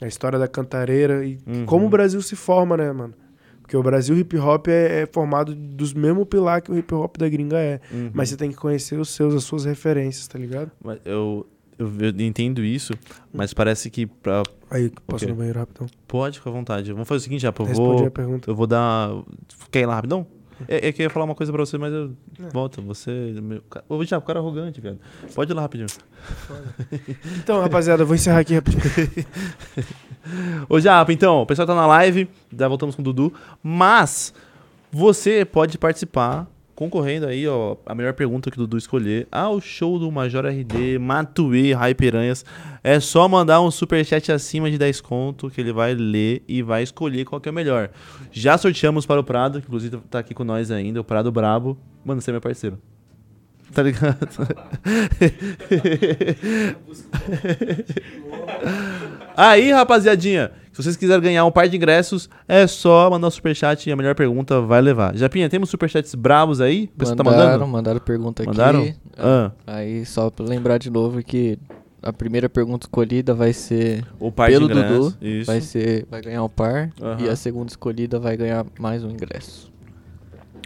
[0.00, 1.66] A história da cantareira e Uhum.
[1.66, 3.12] como o Brasil se forma, né, mano?
[3.70, 7.16] Porque o Brasil hip hop é, é formado dos mesmos pilar que o hip hop
[7.16, 7.80] da gringa é.
[7.92, 8.10] Uhum.
[8.12, 10.72] Mas você tem que conhecer os seus, as suas referências, tá ligado?
[10.82, 11.46] Mas Eu,
[11.78, 12.92] eu, eu entendo isso,
[13.32, 14.42] mas parece que pra...
[14.68, 15.28] Aí, posso Ok.
[15.28, 15.86] ir no banheiro rapidão?
[16.08, 16.92] pode ficar à vontade.
[16.92, 18.50] Vamos fazer o seguinte, já, eu Respondi vou, a pergunta.
[18.50, 19.10] eu vou dar...
[19.70, 20.26] Quer ir lá rapidão?
[20.68, 22.12] É, é que eu ia falar uma coisa pra você, mas eu
[22.42, 22.48] É.
[22.50, 22.82] volto.
[22.82, 23.10] Você...
[23.42, 23.62] Meu...
[23.88, 24.98] Ô, já, o cara é arrogante, velho.
[25.34, 25.88] Pode ir lá rapidinho.
[27.38, 28.82] Então, rapaziada, eu vou encerrar aqui rapidinho.
[30.68, 33.32] Ô, Japa, então, o pessoal tá na live, já voltamos com o Dudu,
[33.62, 34.34] mas
[34.92, 36.46] você pode participar
[36.80, 40.98] concorrendo aí, ó, a melhor pergunta que o Dudu escolher ao show do Major RD,
[40.98, 42.42] Matuê, Hyperanhas.
[42.82, 46.82] É só mandar um superchat acima de 10 conto que ele vai ler e vai
[46.82, 47.90] escolher qual que é o melhor.
[48.32, 51.76] Já sorteamos para o Prado, que inclusive tá aqui com nós ainda, o Prado Brabo.
[52.02, 52.78] Mano, você é meu parceiro.
[53.74, 54.26] Tá ligado?
[59.36, 63.88] Aí, rapaziadinha, se vocês quiserem ganhar um par de ingressos, é só mandar um superchat
[63.88, 65.16] e a melhor pergunta vai levar.
[65.16, 66.86] Japinha, temos superchats bravos aí?
[66.88, 67.66] Tá mandaram, mandando?
[67.66, 68.80] mandaram pergunta Mandaram?
[68.82, 68.94] aqui.
[69.18, 71.58] Ah, Aí, só pra lembrar de novo que
[72.02, 75.12] a primeira pergunta escolhida vai ser o par pelo de ingressos.
[75.14, 75.26] Dudu.
[75.26, 75.46] Isso.
[75.50, 77.20] vai ser vai ganhar um par Aham.
[77.24, 79.70] e a segunda escolhida vai ganhar mais um ingresso.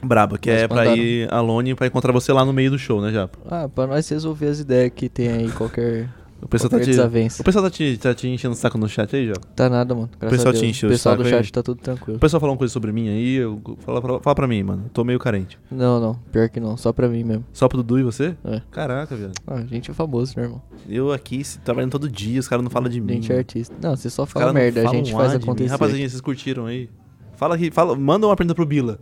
[0.02, 0.96] Brabo, que Mas é pra mandaram.
[0.98, 3.38] ir alone pra encontrar você lá no meio do show, né, Japa?
[3.50, 6.08] Ah, pra nós resolver as ideias que tem aí qualquer,
[6.42, 7.40] O pessoal tá te, desavença.
[7.40, 9.46] o pessoal tá te, tá te enchendo o saco no chat aí, Japa?
[9.56, 10.10] Tá nada, mano.
[10.20, 11.50] Graças pessoal a te encheu O o pessoal do chat aí?
[11.50, 12.18] tá tudo O tranquilo.
[12.18, 14.90] pessoal falou uma coisa sobre mim aí, eu, fala, pra, fala pra mim, mano.
[14.92, 15.58] Tô meio carente.
[15.70, 16.14] Não, não.
[16.30, 16.76] Pior que não.
[16.76, 17.44] Só pra mim mesmo.
[17.52, 18.36] Só pro Dudu e você?
[18.44, 18.60] É.
[18.70, 19.32] Caraca, velho.
[19.46, 20.60] Ah, a gente é famoso, né, irmão?
[20.86, 23.14] Eu aqui trabalhando todo dia, os caras não falam de A mim.
[23.14, 23.74] gente é artista.
[23.80, 24.86] Não, você só fala merda.
[24.86, 25.70] A gente faz A acontecer.
[25.70, 26.90] Rapaziadinha, vocês curtiram aí?
[27.36, 28.98] Fala aqui, fala, manda uma pergunta pro Bila.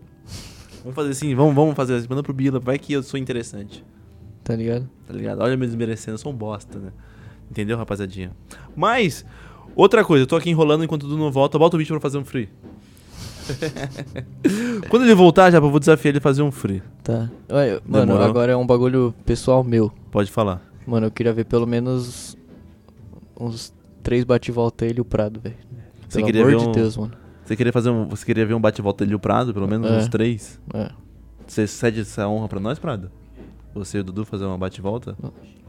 [0.82, 3.84] Vamos fazer assim, vamos, vamos fazer assim, manda pro Bila, vai que eu sou interessante.
[4.44, 4.88] Tá ligado?
[5.06, 5.40] Tá ligado?
[5.40, 6.90] Olha me desmerecendo, eu sou um bosta, né?
[7.52, 8.30] Entendeu, rapaziadinha?
[8.74, 9.26] Mas,
[9.76, 12.00] outra coisa, eu tô aqui enrolando enquanto o Dudu não volta, bota o bicho pra
[12.00, 12.48] fazer um free.
[14.88, 16.82] Quando ele voltar, já eu vou desafiar ele a fazer um free.
[17.02, 17.28] Tá.
[17.50, 18.26] Olha, mano, Demorou.
[18.26, 19.92] agora é um bagulho pessoal meu.
[20.10, 20.62] Pode falar.
[20.86, 22.36] Mano, eu queria ver pelo menos
[23.38, 23.70] uns
[24.02, 25.56] três bate-volta ele e o Prado, velho.
[26.10, 27.12] Pelo queria amor ver de um- Deus, mano.
[27.44, 28.08] Você queria fazer um.
[28.08, 29.96] Você queria ver um bate-volta ali o Prado, pelo menos É.
[29.98, 30.58] uns três?
[30.72, 30.90] É.
[31.46, 33.10] Você cede essa honra pra nós, Prado?
[33.74, 35.16] Você e o Dudu fazer uma bate-volta?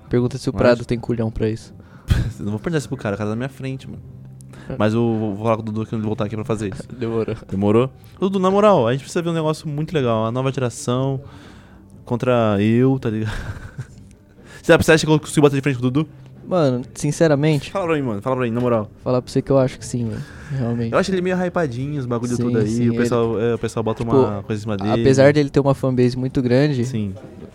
[0.09, 1.73] Pergunta se o Mas- Prado tem culhão pra isso.
[2.39, 4.01] Não vou perder isso pro cara, o cara tá na minha frente, mano.
[4.69, 4.75] É.
[4.77, 5.01] Mas eu
[5.35, 6.83] vou falar com o Dudu quando ele voltar aqui pra fazer isso.
[6.97, 7.35] Demorou.
[7.49, 7.89] Demorou?
[8.19, 10.25] Dudu, na moral, a gente precisa ver um negócio muito legal.
[10.25, 11.19] A nova geração
[12.05, 13.33] contra eu, tá ligado?
[14.61, 16.09] Você acha que eu consigo bater de frente com o Dudu?
[16.47, 18.21] Mano, sinceramente, Fala pra mim, mano.
[18.21, 18.89] Fala pra mim, na moral.
[19.03, 20.21] falar pra você que eu acho que sim, velho.
[20.51, 20.91] Realmente.
[20.91, 22.67] Eu acho ele meio hypadinho, os bagulho Sim, tudo aí.
[22.67, 25.01] sim, o, pessoal, é, o pessoal bota Tipo, uma coisa em cima dele.
[25.01, 27.13] Apesar dele ter uma fanbase muito grande, Sim.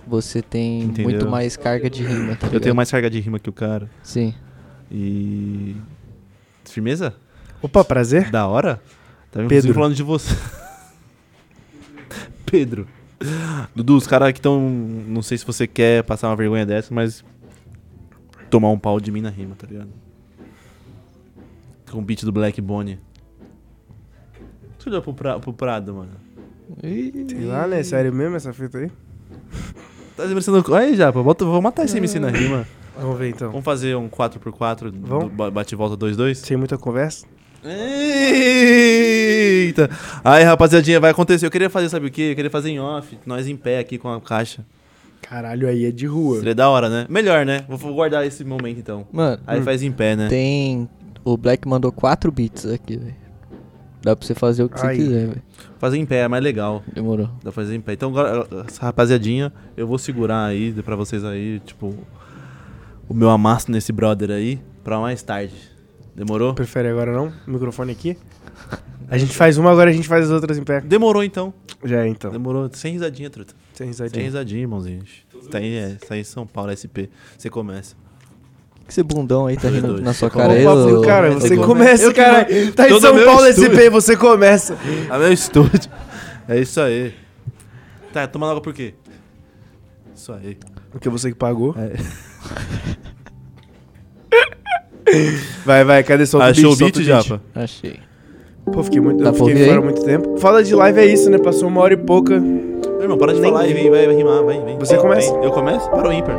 [0.09, 1.05] Você tem Entendeu?
[1.05, 3.89] muito mais carga de rima, tá Eu tenho mais carga de rima que o cara.
[4.03, 4.35] Sim.
[4.91, 5.77] E.
[6.65, 7.15] Firmeza?
[7.63, 8.31] Opa, prazer.
[8.31, 8.81] Da hora?
[9.31, 9.49] Tá vendo?
[9.49, 9.75] Pedro.
[9.75, 10.35] Falando de você.
[12.47, 12.87] Pedro.
[13.75, 14.61] Dudu, os caras que estão.
[14.61, 17.25] Não sei se você quer passar uma vergonha dessa, mas.
[18.51, 19.91] Tomar um pau de mim na rima, tá ligado?
[21.91, 22.99] Com o beat do Black Bonnie.
[24.79, 26.13] Você olhou pro, pra, pro Prado, mano?
[26.81, 27.83] Sei lá, né?
[27.83, 28.91] Sério mesmo essa fita aí?
[30.19, 30.75] Tá desmerecendo.
[30.75, 32.67] Aí, Japa, bota, vou matar esse MC na rima.
[33.01, 33.51] Vamos ver então.
[33.51, 35.25] Vamos fazer um 4x4 Vamos?
[35.31, 36.35] do ba- bate-volta 2-2?
[36.35, 37.25] Sem muita conversa.
[38.59, 39.89] Eita!
[40.25, 41.47] Aí, rapaziadinha, vai acontecer.
[41.47, 42.31] Eu queria fazer, sabe o quê?
[42.33, 44.65] Eu queria fazer em off, nós em pé aqui com a caixa.
[45.23, 46.39] Caralho, aí é de rua.
[46.39, 47.07] Seria da hora, né?
[47.09, 47.65] Melhor, né?
[47.69, 49.07] Vou- Vou guardar esse momento então.
[49.13, 49.65] Mano, Aí Hum.
[49.65, 50.27] faz em pé, né?
[50.29, 50.89] tem.
[51.25, 53.15] O Black mandou quatro beats aqui, velho.
[54.03, 54.97] Dá pra você fazer o que Aí.
[54.97, 55.43] você quiser, velho.
[55.79, 56.83] Fazer em pé é mais legal.
[56.93, 57.27] Demorou.
[57.27, 57.93] Dá pra fazer em pé.
[57.95, 61.95] Então, agora, essa rapaziadinha, eu vou segurar aí pra vocês aí, tipo,
[63.09, 65.55] o meu amasso nesse brother aí pra mais tarde.
[66.15, 66.55] Demorou?
[66.55, 67.33] Prefere agora não?
[67.47, 68.17] O microfone aqui?
[69.09, 70.81] A gente faz uma, agora a gente faz as outras em pé.
[70.81, 71.53] Demorou então.
[71.85, 72.31] Já é, então.
[72.31, 72.69] Demorou.
[72.73, 73.55] Sem risadinha, truta.
[73.73, 74.25] Sem Sem risadinha.
[74.25, 75.03] risadinha, irmãozinho.
[75.51, 77.09] Tá aí, é, tá aí em São Paulo, SP.
[77.37, 77.97] Você começa.
[78.89, 81.63] Que esse bundão aí tá rindo na sua cara aí, ô- cara, ô- você Eu
[81.63, 82.47] começa, cara.
[82.75, 83.45] Tá em São Paulo.
[83.53, 84.77] SP, você começa.
[85.11, 85.91] A meu estúdio.
[86.49, 87.13] É isso aí.
[88.15, 88.95] Tá, tomando água por quê?
[90.17, 90.57] Isso aí.
[90.91, 91.75] Porque você que pagou.
[91.79, 91.93] É.
[95.65, 97.41] Vai, vai, cadê seu Achou o solta beat, Japa?
[97.55, 97.99] Achei.
[98.71, 99.85] Pô, fiquei muito, Dá eu fiquei fora aí?
[99.85, 100.37] muito tempo.
[100.39, 101.39] Fala de live é isso, né?
[101.39, 102.39] Passou uma hora e pouca.
[102.39, 104.79] Meu irmão, para de Nem- falar e vem, vai, vai rimar, vai, vem.
[104.79, 105.33] Você começa.
[105.33, 105.45] vem.
[105.45, 105.89] Eu começo?
[105.89, 106.37] Para o ímpar.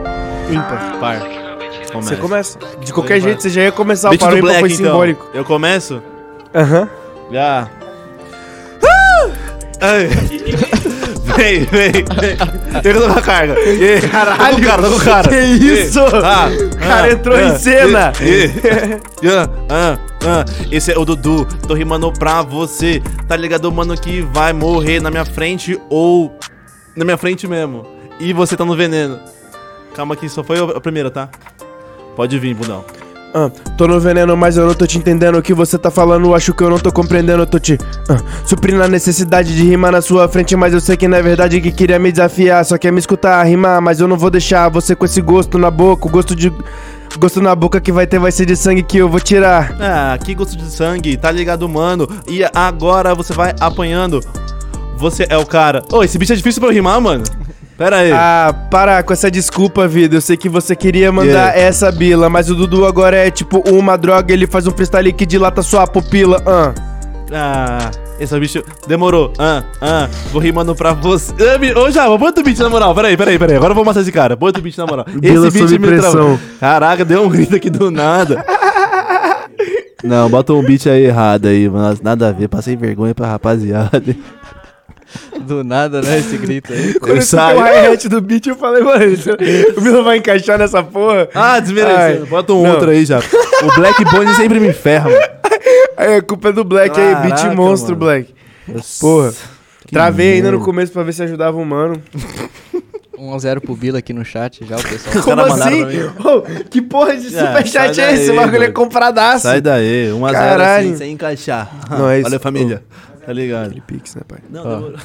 [0.51, 0.99] Ímpar.
[0.99, 1.48] Par.
[1.93, 2.59] Você começa.
[2.79, 3.21] De qualquer Vai.
[3.21, 4.07] jeito, você já ia começar.
[4.09, 4.85] O Beat parou do ímpar Black, foi então.
[4.93, 5.27] simbólico.
[5.33, 6.01] Eu começo?
[6.53, 6.89] Aham.
[7.31, 7.69] Já.
[9.81, 10.09] Ai.
[11.37, 12.81] Vem, vem, vem.
[12.83, 13.57] Pega uma carga.
[13.61, 14.55] E, Caralho.
[14.55, 15.29] Tô com o cara, tô com o cara.
[15.29, 15.99] Que isso?
[15.99, 18.11] Ah, O cara ah, entrou ah, em cena.
[18.19, 20.45] e- e- ah, ah, ah.
[20.69, 23.01] Esse é o Dudu, tô rimando pra você.
[23.25, 26.37] Tá ligado, mano, que vai morrer na minha frente ou
[26.93, 27.85] na minha frente mesmo.
[28.19, 29.17] E você tá no veneno.
[29.95, 31.29] Calma que só foi a primeira, tá?
[32.19, 32.83] Pode vir, bundão.
[33.33, 36.35] Ah, tô no veneno, mas eu não tô te entendendo o que você tá falando.
[36.35, 37.43] Acho que eu não tô compreendendo.
[37.43, 37.77] Eu tô te
[38.09, 40.53] ah, suprindo a necessidade de rimar na sua frente.
[40.53, 42.65] Mas eu sei que não é verdade que queria me desafiar.
[42.65, 45.71] Só quer me escutar rimar, mas eu não vou deixar você com esse gosto na
[45.71, 46.07] boca.
[46.07, 46.51] O gosto de.
[47.17, 49.77] Gosto na boca que vai ter vai ser de sangue que eu vou tirar.
[49.79, 52.05] Ah, que gosto de sangue, tá ligado, mano?
[52.27, 54.19] E agora você vai apanhando.
[54.97, 55.85] Você é o cara.
[55.89, 57.23] Ô, esse bicho é difícil pra eu rimar, mano.
[57.79, 58.11] Pera aí.
[58.11, 60.17] Ah, para com essa desculpa, vida.
[60.17, 61.59] Eu sei que você queria mandar Yeah.
[61.59, 64.33] essa bila, mas o Dudu agora é tipo uma droga.
[64.33, 66.43] Ele faz um freestyle que dilata sua pupila.
[66.45, 66.73] Ah.
[67.31, 67.89] Ah,
[68.19, 68.61] esse bicho.
[68.85, 69.31] Demorou.
[69.39, 70.09] Ah, ah.
[70.33, 71.33] Vou rimando pra você.
[71.73, 72.93] Ô, Java, bota o beat na moral.
[72.93, 73.55] Peraí, peraí, peraí.
[73.55, 74.35] Agora eu vou mostrar esse cara.
[74.35, 75.05] Bota o beat na moral.
[75.23, 76.37] Esse beat me travou.
[76.59, 78.43] Caraca, deu um grito aqui do nada.
[80.03, 81.97] Não, bota um beat aí errado aí, mano.
[82.03, 82.49] Nada a ver.
[82.49, 84.03] Passei vergonha pra rapaziada.
[85.41, 86.19] Do nada, né?
[86.19, 86.93] Esse grito aí.
[86.99, 87.57] Quando eu saio.
[87.59, 89.29] o hi-hat do beat, eu falei, mano, isso-
[89.77, 91.27] o Bila vai encaixar nessa porra.
[91.33, 92.23] Ah, desmerecendo.
[92.23, 92.71] Ai, Bota um não.
[92.71, 93.19] outro aí já.
[93.19, 95.21] O Black Bonnie sempre me ferra, mano.
[95.97, 98.05] Aí a culpa é do Black aí, beat Caraca, monstro, mano.
[98.05, 98.33] Black.
[98.99, 99.33] Porra.
[99.85, 102.01] Que Travei ainda no começo pra ver se ajudava o mano.
[103.19, 105.23] 1x0 pro Bila aqui no chat já, o pessoal.
[105.25, 105.83] Como assim?
[106.23, 108.31] Ô, que porra de Ah, superchat sai é esse?
[108.31, 109.43] O bagulho é compradaço.
[109.43, 110.87] Sai daí, 1 a 0 Caralho.
[110.87, 111.69] assim, sem encaixar.
[111.89, 112.23] Não, é isso.
[112.23, 112.81] Valeu, família.
[113.29, 113.67] Tá ligado?
[113.67, 114.39] Aquele pix, né, pai?
[114.49, 114.97] Não, demorou.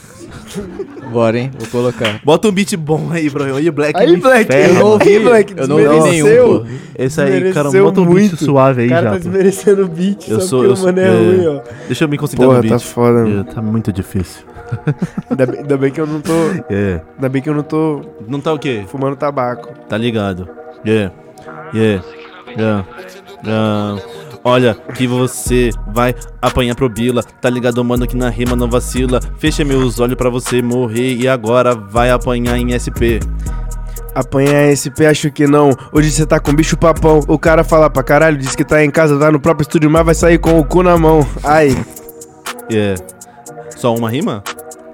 [1.12, 1.50] Bora, hein?
[1.58, 2.22] Vou colocar.
[2.24, 3.54] Bota um beat bom aí, bro.
[3.54, 4.00] Aí, Black.
[4.00, 6.24] Aí, Black, ferra, eu ouvi, Black, Eu não ouvi desmereceu.
[6.24, 6.66] nenhum, pô.
[6.98, 8.36] Esse aí, cara, bota um beat muito.
[8.42, 9.10] suave aí, O cara já.
[9.10, 11.10] tá desmerecendo o beat, Eu sou- eu mano é, é.
[11.10, 11.60] ruim, ó.
[11.86, 12.72] Deixa eu me concentrar Porra, no beat.
[12.72, 13.40] tá foda, mano.
[13.40, 14.42] É, tá muito difícil.
[15.28, 16.32] Ainda bem, ainda bem que eu não tô...
[16.70, 17.02] É.
[17.16, 18.84] Ainda bem que eu não tô Não tá o quê?
[18.88, 19.68] fumando tabaco.
[19.86, 20.48] Tá ligado?
[20.86, 21.12] Yeah.
[21.74, 22.02] Yeah.
[22.56, 22.86] Yeah.
[23.46, 24.02] Yeah.
[24.44, 27.22] Olha que você vai apanhar pro Bila.
[27.22, 29.18] Tá ligado, mano, que na rima não vacila.
[29.38, 33.24] Fecha meus olhos pra você morrer e agora vai apanhar em SP.
[34.14, 35.70] Apanhar SP, acho que não.
[35.90, 37.20] Hoje você tá com bicho papão.
[37.26, 40.04] O cara fala pra caralho, diz que tá em casa, tá no próprio estúdio, mas
[40.04, 41.26] vai sair com o cu na mão.
[41.42, 41.74] Ai,
[42.70, 43.02] Yeah.
[43.76, 44.42] Só uma rima?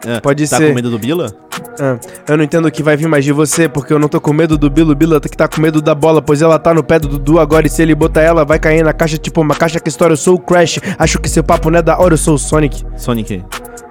[0.05, 0.21] É.
[0.21, 0.69] Pode tá ser.
[0.69, 1.33] com medo do Bila?
[1.81, 1.98] Ah,
[2.28, 4.32] eu não entendo o que vai vir mais de você, porque eu não tô com
[4.32, 4.94] medo do Bilo.
[4.94, 7.66] Bilo que tá com medo da bola, pois ela tá no pé do Dudu agora.
[7.66, 10.12] E se ele botar ela, vai cair na caixa, tipo uma caixa que estoura.
[10.12, 12.39] Eu sou o Crash, acho que seu papo não é da hora, eu sou o
[12.39, 12.85] Sonic.
[12.97, 13.43] Sonic.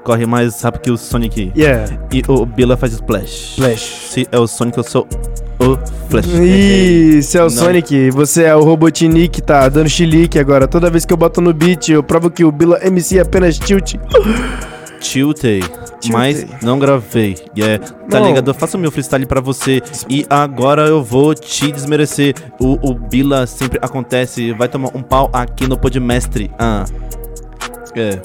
[0.03, 1.51] Corre mais rápido que o Sonic.
[1.55, 3.55] Yeah, E o Bila faz splash.
[3.55, 4.09] Flash.
[4.11, 5.07] Se é o Sonic, eu sou
[5.59, 5.77] o
[6.09, 6.25] Flash.
[6.27, 7.49] Ih, você é o Não.
[7.49, 10.67] Sonic, você é o Robotnik, tá dando chilique agora.
[10.67, 13.57] Toda vez que eu boto no beat, eu provo que o Bila MC é apenas
[13.57, 13.95] tilt.
[14.99, 15.61] Tiltei,
[16.11, 17.37] mas não gravei.
[17.57, 17.85] Yeah.
[18.09, 18.27] Tá Não.
[18.27, 18.49] ligado?
[18.49, 19.81] Eu faço meu freestyle pra você.
[20.09, 22.35] E agora eu vou te desmerecer.
[22.59, 24.51] O, o Bila sempre acontece.
[24.53, 26.51] Vai tomar um pau aqui no Podmestre.
[26.59, 26.85] Ah.
[27.95, 28.21] É.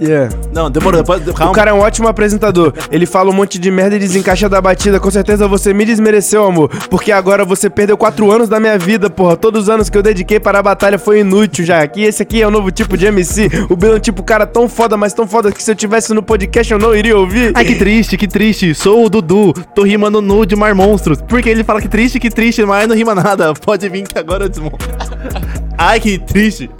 [0.00, 0.34] Yeah.
[0.52, 1.02] Não, demorou.
[1.02, 1.52] Depois, calma.
[1.52, 2.72] O cara é um ótimo apresentador.
[2.90, 4.98] Ele fala um monte de merda e desencaixa da batida.
[4.98, 6.68] Com certeza você me desmereceu, amor.
[6.90, 9.36] Porque agora você perdeu quatro anos da minha vida, porra.
[9.36, 11.82] Todos os anos que eu dediquei para a batalha foi inútil já.
[11.82, 13.48] Aqui esse aqui é o novo tipo de MC.
[13.68, 16.12] O Bill é um tipo cara tão foda, mas tão foda que se eu tivesse
[16.12, 17.52] no podcast eu não iria ouvir.
[17.54, 18.74] Ai, que triste, que triste.
[18.74, 19.52] Sou o Dudu.
[19.74, 21.20] Tô rimando nu de Mar Monstros.
[21.22, 23.54] Porque ele fala que triste, que triste, mas não rima nada.
[23.54, 24.78] Pode vir que agora eu desmonto.
[25.78, 26.68] Ai, que triste.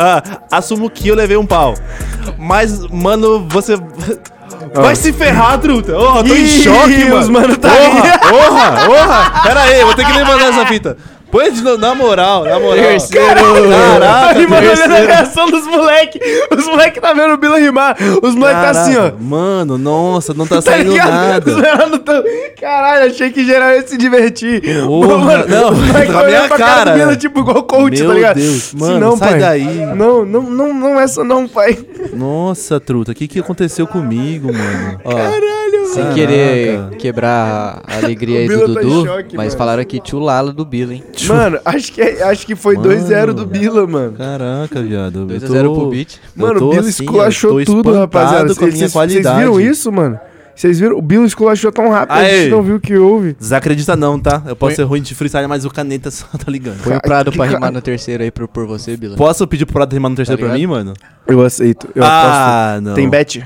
[0.00, 0.22] Ah,
[0.52, 1.74] assumo que eu levei um pau.
[2.38, 3.76] Mas, mano, você.
[4.74, 5.96] Vai se ferrar, truta.
[5.98, 7.32] Oh, tô em Ih, choque, mano.
[7.32, 9.42] mano tá Porra, porra, porra.
[9.42, 10.96] Pera aí, vou ter que levantar essa fita.
[11.30, 12.74] Novo, na moral, na moral.
[12.84, 13.26] Terceiro.
[13.26, 16.18] Caraca, Aí, mano, olhando a reação dos moleque.
[16.56, 17.96] Os moleque tá vendo o Bila rimar.
[18.22, 19.12] Os moleque tá assim, ó.
[19.20, 21.10] Mano, nossa, não tá Tá saindo ligado?
[21.10, 21.98] nada.
[21.98, 22.22] Tão-
[22.60, 24.62] Caralho, achei que geral ia se divertir.
[24.86, 26.92] Porra, não, os moleque na minha pra cara.
[26.92, 28.36] Bila, tipo igual coach, Meu tá ligado?
[28.36, 29.38] Deus, Assim, mano, não, sai pai.
[29.40, 29.64] daí.
[29.94, 31.78] Não, não, não, não essa não, pai.
[32.14, 35.00] Nossa, truta, o que que aconteceu comigo, mano?
[35.04, 35.10] Ó,
[35.94, 36.14] sem Caraca.
[36.14, 39.58] querer quebrar a alegria aí do tá em Dudu, choque, mas mano.
[39.58, 41.02] falaram aqui tio Lala do Bila, hein?
[41.26, 42.88] Mano, acho que, é- acho que foi Mano.
[42.90, 44.12] 2-0 do Bila, mano.
[44.12, 45.20] Caraca, viado.
[45.20, 46.16] eu 2x0 tô- pro beat.
[46.36, 48.54] eu Mano, tô o Bila assim, esculachou tô tudo, espantado rapaziada.
[48.54, 49.38] com a minha Vocês vocês qualidade.
[49.38, 50.18] viram isso, mano?
[50.54, 50.98] Vocês viram?
[50.98, 52.40] O Bila esculachou tão rápido, a Aê.
[52.42, 53.32] gente não viu o que houve.
[53.38, 54.42] Desacredita não, tá?
[54.44, 56.82] Eu posso ser ruim de freestyle, mas o caneta só tá ligando.
[56.82, 59.16] Põe o Prado que pra rimar no terceiro aí por, por você, Bila.
[59.16, 60.58] Posso pedir pro Prado rimar no terceiro pra ligado?
[60.60, 60.94] mim, mano?
[61.28, 61.86] Eu aceito.
[61.94, 62.90] Eu ah, não.
[62.90, 62.94] aposto.
[62.96, 63.44] Tem bet?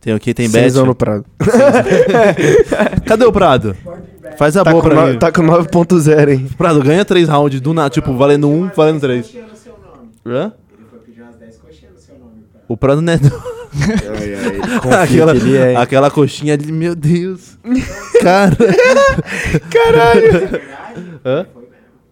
[0.00, 0.32] Tem o quê?
[0.32, 0.62] Tem bet?
[0.64, 1.24] Cenzão no Prado.
[3.04, 3.76] Cadê o Prado?
[4.36, 5.18] Faz a Tá boa pra no- mim.
[5.18, 6.46] tá com 9.0, hein?
[6.56, 9.34] Prado, ganha três rounds do nada, tipo, valendo um, valendo três.
[10.24, 10.52] Hã?
[12.68, 13.16] O Prado não é...
[13.16, 15.76] Ai, ai, aquela, ele é.
[15.76, 17.58] aquela coxinha ali, meu Deus.
[18.22, 18.56] Cara.
[19.70, 20.60] Caralho!
[21.24, 21.46] Hã?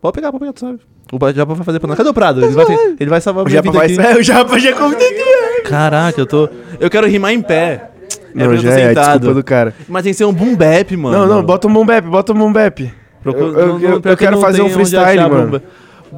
[0.00, 0.80] Pode pegar, pode pegar, tu sabe.
[1.12, 1.96] O Japa vai fazer pra nós.
[1.96, 2.44] Cadê o Prado?
[2.44, 2.66] Ele vai,
[2.98, 3.94] ele vai salvar O minha Japa vida vai aqui.
[4.02, 5.14] sair, o Japa já convidei.
[5.64, 6.48] Caraca, eu tô...
[6.80, 7.90] Eu quero rimar em pé.
[8.34, 9.10] É Não, eu já tô é, sentado.
[9.20, 9.74] desculpa do cara.
[9.88, 11.16] Mas tem que ser um boom bap, mano.
[11.18, 12.92] Não, não, bota um boom bap, bota um boom bap.
[13.22, 15.18] Procura- eu- eu- não- não- eu pior que quero não fazer tem um onde freestyle,
[15.20, 15.42] achar mano.
[15.42, 15.64] boom bap.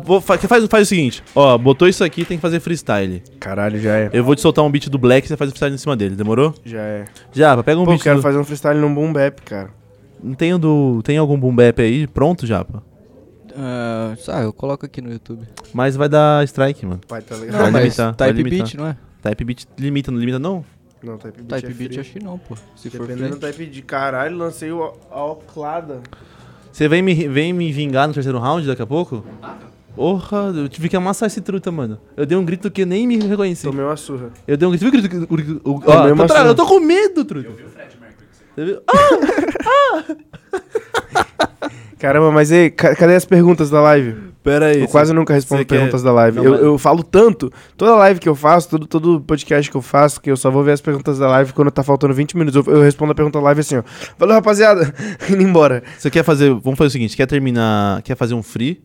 [0.04, 3.22] Vou, fa- faz, faz o seguinte, ó, botou isso aqui, tem que fazer freestyle.
[3.40, 4.10] Caralho, já é.
[4.12, 5.96] Eu vou te soltar um beat do Black e você faz o freestyle em cima
[5.96, 6.54] dele, demorou?
[6.64, 7.04] Já é.
[7.32, 8.22] Já, pega um Pô, eu beat quero do...
[8.22, 9.70] fazer um freestyle num boom bap, cara.
[10.22, 11.00] Não tem, o do...
[11.04, 12.82] tem algum boom bap aí pronto, Japa?
[13.60, 15.46] Ah, ah, eu coloco aqui no YouTube.
[15.74, 17.00] Mas vai dar strike, mano.
[17.08, 17.60] Vai, tá Não, ligado?
[17.60, 18.66] Vai mas limitar, vai Type limitar.
[18.66, 18.96] Beat, não é?
[19.20, 20.64] Type beat limita, não limita não?
[21.02, 22.00] Não, type beat Type é Beat free.
[22.00, 22.56] acho que não, pô.
[22.76, 26.00] Se for Dependendo do type de caralho, lancei o, a Oclada.
[26.72, 29.24] Você vem me, vem me vingar no terceiro round daqui a pouco?
[29.96, 31.98] Porra, eu tive que amassar esse truta, mano.
[32.16, 33.64] Eu dei um grito que eu nem me reconheci.
[33.64, 34.30] Tomei uma surra.
[34.46, 34.80] Eu dei um grito.
[34.82, 35.26] Viu o grito?
[35.28, 37.48] o grito- o- ó, tô uma tra- eu tô com medo, truta.
[37.48, 38.26] Eu vi o Fred Mercury.
[38.54, 38.82] Você viu?
[41.98, 44.14] Caramba, mas aí, ca- cadê as perguntas da live?
[44.42, 44.80] Pera aí.
[44.82, 46.36] Eu quase nunca respondo você quer- perguntas da live.
[46.36, 49.76] Não, eu, mas- eu falo tanto, toda live que eu faço, todo, todo podcast que
[49.76, 52.36] eu faço, que eu só vou ver as perguntas da live quando tá faltando 20
[52.36, 52.64] minutos.
[52.66, 53.82] Eu, eu respondo a pergunta da live assim, ó.
[54.16, 54.94] Valeu, rapaziada.
[55.28, 55.82] Indo embora.
[55.98, 56.50] Você quer fazer.
[56.54, 58.00] Vamos fazer o seguinte: quer terminar.
[58.02, 58.80] Quer fazer um free?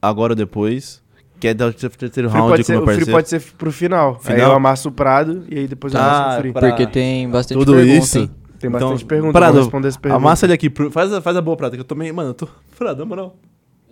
[0.00, 1.02] Agora ou depois?
[1.40, 3.12] Quer dar o ter- terceiro round pode com ser, o meu o free parceiro?
[3.12, 4.18] pode ser pro final.
[4.24, 4.50] Aí Final?
[4.50, 6.52] eu amasso o Prado e aí depois eu Ah, amasso o free.
[6.52, 8.30] pra- Porque tem bastante Tudo pergunta, isso?
[8.68, 10.24] Tem Então, bastante pergunta, Prado, vou responder as perguntas.
[10.24, 10.72] Amassa ele aqui.
[10.90, 12.10] Faz, a- faz a boa prata que eu tomei.
[12.12, 12.48] Mano, eu tô.
[12.78, 13.36] Prado, na moral.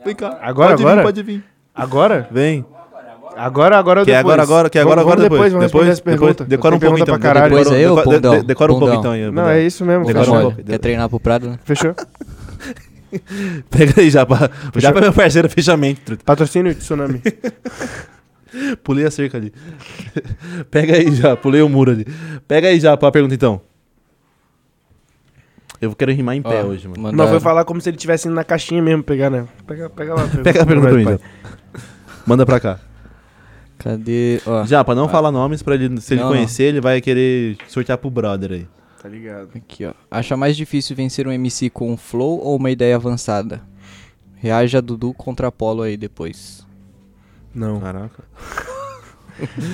[0.05, 0.39] Vem cá.
[0.41, 0.97] Agora, pode agora?
[0.97, 1.45] Vir, pode vir.
[1.75, 2.29] Agora?
[2.31, 2.65] Vem.
[3.37, 4.33] Agora, agora ou Que é depois?
[4.35, 5.53] agora, agora, que é agora, agora, depois.
[5.53, 6.45] Depois, responder essa depois, pergunta.
[6.45, 7.19] decora um pouco então.
[7.19, 7.55] pra caralho.
[7.57, 9.31] Depois ô, Decora- de- Decora um pouco então aí.
[9.31, 10.63] Não, é isso mesmo, Decora um pouco.
[10.63, 11.59] Quer treinar pro Prado, né?
[11.65, 11.95] Fechou?
[13.71, 14.51] Pega aí, Japa.
[14.77, 16.17] Japa é meu parceiro, fechamento.
[16.25, 17.21] Patrocínio Tsunami.
[18.85, 19.53] Pulei a cerca ali.
[20.71, 22.07] Pega aí já, pulei o muro ali.
[22.47, 23.61] Pega aí já, a pergunta então.
[25.83, 27.11] Eu quero rimar em pé Ó, hoje, mano.
[27.11, 29.49] Não, foi falar como se ele tivesse indo na caixinha mesmo pegar, né?
[29.67, 30.29] Pega, pega lá.
[30.41, 31.19] Pega a pergunta pra mim, então.
[32.25, 32.79] Manda pra cá.
[33.79, 34.41] Cadê?
[34.47, 36.01] Ó, Japa, não fala nomes pra ele.
[36.01, 38.69] Se ele Não, conhecer, ele vai querer sortear pro brother aí.
[39.03, 39.49] Tá ligado.
[39.57, 39.93] aqui, ó.
[40.09, 43.61] Acha mais difícil vencer um MC com um flow ou uma ideia avançada?
[44.37, 46.65] Reaja Dudu contra Apolo aí depois.
[47.53, 47.81] Não.
[47.81, 48.23] Caraca.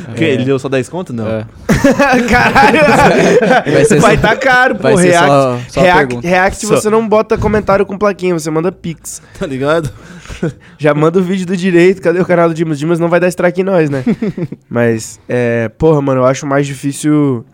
[0.09, 0.25] O quê?
[0.25, 1.13] Ele deu só 10 conto?
[1.13, 1.27] Não.
[1.29, 1.47] É.
[2.29, 2.81] Caralho!
[3.73, 4.83] Vai ser Vai só- tá caro, pô.
[4.83, 6.29] vai ser React, só- só a React, pergunta.
[6.29, 6.77] React Só.
[6.77, 9.21] você não bota comentário com plaquinha, você manda pix.
[9.39, 9.91] Tá ligado?
[10.79, 12.79] Já manda o vídeo do direito, cadê o canal do Dimas?
[12.79, 14.05] Dimas não vai dar strike em nós, né?
[14.69, 15.69] Mas, é.
[15.71, 17.45] Porra, mano, eu acho mais difícil.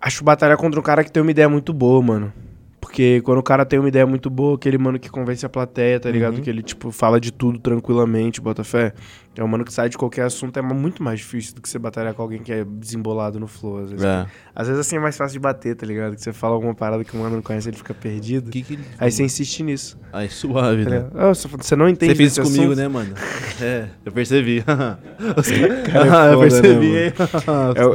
[0.00, 2.32] Acho batalhar contra um cara que tem uma ideia muito boa, mano.
[2.80, 6.00] Porque quando o cara tem uma ideia muito boa, aquele mano que convence a plateia,
[6.00, 6.36] tá ligado?
[6.36, 6.42] Uhum.
[6.42, 8.92] Que ele, tipo, fala de tudo tranquilamente, bota fé.
[9.34, 11.78] É um mano que sai de qualquer assunto, é muito mais difícil do que você
[11.78, 14.04] batalhar com alguém que é desembolado no flow, às vezes.
[14.04, 14.26] É.
[14.54, 16.14] Às vezes assim é mais fácil de bater, tá ligado?
[16.14, 18.50] Que você fala alguma parada que o mano não conhece, ele fica perdido.
[18.50, 19.98] Que que ele Aí você insiste nisso.
[20.12, 21.06] Ai, suave, Tá né?
[21.14, 22.76] Ah, você- não entende Você fez isso comigo, assunto?
[22.76, 23.14] né, mano?
[23.60, 24.62] É, eu percebi.
[24.66, 27.12] Cara é ah, eu foda, percebi, né, hein?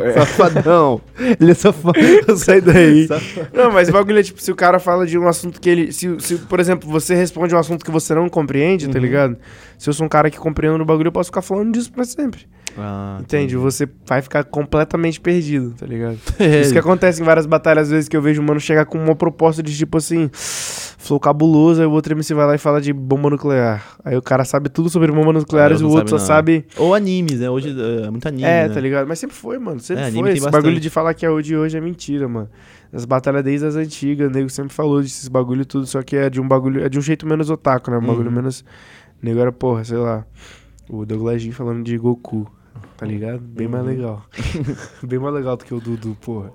[0.03, 1.01] É é- Safadão.
[1.39, 1.99] Ele é safado.
[2.37, 3.07] Sai daí.
[3.53, 5.91] Não, mas o bagulho é tipo, se o cara fala de um assunto que ele.
[5.91, 8.91] Se, se, por exemplo, você responde um assunto que você não compreende, Uhum.
[8.93, 9.37] tá ligado?
[9.77, 12.03] Se eu sou um cara que compreendo no bagulho, eu posso ficar falando disso pra
[12.03, 12.47] sempre.
[12.79, 13.55] Ah, Entende?
[13.55, 16.17] Você vai ficar completamente perdido, tá ligado?
[16.37, 18.85] É, Isso que acontece em várias batalhas, às vezes, que eu vejo o mano chegar
[18.85, 20.29] com uma proposta de tipo assim.
[20.99, 23.81] Flow cabuloso, aí o outro MC vai lá e fala de bomba nuclear.
[24.03, 26.83] Aí o cara sabe tudo sobre bombas nucleares Ah, e o outro só sabe sabe.
[26.83, 27.49] Ou animes, né?
[27.49, 27.73] Hoje
[28.03, 28.73] é muito anime, É, né?
[28.73, 29.07] tá ligado?
[29.07, 29.79] Mas sempre foi, mano.
[29.79, 30.31] Sempre É, foi.
[30.31, 30.51] Esse bastante.
[30.51, 32.49] bagulho de falar que é o de hoje é mentira, mano.
[32.91, 36.15] As batalhas desde as antigas, o nego sempre falou desses bagulho e tudo, só que
[36.17, 36.83] é de um bagulho.
[36.83, 37.97] É de um jeito menos otaku, né?
[37.97, 38.35] Um bagulho Uhum.
[38.35, 38.61] menos.
[39.21, 40.25] O nego era, porra, sei lá.
[40.89, 42.49] O Douglas Jean falando de Goku.
[42.95, 43.39] Tá ligado?
[43.39, 43.89] Bem mais Uhum.
[43.89, 44.25] legal.
[45.03, 46.51] Bem mais legal do que o Dudu, porra.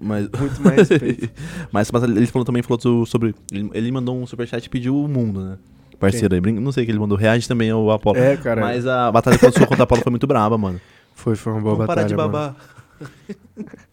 [0.00, 1.30] Mas, Muito mais respeito.
[1.72, 3.34] mas batalha- ele falou, também falou so- sobre.
[3.52, 5.58] Ele, ele mandou um superchat e pediu o mundo, né?
[5.98, 6.40] Parceiro aí.
[6.40, 7.16] Não sei o que ele mandou.
[7.16, 8.18] Reage também ao Apolo.
[8.18, 8.60] É, cara.
[8.60, 10.80] Mas a batalha contra o contra o Apolo foi muito braba, mano.
[11.14, 12.00] Foi, foi uma boa Não batalha.
[12.00, 12.56] para de babar.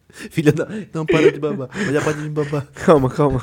[0.08, 0.66] Filha da.
[0.92, 1.68] Não para de babar.
[1.72, 2.66] Mas já pode de babar.
[2.74, 3.40] Calma, calma.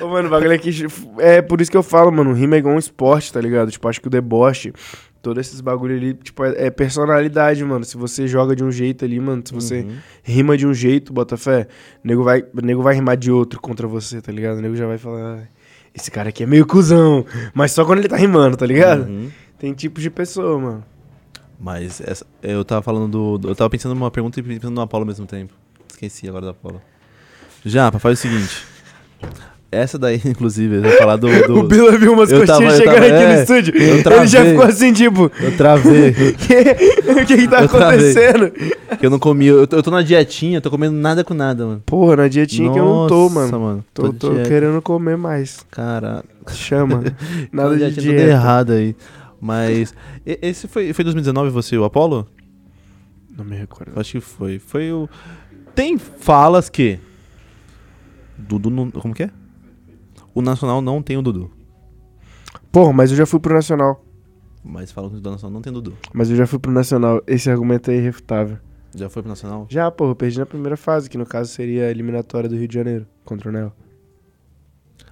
[0.00, 0.70] Ô, mano, o bagulho aqui.
[1.18, 2.32] É por isso que eu falo, mano.
[2.32, 3.70] Rima é igual um esporte, tá ligado?
[3.70, 4.72] Tipo, acho que o deboche,
[5.22, 7.84] todos esses bagulho ali, tipo, é, é personalidade, mano.
[7.84, 9.96] Se você joga de um jeito ali, mano, se você Uhum.
[10.22, 11.68] rima de um jeito, bota fé,
[12.04, 14.58] o nego vai, o nego vai rimar de outro contra você, tá ligado?
[14.58, 15.38] O nego já vai falar.
[15.40, 15.48] "Ah,
[15.96, 17.24] Esse cara aqui é meio cuzão.
[17.54, 19.04] Mas só quando ele tá rimando, tá ligado?
[19.08, 19.30] Uhum.
[19.58, 20.84] Tem tipos de pessoa, mano.
[21.58, 25.02] Mas essa- eu tava falando do, Eu tava pensando numa pergunta e pensando no Apolo
[25.04, 25.54] ao mesmo tempo.
[25.88, 26.82] Esqueci agora do Apolo.
[27.64, 28.66] Japa, faz o seguinte.
[29.74, 31.26] Essa daí, inclusive, eu ia falar do.
[31.46, 33.74] do- O Bila viu umas eu coxinhas chegando aqui é, no estúdio.
[33.76, 35.30] Ele já ficou assim, tipo.
[35.40, 36.10] Eu travei.
[37.22, 38.52] o que que tá Eu acontecendo?
[39.02, 39.46] eu não comi.
[39.46, 41.82] Eu tô, eu tô na dietinha, tô comendo nada com nada, mano.
[41.84, 43.60] Porra, na dietinha que eu não tô, Nossa, mano.
[43.60, 43.84] mano.
[43.92, 44.48] Tô, tô dieta.
[44.48, 45.64] querendo comer mais.
[45.70, 46.24] Caraca.
[46.48, 47.02] Chama.
[47.52, 48.30] Nada Tô de dietinha tudo dieta.
[48.30, 48.94] errado aí.
[49.40, 49.94] Mas.
[50.24, 52.26] Esse foi, foi 2019 você, o Apolo?
[53.36, 53.92] Não me recordo.
[53.98, 54.58] Acho que foi.
[54.58, 55.08] Foi o.
[55.74, 56.98] Tem falas que.
[58.38, 58.90] Dudu não.
[58.90, 59.30] Como que é?
[60.34, 61.50] O Nacional não tem o Dudu.
[62.72, 64.04] Porra, mas eu já fui pro Nacional.
[64.64, 65.96] Mas falam que o Nacional não tem Dudu.
[66.12, 67.22] Mas eu já fui pro Nacional.
[67.26, 68.58] Esse argumento é irrefutável.
[68.94, 69.66] Já foi pro Nacional?
[69.68, 72.66] Já, porra, eu perdi na primeira fase, que no caso seria a eliminatória do Rio
[72.66, 73.72] de Janeiro contra o Neo.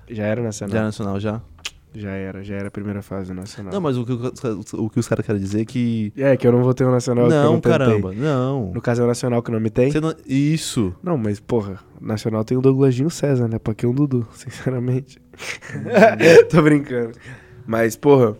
[0.08, 0.74] Já era Nacional.
[0.74, 1.40] Já é Nacional já?
[1.94, 3.72] Já era, já era a primeira fase nacional.
[3.72, 6.12] Não, mas o que, os- o que os caras querem dizer é que.
[6.16, 7.78] É, que eu não vou ter o Nacional que eu Não, não tentei.
[7.78, 8.12] caramba.
[8.14, 8.72] Não.
[8.72, 9.92] No caso é o Nacional que não me tem?
[10.00, 10.94] Não- Isso.
[11.02, 13.58] Não, mas porra, o Nacional tem o Douglasinho César, né?
[13.58, 15.20] Pra que um Dudu, sinceramente.
[16.50, 17.12] Tô brincando.
[17.66, 18.36] Mas, porra,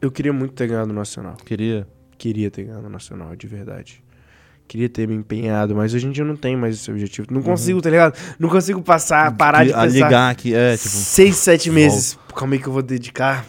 [0.00, 1.36] eu queria muito ter ganhado o Nacional.
[1.44, 1.86] Queria.
[2.18, 4.02] Queria ter ganhado o Nacional, de verdade.
[4.70, 7.26] Queria ter me empenhado, mas hoje em dia eu não tenho mais esse objetivo.
[7.28, 8.16] Não consigo, tá ligado?
[8.38, 9.88] Não consigo passar, parar de a pensar.
[9.88, 10.88] ligar aqui, é, tipo.
[10.88, 12.16] Seis, sete meses.
[12.32, 13.44] Como é que eu vou dedicar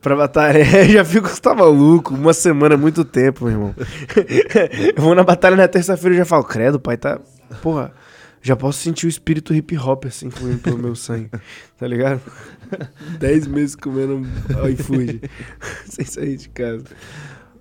[0.00, 0.60] pra batalha?
[0.80, 2.14] Eu já fico, você tá maluco?
[2.14, 3.74] Uma semana é muito tempo, meu irmão.
[4.96, 7.20] eu vou na batalha na terça-feira e já falo, credo, pai, tá.
[7.60, 7.92] Porra,
[8.40, 11.28] já posso sentir o espírito hip hop assim fluindo pelo meu sangue.
[11.76, 12.22] Tá ligado?
[13.20, 14.26] Dez meses comendo
[14.70, 15.20] iFood.
[15.84, 16.86] sem sair de casa.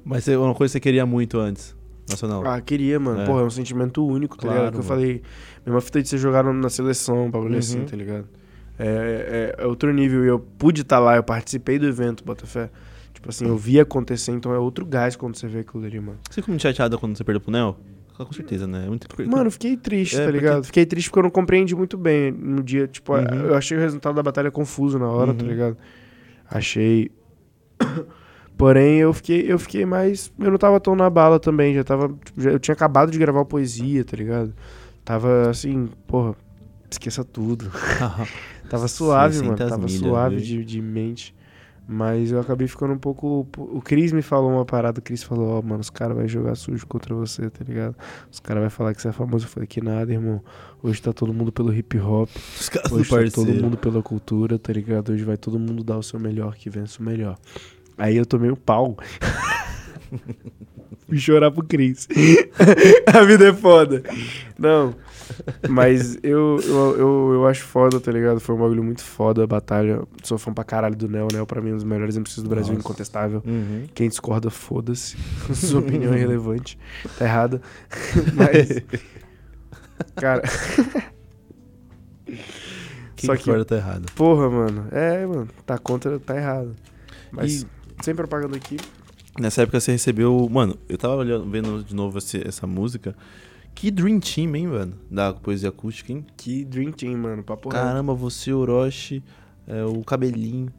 [0.05, 1.76] Mas é uma coisa que você queria muito antes.
[2.09, 2.43] Nacional.
[2.45, 3.21] Ah, queria, mano.
[3.21, 3.25] É.
[3.25, 4.73] Porra, é um sentimento único, tá Claro, ligado?
[4.73, 5.21] Que eu falei,
[5.65, 7.59] mesma fita de você jogar na seleção, bagulho Uhum.
[7.59, 8.27] assim, tá ligado?
[8.79, 10.23] É, é- é outro nível.
[10.23, 12.69] E eu pude estar lá, eu participei do evento, Botafé.
[13.13, 16.19] Tipo assim, eu vi acontecer, então é outro gás quando você vê aquilo ali, mano.
[16.29, 17.75] Você ficou muito chateado quando você perdeu pro Nel?
[18.15, 18.85] Com certeza, né?
[18.85, 19.07] É muito...
[19.29, 20.63] Mano, fiquei triste, É, tá porque- ligado?
[20.63, 22.88] Fiquei triste porque eu não compreendi muito bem no dia.
[22.88, 23.23] Tipo, Uhum.
[23.49, 25.49] eu achei o resultado da batalha confuso na hora, tá Uhum.
[25.49, 25.77] ligado?
[26.49, 27.11] Achei.
[28.57, 30.31] Porém, eu fiquei, eu fiquei mais.
[30.39, 31.75] Eu não tava tão na bala também.
[31.75, 32.09] Já tava.
[32.25, 34.53] tipo, já- eu tinha acabado de gravar poesia, tá ligado?
[35.05, 36.35] Tava assim, porra,
[36.89, 37.71] esqueça tudo.
[38.69, 39.57] Tava suave, mano.
[39.57, 41.34] 600 Tava milhas, suave de, de mente.
[41.89, 43.47] Mas eu acabei ficando um pouco.
[43.57, 44.99] O Cris me falou uma parada.
[44.99, 47.95] O Cris falou: Ó, mano, os caras vão jogar sujo contra você, tá ligado?
[48.29, 49.45] Os caras vão falar que você é famoso.
[49.45, 50.43] Eu falei: Que nada, irmão.
[50.84, 52.29] Hoje tá todo mundo pelo hip hop.
[52.59, 55.13] Os caras Hoje tá todo mundo pela cultura, tá ligado?
[55.13, 57.38] Hoje vai todo mundo dar o seu melhor, que vence o melhor.
[57.98, 58.98] Aí eu tomei um pau.
[61.07, 62.07] Fui chorar pro Cris.
[63.14, 64.03] a vida é foda.
[64.60, 64.94] Não.
[65.69, 68.40] Mas eu, eu, eu, eu acho foda, tá ligado?
[68.41, 70.02] Foi um bagulho muito foda a batalha.
[70.24, 71.28] Sou fã pra caralho do Neo.
[71.32, 72.86] Neo, pra mim, é um dos melhores MCs do Brasil, Nossa.
[72.86, 73.41] incontestável.
[73.45, 73.86] Uhum.
[73.94, 75.15] Quem discorda, foda-se.
[75.56, 76.78] Sua opinião é irrelevante.
[77.18, 77.61] Tá errada.
[78.34, 78.69] Mas.
[80.15, 80.44] Cara.
[83.15, 83.65] Quem Só que- que...
[83.65, 84.11] tá errado.
[84.14, 84.88] Porra, mano.
[84.91, 85.48] É, mano.
[85.65, 86.76] Tá contra, tá errado.
[87.32, 87.68] Mas E-
[88.02, 88.78] sem propaganda aqui.
[89.40, 90.48] Nessa época você recebeu...
[90.52, 93.15] Mano, eu tava olhando, vendo de novo esse- essa música.
[93.76, 94.94] Que Dream Team, hein, mano?
[95.11, 96.26] Da poesia acústica, hein?
[96.36, 97.44] Que Dream Team, mano.
[97.44, 97.84] Papo reto.
[97.84, 99.22] Caramba, você, Orochi,
[99.68, 100.69] é, o Cabelinho,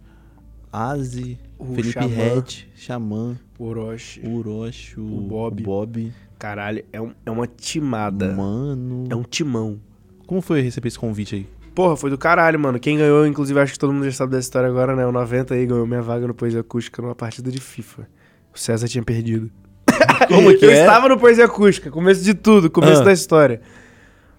[0.73, 2.05] Azi, O Felipe.
[2.07, 4.21] Red, Xamã, Orochi.
[4.27, 5.63] Orochi, o, O Bob.
[5.63, 6.13] o Bob.
[6.39, 8.35] Caralho, é, um, é uma timada.
[8.35, 9.05] Mano.
[9.09, 9.79] É um timão.
[10.27, 11.47] Como foi receber esse convite aí?
[11.79, 12.77] Porra, foi do caralho, mano.
[12.81, 15.07] Quem ganhou, inclusive, acho que todo mundo já sabe dessa história agora, né?
[15.07, 18.09] O 90 aí ganhou minha vaga no Poesia Acústica numa partida de FIFA.
[18.53, 19.49] O César tinha perdido.
[20.27, 20.81] Como que eu é?
[20.81, 23.05] estava no Poesia Acústica, começo de tudo, começo Ah.
[23.05, 23.61] da história.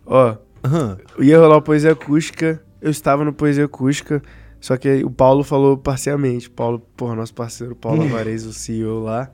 [0.05, 0.35] Ó,
[0.65, 0.97] Aham.
[1.19, 4.21] ia rolar o Poesia Acústica, eu estava no Poesia Acústica,
[4.59, 6.49] só que o Paulo falou parcialmente.
[6.49, 9.31] Paulo, porra, nosso parceiro Paulo Alvarez, o CEO lá,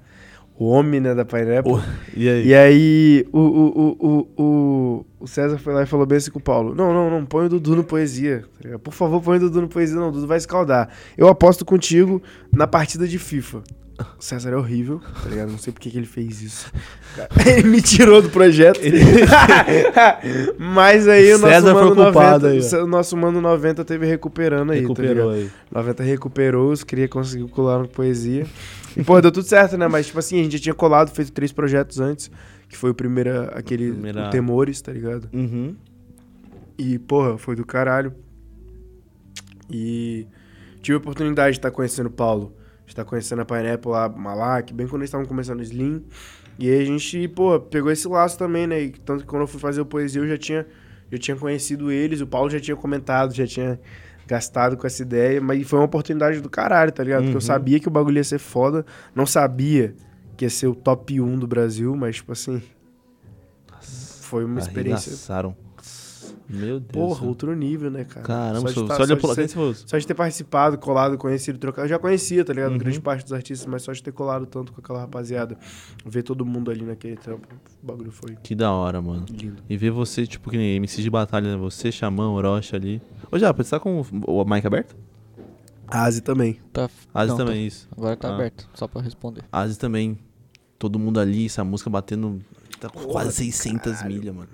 [0.57, 1.81] o homem, né, da Pineapple.
[2.15, 2.47] E aí?
[2.47, 6.39] E aí, o, o, o, o, o, César foi lá e falou bem assim com
[6.39, 8.45] o Paulo: Não, não, não, põe o Dudu no poesia.
[8.61, 8.79] tá?
[8.79, 9.97] Por favor, põe o Dudu no poesia.
[9.97, 10.89] Não, o Dudu vai escaldar.
[11.17, 12.21] Eu aposto contigo
[12.53, 13.63] na partida de FIFA.
[13.97, 15.51] O César é horrível, tá ligado?
[15.51, 16.71] Não sei por que ele fez isso.
[17.47, 18.81] Ele me tirou do projeto.
[20.59, 24.73] Mas aí o nosso César mano culpado 90, aí, o nosso mano 90 teve recuperando
[24.73, 25.45] aí, tá Recuperou ligado?
[25.45, 25.51] aí.
[25.73, 28.45] 90 recuperou, os queria conseguir colar no poesia.
[28.97, 29.87] E, pô, deu tudo certo, né?
[29.87, 32.31] Mas, tipo assim, a gente já tinha colado, feito três projetos antes.
[32.67, 35.29] Que foi o primeiro, aquele Primeira- o Temores, tá ligado?
[35.33, 35.75] Uhum.
[36.77, 38.13] E, porra, foi do caralho.
[39.69, 40.27] E
[40.81, 42.53] tive a oportunidade de estar conhecendo o Paulo.
[42.85, 46.03] De estar conhecendo a Pineapple lá, Malak, bem quando eles estavam começando o Slim.
[46.57, 48.81] E aí a gente, pô, pegou esse laço também, né?
[48.83, 50.65] E tanto que quando eu fui fazer o poesia, eu já tinha,
[51.11, 53.79] já tinha conhecido eles, o Paulo já tinha comentado, já tinha
[54.27, 57.21] gastado com essa ideia, mas foi uma oportunidade do caralho, tá ligado?
[57.23, 57.41] Porque eu Uhum.
[57.41, 59.93] sabia que o bagulho ia ser foda, não sabia
[60.35, 62.61] que ia ser o top 1 do Brasil, mas, tipo assim,
[64.21, 65.11] foi uma experiência.
[66.47, 66.91] Meu Deus.
[66.91, 67.27] Porra, céu.
[67.27, 68.25] outro nível, né, cara?
[68.25, 71.85] Caramba, só, tá- só olha de ser- só de ter participado, colado, conhecido, trocado.
[71.85, 72.73] Eu já conhecia, tá ligado?
[72.73, 72.77] Uhum.
[72.77, 75.57] Grande parte dos artistas, mas só de ter colado tanto com aquela rapaziada.
[76.05, 77.47] Ver todo mundo ali naquele trampo.
[77.81, 79.25] O bagulho foi Que da hora, mano.
[79.29, 79.63] lindo.
[79.69, 81.57] E ver você, tipo, que nem MC de batalha, né?
[81.57, 83.01] Você, Xamã, Orochi ali.
[83.31, 84.95] Ô, já, você tá com o mic aberto?
[85.87, 86.59] Asi também.
[86.73, 87.87] Tá, Azi Não, também, isso.
[87.95, 88.33] agora tá Ah.
[88.35, 89.43] aberto, só pra responder.
[89.51, 90.17] Azi também.
[90.79, 92.41] Todo mundo ali, essa música batendo.
[92.79, 94.15] Tá com quase do 600 caralho.
[94.15, 94.49] milhas, mano.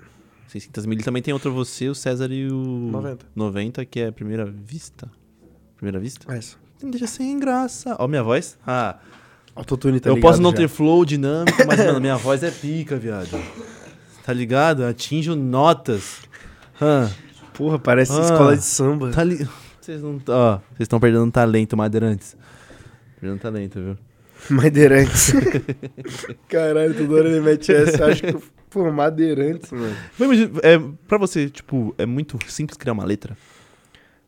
[0.52, 1.04] 600 milhas.
[1.04, 2.54] Também tem outra você, o César e o.
[2.92, 3.26] 90.
[3.34, 5.10] 90, que é a primeira vista.
[5.76, 6.32] Primeira vista?
[6.32, 6.56] Essa.
[6.82, 7.96] Não deixa sem graça.
[7.98, 8.58] Ó, minha voz.
[8.66, 8.98] Ah,
[9.54, 10.56] Autotune tá eu posso não já.
[10.58, 13.28] ter flow dinâmico, mas, mano, minha voz é pica, viado.
[14.24, 14.84] Tá ligado?
[14.84, 16.20] Atinjo notas.
[16.80, 17.08] Ah,
[17.54, 18.20] Porra, parece Ah.
[18.22, 19.10] escola de samba.
[19.10, 19.46] tá li...
[19.80, 20.20] Vocês não.
[20.28, 22.36] Ó, vocês estão perdendo talento, madeirantes.
[23.20, 23.98] Perdendo talento, viu?
[24.50, 25.32] Madeirantes.
[26.48, 28.06] Caralho, toda hora ele mete essa.
[28.06, 28.36] Acho que.
[28.70, 29.94] Pô, Madeirantes, mano.
[30.18, 33.36] Mas, é, pra você, tipo, é muito simples criar uma letra?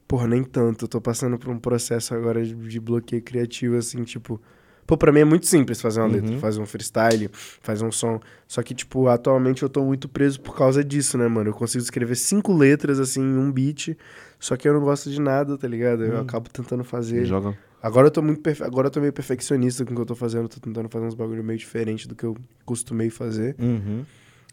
[0.06, 0.84] Porra, nem tanto.
[0.84, 4.40] Eu tô passando por um processo agora de, de bloqueio criativo, assim, tipo.
[4.86, 6.14] Pô, pra mim é muito simples fazer uma Uhum.
[6.16, 8.20] letra, fazer um freestyle, fazer um som.
[8.46, 11.48] Só que, tipo, atualmente eu tô muito preso por causa disso, né, mano?
[11.48, 13.96] Eu consigo escrever cinco letras, assim, em um beat,
[14.38, 16.04] só que eu não gosto de nada, tá ligado?
[16.04, 16.20] Eu Hum.
[16.20, 17.24] acabo tentando fazer.
[17.24, 17.56] Joga.
[17.86, 18.62] Agora eu tô muito perfe...
[18.62, 21.14] agora eu tô meio perfeccionista com o que eu tô fazendo, tô tentando fazer uns
[21.14, 22.34] bagulho meio diferente do que eu
[22.64, 23.54] costumei fazer.
[23.58, 24.04] Uhum.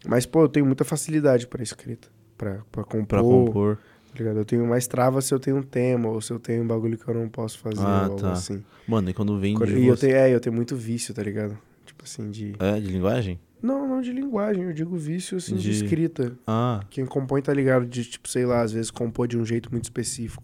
[0.06, 3.06] Mas, pô, eu tenho muita facilidade pra escrita, pra, pra compor.
[3.06, 3.78] Pra compor.
[4.12, 4.36] Tá ligado?
[4.36, 6.98] Eu tenho mais trava se eu tenho um tema, ou se eu tenho um bagulho
[6.98, 8.32] que eu não posso fazer, Ah, ou algo tá.
[8.32, 8.62] assim.
[8.86, 11.22] Mano, e quando vem Quando- de E eu tenho, é, eu tenho muito vício, tá
[11.22, 11.56] ligado?
[11.86, 12.52] Tipo assim, de.
[12.58, 13.40] É, de linguagem?
[13.62, 16.36] Não, não de linguagem, eu digo vício assim de, De- escrita.
[16.46, 17.86] Ah, Quem compõe, tá ligado?
[17.86, 20.42] De, tipo, sei lá, às vezes compor de um jeito muito específico.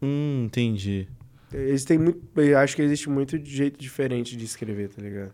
[0.00, 1.06] hum, entendi.
[1.52, 2.20] Eles têm muito.
[2.40, 5.32] Eu acho que existe muito jeito diferente de escrever, tá ligado?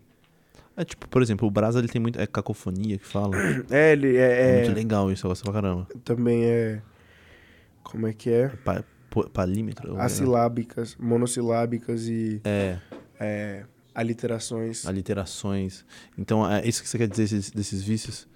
[0.76, 2.20] É tipo, por exemplo, o Brasa ele tem muito.
[2.20, 3.34] É cacofonia que fala.
[3.70, 4.50] É, ele É, é.
[4.50, 5.86] é- muito legal isso, eu gosto pra caramba.
[6.04, 6.80] também é.
[7.82, 8.48] Como é que é?
[8.48, 9.98] Pa, po- palímetro.
[10.00, 12.78] Assilábicas, monossilábicas e É,
[13.20, 13.64] é,
[13.94, 14.86] aliterações.
[14.86, 15.84] aliterações.
[16.16, 18.26] Então, é isso que você quer dizer desses, desses vícios?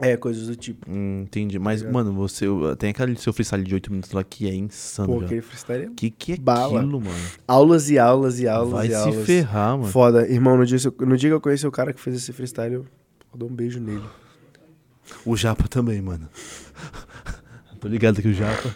[0.00, 0.88] É, coisas do tipo.
[0.88, 1.58] Hum, entendi.
[1.58, 1.92] Mas, Ligado.
[1.94, 2.46] mano, você.
[2.78, 5.08] Tem aquele seu freestyle de 8 minutos lá que é insano.
[5.08, 5.26] Pô, velho.
[5.26, 6.80] aquele freestyle é Que que é Bala.
[6.80, 7.18] aquilo, mano?
[7.48, 9.26] Aulas e aulas e aulas Vai e se aulas.
[9.26, 9.90] ferrar, mano.
[9.90, 10.28] Foda.
[10.28, 12.86] Irmão, no dia, no dia que eu conheci o cara que fez esse freestyle, eu
[13.34, 14.04] dou um beijo nele.
[15.24, 16.28] O Japa também, mano.
[17.80, 18.74] Tô ligado que o Japa.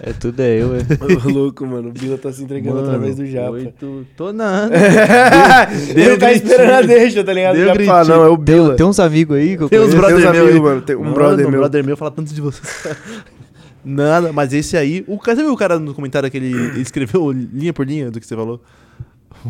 [0.00, 0.80] É tudo é eu, é.
[1.26, 1.88] Ô, louco, mano.
[1.88, 3.52] O Bila tá se entregando Mano, através do Japa.
[3.52, 4.06] Oito...
[4.16, 4.74] Tô nada.
[5.88, 6.50] Ele tá gritinho.
[6.50, 7.54] esperando a deixa, tá ligado?
[7.56, 8.68] Deu Japa não, é o Bila.
[8.68, 10.60] Tem, tem uns amigos aí que eu Tem uns brother uns meu aí.
[10.60, 11.60] mano, tem um Mano, brother meu.
[11.60, 12.60] brother meu fala tanto de você.
[13.84, 15.04] Nada, mas esse aí.
[15.06, 18.10] O cara, você viu o cara no comentário que ele ele escreveu linha por linha
[18.10, 18.60] do que você falou?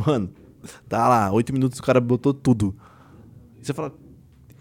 [0.07, 0.29] Mano,
[0.89, 2.75] tá lá, oito minutos o cara botou tudo.
[3.61, 3.93] E você fala.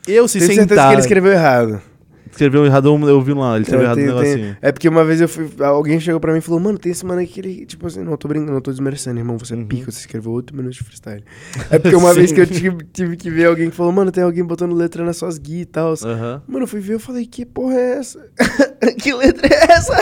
[0.07, 0.87] Eu se Tenho certeza sentar.
[0.89, 1.81] que ele escreveu errado.
[2.31, 4.57] Escreveu errado, eu vi lá, ele escreveu É, errado tem- tem- negocinho.
[4.61, 5.49] é porque uma vez eu fui.
[5.59, 7.65] Alguém chegou pra mim e falou, mano, tem esse mano aqui que ele.
[7.65, 9.37] Tipo assim, não tô brincando, não tô desmerecendo, irmão.
[9.37, 9.65] Você é Uhum.
[9.65, 11.23] pica, você escreveu 8 minutos de freestyle.
[11.71, 14.23] É porque uma vez que eu tive, tive que ver alguém que falou, mano, tem
[14.23, 15.93] alguém botando letra nas suas guias e tal.
[16.03, 16.41] Aham.
[16.47, 18.27] Mano, eu fui ver, eu falei, que porra é essa?
[19.01, 19.93] que letra é essa?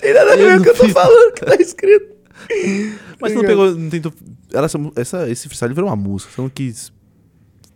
[0.00, 2.14] tem nada a ver com o que eu tô falando, que tá escrito.
[3.20, 4.12] Mas você não pegou, não tentou.
[4.52, 6.30] Ela, essa, esse freestyle virou uma música.
[6.32, 6.92] Você não quis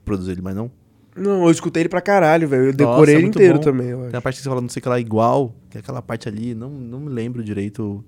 [0.05, 0.71] produzir ele, mas não.
[1.19, 2.63] Não, eu escutei ele pra caralho, velho.
[2.63, 3.65] Eu Nossa, decorei ele muito inteiro bom.
[3.65, 4.11] também, eu acho.
[4.11, 5.55] Tem a parte que você fala, não sei o que lá, igual.
[5.71, 8.05] Que é aquela parte ali, não, não me lembro direito.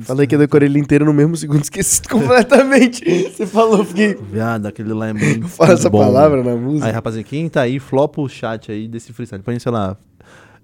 [0.00, 3.04] Falei que eu decorei ele inteiro no mesmo segundo, esqueci completamente.
[3.30, 4.14] Você falou, fiquei.
[4.14, 5.98] Viado, aquele lá é muito Fala essa bom.
[5.98, 6.86] palavra na música.
[6.86, 9.42] Aí, rapaziada, quem tá aí, flopa o chat aí desse freestyle.
[9.42, 9.96] Põe, sei lá,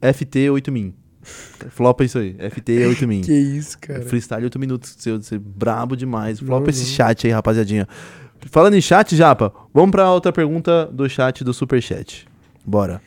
[0.03, 0.93] FT8000.
[1.69, 3.25] Flopa isso aí, FT8000.
[3.25, 4.01] Que isso, cara.
[4.03, 6.41] Freestyle 8 minutos, seu, você brabo demais.
[6.41, 6.89] Flopa Não, esse não.
[6.89, 7.87] chat aí, rapaziadinha.
[8.47, 12.27] Falando em chat, Japa, vamos pra outra pergunta do chat do Superchat.
[12.65, 13.01] Bora.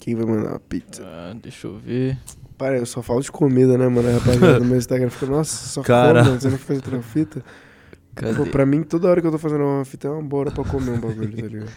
[0.00, 1.02] Quem vai mandar uma pizza?
[1.04, 2.18] Ah, deixa eu ver.
[2.58, 4.08] Para, eu só falo de comida, né, mano?
[4.08, 6.22] A Rapaziada, no meu Instagram fica, nossa, só Cara.
[6.24, 7.44] mano, você não faz outra fita.
[8.14, 8.34] Cadê?
[8.34, 10.62] Pô, pra mim, toda hora que eu tô fazendo uma fita é uma bora pra
[10.64, 11.70] comer um bagulho, tá ligado?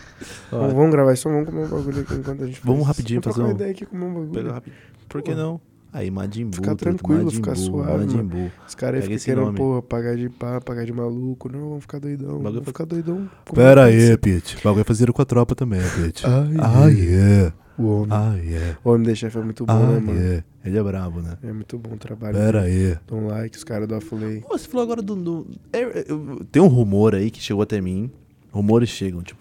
[0.52, 2.66] Ó, Vamos, gravar isso, vamos comer um bagulho aqui enquanto a gente faz.
[2.66, 4.32] Vamos rapidinho Vamos fazer trocar um- ideia aqui, comer um bagulho.
[4.32, 4.74] pega rápido.
[5.08, 5.38] Por que Pô.
[5.38, 5.62] não?
[5.98, 6.54] Aí, Majin Buu.
[6.56, 8.24] Ficar tranquilo, Majin ficar Buu, suave, Majin.
[8.24, 8.52] Buu.
[8.68, 9.58] Os caras ficam querendo, nome.
[9.58, 11.50] porra, pagar de pá, pagar de maluco.
[11.50, 12.34] Não, vamos ficar doidão.
[12.40, 13.30] Bagulho Vamos ficar doidão.
[13.54, 14.18] Pera comer aí, pizza.
[14.18, 14.58] Pete.
[14.58, 16.26] O bagulho é fazer com a tropa também, Pete.
[16.26, 17.54] Ai, Ah, yeah.
[17.78, 18.08] O homem.
[18.12, 18.78] Ah, yeah.
[18.84, 20.20] O homem da chefe é muito bom, Ah, né, mano?
[20.20, 20.44] yeah.
[20.66, 21.38] Ele é brabo, né?
[21.44, 22.36] É muito bom o trabalho.
[22.36, 22.98] Pera aí.
[23.08, 23.98] Dá um like, os caras do.
[24.00, 25.16] Pô, Você falou agora do.
[25.16, 28.10] do- é, é, eu- tem um rumor aí que chegou até mim.
[28.52, 29.40] Rumores chegam, tipo.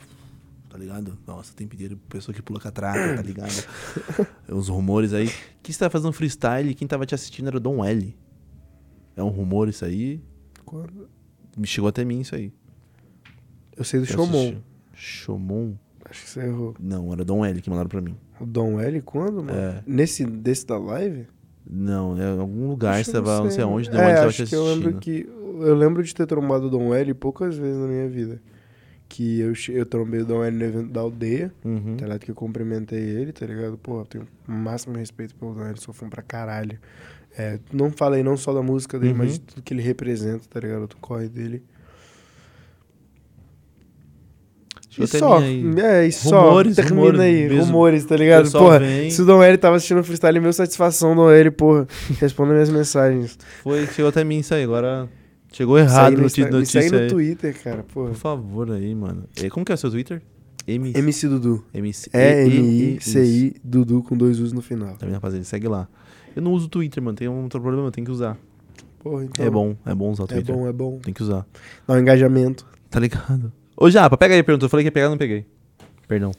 [0.75, 1.17] Tá ligado?
[1.25, 3.65] Nossa, tem pedido pessoa que pula catraca, tá ligado?
[4.51, 5.31] Uns rumores aí.
[5.63, 8.13] Que você tava fazendo freestyle e quem tava te assistindo era o Dom L.
[9.17, 10.21] É um rumor isso aí.
[10.65, 11.09] Quando-
[11.57, 12.53] Me chegou até mim isso aí.
[13.77, 14.27] Eu sei do Shomon.
[14.49, 14.63] assisti.
[14.95, 15.75] Shomon?
[16.11, 16.75] Acho que você errou.
[16.81, 18.17] Não, era Dom L que mandaram pra mim.
[18.41, 19.57] O Dom L quando, mano?
[19.57, 19.81] É.
[19.87, 21.29] Nesse, desse da live?
[21.65, 23.63] Não, é em algum lugar, Acho você tava, não sei sei.
[23.63, 24.85] aonde, Dom é, L tava te acho que eu assistindo.
[24.87, 25.29] lembro que...
[25.69, 28.43] Eu lembro de ter trombado o Dom L poucas vezes na minha vida.
[29.09, 31.97] Que eu, eu trombei o Dom L no evento da aldeia, Uhum.
[31.97, 32.21] tá ligado?
[32.21, 33.79] Que eu cumprimentei ele, tá ligado?
[33.79, 36.79] Pô, eu tenho o máximo respeito pelo Dom L, sou fã pra caralho.
[37.37, 39.19] É, não falei não só da música dele, Uhum.
[39.19, 40.87] mas de tudo que ele representa, tá ligado?
[40.87, 41.63] Do corre dele.
[44.97, 45.65] Deixa E só, aí.
[45.81, 47.65] é, e só, Rumores, termina rumores aí, mesmo.
[47.65, 48.51] rumores, tá ligado?
[48.53, 49.11] Porra, vem.
[49.11, 51.87] se o Dom L tava assistindo o freestyle, meu satisfação, Dom L, porra,
[52.21, 53.37] responda minhas mensagens.
[53.65, 54.63] Foi, chegou até mim isso aí.
[54.63, 55.09] Agora
[55.57, 57.09] chegou errado no no título notícia no aí.
[57.09, 58.09] Twitter, cara, porra.
[58.11, 59.25] Por favor aí, mano.
[59.51, 60.23] Como que é o seu Twitter?
[60.67, 61.65] M MC Dudu.
[61.75, 64.97] MC É M-I-C-I, Dudu com dois U's no final.
[64.97, 65.45] Tá vendo, rapaziada?
[65.45, 65.87] Segue lá.
[66.35, 67.17] Eu não uso o Twitter, mano.
[67.17, 68.37] Tem um outro problema, eu tenho que usar.
[68.99, 69.45] Porra, então.
[69.45, 70.55] É bom, é bom usar o É Twitter.
[70.55, 70.99] bom, é bom.
[71.01, 71.47] Tem que usar.
[71.87, 72.67] Dá um engajamento.
[72.89, 73.53] Tá ligado?
[73.77, 74.65] Ô, Japa, pega aí a pergunta.
[74.65, 75.45] Eu falei que ia pegar, não peguei.
[76.09, 76.33] Perdão.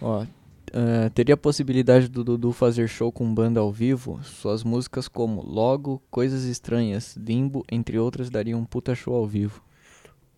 [0.00, 0.24] Ó,
[0.72, 4.20] eh, teria a possibilidade do Dudu fazer show com banda ao vivo?
[4.22, 9.62] Suas músicas como Logo, Coisas Estranhas, Limbo, entre outras, dariam um puta show ao vivo.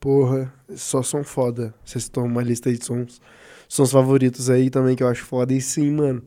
[0.00, 1.74] Porra, só som foda.
[1.84, 3.20] Vocês estão uma lista de sons.
[3.68, 5.52] Sons favoritos aí também que eu acho foda.
[5.52, 6.22] E sim, mano.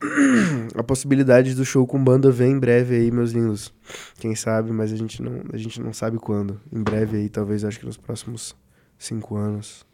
[0.74, 3.72] A possibilidade do show com banda vem em breve aí, meus lindos.
[4.18, 6.60] Quem sabe, mas a gente não, a gente não sabe quando.
[6.72, 8.56] Em breve aí, talvez acho que nos próximos
[8.98, 9.86] cinco anos.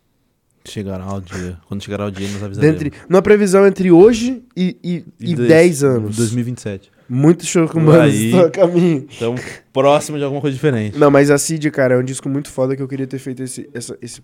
[0.65, 1.59] Chegará o dia.
[1.67, 2.81] Quando chegará o dia, nós avisaremos.
[2.83, 6.17] Dentre, numa previsão entre hoje e, e, e, dois- 10 anos.
[6.17, 6.91] 2027.
[7.09, 9.07] Muito show com a caminho.
[9.17, 9.35] Então,
[9.73, 10.99] próximo de alguma coisa diferente.
[10.99, 13.43] Não, mas a Cid, cara, é um disco muito foda que eu queria ter feito
[13.43, 14.21] esse, essa- esse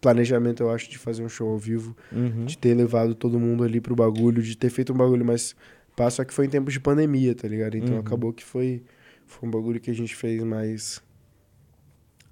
[0.00, 2.44] planejamento, eu acho, de fazer um show ao vivo, Uhum.
[2.44, 5.56] de ter levado todo mundo ali pro bagulho, de ter feito um bagulho mais.
[5.96, 7.76] Passa que foi em tempos de pandemia, tá ligado?
[7.76, 8.00] Então Uhum.
[8.00, 8.82] acabou que foi,
[9.26, 11.00] Foi um bagulho que a gente fez mais.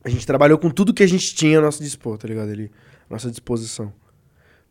[0.04, 2.50] A gente trabalhou com tudo que a gente tinha a nosso dispor, tá ligado?
[2.50, 3.93] Ali, à nossa disposição.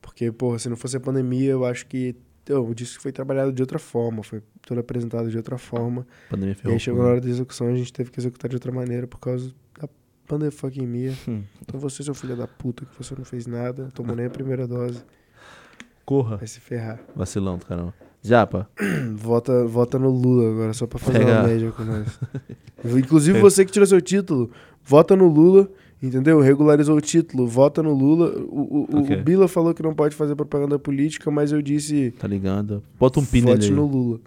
[0.02, 2.16] Porque, porra, se não fosse a pandemia, eu acho que.
[2.44, 6.06] então, o disco foi trabalhado de outra forma, foi todo apresentado de outra forma.
[6.28, 6.74] A pandemia E ferrou.
[6.74, 7.06] aí chegou tudo.
[7.08, 9.88] na hora da execução, a gente teve que executar de outra maneira por causa da
[10.28, 11.14] pandemia.
[11.62, 14.68] Então você, seu filho da puta, que você não fez nada, tomou nem a primeira
[14.68, 15.04] dose,
[16.06, 16.38] Corra.
[16.38, 17.00] vai se ferrar.
[17.16, 17.94] Vacilão do caramba.
[18.24, 18.70] Japa,
[19.16, 22.20] Vota, vota no Lula agora, só pra fazer Pega- uma média com nós.
[22.98, 24.52] Inclusive você que tirou seu título,
[24.84, 25.70] vota no Lula,
[26.02, 26.40] entendeu?
[26.40, 28.30] Regularizou o título, vota no Lula.
[28.40, 29.18] O, o, o- Ok.
[29.18, 32.12] o Bila falou que não pode fazer propaganda política, mas eu disse.
[32.20, 32.84] tá ligado?
[33.00, 34.20] Bota um pin Vote no Lula.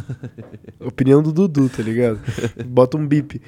[0.80, 2.20] Opinião do Dudu, tá ligado?
[2.66, 3.40] Bota um bip.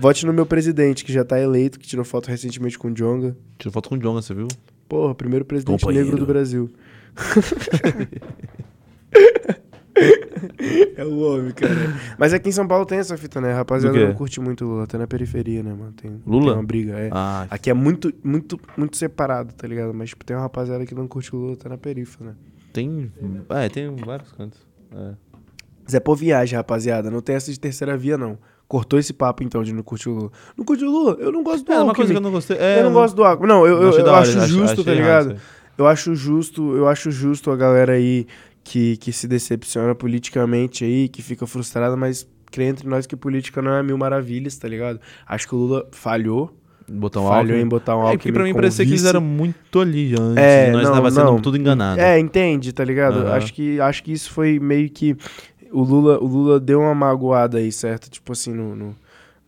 [0.00, 3.36] Vote no meu presidente, que já tá eleito, que tirou foto recentemente com o Jonga.
[3.58, 4.48] Tirou foto com o Jonga, você viu?
[4.88, 6.06] Porra, primeiro presidente Companheiro.
[6.08, 6.70] negro do Brasil.
[10.96, 11.74] é o homem, cara.
[12.18, 13.52] Mas aqui em São Paulo tem essa fita, né?
[13.52, 14.06] Rapaziada quê?
[14.06, 15.92] não curte muito Lula, até na periferia, né, mano?
[15.92, 16.46] Tem, Lula?
[16.46, 17.10] tem uma briga, é.
[17.12, 19.92] Ah, Aqui é muito, muito, muito separado, tá ligado?
[19.92, 22.34] Mas, tipo, tem uma rapaziada que não curte o Lula, tá na perifa, né?
[22.72, 23.12] tem.
[23.50, 24.58] É, tem vários cantos.
[24.94, 25.12] É.
[25.90, 27.10] Zé Pô viagem, rapaziada.
[27.10, 28.38] Não tem essa de terceira via, não.
[28.66, 30.30] Cortou esse papo, então, de não curtir o Lula.
[30.56, 31.16] Não curte o Lula?
[31.20, 31.94] Eu não gosto do É, uma Alckmin.
[31.96, 32.56] coisa que eu não gostei.
[32.56, 33.48] É, eu não gosto do Alckmin.
[33.48, 35.36] Não, eu, eu, eu hora, acho justo, tá ligado?
[35.76, 38.26] Eu acho justo, eu acho justo a galera aí
[38.64, 43.60] que, que se decepciona politicamente aí, que fica frustrada, mas crê entre nós que política
[43.62, 45.00] não é mil maravilhas, tá ligado?
[45.26, 46.56] Acho que o Lula falhou.
[46.88, 47.60] Botar um falhou Alckmin.
[47.60, 50.36] em botar um É Alckmin porque pra mim parecia que eles eram muito ali antes.
[50.42, 51.40] É, nós não, tava sendo não.
[51.40, 52.00] tudo enganado.
[52.00, 53.20] É, entende, tá ligado?
[53.20, 53.32] Aham.
[53.36, 55.16] Acho, que, acho que isso foi meio que.
[55.70, 58.10] O Lula, o Lula deu uma magoada aí, certo?
[58.10, 58.74] Tipo assim, no.
[58.76, 58.96] no-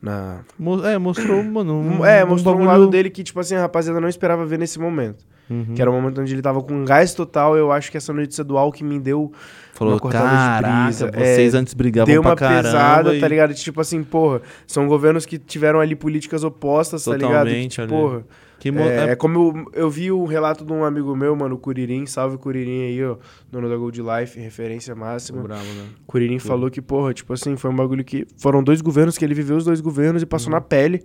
[0.00, 0.40] na...
[0.84, 1.74] É, mostrou, mano.
[1.80, 4.58] Um, é, mostrou um bagulho- lado dele que, tipo assim, a rapaziada não esperava ver
[4.58, 5.24] nesse momento.
[5.50, 5.74] Uhum.
[5.74, 7.56] Que era o momento onde ele tava com gás total.
[7.56, 9.30] Eu acho que essa notícia do Alckmin deu,
[9.74, 13.28] Falou, uma cortada de caraca, brisa, vocês é, antes brigavam deu uma pesada, e- tá
[13.28, 13.52] ligado?
[13.54, 17.30] Tipo assim, porra, são governos que tiveram ali políticas opostas, tá ligado?
[17.30, 17.90] Que, Totalmente ali.
[17.90, 18.24] porra,
[18.58, 19.38] Que mo- é, é- é como
[19.74, 23.16] eu, eu vi o relato de um amigo meu, mano, Curirim, salve Curirim aí, ó,
[23.52, 25.42] dono da Gold Life, referência máxima.
[25.42, 25.84] Bravo, né?
[26.06, 28.26] Curirim falou que, porra, tipo assim, foi um bagulho que.
[28.38, 31.00] Foram dois governos que ele viveu os dois governos e passou na pele,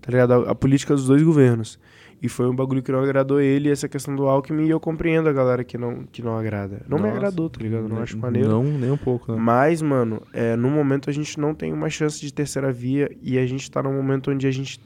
[0.00, 0.32] tá ligado?
[0.32, 1.78] A, a política dos dois governos.
[2.24, 5.28] E foi um bagulho que não agradou ele, essa questão do Alckmin, e eu compreendo
[5.28, 6.80] a galera que não, que não agrada.
[6.88, 7.16] Não me Nossa.
[7.18, 7.86] agradou, tá ligado?
[7.86, 8.48] Não acho maneiro.
[8.48, 9.38] Não, nem um pouco, né?
[9.38, 13.36] Mas, mano, é, no momento a gente não tem uma chance de terceira via e
[13.38, 14.80] a gente tá num momento onde a gente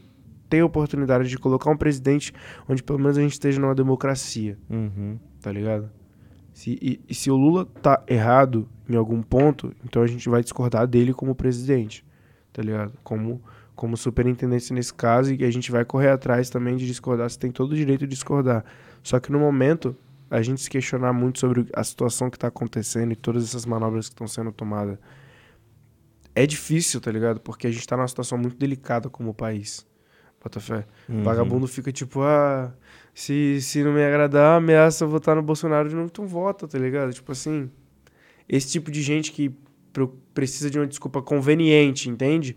[0.50, 2.32] tem a oportunidade de colocar um presidente
[2.68, 5.16] onde pelo menos a gente esteja numa democracia, Uhum.
[5.40, 5.88] tá ligado?
[6.52, 10.42] Se, e, e se o Lula tá errado em algum ponto, então a gente vai
[10.42, 12.04] discordar dele como presidente,
[12.52, 12.94] tá ligado?
[13.04, 13.40] Como,
[13.78, 17.52] como superintendente nesse caso e a gente vai correr atrás também de discordar, você tem
[17.52, 18.64] todo o direito de discordar.
[19.04, 19.96] Só que no momento,
[20.28, 24.08] a gente se questionar muito sobre a situação que tá acontecendo e todas essas manobras
[24.08, 24.98] que estão sendo tomadas,
[26.34, 27.38] é difícil, tá ligado?
[27.38, 29.86] Porque a gente tá numa situação muito delicada como país.
[30.42, 30.84] Bota fé.
[31.08, 31.22] Uhum.
[31.22, 32.74] Vagabundo fica tipo, ah,
[33.14, 37.12] se, se não me agradar, ameaça votar no Bolsonaro de novo, então vota, tá ligado?
[37.12, 37.70] Tipo assim,
[38.48, 39.54] esse tipo de gente que
[40.34, 42.56] precisa de uma desculpa conveniente, entende?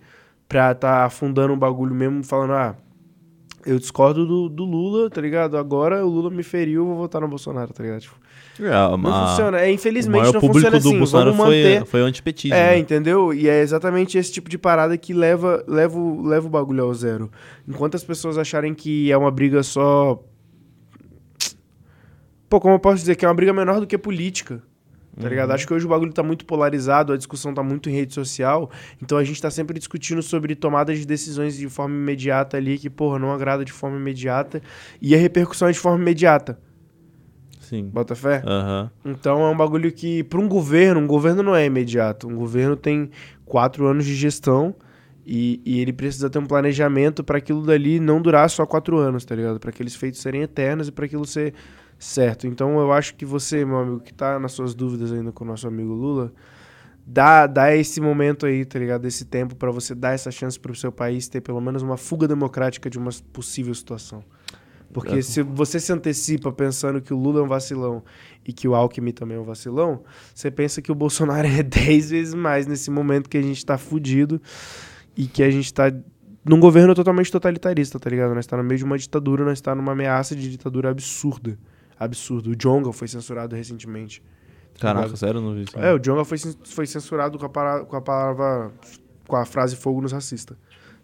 [0.52, 2.76] Pra tá afundando um bagulho mesmo, falando, ah,
[3.66, 5.56] eu discordo do, do Lula, tá ligado?
[5.58, 8.02] Agora o Lula me feriu, eu vou votar no Bolsonaro, tá ligado?
[8.02, 8.16] Tipo,
[8.60, 9.60] É, não funciona.
[9.62, 10.98] É, O infelizmente não público funciona do assim.
[10.98, 11.86] Bolsonaro Vamos foi, manter.
[11.86, 12.54] foi o antipetismo.
[12.58, 12.78] É, né?
[12.80, 13.34] entendeu?
[13.34, 16.94] E é exatamente esse tipo de parada que leva, leva, o- leva o bagulho ao
[16.94, 17.32] zero.
[17.66, 20.22] Enquanto as pessoas acharem que é uma briga só.
[22.50, 23.16] Pô, como eu posso dizer?
[23.16, 24.62] Que é uma briga menor do que política.
[25.20, 25.52] Tá ligado?
[25.52, 28.72] Acho que hoje o bagulho tá muito polarizado, a discussão tá muito em rede social.
[29.02, 32.90] Então a gente tá sempre discutindo sobre tomadas de decisões de forma imediata ali, que,
[32.90, 34.62] porra, não agrada de forma imediata.
[35.02, 36.58] E a repercussão é de forma imediata.
[37.60, 37.86] Sim.
[37.86, 38.42] Bota fé?
[38.46, 38.92] Aham.
[39.06, 42.28] Então é um bagulho que, para um governo, um governo não é imediato.
[42.28, 43.10] Um governo tem
[43.46, 44.76] quatro anos de gestão
[45.26, 49.24] e, e ele precisa ter um planejamento para aquilo dali não durar só quatro anos,
[49.24, 49.60] tá ligado?
[49.60, 51.54] Para aqueles feitos serem eternos e para aquilo ser
[52.04, 52.48] certo.
[52.48, 55.48] Então eu acho que você, meu amigo, que tá nas suas dúvidas ainda com o
[55.48, 56.34] nosso amigo Lula,
[57.06, 59.06] dá, dá esse momento aí, tá ligado?
[59.06, 62.28] Esse tempo para você dar essa chance pro seu país ter pelo menos uma fuga
[62.28, 64.24] democrática de uma possível situação.
[64.94, 68.04] Porque se você se antecipa pensando que o Lula é um vacilão
[68.46, 70.04] e que o Alckmin também é um vacilão,
[70.34, 73.78] você pensa que o Bolsonaro é 10 vezes mais nesse momento que a gente tá
[73.78, 74.42] fudido
[75.16, 75.92] e que a gente tá
[76.44, 78.34] num governo totalmente totalitarista, tá ligado?
[78.34, 81.58] Nós tá no meio de uma ditadura, nós tá numa ameaça de ditadura absurda.
[82.04, 82.52] Absurdo.
[82.52, 84.22] O Jonga foi censurado recentemente.
[84.74, 85.18] tá Caraca, ligado?
[85.20, 85.78] sério, não vi isso.
[85.78, 88.72] É, o Jonga foi, foi censurado com a, para- com a palavra.
[89.28, 90.58] com a frase fogo nos racistas.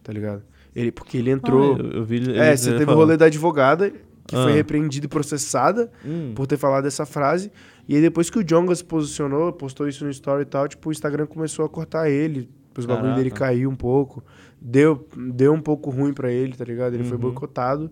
[0.03, 0.43] Tá ligado?
[0.75, 1.75] Ele, porque ele entrou.
[1.75, 3.89] Ah, eu, eu vi ele- é, você teve o rolê da advogada,
[4.25, 4.43] que Ah.
[4.43, 6.33] foi repreendida e processada Hum.
[6.35, 7.51] por ter falado essa frase.
[7.87, 10.89] E aí depois que o Jonga se posicionou, postou isso no story e tal, tipo,
[10.89, 12.49] o Instagram começou a cortar ele.
[12.69, 14.23] Depois o bagulho dele caiu um pouco.
[14.61, 16.93] Deu, deu um pouco ruim pra ele, tá ligado?
[16.95, 17.21] Ele foi Uhum.
[17.21, 17.89] boicotado.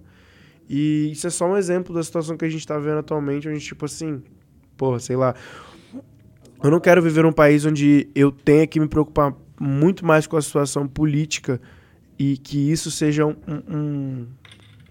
[0.70, 3.60] E isso é só um exemplo da situação que a gente tá vendo atualmente, onde,
[3.60, 4.22] tipo assim,
[4.76, 5.36] porra, sei lá.
[6.64, 10.36] Eu não quero viver num país onde eu tenha que me preocupar muito mais com
[10.38, 11.62] a situação política
[12.18, 14.28] e que isso seja um- um-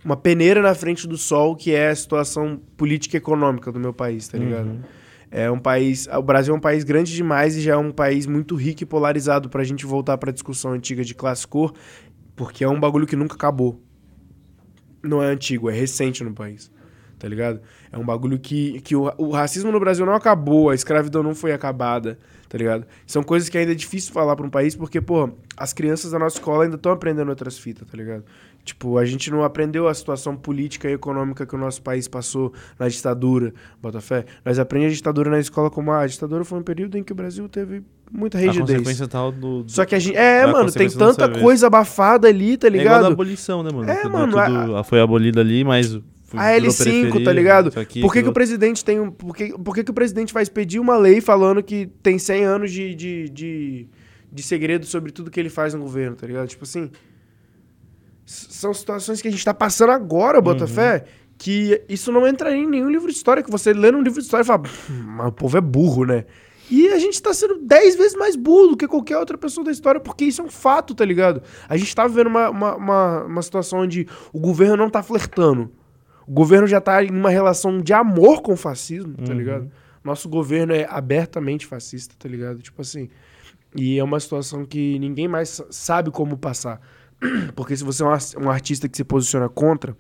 [0.05, 3.93] uma peneira na frente do sol, que é a situação política e econômica do meu
[3.93, 4.67] país, tá ligado?
[4.67, 4.81] Uhum.
[5.31, 6.07] É um país.
[6.07, 8.87] O Brasil é um país grande demais e já é um país muito rico e
[8.87, 11.73] polarizado pra gente voltar pra discussão antiga de classe cor,
[12.37, 13.81] porque é um bagulho que nunca acabou.
[15.05, 16.71] Não é antigo, é recente no país.
[17.19, 17.61] Tá ligado?
[17.91, 21.35] É um bagulho que, que o, o racismo no Brasil não acabou, a escravidão não
[21.35, 22.19] foi acabada,
[22.49, 22.87] tá ligado?
[23.07, 26.19] São coisas que ainda é difícil falar pra um país porque, pô, as crianças da
[26.19, 28.25] nossa escola ainda estão aprendendo outras fitas, tá ligado?
[28.65, 32.51] Tipo, a gente não aprendeu a situação política e econômica que o nosso país passou
[32.79, 34.25] na ditadura, Botafé.
[34.43, 37.15] Nós aprendemos a ditadura na escola como a ditadura foi um período em que o
[37.15, 38.71] Brasil teve muita A rigidez.
[38.71, 39.65] consequência tal do.
[39.65, 40.17] do- Só que a gente.
[40.17, 43.13] É, a mano, tem tanta coisa abafada ali, tá É igual da ligado?
[43.13, 43.91] abolição, né, mano?
[43.91, 45.99] É, Tudo- mano, tudo- foi abolida ali, mas.
[46.25, 47.71] foi- A virou L5, tá ligado?
[47.79, 49.11] aqui, Por que, que o presidente tem um.
[49.11, 52.45] Por que, por que, que o presidente vai expedir uma lei falando que tem 100
[52.45, 53.89] anos de, de, de,
[54.33, 56.49] de segredo sobre tudo que ele faz no governo, tá ligado?
[56.49, 56.91] Tipo assim.
[58.25, 61.05] São situações que a gente tá passando agora, Botafé,
[61.37, 63.43] que isso não entraria em nenhum livro de história.
[63.43, 66.05] Que você lê num livro de história e fala, "Hum, mas o povo é burro,
[66.05, 66.25] né?
[66.71, 69.71] E a gente tá sendo 10 vezes mais burro do que qualquer outra pessoa da
[69.71, 71.43] história, porque isso é um fato, tá ligado?
[71.69, 75.71] A gente tá vivendo uma, uma, uma, uma situação onde o governo não tá flertando.
[76.27, 79.39] O governo já tá em uma relação de amor com o fascismo, tá Uhum.
[79.39, 79.71] ligado?
[80.03, 82.63] Nosso governo é abertamente fascista, tá ligado?
[82.63, 83.11] Tipo assim.
[83.77, 86.81] E é uma situação que ninguém mais sa- sabe como passar.
[87.55, 89.97] Porque se você é um ar- artista que se posiciona contra,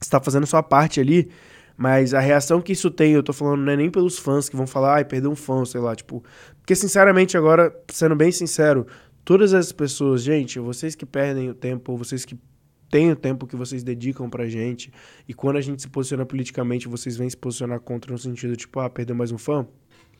[0.00, 1.30] você tá fazendo sua parte ali,
[1.76, 4.56] mas a reação que isso tem, eu tô falando, não é nem pelos fãs que
[4.56, 6.24] vão falar, ai, perdeu um fã, sei lá, tipo.
[6.58, 8.86] Porque, sinceramente, agora, sendo bem sincero,
[9.24, 12.38] todas as pessoas, gente, vocês que perdem o tempo, vocês que
[12.90, 14.92] têm o tempo que vocês dedicam pra gente,
[15.28, 18.80] e quando a gente se posiciona politicamente, vocês vêm se posicionar contra no sentido, tipo,
[18.80, 19.66] ah, perdeu mais um fã?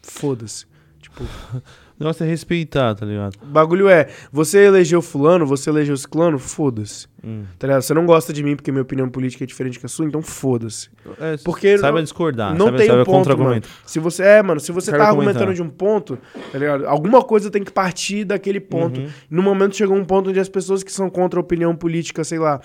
[0.02, 0.66] Foda-se.
[1.00, 1.24] Tipo,
[1.98, 3.36] O negócio é respeitar, tá ligado?
[3.42, 7.08] o bagulho é, você elegeu fulano, você elegeu ciclano, foda-se.
[7.26, 7.42] Hum.
[7.58, 7.82] Tá ligado?
[7.82, 10.22] Você não gosta de mim porque minha opinião política é diferente que a sua, então
[10.22, 10.88] foda-se.
[11.20, 12.54] É, Porque saiba não- discordar.
[12.56, 13.68] não saiba, tem saiba um ponto, contra-argumento.
[13.84, 16.16] Se você é, mano, se você Quero tá argumentando de um ponto,
[16.52, 16.86] tá ligado?
[16.86, 19.00] Alguma coisa tem que partir daquele ponto.
[19.00, 19.08] Uhum.
[19.28, 22.38] No momento chegou um ponto onde as pessoas que são contra a opinião política, sei
[22.38, 22.60] lá,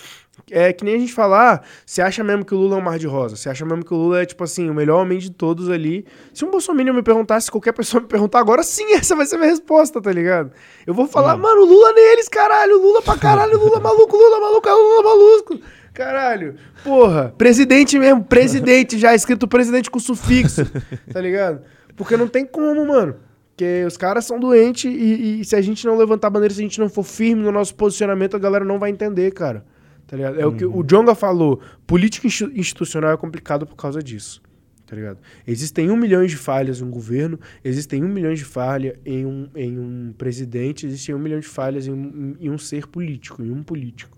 [0.49, 2.97] é que nem a gente falar, você acha mesmo que o Lula é um mar
[2.97, 3.35] de rosa?
[3.35, 6.05] Você acha mesmo que o Lula é, tipo assim, o melhor homem de todos ali?
[6.33, 9.35] Se um Bolsonaro me perguntasse, se qualquer pessoa me perguntar agora, sim, essa vai ser
[9.35, 10.51] a minha resposta, tá ligado?
[10.85, 14.73] Eu vou falar, mano, Lula neles, caralho, Lula pra caralho, Lula maluco, Lula maluco, é
[14.73, 15.59] Lula maluco.
[15.93, 20.65] Caralho, porra, presidente mesmo, presidente já, escrito presidente com sufixo,
[21.11, 21.61] tá ligado?
[21.95, 23.15] Porque não tem como, mano.
[23.49, 26.61] Porque os caras são doentes e, e se a gente não levantar a bandeira, se
[26.61, 29.65] a gente não for firme no nosso posicionamento, a galera não vai entender, cara.
[30.07, 30.39] Tá ligado?
[30.39, 31.59] É o que o Jonga falou.
[31.85, 34.41] Política insti- institucional é complicado por causa disso.
[34.87, 35.19] Tá ligado?
[35.47, 39.47] Existem um milhão de falhas em um governo, existem um milhão de falhas em um,
[39.55, 43.51] em um presidente, existem um milhão de falhas em um, em um ser político, em
[43.51, 44.17] um político.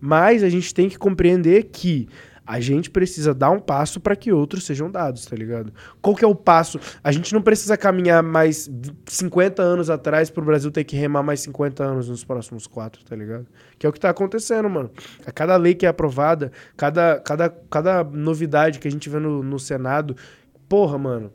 [0.00, 2.08] Mas a gente tem que compreender que
[2.46, 5.72] a gente precisa dar um passo para que outros sejam dados, tá ligado?
[6.02, 6.78] Qual que é o passo?
[7.02, 8.70] A gente não precisa caminhar mais
[9.06, 13.16] 50 anos atrás pro Brasil ter que remar mais 50 anos nos próximos quatro, tá
[13.16, 13.46] ligado?
[13.78, 14.90] Que é o que tá acontecendo, mano.
[15.24, 19.42] A cada lei que é aprovada, cada, cada, cada novidade que a gente vê no,
[19.42, 20.14] no Senado,
[20.68, 21.32] porra, mano.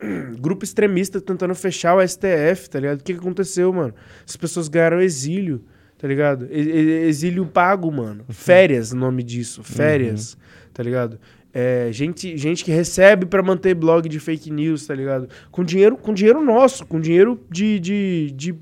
[0.40, 3.00] Grupo extremista tentando fechar o STF, tá ligado?
[3.00, 3.94] O que, que aconteceu, mano?
[4.26, 5.64] As pessoas ganharam exílio,
[5.98, 6.46] tá ligado?
[6.50, 8.24] Exílio pago, mano.
[8.28, 9.62] Férias, o nome disso.
[9.62, 10.36] Férias,
[10.72, 11.18] tá ligado?
[11.52, 15.26] É, gente, gente que recebe pra manter blog de fake news, tá ligado?
[15.50, 18.54] Com dinheiro, com dinheiro nosso, com dinheiro de, de, de,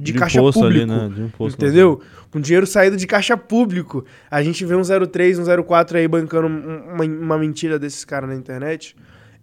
[0.00, 0.82] de, caixa imposto público.
[0.92, 1.12] ali, né?
[1.12, 2.00] De imposto, Entendeu?
[2.30, 4.04] Com dinheiro saído de caixa público.
[4.30, 8.28] A gente vê um 03, um 04 aí bancando um- uma, uma mentira desses caras
[8.28, 8.94] na internet.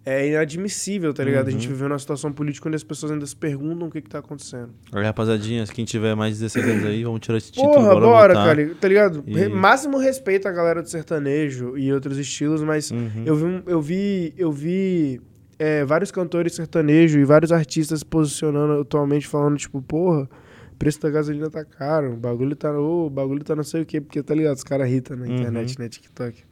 [0.04, 1.46] É inadmissível, tá ligado?
[1.46, 1.74] A gente Uhum.
[1.74, 4.70] viveu numa situação política onde as pessoas ainda se perguntam o que que tá acontecendo.
[4.92, 7.72] Aí, rapaziadinhas, quem tiver mais de 16 anos aí, vamos tirar esse título.
[7.72, 8.74] Porra, bora, bora, cara.
[8.80, 9.22] Tá ligado?
[9.26, 13.22] E- Máximo respeito à galera do sertanejo e outros estilos, mas Uhum.
[13.24, 15.20] eu vi, eu vi, eu vi
[15.58, 20.28] é, vários cantores sertanejos e vários artistas se posicionando atualmente, falando, tipo, porra,
[20.72, 23.82] o preço da gasolina tá caro, o bagulho tá, ô, o bagulho tá não sei
[23.82, 25.34] o quê, porque tá ligado, os caras irritam na Uhum.
[25.36, 26.42] internet, né, TikTok.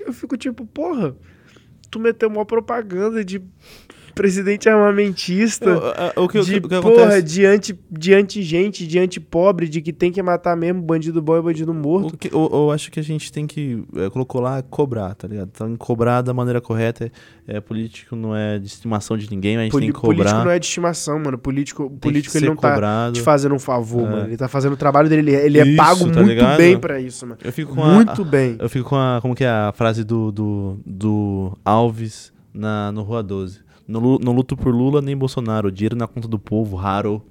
[0.00, 1.14] Eu fico tipo, porra,
[1.88, 3.42] tu meteu uma propaganda de
[4.14, 5.70] presidente armamentista.
[6.16, 7.22] O, o, o que, de, que, o que porra, acontece?
[7.22, 11.42] de anti, de anti-gente, de anti-pobre, de que tem que matar mesmo bandido bom e
[11.42, 12.16] bandido morto.
[12.16, 13.82] Que, eu, eu acho que a gente tem que.
[13.96, 15.50] É, colocou lá cobrar, tá ligado?
[15.54, 17.10] Então, cobrar da maneira correta.
[17.46, 20.00] É, é, político não é de estimação de ninguém, mas a gente Poli- tem que
[20.00, 20.16] cobrar.
[20.16, 21.36] político não é de estimação, mano.
[21.38, 23.12] Político, político que ele não tá cobrado.
[23.14, 24.10] te fazendo um favor, É.
[24.10, 24.26] mano.
[24.28, 25.22] Ele tá fazendo o trabalho dele.
[25.30, 26.56] Ele, é- ele é Isso, pago tá muito ligado?
[26.56, 27.38] bem pra isso, mano.
[27.44, 28.56] Eu fico com a- Muito bem.
[28.58, 29.18] Eu fico com a.
[29.20, 33.60] Como que é a frase do, do, do Alves na, no Rua 12?
[33.86, 35.70] Não luto por Lula nem Bolsonaro.
[35.70, 37.24] Dinheiro na conta do povo, raro.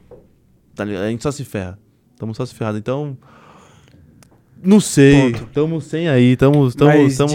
[0.75, 0.84] Tá?
[0.84, 1.80] A gente só se ferra.
[2.17, 2.77] Tamo só se ferrado.
[2.77, 3.17] Então.
[4.64, 5.35] Não sei.
[5.53, 6.35] Tamo sem aí.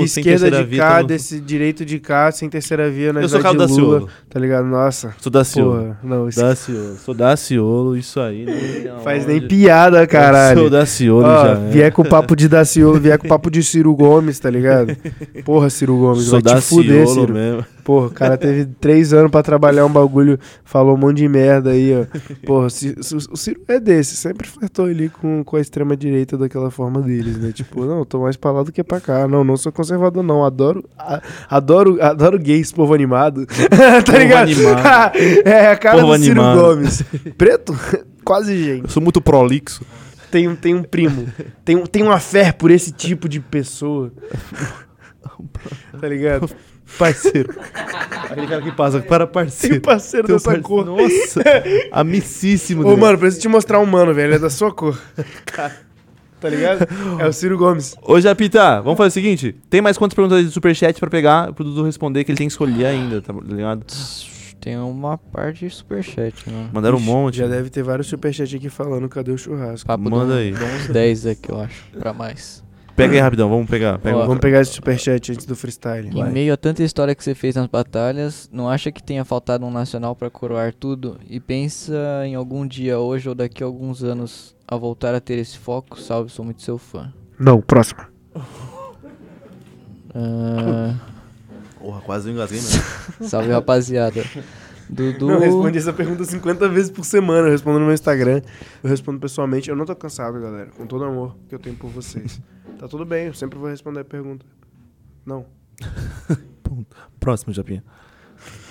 [0.03, 0.79] De sem esquerda terceira de via.
[0.83, 3.67] cá, tamo- desse direito de cá, sem terceira via, nós Eu sou Lula,
[4.01, 4.09] Daciolo.
[4.31, 4.67] tá ligado?
[4.67, 5.73] Nossa, Sou Daciolo.
[5.73, 6.97] porra, não, isso Daciolo.
[6.97, 8.47] Sou Daciolo, isso aí.
[8.87, 10.71] Não faz tem nem piada, Sou caralho.
[10.71, 11.53] Daciolo Ó, já.
[11.53, 11.69] é.
[11.71, 14.97] vier com o papo de Daciolo, vier com o papo de Ciro Gomes, tá ligado?
[15.45, 17.35] Porra, Ciro Gomes, Sou vai te fuder, Daciolo Ciro.
[17.35, 17.65] mesmo.
[17.85, 21.71] Porra, o cara teve três anos pra trabalhar um bagulho, falou um monte de merda
[21.71, 22.05] aí, ó.
[22.47, 22.95] Porra, o Ci-
[23.33, 27.53] o Ciro é desse, sempre flertou ali com, com a extrema-direita daquela forma deles, né?
[27.53, 29.27] Tipo, não, tô mais pra lá do que pra cá.
[29.27, 30.45] Não, não sou conservador, não.
[30.45, 33.45] Adoro, a- adoro, adoro gays, povo animado.
[33.47, 34.49] tá Povo ligado?
[34.51, 35.13] animado.
[35.45, 36.61] é a cara Povo do Ciro animado.
[36.61, 37.03] Gomes.
[37.37, 37.79] Preto?
[38.25, 38.85] Quase gente.
[38.85, 39.85] Eu sou muito prolixo.
[40.31, 41.27] Tem, um- tem um primo.
[41.65, 44.13] Tem, um- tem uma fé por esse tipo de pessoa.
[46.01, 46.49] Tá ligado?
[46.99, 47.55] Parceiro.
[48.31, 49.77] Aquele cara que passa para Tem parceiro.
[49.77, 50.87] um parceiro Teu dessa parce- cor.
[50.87, 51.43] Nossa,
[51.93, 52.81] amicíssimo.
[52.83, 53.01] Ô, dele.
[53.01, 54.35] mano, preciso te mostrar um mano, velho.
[54.35, 54.99] É da sua cor.
[56.41, 56.87] Tá ligado?
[57.19, 57.97] É o Ciro Gomes.
[58.03, 61.65] Ô, Japita, vamos fazer o seguinte: tem mais quantas perguntas de superchat pra pegar pro
[61.65, 63.85] Dudu responder que ele tem que escolher ainda, tá ligado?
[64.61, 66.69] Tem uma parte de superchat, né?
[66.73, 67.39] Mandaram um monte.
[67.39, 69.87] Já deve ter vários superchats aqui falando cadê o churrasco.
[69.87, 70.53] Papo Manda de, aí.
[70.53, 72.63] de uns 10 aqui, eu acho, pra mais.
[72.99, 73.97] Pega aí rapidão, vamos pegar.
[74.01, 74.27] Pega Ó.
[74.27, 76.11] Vamos pegar esse superchat antes do freestyle.
[76.13, 79.65] Em meio a tanta história que você fez nas batalhas, não acha que tenha faltado
[79.65, 81.17] um nacional pra coroar tudo?
[81.31, 81.95] E pensa
[82.27, 85.99] em algum dia hoje ou daqui a alguns anos a voltar a ter esse foco?
[85.99, 87.13] Salve, sou muito seu fã.
[87.39, 88.01] Não, próximo.
[90.15, 90.99] Ah,
[91.79, 92.83] Porra, quase eu engasguei mesmo.
[93.29, 94.25] salve, rapaziada.
[94.89, 95.27] Dudu.
[95.27, 97.47] Não, eu respondi essa pergunta 50 vezes por semana.
[97.47, 98.41] Eu respondo no meu Instagram.
[98.83, 99.69] Eu respondo pessoalmente.
[99.69, 100.71] Eu não tô cansado, galera.
[100.77, 102.41] Com todo o amor que eu tenho por vocês.
[102.79, 104.45] Tá tudo bem, eu sempre vou responder a pergunta.
[105.27, 105.45] Não.
[107.21, 107.85] Próximo, Japinha.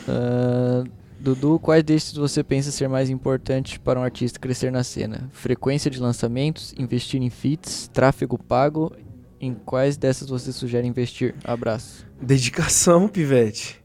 [0.07, 0.83] Ah,
[1.27, 5.29] Dudu, quais destes você pensa ser mais importante para um artista crescer na cena?
[5.33, 8.93] Frequência de lançamentos, investir em feats, tráfego pago?
[9.41, 11.35] Em quais dessas você sugere investir?
[11.43, 12.07] Abraço.
[12.21, 13.83] Dedicação, pivete.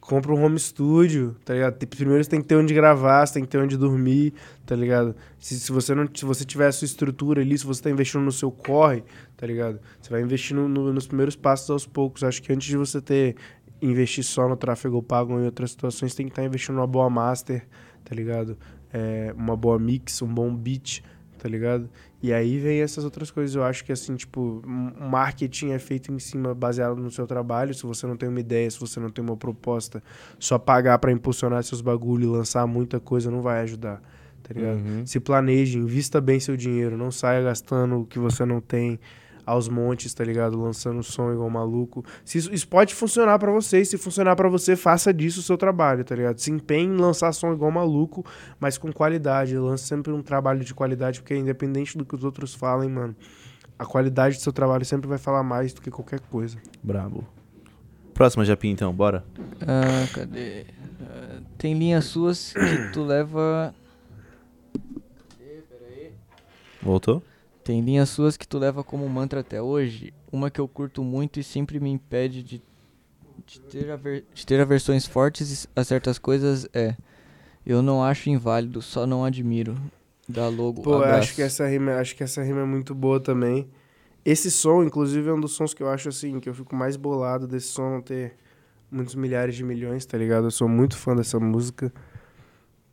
[0.00, 1.86] Compra um home studio, tá ligado?
[1.86, 4.32] Primeiro você tem que ter onde gravar, você tem que ter onde dormir,
[4.64, 5.14] tá ligado?
[5.38, 8.22] Se, se você não se você tiver a sua estrutura ali, se você tá investindo
[8.22, 9.04] no seu corre,
[9.36, 9.78] tá ligado?
[10.00, 12.24] Você vai investindo no- nos primeiros passos aos poucos.
[12.24, 13.36] Acho que antes de você ter
[13.80, 17.08] investir só no tráfego pago ou em outras situações, tem que estar investindo numa boa
[17.08, 17.66] master,
[18.04, 18.56] tá ligado?
[18.92, 21.02] É, uma boa mix, um bom beat,
[21.38, 21.88] tá ligado?
[22.22, 23.54] E aí vem essas outras coisas.
[23.54, 27.72] Eu acho que, assim, tipo, marketing é feito em cima, baseado no seu trabalho.
[27.72, 30.02] Se você não tem uma ideia, se você não tem uma proposta,
[30.38, 34.02] só pagar pra impulsionar seus bagulho e lançar muita coisa não vai ajudar,
[34.42, 34.78] tá ligado?
[34.78, 35.06] Uhum.
[35.06, 36.96] Se planeje, invista bem seu dinheiro.
[36.96, 38.98] Não saia gastando o que você não tem
[39.48, 40.60] aos montes, tá ligado?
[40.60, 42.04] Lançando som igual maluco.
[42.22, 45.42] Se isso, isso pode funcionar pra você, e se funcionar pra você, faça disso o
[45.42, 46.38] seu trabalho, tá ligado?
[46.38, 48.24] Se empenhe em lançar som igual maluco,
[48.60, 49.56] mas com qualidade.
[49.56, 53.16] Lance sempre um trabalho de qualidade, porque independente do que os outros falem, mano,
[53.78, 56.58] a qualidade do seu trabalho sempre vai falar mais do que qualquer coisa.
[56.82, 57.26] Brabo.
[58.12, 59.24] Próxima, Japinha, então, bora.
[59.62, 60.66] Ah, cadê?
[61.00, 63.74] Ah, tem linhas suas que tu leva.
[66.82, 67.22] Voltou?
[67.68, 70.14] Tem linhas suas que tu leva como mantra até hoje.
[70.32, 72.62] Uma que eu curto muito e sempre me impede de,
[73.46, 76.96] de, ter, aver, de ter aversões fortes a certas coisas é.
[77.66, 79.76] Eu não acho inválido, só não admiro.
[80.26, 80.80] Da logo.
[80.80, 81.18] Pô, eu abraço.
[81.18, 83.68] acho que essa rima, acho que essa rima é muito boa também.
[84.24, 86.96] Esse som, inclusive, é um dos sons que eu acho assim, que eu fico mais
[86.96, 88.34] bolado desse som ter
[88.90, 90.46] muitos milhares de milhões, tá ligado?
[90.46, 91.92] Eu sou muito fã dessa música.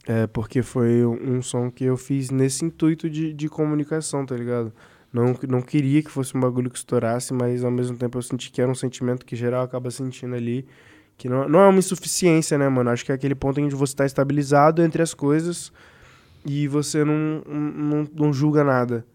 [0.07, 4.71] É, porque foi um, som que eu fiz nesse intuito de, de comunicação, tá ligado?
[5.11, 8.51] Não, não queria que fosse um bagulho que estourasse, mas ao mesmo tempo eu senti
[8.51, 10.65] que era um sentimento que geral acaba sentindo ali.
[11.17, 12.89] Que não, não é uma insuficiência, né, mano?
[12.89, 15.71] Acho que é aquele ponto em que você tá estabilizado entre as coisas
[16.45, 19.05] e você não, não, não julga nada,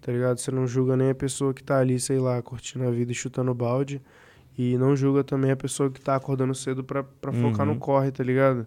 [0.00, 0.38] tá ligado?
[0.38, 3.14] Você não julga nem a pessoa que tá ali, sei lá, curtindo a vida e
[3.14, 4.00] chutando balde.
[4.58, 7.74] E não julga também a pessoa que tá acordando cedo pra, pra focar Uhum.
[7.74, 8.66] no corre, tá ligado?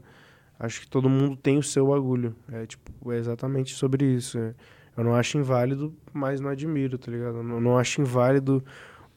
[0.64, 2.36] Acho que todo mundo tem o seu bagulho.
[2.52, 4.38] É tipo, é exatamente sobre isso.
[4.38, 4.54] é.
[4.96, 7.38] Eu não acho inválido, mas não admiro, tá ligado?
[7.38, 8.64] Eu não, não acho inválido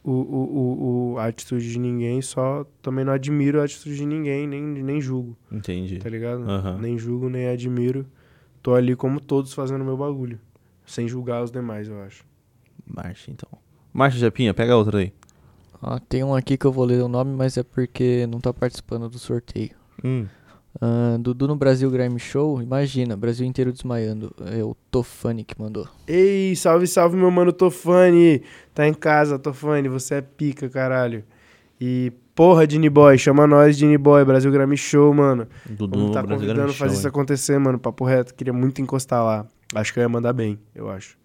[0.03, 4.07] o, o, o, o- a atitude de ninguém, só também não admiro a atitude de
[4.07, 5.99] ninguém, nem, nem julgo, Entendi.
[5.99, 6.43] tá ligado?
[6.49, 6.79] Aham.
[6.81, 8.07] Nem julgo, nem admiro.
[8.63, 10.41] Tô ali como todos fazendo meu bagulho.
[10.87, 12.25] Sem julgar os demais, eu acho.
[12.87, 13.49] Marcha, então.
[13.93, 15.13] Marcha, Japinha, pega outra aí.
[15.83, 18.53] Ó, tem um aqui que eu vou ler o nome, mas é porque não tá
[18.53, 19.71] participando do sorteio.
[20.03, 20.27] Hum.
[20.81, 24.33] Ah, Dudu no Brasil Grime Show, imagina, Brasil inteiro desmaiando.
[24.53, 25.89] É o Tofani que mandou.
[26.07, 28.43] Ei, salve, salve, meu mano Tofani.
[28.75, 31.25] Tá em casa, Tofani, você é pica, caralho.
[31.81, 35.47] E, porra, Dini Boy, chama nós, Dini Boy, Brasil Grammy Show, mano.
[35.69, 37.11] Dudu Vamos tá Brasil convidando Grande fazer Show, isso hein?
[37.11, 37.79] acontecer, mano.
[37.79, 39.47] Papo reto, queria muito encostar lá.
[39.75, 41.17] Acho que eu ia mandar bem, eu acho.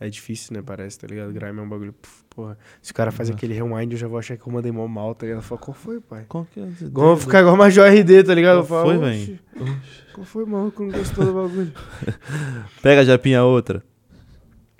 [0.00, 0.62] É difícil, né?
[0.62, 1.32] Parece, tá ligado?
[1.32, 1.92] Grime é um bagulho.
[1.92, 2.58] puf, porra.
[2.82, 3.34] Se o cara faz Uhum.
[3.36, 5.42] aquele rewind, eu já vou achar que eu mandei mó mal, tá ligado?
[5.42, 6.24] Fala, qual foi, pai?
[6.28, 6.68] Qual que é?
[6.82, 8.66] Igual, vou ficar igual Major RD, tá ligado?
[8.66, 9.40] Qual falo, foi, "Oxi,
[10.12, 10.82] Qual foi, maluco?
[10.82, 11.72] Não gostou do bagulho.
[12.82, 13.82] Pega, Japinha, outra.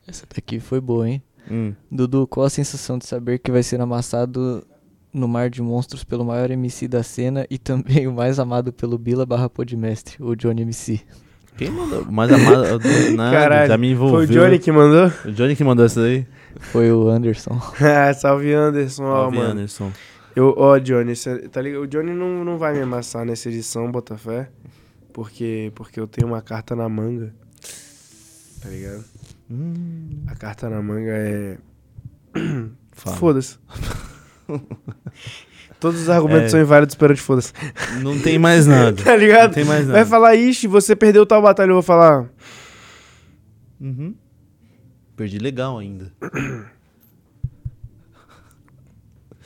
[0.06, 1.22] Essa daqui foi boa, hein?
[1.50, 1.74] Hum.
[1.90, 4.66] Dudu, qual a sensação de saber que vai ser amassado
[5.12, 8.98] no mar de monstros pelo maior MC da cena e também o mais amado pelo
[8.98, 11.00] Bila barra Podmestre, o Johnny MC?
[11.56, 12.04] Quem mandou?
[12.10, 12.80] Mais amado.
[13.16, 14.16] Nada, Caralho, já me envolveu.
[14.16, 15.06] Foi o Johnny que mandou?
[15.24, 16.26] O Johnny que mandou essa daí?
[16.58, 17.60] Foi o Anderson.
[17.80, 19.50] Ah, salve Anderson, ó, Salve, mano.
[19.52, 19.92] Anderson.
[20.34, 21.82] Eu, ó, Johnny, cê- tá ligado?
[21.82, 24.48] O Johnny não, não vai me amassar nessa edição, Botafé.
[25.12, 27.32] Porque, porque eu tenho uma carta na manga.
[28.60, 29.04] Tá ligado?
[29.48, 30.24] Hum.
[30.26, 31.56] A carta na manga é.
[32.92, 33.58] Foda-se.
[35.84, 36.48] Todos os argumentos É.
[36.48, 37.52] são inválidos perante foda-se.
[38.00, 38.94] Não tem mais nada.
[39.02, 39.52] Tá Não ligado?
[39.52, 40.06] tem mais Vai nada.
[40.08, 42.24] falar, ixi, você perdeu tal batalha, eu vou falar.
[43.78, 44.14] Uhum.
[45.14, 46.10] Perdi legal ainda.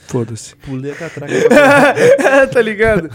[0.07, 0.55] Foda-se.
[0.57, 1.33] Pulei a catraca.
[2.53, 3.11] tá ligado?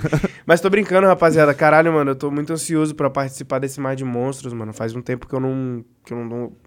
[0.46, 1.54] Mas tô brincando, rapaziada.
[1.54, 4.74] Caralho, mano, eu tô muito ansioso pra participar desse Mar de Monstros, mano.
[4.74, 5.84] Faz um tempo que eu não.
[6.06, 6.58] que eu não dou.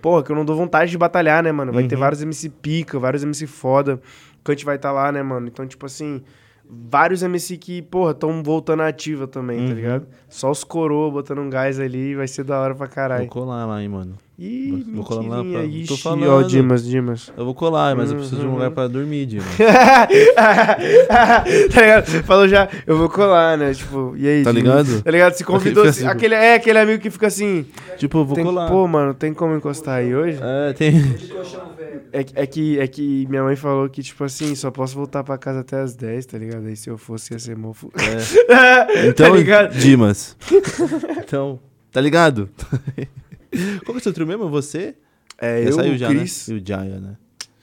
[0.00, 1.72] Porra, que eu não dou vontade de batalhar, né, mano?
[1.72, 2.00] Vai ter Uhum.
[2.00, 4.00] vários MC pica, vários MC foda.
[4.52, 5.46] Gente vai estar lá, né, mano?
[5.48, 6.22] Então, tipo assim.
[6.70, 9.72] Vários MC que, porra, tão voltando à ativa também, tá Uhum.
[9.74, 10.06] ligado?
[10.28, 13.26] Só os coroa botando um gás ali, vai ser da hora pra Vou caralho.
[13.28, 14.14] colar lá, hein, mano.
[14.38, 16.28] Ih, vou colar lá pra- tô Ixi, falando.
[16.30, 17.32] ó, Dimas, Dimas.
[17.36, 18.54] Eu vou colar, mas eu preciso de um Uhum.
[18.54, 19.42] lugar pra dormir, Dima.
[21.72, 22.06] tá ligado?
[22.24, 23.72] Falou já, eu vou colar, né?
[23.74, 24.42] Tipo, e aí?
[24.44, 24.86] Tá Dimas?
[24.88, 25.02] ligado?
[25.02, 25.34] Tá ligado?
[25.34, 25.82] Se convidou.
[25.82, 27.66] Aquele assim, assim, aquele, é aquele amigo que fica assim.
[27.96, 28.68] tipo, eu vou tem, colar.
[28.70, 30.38] Pô, mano, tem como encostar aí hoje?
[30.40, 30.94] É, tem.
[32.12, 35.22] É, que- é, que, é que minha mãe falou que, tipo assim, só posso voltar
[35.24, 36.66] pra casa até as 10, tá ligado?
[36.66, 37.90] Aí se eu fosse, ia ser mofo.
[37.96, 39.08] É.
[39.08, 39.74] Então, tá ligado?
[41.24, 42.48] Então, tá ligado?
[43.84, 44.48] Qual que é o seu trio mesmo?
[44.48, 44.94] Você?
[45.38, 46.24] É, já eu, saiu o já, né?
[46.48, 47.16] E o Jaya, né?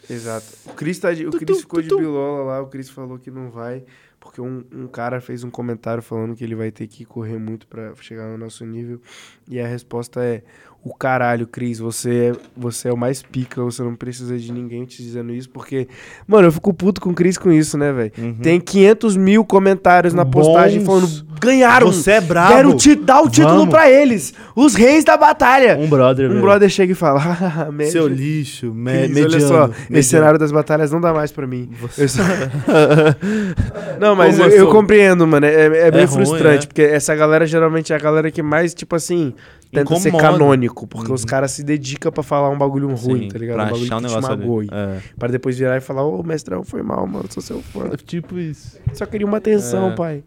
[0.09, 0.45] Exato.
[0.65, 3.49] O Cris, tá de- o Cris ficou de bilola lá, o Cris falou que não
[3.49, 3.83] vai,
[4.19, 7.67] porque um, um cara fez um comentário falando que ele vai ter que correr muito
[7.67, 9.01] pra chegar no nosso nível.
[9.49, 10.43] E a resposta é:
[10.87, 14.85] o caralho, Cris, você é, você é o mais pica, você não precisa de ninguém
[14.85, 15.87] te dizendo isso, porque,
[16.27, 18.11] mano, eu fico puto com o Cris com isso, né, velho?
[18.19, 18.35] Uhum.
[18.35, 20.85] Tem 500 mil comentários na postagem Bons.
[21.23, 21.87] falando: ganharam!
[21.91, 22.53] Você é brabo.
[22.53, 23.69] Quero ti dar o título Vamos.
[23.73, 25.75] pra eles, os reis da batalha.
[25.79, 26.41] Um brother, Um velho.
[26.41, 27.19] brother chega e fala:
[27.67, 29.33] "Ah, médio." Seu lixo, me Cris, mediano.
[29.33, 29.75] olha só, mediano.
[29.99, 31.67] esse cenário das batalhas não dá mais pra mim.
[32.07, 32.21] Só-
[33.99, 35.45] não, mas eu, eu compreendo, mano.
[35.45, 36.67] É, é bem É ruim, frustrante, é.
[36.67, 39.33] porque essa galera geralmente é a galera que mais, tipo assim,
[39.71, 40.31] tenta ser Incomoda.
[40.31, 41.15] canônico, porque Uhum.
[41.15, 43.55] os caras se dedicam pra falar um bagulho ruim, Sim, tá ligado?
[43.55, 44.41] Pra um bagulho achar um que te negócio ali.
[44.41, 44.67] magoe.
[44.71, 44.99] É.
[45.17, 47.89] Pra depois virar e falar, ô, mestrão, foi mal, mano, sou seu fã.
[48.05, 48.77] Tipo isso.
[48.93, 49.95] Só queria uma atenção, É.
[49.95, 50.23] pai.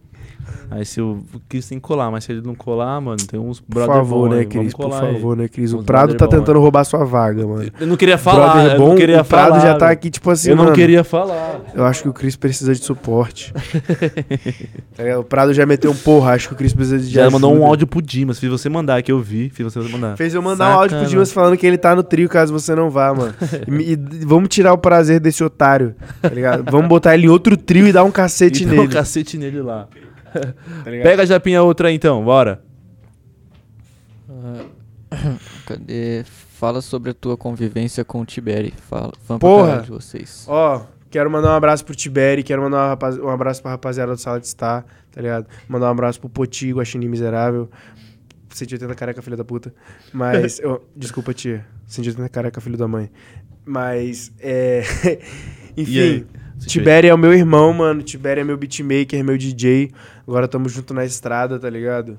[0.70, 3.61] Aí se o Cris tem que colar, mas se ele não colar, mano, tem uns
[3.61, 4.73] Por brother favor, bom né, Cris?
[4.75, 5.15] Por colar aí.
[5.15, 5.73] favor, né, Cris?
[5.73, 7.70] O Prado tá tentando roubar sua vaga, mano.
[7.81, 9.61] Eu não queria falar, Brother eu bom, não queria o Prado falar.
[9.61, 11.61] já tá aqui, tipo assim, Eu não mano, queria falar.
[11.75, 13.53] Eu acho que o Cris precisa de suporte.
[14.99, 15.20] Ligado?
[15.20, 17.55] o Prado já meteu um porra, acho que o Cris precisa de Já mandou um
[17.55, 17.69] ajuda.
[17.69, 20.16] áudio pro Dimas, fiz você mandar, que eu vi, fiz você mandar.
[20.16, 21.09] Fez eu mandar um áudio pro Sacana.
[21.11, 23.35] Dimas falando que ele tá no trio caso você não vá, mano.
[23.79, 23.97] E, e
[24.27, 26.70] vamos tirar o prazer desse otário, tá ligado?
[26.70, 28.89] Vamos botar ele em outro trio e dar um cacete E dá um nele.
[28.89, 29.87] cacete nele lá.
[30.33, 30.55] Tá?
[30.85, 32.63] Pega a japinha outra aí, então, bora.
[34.29, 34.65] Ah,
[35.67, 36.25] Cadê?
[36.25, 38.73] Fala sobre a tua convivência com o Tiberi.
[38.77, 39.13] Fala.
[39.27, 39.81] Pra Porra.
[39.83, 40.45] de vocês.
[40.49, 44.13] Ó, quero mandar um abraço pro Tiberi, quero mandar um, rapaz- um abraço pra rapaziada
[44.15, 45.47] do Sala de Estar, tá ligado?
[45.69, 47.71] Mandar um abraço pro Poti, Guaxinim Miserável.
[48.51, 49.73] 180 careca, filha da puta.
[50.13, 50.59] Mas.
[50.61, 51.65] eu- desculpa, tia.
[51.87, 53.11] 180 careca, filho da mãe.
[53.65, 54.33] Mas.
[54.41, 54.83] É.
[55.77, 56.27] E Enfim.
[56.62, 56.66] Aí?
[56.66, 58.02] Tiberi é o meu irmão, mano.
[58.02, 59.93] Tiberi é meu beatmaker, meu DJ.
[60.26, 62.18] Agora tamo junto na estrada, tá ligado?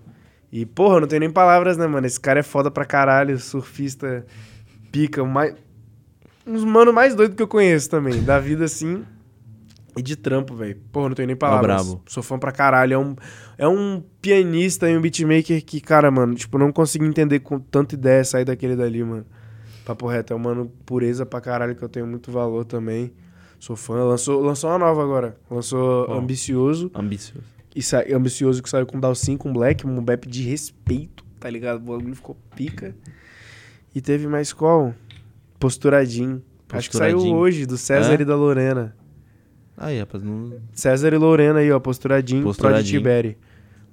[0.51, 2.05] E, porra, não tenho nem palavras, né, mano?
[2.07, 4.25] Esse cara é foda pra caralho, surfista,
[4.91, 5.53] pica, mais...
[6.45, 9.03] uns mano mais doido que eu conheço também, da vida assim.
[9.95, 10.77] E de trampo, velho.
[10.91, 11.85] Porra, não tenho nem palavras.
[11.85, 12.01] brabo.
[12.07, 12.93] Sou fã pra caralho.
[12.93, 13.15] É um,
[13.57, 17.95] é um pianista e um beatmaker que, cara, mano, tipo, não consigo entender com tanta
[17.95, 19.25] ideia sair daquele dali, mano.
[19.85, 23.11] Papo reto, é um mano pureza pra caralho que eu tenho muito valor também.
[23.59, 24.03] Sou fã.
[24.03, 25.37] Lançou, lançou uma nova agora.
[25.51, 26.11] Lançou?
[26.11, 26.89] Ambicioso.
[26.95, 27.43] Ambicioso.
[27.75, 28.03] E sa...
[28.11, 31.77] Ambicioso que saiu com 5, um Black, um bap de respeito, tá ligado?
[31.77, 32.95] O bagulho ficou pica.
[33.93, 34.93] E teve mais qual?
[35.59, 36.41] Posturadinho.
[36.71, 37.37] Acho que saiu Posturadinho.
[37.37, 38.95] hoje, do César e da Lorena.
[39.75, 40.59] Aí, rapaz, não.
[40.73, 43.01] César e Lorena aí, ó, posturadinho, Posturadinho.
[43.01, 43.37] Prod Tiberi.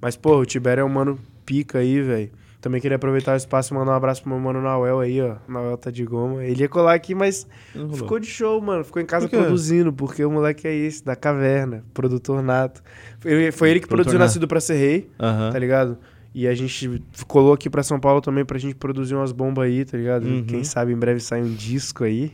[0.01, 2.31] Mas, pô, o Tiberi é um mano pica aí, velho.
[2.59, 5.35] Também queria aproveitar o espaço e mandar um abraço pro meu mano Nauel aí, ó.
[5.47, 6.43] Nauel tá de goma.
[6.43, 7.47] Ele ia colar aqui, mas
[7.93, 8.83] ficou de show, mano.
[8.83, 12.81] Ficou em casa Por produzindo, porque o moleque é esse, da caverna, produtor nato.
[13.19, 14.27] Foi, foi ele que Produtor produziu nato.
[14.27, 15.51] Nascido pra Ser Rei, Aham.
[15.51, 15.97] tá ligado?
[16.33, 19.85] E a gente colou aqui pra São Paulo também pra gente produzir umas bombas aí,
[19.85, 20.25] tá ligado?
[20.25, 20.43] Uhum.
[20.43, 22.33] Quem sabe em breve sai um disco aí.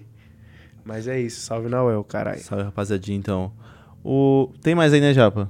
[0.86, 2.42] Mas é isso, salve Nauel, caralho.
[2.42, 3.52] Salve, rapaziadinha, então.
[4.04, 4.50] O...
[4.62, 5.50] Tem mais aí, né, Japa?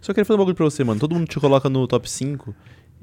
[0.00, 1.00] Só queria fazer um bagulho pra você, mano.
[1.00, 2.54] Todo mundo te coloca no top 5.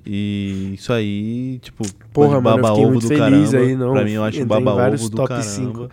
[0.06, 1.84] E isso aí, tipo,
[2.14, 3.58] Porra, mano, baba ovo do caramba.
[3.58, 3.92] aí, não.
[3.94, 5.44] Pra mim, eu acho um baba ovo do top caramba.
[5.48, 5.90] 5.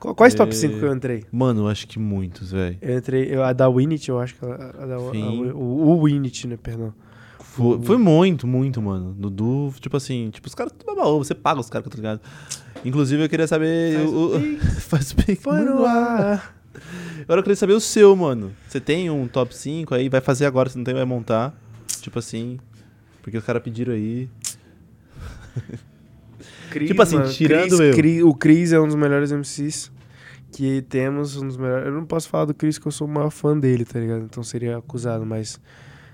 [0.00, 0.54] Qu- Quais top É.
[0.54, 1.24] 5 que eu entrei?
[1.30, 2.76] Mano, eu acho que muitos, velho.
[2.82, 3.28] Eu entrei.
[3.32, 4.98] eu- A da Winit, eu acho que ela- a da, a-
[5.54, 6.58] o, o Winit, né?
[6.60, 6.92] Perdão.
[7.38, 9.14] Foi, foi muito, muito, mano.
[9.16, 12.20] Dudu, tipo assim, tipo, os caras tudo baba ovo, você paga os caras, tá ligado?
[12.84, 13.94] Inclusive, eu queria saber.
[13.98, 15.36] Faz o, o o- Faz bem.
[15.36, 16.56] Foi no ar.
[17.22, 18.50] Agora eu queria saber o seu, mano.
[18.66, 20.08] Você tem um top 5 aí?
[20.08, 21.54] Vai fazer agora, se não tem, vai montar.
[22.00, 22.58] Tipo assim.
[23.22, 24.28] Porque os caras pediram aí.
[26.70, 27.94] Cris, Tipo assim, tirando Cris- eu.
[27.94, 29.92] Cris- o Cris é um dos melhores MCs
[30.50, 31.36] que temos.
[31.36, 31.86] Um dos melhores.
[31.86, 34.24] Eu não posso falar do Cris que eu sou o maior fã dele, tá ligado?
[34.24, 35.60] Então seria acusado, mas.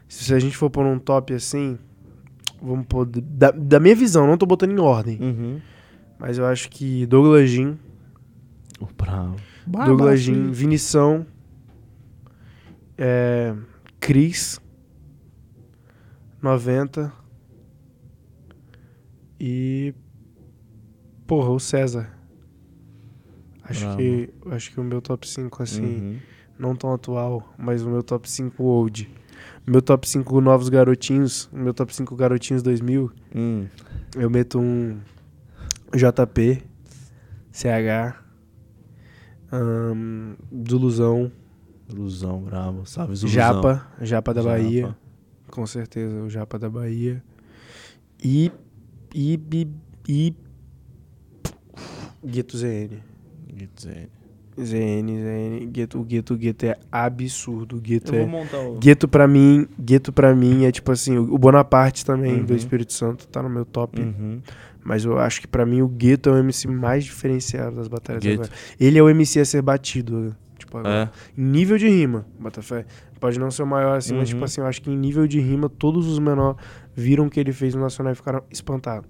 [0.09, 1.79] Se a gente for pôr num top assim.
[2.61, 3.07] Vamos pôr.
[3.07, 5.19] Da, da minha visão, não tô botando em ordem.
[5.21, 5.61] Uhum.
[6.19, 7.77] Mas eu acho que Douglas Jean.
[8.81, 9.37] O bravo.
[9.67, 11.27] Douglas Jean, Vinição,
[12.97, 13.55] é,
[14.01, 14.59] Cris,
[16.43, 17.12] 90
[19.40, 19.94] e
[21.27, 22.10] porra, o César.
[23.62, 23.97] Acho Bravo.
[23.98, 26.16] que acho que o meu top 5 assim, Uhum.
[26.59, 29.09] não tão atual, mas o meu top 5 old.
[29.66, 33.66] Meu top 5 novos garotinhos, o meu top 5 garotinhos 2000, Hum.
[34.16, 34.98] eu meto um
[35.94, 36.62] JP,
[37.52, 38.16] CH,
[39.52, 40.35] ahn,
[40.69, 41.31] Zuluzão,
[41.90, 42.85] Ilusão, bravo.
[42.86, 43.28] Salve, Zuluzão.
[43.35, 44.97] Japa, Japa da Japa.
[45.51, 47.23] Com certeza, o Japa da Bahia.
[48.23, 48.51] E.
[49.15, 49.39] E.
[49.53, 49.66] E.
[50.09, 50.35] e
[52.25, 52.99] Gueto ZN.
[53.55, 53.83] Gueto
[54.61, 55.66] ZN, ZN.
[55.70, 57.77] Gueto, o Gueto, o Gueto é absurdo.
[57.77, 58.27] O Gueto Eu é.
[58.27, 58.79] vou montar o.
[58.79, 62.57] Gueto pra mim, Gueto pra mim é tipo assim, o Bonaparte também do Uhum.
[62.57, 64.41] Espírito Santo tá no meu top, Uhum.
[64.85, 68.25] mas eu acho que pra mim o Gueto é o MC mais diferenciado das batalhas.
[68.81, 71.12] Ele é o MC a ser batido, tipo agora.
[71.15, 71.41] É.
[71.41, 72.85] Nível de rima, Botafé.
[73.19, 74.35] Pode não ser o maior assim, mas Uhum.
[74.35, 76.57] tipo assim, eu acho que em nível de rima, todos os menores
[76.95, 79.09] viram o que ele fez no Nacional e ficaram espantados.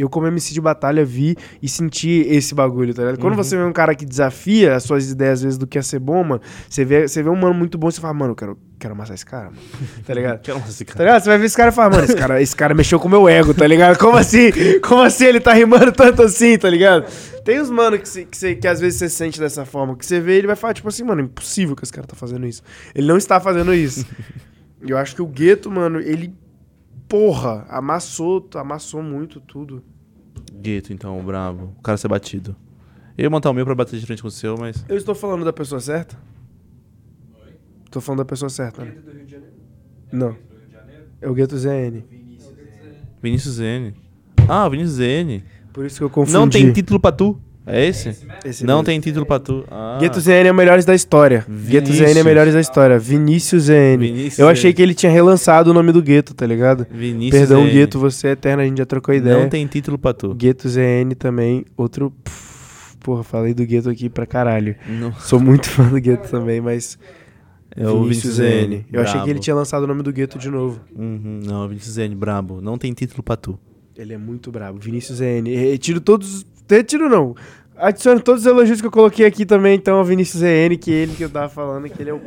[0.00, 3.18] Eu, como MC de batalha, vi e senti esse bagulho, tá ligado?
[3.20, 3.42] Quando Uhum.
[3.42, 5.98] você vê um cara que desafia as suas ideias, às vezes, do que é ser
[5.98, 8.36] bom, mano, você vê, você vê um mano muito bom e você fala, mano, eu
[8.36, 9.56] quero, quero amassar esse cara, mano.
[10.06, 10.40] Tá ligado?
[10.40, 11.04] Quero mais esse Tá cara.
[11.04, 11.22] ligado?
[11.22, 13.10] Você vai ver esse cara e fala, mano, esse cara, esse cara mexeu com o
[13.10, 13.98] meu ego, tá ligado?
[13.98, 14.50] Como assim?
[14.86, 17.04] Como assim ele tá rimando tanto assim, tá ligado?
[17.44, 20.20] Tem uns mano que, que, você- que às vezes você sente dessa forma, que você
[20.20, 22.62] vê ele vai falar, tipo assim, mano, é impossível que esse cara tá fazendo isso.
[22.94, 24.06] Ele não está fazendo isso.
[24.86, 26.32] Eu acho que o Gueto, mano, ele,
[27.10, 29.82] porra, amassou, amassou muito tudo.
[30.54, 31.74] Gueto, então, bravo.
[31.78, 32.54] O cara ser batido.
[33.18, 34.84] Eu ia montar o meu pra bater de frente com o seu, mas.
[34.88, 36.16] Eu estou falando da pessoa certa?
[37.90, 38.94] Tô falando da pessoa certa, né?
[40.12, 40.36] Não.
[41.20, 42.04] É o Gueto ZN.
[43.20, 43.92] Vinícius N.
[44.48, 45.44] Ah, Vinícius N.
[45.72, 46.32] Por isso que eu confundi.
[46.32, 47.38] Não tem título pra tu.
[47.72, 48.08] É esse?
[48.44, 48.84] Esse Não mesmo.
[48.86, 49.64] tem título pra tu.
[49.70, 49.96] Ah.
[50.00, 51.46] Gueto ZN é o melhores da história.
[51.48, 52.98] Gueto ZN é melhores da história.
[52.98, 53.98] Vinícius ZN.
[53.98, 56.86] Vinícius Eu achei que ele tinha relançado o nome do Gueto, tá ligado?
[56.90, 57.64] Vinícius Perdão.
[57.66, 59.38] Gueto, você é eterno, a gente já trocou ideia.
[59.38, 60.34] Não tem título pra tu.
[60.34, 62.12] Gueto ZN também, outro.
[62.98, 64.74] Porra, falei do Gueto aqui pra caralho.
[64.88, 65.12] Não.
[65.14, 66.98] Sou muito fã do Gueto também, mas.
[67.76, 68.64] É o Vinícius ZN.
[68.64, 68.86] N.
[68.92, 69.40] Eu achei que ele brabo.
[69.44, 70.80] tinha lançado o nome do Gueto de novo.
[70.94, 72.60] Uhum, não, Vinícius N, brabo.
[72.60, 73.56] Não tem título pra tu.
[73.96, 74.78] Ele é muito brabo.
[74.80, 75.46] Vinícius ZN.
[75.46, 76.44] Retiro todos.
[76.68, 77.34] Retiro não.
[77.80, 80.96] Adiciono todos os elogios que eu coloquei aqui também, então, ao Vinícius ZN, que é
[80.96, 82.20] ele que eu tava falando, que ele é o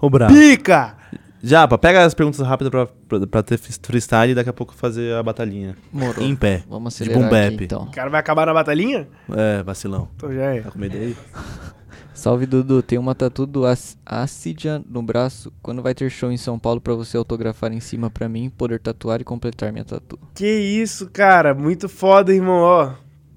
[0.00, 0.32] Ô, brabo.
[0.32, 0.96] pica!
[1.42, 5.14] Japa, pega as perguntas rápidas pra, pra, pra ter freestyle e daqui a pouco fazer
[5.14, 5.76] a batalhinha.
[5.92, 6.24] Morou.
[6.24, 6.62] Em pé.
[6.68, 7.54] Vamos De acelerar boom bap.
[7.54, 7.82] aqui, então.
[7.82, 9.06] O cara vai acabar na batalhinha?
[9.30, 10.08] É, vacilão.
[10.16, 10.60] Então já é.
[10.62, 11.14] Tá com medo aí?
[12.14, 12.80] Salve, Dudu.
[12.82, 13.62] Tem uma tatu do
[14.06, 15.52] Acidia no braço.
[15.60, 18.80] Quando vai ter show em São Paulo pra você autografar em cima pra mim, poder
[18.80, 20.18] tatuar e completar minha tatu?
[20.34, 21.52] Que isso, cara.
[21.54, 22.62] Muito foda, irmão.
[22.62, 22.92] Ó,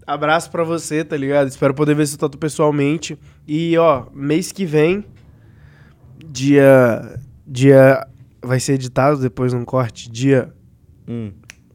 [0.07, 1.47] abraço pra você, tá ligado?
[1.49, 3.19] Espero poder ver esse tatu pessoalmente.
[3.47, 5.03] E, ó, mês que vem,
[6.25, 7.19] dia.
[7.45, 8.05] Dia.
[8.41, 10.09] Vai ser editado depois num corte.
[10.09, 10.53] Dia
[11.07, 11.31] Hum.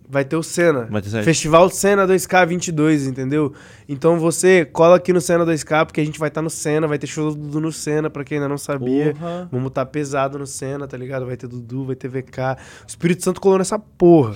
[0.09, 0.86] vai ter o Senna.
[0.90, 1.24] Vai ter certo?
[1.24, 3.52] Festival Senna 2K22, entendeu?
[3.88, 6.98] Então você cola aqui no Senna 2K, porque a gente vai estar no Senna, vai
[6.98, 9.12] ter show do Dudu no Senna, pra quem ainda não sabia.
[9.14, 9.48] Porra.
[9.50, 11.26] Vamos estar pesado no Senna, tá ligado?
[11.26, 12.56] Vai ter Dudu, vai ter VK.
[12.84, 14.34] O Espírito Santo colou nessa porra.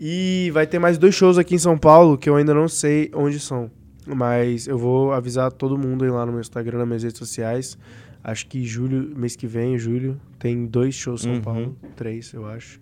[0.00, 3.10] E vai ter mais dois shows aqui em São Paulo que eu ainda não sei
[3.14, 3.70] onde são.
[4.06, 7.76] Mas eu vou avisar todo mundo aí lá no meu Instagram, nas minhas redes sociais.
[8.24, 11.40] Acho que julho, mês que vem, julho, tem dois shows em São Uhum.
[11.42, 11.76] Paulo.
[11.96, 12.80] Três, eu acho.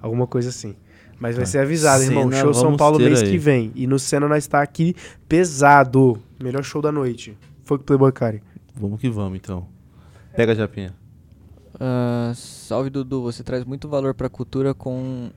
[0.00, 0.76] Alguma coisa assim.
[1.18, 1.50] Mas vai Tá.
[1.50, 2.30] ser avisado, irmão.
[2.30, 3.30] Senna, Show São Paulo mês aí.
[3.30, 3.72] que vem.
[3.74, 4.94] E no Senna nós tá aqui
[5.28, 6.18] pesado.
[6.42, 7.36] Melhor show da noite.
[7.64, 8.42] Foi com Playboy Cari.
[8.74, 9.66] Vamos que vamos, então.
[10.34, 10.94] Pega a japinha.
[11.78, 15.30] Ah, salve Dudu, você traz muito valor pra cultura com,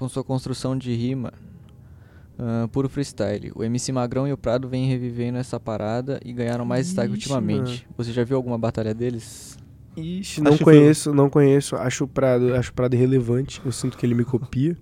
[0.00, 1.30] com sua construção de rima.
[2.38, 3.52] Ah, puro freestyle.
[3.54, 7.18] O MC Magrão e o Prado vêm revivendo essa parada e ganharam mais destaque Ixi,
[7.18, 7.86] ultimamente.
[7.98, 9.58] Você já viu alguma batalha deles?
[9.94, 11.76] Ixi, não Acho conheço, não conheço.
[11.76, 13.60] Acho o Prado, acho o Prado irrelevante.
[13.62, 14.74] Eu sinto que ele me copia.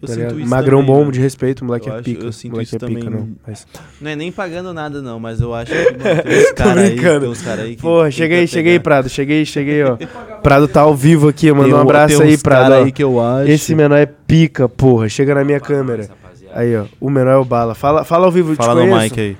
[0.00, 0.40] Eu tá sinto ligado?
[0.40, 1.12] isso Magrão também, bom, mano.
[1.12, 2.24] de respeito, o moleque Eu é acho- pica.
[2.24, 3.18] eu sinto moleque isso é pica, também.
[3.20, 3.28] não.
[3.46, 3.66] Mas...
[4.00, 6.96] Não é nem pagando nada, não, mas eu acho que mano, tem uns caras aí,
[7.00, 8.82] tem uns cara aí que Porra, cheguei, cheguei, pegar.
[8.84, 9.08] Prado.
[9.08, 9.96] Cheguei, cheguei, ó.
[10.42, 12.72] Prado tá ao vivo aqui, manda Tem um abraço tem aí, Prado.
[12.74, 13.50] aí que eu acho.
[13.50, 15.08] Esse menor é pica, porra.
[15.08, 16.08] Chega na minha câmera.
[16.54, 16.84] Aí, ó.
[17.00, 17.74] O menor é o Bala.
[17.74, 19.36] Fala, fala ao vivo, Fala no mic aí.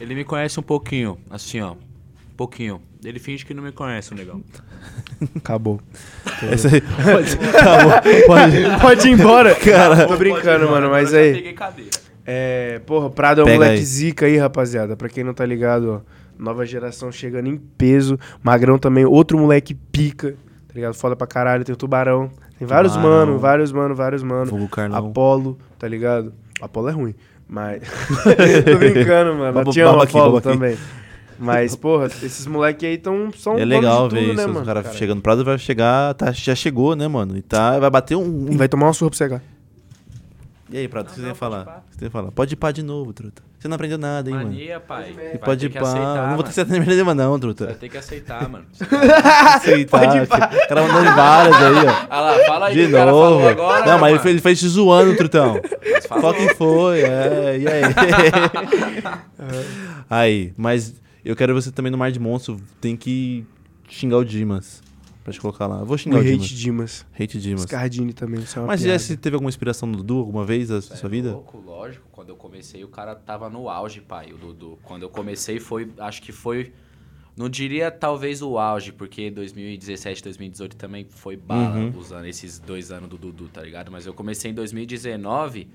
[0.00, 1.72] Ele me conhece um pouquinho, assim, ó.
[1.72, 2.80] Um pouquinho.
[3.04, 4.42] Ele finge que não me conhece, o negão.
[5.36, 5.80] Acabou.
[6.52, 6.80] Esse aí.
[7.04, 8.80] Pode, bom, pode.
[8.80, 9.54] Pode ir embora.
[9.54, 11.32] Cara, tô brincando, mano, mas aí.
[11.34, 11.90] Peguei cadeira.
[12.26, 13.84] É, porra, Prado é um Pega moleque aí.
[13.84, 14.96] zica aí, rapaziada.
[14.96, 16.20] Pra quem não tá ligado, ó.
[16.38, 18.18] Nova geração chegando em peso.
[18.42, 20.32] Magrão também, outro moleque pica.
[20.68, 20.94] Tá ligado?
[20.94, 21.64] Foda pra caralho.
[21.64, 22.30] Tem o Tubarão.
[22.58, 23.26] Tem vários Tubarão.
[23.26, 24.46] mano, vários mano, vários mano.
[24.46, 24.98] Fogo Carlão.
[25.08, 26.32] Apolo, tá ligado?
[26.60, 27.14] Apolo é ruim,
[27.48, 27.82] mas.
[28.64, 29.52] Tô brincando, mano.
[29.52, 30.76] Baba- Tinha um Apolo também.
[31.40, 34.36] Mas, porra, esses moleque aí tão, são É legal ver tudo, isso.
[34.36, 34.66] né, os mano?
[34.66, 37.36] caras Cara, chegando no Prado vai chegar, tá, já chegou, né, mano?
[37.36, 38.46] E tá, vai bater um.
[38.50, 39.42] E vai tomar uma surra pra cegar.
[40.72, 41.62] E aí, Prado, o que você tem que falar?
[41.62, 42.30] O que você tem que falar?
[42.30, 43.42] Pode ir pá de novo, truta.
[43.58, 44.48] Você não aprendeu nada, hein, mano?
[44.50, 45.10] Mania, pai.
[45.10, 45.84] E Vai pode ter ir que pá.
[45.88, 46.42] aceitar, Não vou mano.
[46.44, 47.66] ter certeza nem problema, não, Vai truta.
[47.74, 48.64] ter que aceitar, mano.
[49.56, 50.00] Aceitar.
[50.00, 50.50] Pode ir pá.
[50.64, 52.06] O cara mandando várias aí, ó.
[52.08, 53.22] Ah lá, fala aí De que o cara novo.
[53.40, 53.86] falou agora.
[53.86, 54.20] não, mas ele mano.
[54.22, 55.60] fez, ele fez te zoando, trutão.
[56.08, 57.00] Qual que foi?
[57.02, 57.82] É, e aí?
[60.08, 60.94] aí, mas
[61.24, 62.60] eu quero você também no Mar de Monstro.
[62.80, 63.44] Tem que
[63.88, 64.82] xingar o Dimas.
[65.22, 65.80] Pra te colocar lá.
[65.80, 66.48] Eu vou O xingar o, hate Dimas.
[66.48, 67.06] Dimas.
[67.18, 67.62] Hate Dimas.
[67.62, 68.98] Scardini também, isso é uma Mas já piada.
[69.00, 71.32] se teve alguma inspiração no Dudu alguma vez na sua vida?
[71.32, 72.06] Louco, lógico.
[72.10, 74.78] Quando eu comecei, o cara tava no auge, pai, o Dudu.
[74.82, 75.90] Quando eu comecei, foi.
[75.98, 76.72] Acho que foi.
[77.36, 81.92] Não diria talvez o auge, porque 2017, 2018 também foi bala Uhum.
[81.98, 83.90] usando esses dois anos do Dudu, tá ligado?
[83.92, 85.68] Mas eu comecei em 2019,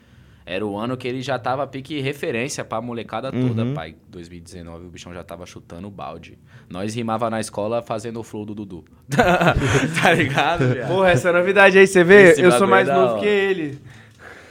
[0.45, 3.73] era o ano que ele já tava pique referência pra molecada toda, Uhum.
[3.73, 3.95] pai.
[4.09, 6.37] 2019 o bichão já tava chutando balde.
[6.69, 8.85] Nós rimava na escola fazendo o flow do Dudu.
[9.09, 10.87] tá ligado, viado?
[10.87, 12.29] Porra, essa é novidade aí, você vê?
[12.31, 13.21] Esse Eu sou mais é da novo hora.
[13.21, 13.79] que ele.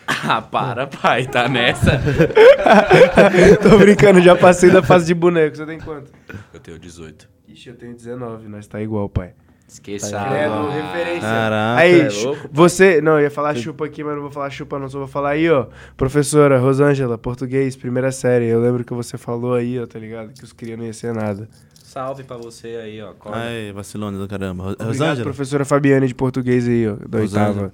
[0.07, 1.93] Ah, para, pai, tá nessa?
[3.63, 5.57] Tô brincando, já passei da fase de boneco.
[5.57, 6.13] Você tem quanto?
[6.53, 7.29] Eu tenho 18.
[7.49, 9.33] Ixi, eu tenho 19, nós tá igual, pai.
[9.67, 10.11] Esqueça.
[10.11, 10.71] Tá Credo, Ah.
[10.73, 11.21] referência.
[11.21, 11.81] Caraca.
[11.81, 13.01] Aí, é louco, você.
[13.01, 14.89] Não, eu ia falar chupa aqui, mas não vou falar chupa, não.
[14.89, 15.67] Só vou falar aí, ó.
[15.97, 18.47] Professora Rosângela, português, primeira série.
[18.47, 20.33] Eu lembro que você falou aí, ó, tá ligado?
[20.33, 21.49] Que os crias não ia ser nada.
[21.83, 23.11] Salve pra você aí, ó.
[23.11, 23.39] Acorda.
[23.39, 24.65] Ai, vacilona do caramba.
[24.65, 26.97] Obrigado, Rosângela, professora Fabiane de português aí, ó.
[27.09, 27.73] Da oitava.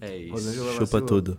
[0.00, 0.32] É isso.
[0.32, 1.06] Rosângela chupa vacilou.
[1.06, 1.38] tudo.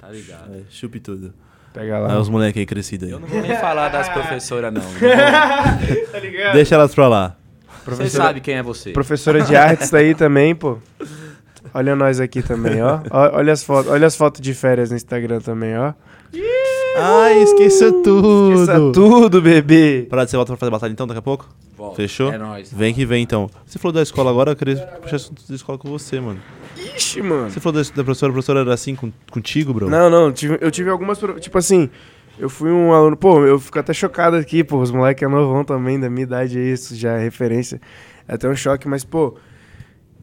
[0.00, 0.54] Tá ligado.
[0.54, 1.32] É, chupe tudo.
[1.72, 2.18] Pega lá.
[2.20, 3.14] os moleques aí crescidos aí.
[3.14, 4.82] Eu não vou nem falar das professoras, não.
[4.82, 6.52] Não tá ligado?
[6.54, 7.36] Deixa elas pra lá.
[7.86, 8.90] Você sabe quem é você.
[8.92, 10.78] Professora de artes tá aí também, pô.
[11.74, 13.00] Olha nós aqui também, ó.
[13.10, 15.92] Olha as fotos, olha as fotos de férias no Instagram também, ó.
[16.96, 18.52] Ai, esqueça tudo.
[18.52, 20.06] Esqueça tudo, bebê.
[20.10, 21.48] Prado, você volta pra fazer batalha então daqui a pouco?
[21.76, 21.96] Volta.
[21.96, 22.30] Fechou?
[22.32, 22.70] É nóis.
[22.72, 23.48] Vem que vem então.
[23.66, 26.38] Você falou da escola agora, eu queria puxar assunto da escola com você, mano.
[26.94, 27.50] Ixi, mano.
[27.50, 29.88] Você falou da, da professora, a professora era assim com- contigo, bro?
[29.88, 31.18] Não, não, tive- eu tive algumas.
[31.40, 31.88] Tipo assim,
[32.38, 33.16] eu fui um aluno.
[33.16, 34.78] Pô, eu fico até chocado aqui, pô.
[34.78, 37.80] Os moleques é novão também, da minha idade, é isso, já é referência.
[38.26, 39.34] É até um choque, mas, pô.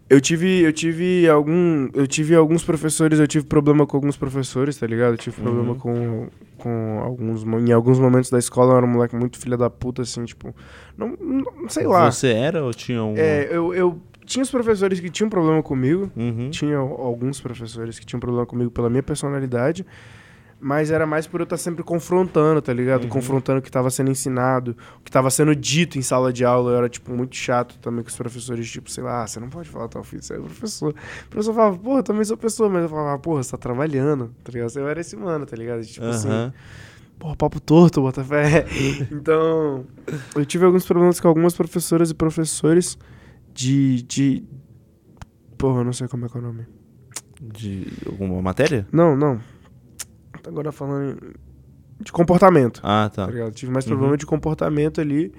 [0.09, 4.75] Eu tive, eu tive algum, eu tive alguns professores, eu tive problema com alguns professores,
[4.75, 5.11] tá ligado?
[5.13, 6.27] Eu tive problema com,
[6.57, 10.01] com alguns, em alguns momentos da escola eu era um moleque muito filha da puta,
[10.01, 10.51] assim, tipo,
[10.97, 12.09] não, não sei lá.
[12.09, 13.13] Você era ou tinha um...
[13.15, 16.49] É, eu, eu tinha os professores que tinham problema comigo, Uhum.
[16.49, 19.85] tinha al- alguns professores que tinham problema comigo pela minha personalidade,
[20.61, 23.03] mas era mais por eu estar sempre confrontando, tá ligado?
[23.03, 23.09] Uhum.
[23.09, 26.71] Confrontando o que estava sendo ensinado, o que estava sendo dito em sala de aula.
[26.71, 29.69] Eu era, tipo, muito chato também com os professores, tipo, sei lá, você não pode
[29.69, 30.93] falar tal filho, você é professor.
[31.25, 34.51] O professor falava, porra, também sou pessoa, mas eu falava, porra, você tá trabalhando, tá
[34.51, 34.77] ligado?
[34.77, 35.81] Eu era esse mano, tá ligado?
[35.83, 36.53] Tipo assim, Aham.
[37.17, 38.65] porra, papo torto, bota fé.
[39.11, 39.85] então,
[40.35, 42.97] eu tive alguns problemas com algumas professoras e professores
[43.53, 44.01] de.
[44.01, 44.43] de
[45.57, 46.65] porra, eu não sei como é que é o nome.
[47.41, 48.85] De alguma matéria?
[48.91, 49.39] Não, não.
[50.49, 51.17] Agora falando
[51.99, 52.81] de comportamento.
[52.83, 53.27] Ah, tá.
[53.27, 53.51] tá?
[53.51, 53.89] Tive mais Uhum.
[53.91, 55.31] problema de comportamento ali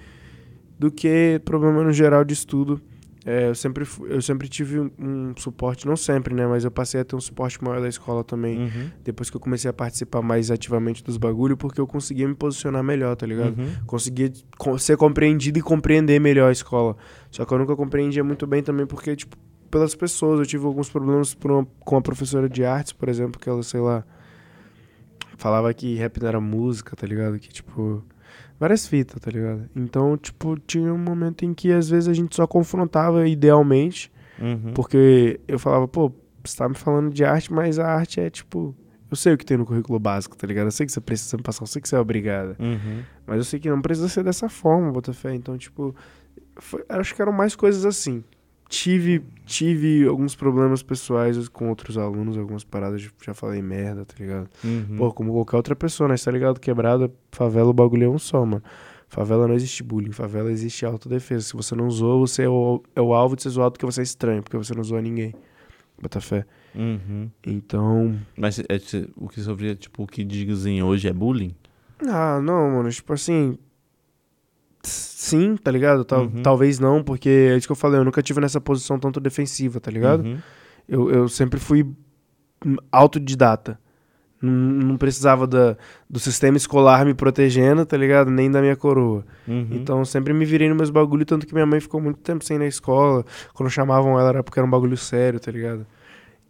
[0.78, 2.80] do que problema no geral de estudo.
[3.26, 6.46] É, eu, sempre, eu sempre tive um, um suporte, não sempre, né?
[6.46, 8.58] Mas eu passei a ter um suporte maior da escola também.
[8.60, 8.90] Uhum.
[9.04, 12.82] Depois que eu comecei a participar mais ativamente dos bagulho, porque eu conseguia me posicionar
[12.82, 13.58] melhor, tá ligado?
[13.58, 13.72] Uhum.
[13.86, 16.96] Conseguia co- ser compreendido e compreender melhor a escola.
[17.30, 19.36] Só que eu nunca compreendia muito bem também, porque, tipo,
[19.70, 20.40] pelas pessoas.
[20.40, 23.80] Eu tive alguns problemas uma- com a professora de artes, por exemplo, que ela, sei
[23.80, 24.02] lá,
[25.40, 27.38] falava que rap não era música, tá ligado?
[27.38, 28.04] Que, tipo,
[28.58, 29.68] várias fitas, tá ligado?
[29.74, 34.72] Então, tipo, tinha um momento em que às vezes a gente só confrontava idealmente, Uhum.
[34.74, 36.12] porque eu falava, pô,
[36.44, 38.74] você tá me falando de arte, mas a arte é, tipo.
[39.10, 40.66] Eu sei o que tem no currículo básico, tá ligado?
[40.68, 42.54] Eu sei que você precisa me passar, eu sei que você é obrigada.
[42.60, 43.02] Uhum.
[43.26, 45.34] Mas eu sei que não precisa ser dessa forma, Botafé.
[45.34, 45.92] Então, tipo,
[46.56, 48.22] foi- acho que eram mais coisas assim.
[48.70, 54.48] Tive, tive alguns problemas pessoais com outros alunos, algumas paradas, já falei merda, tá ligado?
[54.62, 54.96] Uhum.
[54.96, 56.14] Pô, como qualquer outra pessoa, né?
[56.14, 56.60] Tá ligado?
[56.60, 58.62] Quebrada, favela, o bagulho é um só, mano.
[59.08, 61.46] Favela não existe bullying, favela existe autodefesa.
[61.46, 64.02] Se você não zoa, você é o, é o alvo de ser zoado porque você
[64.02, 65.34] é estranho, porque você não zoa ninguém.
[66.00, 66.46] Botafé.
[66.72, 67.28] Uhum.
[67.44, 68.16] Então.
[68.36, 68.64] Mas é,
[69.16, 71.56] o que sofria, tipo, o que dizem hoje é bullying?
[72.06, 72.88] Ah, não, mano.
[72.88, 73.58] Tipo assim.
[74.82, 76.04] Sim, tá ligado?
[76.04, 76.42] Tal- Uhum.
[76.42, 79.78] Talvez não, porque é isso que eu falei, eu nunca tive nessa posição tanto defensiva,
[79.80, 80.24] tá ligado?
[80.24, 80.38] Uhum.
[80.88, 81.86] Eu, eu sempre fui
[82.90, 83.78] autodidata.
[84.42, 85.76] Não, não precisava da,
[86.08, 88.30] do sistema escolar me protegendo, tá ligado?
[88.30, 89.24] Nem da minha coroa.
[89.46, 89.68] Uhum.
[89.70, 92.56] Então sempre me virei nos meus bagulho, tanto que minha mãe ficou muito tempo sem
[92.56, 93.24] ir na escola.
[93.52, 95.86] Quando chamavam ela era porque era um bagulho sério, tá ligado?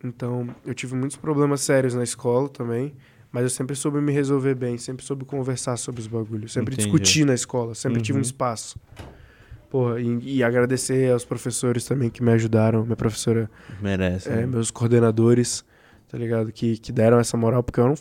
[0.04, 2.94] Então eu tive muitos problemas sérios na escola também.
[3.32, 6.52] Mas eu sempre soube me resolver bem, sempre soube conversar sobre os bagulhos.
[6.52, 6.88] Sempre Entendi.
[6.90, 8.22] discuti na escola, sempre tive um Uhum.
[8.22, 8.78] espaço.
[9.70, 12.82] Porra, e, e agradecer aos professores também que me ajudaram.
[12.84, 13.48] Minha professora
[13.80, 14.28] Merece.
[14.28, 14.46] é, né?
[14.46, 15.64] meus coordenadores,
[16.08, 16.50] tá ligado?
[16.50, 17.96] Que, que deram essa moral, porque eu era um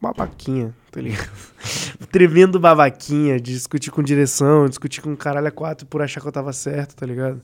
[0.00, 1.28] babaquinha, tá ligado?
[2.12, 6.32] Tremendo babaquinha, de discutir com direção, discutir com caralho a quatro por achar que eu
[6.32, 7.42] tava certo, tá ligado?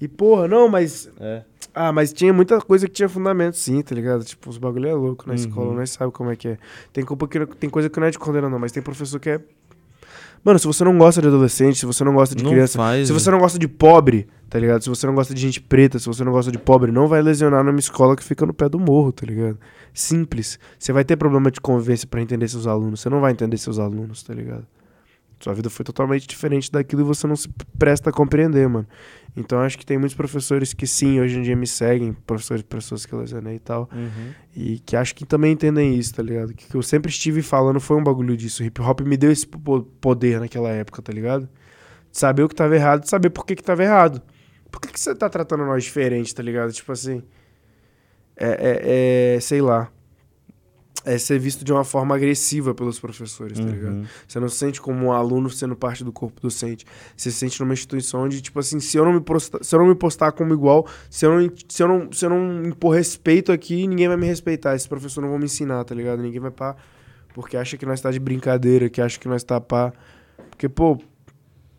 [0.00, 1.10] E, porra, não, mas.
[1.20, 1.42] É.
[1.74, 4.24] Ah, mas tinha muita coisa que tinha fundamento, sim, tá ligado?
[4.24, 5.38] Tipo, os bagulho é louco na Uhum.
[5.38, 6.58] escola, nós sabe como é que é.
[6.92, 9.30] Tem, culpa que, tem coisa que não é de condenar, não, mas tem professor que
[9.30, 9.40] é.
[10.42, 13.06] Mano, se você não gosta de adolescente, se você não gosta de Não criança, faz.
[13.06, 14.82] se você não gosta de pobre, tá ligado?
[14.82, 17.20] Se você não gosta de gente preta, se você não gosta de pobre, não vai
[17.20, 19.58] lesionar numa escola que fica no pé do morro, tá ligado?
[19.92, 20.58] Simples.
[20.78, 23.00] Você vai ter problema de convivência pra entender seus alunos.
[23.00, 24.66] Você não vai entender seus alunos, tá ligado?
[25.40, 27.48] Sua vida foi totalmente diferente daquilo e você não se
[27.78, 28.86] presta a compreender, mano.
[29.34, 33.06] Então acho que tem muitos professores que sim, hoje em dia me seguem, professores, pessoas
[33.06, 34.32] que eu lesionei e tal, Uhum.
[34.54, 36.52] e que acho que também entendem isso, tá ligado?
[36.52, 38.62] Que, que eu sempre estive falando foi um bagulho disso.
[38.62, 41.48] O hip hop me deu esse po- poder naquela época, tá ligado?
[42.12, 44.20] De saber o que tava errado, de saber por que que tava errado.
[44.70, 46.70] Por que, que você tá tratando nós diferente, tá ligado?
[46.72, 47.22] Tipo assim.
[48.36, 49.90] É, é, é, sei lá.
[51.04, 53.94] É ser visto de uma forma agressiva pelos professores, tá ligado?
[53.94, 54.04] Uhum.
[54.28, 56.84] Você não se sente como um aluno sendo parte do corpo docente.
[57.16, 59.78] Você se sente numa instituição onde, tipo assim, se eu não me postar, se eu
[59.78, 62.94] não me postar como igual, se eu, não, se, eu não, se eu não impor
[62.94, 64.74] respeito aqui, ninguém vai me respeitar.
[64.74, 66.20] Esses professores não vão me ensinar, tá ligado?
[66.20, 66.76] Ninguém vai pá.
[67.32, 69.92] Porque acha que nós tá de brincadeira, que acha que nós tá pá.
[70.50, 70.98] Porque, pô,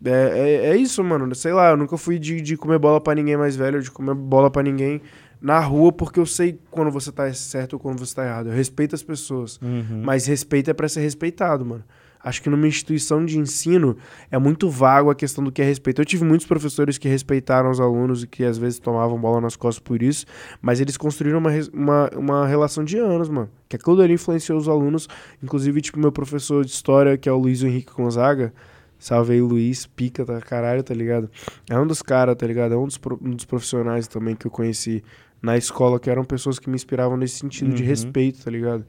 [0.04, 1.32] é, é, é isso, mano.
[1.34, 4.14] Sei lá, eu nunca fui de, de comer bola pra ninguém mais velho, de comer
[4.14, 5.00] bola pra ninguém
[5.42, 8.48] na rua, porque eu sei quando você tá certo ou quando você tá errado.
[8.48, 9.58] Eu respeito as pessoas.
[9.60, 10.02] Uhum.
[10.04, 11.82] Mas respeito é pra ser respeitado, mano.
[12.24, 13.96] Acho que numa instituição de ensino
[14.30, 16.00] é muito vago a questão do que é respeito.
[16.00, 19.56] Eu tive muitos professores que respeitaram os alunos e que às vezes tomavam bola nas
[19.56, 20.24] costas por isso,
[20.60, 23.50] mas eles construíram uma, uma, uma relação de anos, mano.
[23.68, 25.08] Que aquilo ali influenciou os alunos.
[25.42, 28.54] Inclusive, tipo, meu professor de história, que é o Luiz Henrique Gonzaga.
[28.96, 31.28] Salve aí, Luiz, pica da caralho, tá ligado?
[31.68, 32.74] É um dos caras, tá ligado?
[32.74, 35.02] É um dos, um dos profissionais também que eu conheci
[35.42, 37.88] na escola, que eram pessoas que me inspiravam nesse sentido de Uhum.
[37.88, 38.84] respeito, tá ligado?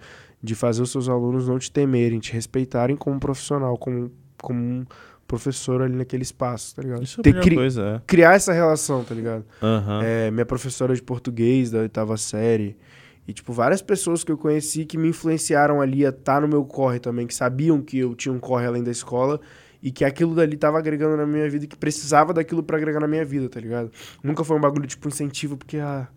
[0.46, 4.86] de fazer os seus alunos não te temerem, te respeitarem como profissional, como, como um
[5.26, 7.02] professor ali naquele espaço, tá ligado?
[7.02, 9.46] Isso é Ter cri- coisa, Criar essa relação, tá ligado?
[9.62, 9.66] é.
[9.66, 10.02] Aham.
[10.04, 12.76] É, minha professora de português da oitava série.
[13.26, 16.66] E, tipo, várias pessoas que eu conheci que me influenciaram ali a estar no meu
[16.66, 19.40] corre também, que sabiam que eu tinha um corre além da escola
[19.84, 23.02] e que aquilo dali tava agregando na minha vida e que precisava daquilo pra agregar
[23.02, 23.92] na minha vida, tá ligado?
[24.24, 26.08] Nunca foi um bagulho, tipo, incentivo, porque, ah.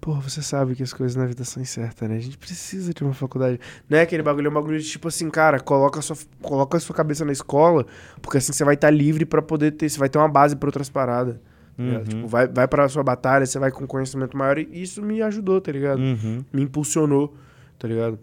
[0.00, 2.16] Pô, você sabe que as coisas na vida são incertas, né?
[2.16, 3.58] A gente precisa de uma faculdade.
[3.88, 6.76] Não é aquele bagulho, é um bagulho de tipo assim, cara, coloca a sua, coloca
[6.76, 7.86] a sua cabeça na escola,
[8.20, 10.68] porque assim você vai estar livre pra poder ter, você vai ter uma base pra
[10.68, 11.36] outras paradas.
[11.74, 11.82] tá?
[11.82, 12.04] Uhum.
[12.04, 15.58] Tipo, vai, vai pra sua batalha, você vai com conhecimento maior e isso me ajudou,
[15.58, 16.00] tá ligado?
[16.00, 16.44] Uhum.
[16.52, 17.34] Me impulsionou,
[17.78, 18.18] tá ligado?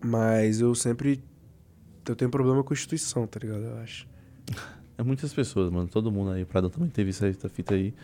[0.00, 1.20] Mas eu sempre.
[2.08, 3.62] Eu tenho problema com instituição, tá ligado?
[3.64, 4.06] Eu acho.
[4.98, 5.88] É muitas pessoas, mano.
[5.88, 6.42] Todo mundo aí.
[6.42, 7.94] O Pradão também teve essa essa fita aí.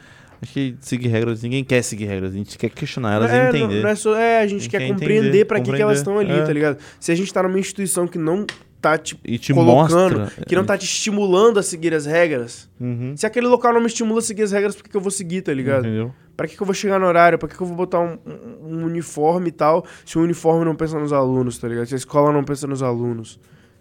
[0.40, 2.32] Acho que seguir regras, ninguém quer seguir regras.
[2.32, 3.82] A gente quer questionar elas é, e não- entender.
[3.82, 6.18] não é, só, é, a gente gente quer, quer compreender pra que, que elas estão
[6.18, 6.52] ali, tá É.
[6.52, 6.78] ligado?
[6.98, 8.46] Se a gente tá numa instituição que não
[8.80, 10.44] tá te E te colocando, mostra.
[10.46, 13.14] que não tá te estimulando a seguir as regras, Uhum.
[13.14, 15.10] se aquele local não me estimula a seguir as regras, por que, que eu vou
[15.10, 15.86] seguir, tá ligado?
[15.86, 16.12] Entendeu?
[16.36, 17.38] Pra que, que eu vou chegar no horário?
[17.38, 20.64] Pra que, que eu vou botar um, um- um uniforme e tal, se o uniforme
[20.64, 21.86] não pensa nos alunos, tá ligado?
[21.86, 23.38] Se a escola não pensa nos alunos,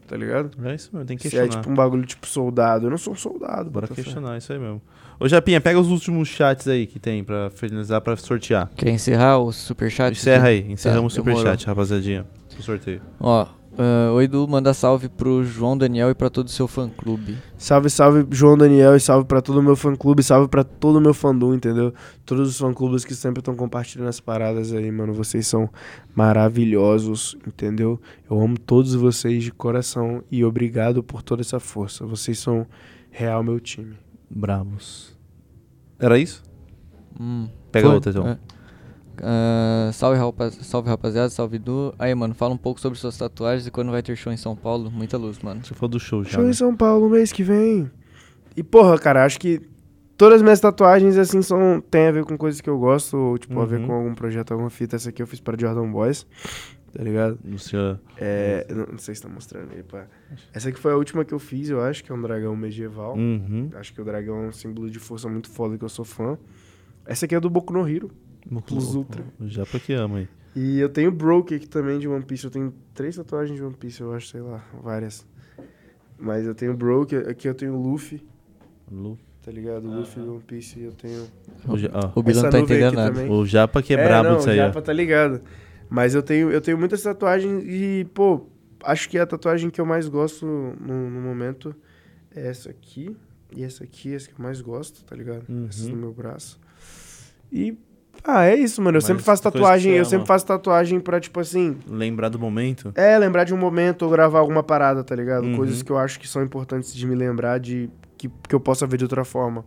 [0.08, 0.52] tá ligado?
[0.66, 1.61] É isso mesmo, tem que Se é questionar.
[1.61, 2.86] tipo um bagulho tipo soldado.
[2.88, 3.95] Eu não sou soldado, Bora fé.
[3.95, 4.82] questionar isso aí mesmo.
[5.19, 8.69] Ô, Japinha, pega os últimos chats aí que tem pra finalizar, pra sortear.
[8.76, 10.11] Quer encerrar o superchat?
[10.18, 12.26] Encerra aí, encerramos Tá, o superchat, rapaziadinha.
[12.58, 13.02] O sorteio.
[13.19, 13.45] Ó,
[13.77, 17.38] ah, o Edu manda salve pro João Daniel e pra todo o seu fã-clube.
[17.57, 21.01] Salve, salve, João Daniel, e salve pra todo o meu fã-clube, salve pra todo o
[21.01, 21.93] meu fandom, entendeu?
[22.25, 25.14] Todos os fã-clubes que sempre estão compartilhando as paradas aí, mano.
[25.14, 25.69] Vocês são
[26.15, 28.01] maravilhosos, entendeu?
[28.30, 32.06] Eu amo todos vocês de coração e obrigado por toda essa força.
[32.06, 32.65] Vocês são
[33.11, 33.95] real meu time.
[34.30, 35.15] Bravos.
[35.99, 36.43] Era isso?
[37.19, 37.95] Hum, Pega foi?
[37.95, 38.27] outra então.
[38.27, 38.38] É.
[39.22, 41.94] Ah, salve, rapaz, salve rapaziada, salve Edu.
[41.98, 44.56] Aí, mano, fala um pouco sobre suas tatuagens e quando vai ter show em São
[44.56, 44.90] Paulo.
[44.92, 45.64] Muita luz, mano.
[45.66, 46.32] Você falou do show já.
[46.32, 46.50] Show né?
[46.50, 47.90] em São Paulo mês que vem.
[48.56, 49.62] E porra, cara, acho que
[50.18, 53.38] todas as minhas tatuagens, assim, são, tem a ver com coisas que eu gosto, ou
[53.38, 53.88] tipo, a ver Uhum.
[53.88, 54.96] com algum projeto, alguma fita.
[54.96, 56.26] Essa aqui eu fiz para Jordan Boys,
[56.92, 57.38] tá ligado?
[57.44, 60.08] No seu- É, não, não sei se tá mostrando aí, pá.
[60.54, 63.16] Essa aqui foi a última que eu fiz, eu acho, que é um dragão medieval.
[63.16, 63.70] Uhum.
[63.76, 66.36] Acho que o dragão é um símbolo de força muito foda que eu sou fã.
[67.06, 68.10] Essa aqui é do Boku no Hero.
[68.66, 69.24] Plus Ultra.
[69.40, 70.27] O Japa que ama aí.
[70.56, 72.45] E eu tenho Broke aqui também de One Piece.
[72.45, 75.26] Eu tenho três tatuagens de One Piece, eu acho, sei lá, várias.
[76.17, 78.26] Mas eu tenho Broke, aqui eu tenho Luffy,
[78.92, 79.88] Lu- tá ligado?
[79.88, 81.27] Luffy de One Piece e eu tenho.
[81.67, 83.14] O, Ja- ó, O Bila não essa tá entendendo aqui nada.
[83.14, 83.32] também.
[83.32, 84.64] o Japa que é, brabo não, disso aí, o.
[84.64, 85.42] Japa tá ligado.
[85.90, 88.48] Mas eu tenho, eu tenho muitas tatuagens e, pô,
[88.84, 91.76] acho que a tatuagem que eu mais gosto no, no momento
[92.35, 93.16] é essa aqui.
[93.56, 95.45] E essa aqui, essa que eu mais gosto, tá ligado?
[95.48, 95.67] Uhum.
[95.69, 96.59] Essa no meu braço.
[97.51, 97.77] E.
[98.27, 98.97] Ah, é isso, mano.
[98.97, 101.77] Eu Mas sempre faço tatuagem, eu sempre faço tatuagem pra, tipo assim.
[101.88, 102.91] Lembrar do momento.
[102.93, 105.45] É, lembrar de um momento ou gravar alguma parada, tá ligado?
[105.45, 105.56] Uhum.
[105.56, 107.89] Coisas que eu acho que são importantes de me lembrar de.
[108.17, 109.64] Que, que eu possa ver de outra forma.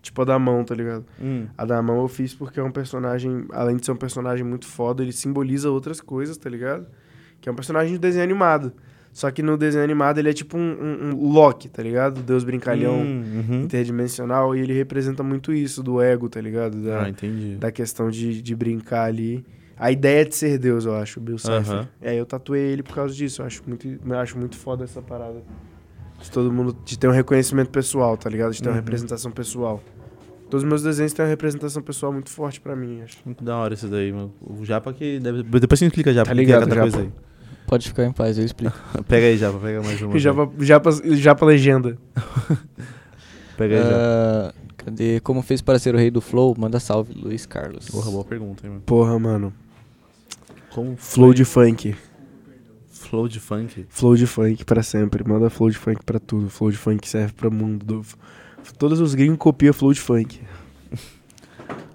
[0.00, 1.04] Tipo a da mão, tá ligado?
[1.20, 1.46] Hum.
[1.58, 4.66] A da mão eu fiz porque é um personagem, além de ser um personagem muito
[4.66, 6.86] foda, ele simboliza outras coisas, tá ligado?
[7.40, 8.72] Que é um personagem de desenho animado.
[9.18, 12.22] Só que no desenho animado ele é tipo um, um, um Loki, tá ligado?
[12.22, 13.62] Deus brincalhão Hum, uhum.
[13.62, 16.80] interdimensional e ele representa muito isso do ego, tá ligado?
[16.80, 17.56] Da, Ah, entendi.
[17.56, 19.44] da questão de, de brincar ali.
[19.76, 21.54] A ideia de ser Deus, eu acho, o Bill Cipher.
[21.56, 21.88] Aham.
[22.00, 23.42] É, eu tatuei ele por causa disso.
[23.42, 25.42] Eu acho muito, eu acho muito foda essa parada.
[26.22, 28.52] De todo mundo de ter um reconhecimento pessoal, tá ligado?
[28.52, 28.80] De ter uma Uhum.
[28.80, 29.82] representação pessoal.
[30.48, 33.16] Todos os meus desenhos têm uma representação pessoal muito forte pra mim, acho.
[33.24, 34.32] Muito da hora isso daí, mano.
[34.40, 35.42] O Japa que deve...
[35.42, 36.26] Depois você explica Japa.
[36.26, 36.90] Tá o que é ligado, cada Japa.
[36.92, 37.12] coisa
[37.68, 38.76] Pode ficar em paz, eu explico.
[39.06, 39.58] Pega aí, Japa.
[39.58, 40.10] Pega mais uma.
[40.80, 41.96] Pra, já pra legenda.
[43.56, 43.94] Pega aí, Japa.
[43.96, 45.20] Ah, cadê?
[45.20, 46.54] Como fez para ser o rei do flow?
[46.58, 47.88] Manda salve, Luiz Carlos.
[47.90, 48.82] Porra, boa pergunta, hein, mano.
[48.86, 49.52] Porra, mano.
[50.70, 51.94] Como Flow de funk.
[52.90, 53.86] flow de funk?
[53.88, 55.22] Flow de funk pra sempre.
[55.28, 56.48] Manda flow de funk pra tudo.
[56.48, 57.84] Flow de funk serve pra mundo.
[57.84, 58.04] do-
[58.78, 60.40] Todos os gringos copiam flow de funk.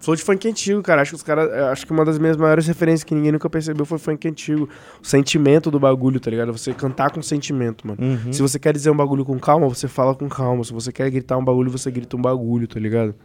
[0.04, 1.02] Flow de funk antigo, cara.
[1.02, 1.50] Acho que os caras.
[1.72, 4.68] Acho que uma das minhas maiores referências que ninguém nunca percebeu foi funk antigo.
[5.02, 6.52] O sentimento do bagulho, tá ligado?
[6.52, 8.00] Você cantar com sentimento, mano.
[8.02, 8.34] Uhum.
[8.34, 10.64] Se você quer dizer um bagulho com calma, você fala com calma.
[10.64, 13.16] Se você quer gritar um bagulho, você grita um bagulho, tá ligado?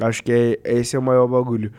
[0.00, 1.72] Acho que é, esse é o maior bagulho.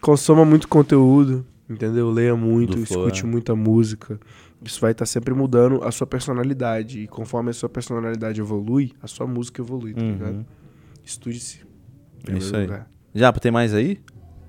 [0.00, 2.10] Consoma muito conteúdo, entendeu?
[2.10, 3.26] Leia muito, escute é.
[3.26, 4.20] muita música.
[4.62, 7.00] Isso vai estar sempre mudando a sua personalidade.
[7.00, 10.46] E conforme a sua personalidade evolui, a sua música evolui, tá ligado?
[11.06, 11.60] Estude-se.
[12.28, 12.64] É isso aí.
[12.66, 12.90] lugar.
[13.14, 14.00] Japa, tem mais aí?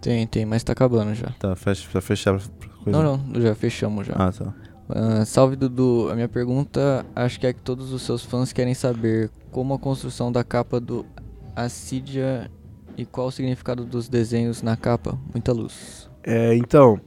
[0.02, 1.28] Tem, tem, mas tá acabando já.
[1.40, 2.38] Tá, fecha, pra fechar.
[2.60, 3.02] pra coisa.
[3.04, 4.14] Não, não, já fechamos já.
[4.18, 4.54] Ah, tá.
[4.90, 8.74] Ah, salve Dudu, a minha pergunta acho que é que todos os seus fãs querem
[8.74, 11.06] saber como a construção da capa do
[11.56, 12.50] Acidia
[12.98, 15.18] e qual o significado dos desenhos na capa.
[15.34, 16.10] Muita luz.
[16.24, 17.00] É, então,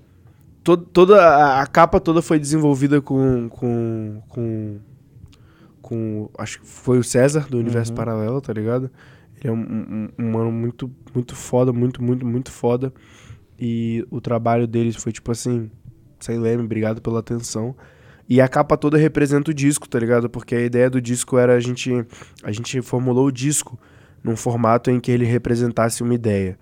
[0.63, 4.79] to- toda a, a capa toda foi desenvolvida com, com, com,
[5.81, 7.97] com, acho que foi o César do Universo Uhum.
[7.97, 8.91] Paralelo, tá ligado?
[9.41, 12.93] Ele é um, um, um mano muito, muito foda, muito, muito, muito foda.
[13.59, 15.71] E o trabalho deles foi tipo assim,
[16.19, 17.75] sem leme, obrigado pela atenção.
[18.29, 20.31] E a capa toda representa o disco, tá ligado?
[20.31, 21.91] Porque a ideia do disco era a gente,
[22.43, 23.79] a gente formulou o disco
[24.23, 26.59] num formato em que ele representasse uma ideia.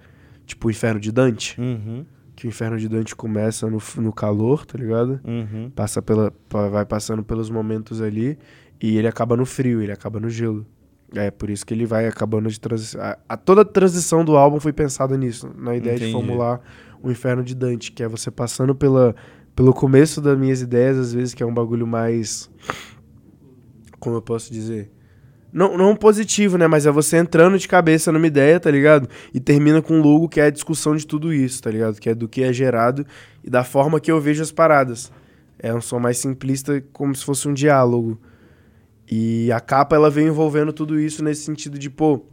[0.47, 2.07] Tipo o Inferno de Dante Uhum.
[2.35, 5.21] que o Inferno de Dante começa no, no calor, tá ligado?
[5.25, 5.71] Uhum.
[5.75, 8.39] Passa pela, vai passando pelos momentos ali
[8.81, 10.65] e ele acaba no frio, ele acaba no gelo.
[11.15, 13.01] É por isso que ele vai acabando de transição.
[13.29, 16.07] A, toda a transição do álbum foi pensada nisso, na ideia Entendi.
[16.07, 16.61] de formular
[17.03, 19.15] o Inferno de Dante, que é você passando pela,
[19.57, 22.51] pelo começo das minhas ideias, às vezes que é um bagulho mais
[23.99, 24.91] Como eu posso dizer?
[25.51, 26.67] Não, não positivo, né?
[26.67, 29.09] Mas é você entrando de cabeça numa ideia, tá ligado?
[29.33, 31.99] E termina com um logo que é a discussão de tudo isso, tá ligado?
[31.99, 33.07] Que é do que é gerado
[33.43, 35.11] e da forma que eu vejo as paradas.
[35.59, 38.21] É um som mais simplista, como se fosse um diálogo.
[39.11, 42.27] E a capa, ela veio envolvendo tudo isso nesse sentido de, pô,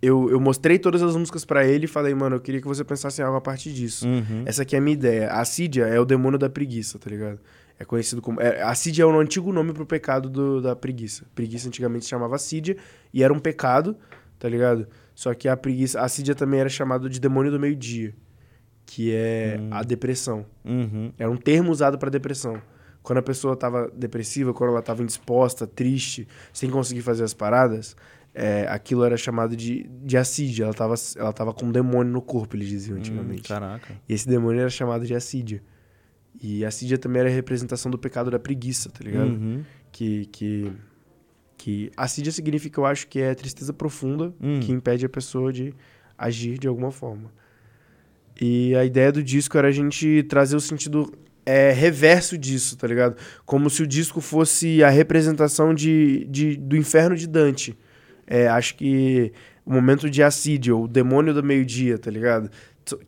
[0.00, 2.84] eu, eu mostrei todas as músicas pra ele e falei, mano, eu queria que você
[2.84, 4.06] pensasse em algo a partir disso.
[4.06, 4.44] Uhum.
[4.46, 5.28] Essa aqui é a minha ideia.
[5.30, 7.40] A Assídia é o demônio da preguiça, tá ligado?
[7.78, 8.40] É conhecido como.
[8.42, 11.24] É, assídia é o antigo nome pro pecado do- da preguiça.
[11.34, 12.76] Preguiça antigamente se chamava assídia
[13.12, 13.96] e era um pecado,
[14.38, 14.86] tá ligado?
[15.14, 15.98] Só que a preguiça.
[15.98, 18.14] A assídia também era chamado de demônio do meio-dia,
[18.84, 20.44] que é a depressão.
[20.62, 21.10] Uhum.
[21.18, 22.60] Era um termo usado pra depressão.
[23.02, 27.96] Quando a pessoa tava depressiva, quando ela tava indisposta, triste, sem conseguir fazer as paradas,
[28.34, 30.64] é, aquilo era chamado de, de assídia.
[30.64, 33.50] Ela tava, ela tava com um demônio no corpo, eles diziam antigamente.
[33.52, 33.94] Hum, caraca.
[34.08, 35.62] E esse demônio era chamado de assídia.
[36.42, 39.30] E assídia também era a representação do pecado da preguiça, tá ligado?
[39.30, 39.64] Uhum.
[39.90, 40.72] Que, que,
[41.56, 44.60] que assídia significa, eu acho, que é tristeza profunda Hum.
[44.60, 45.74] que impede a pessoa de
[46.16, 47.32] agir de alguma forma.
[48.40, 51.12] E a ideia do disco era a gente trazer o sentido
[51.50, 53.16] é, reverso disso, tá ligado?
[53.44, 57.76] Como se o disco fosse a representação de, de, do inferno de Dante.
[58.26, 59.32] É, acho que
[59.66, 62.48] o momento de assídia, o demônio do meio-dia, tá ligado?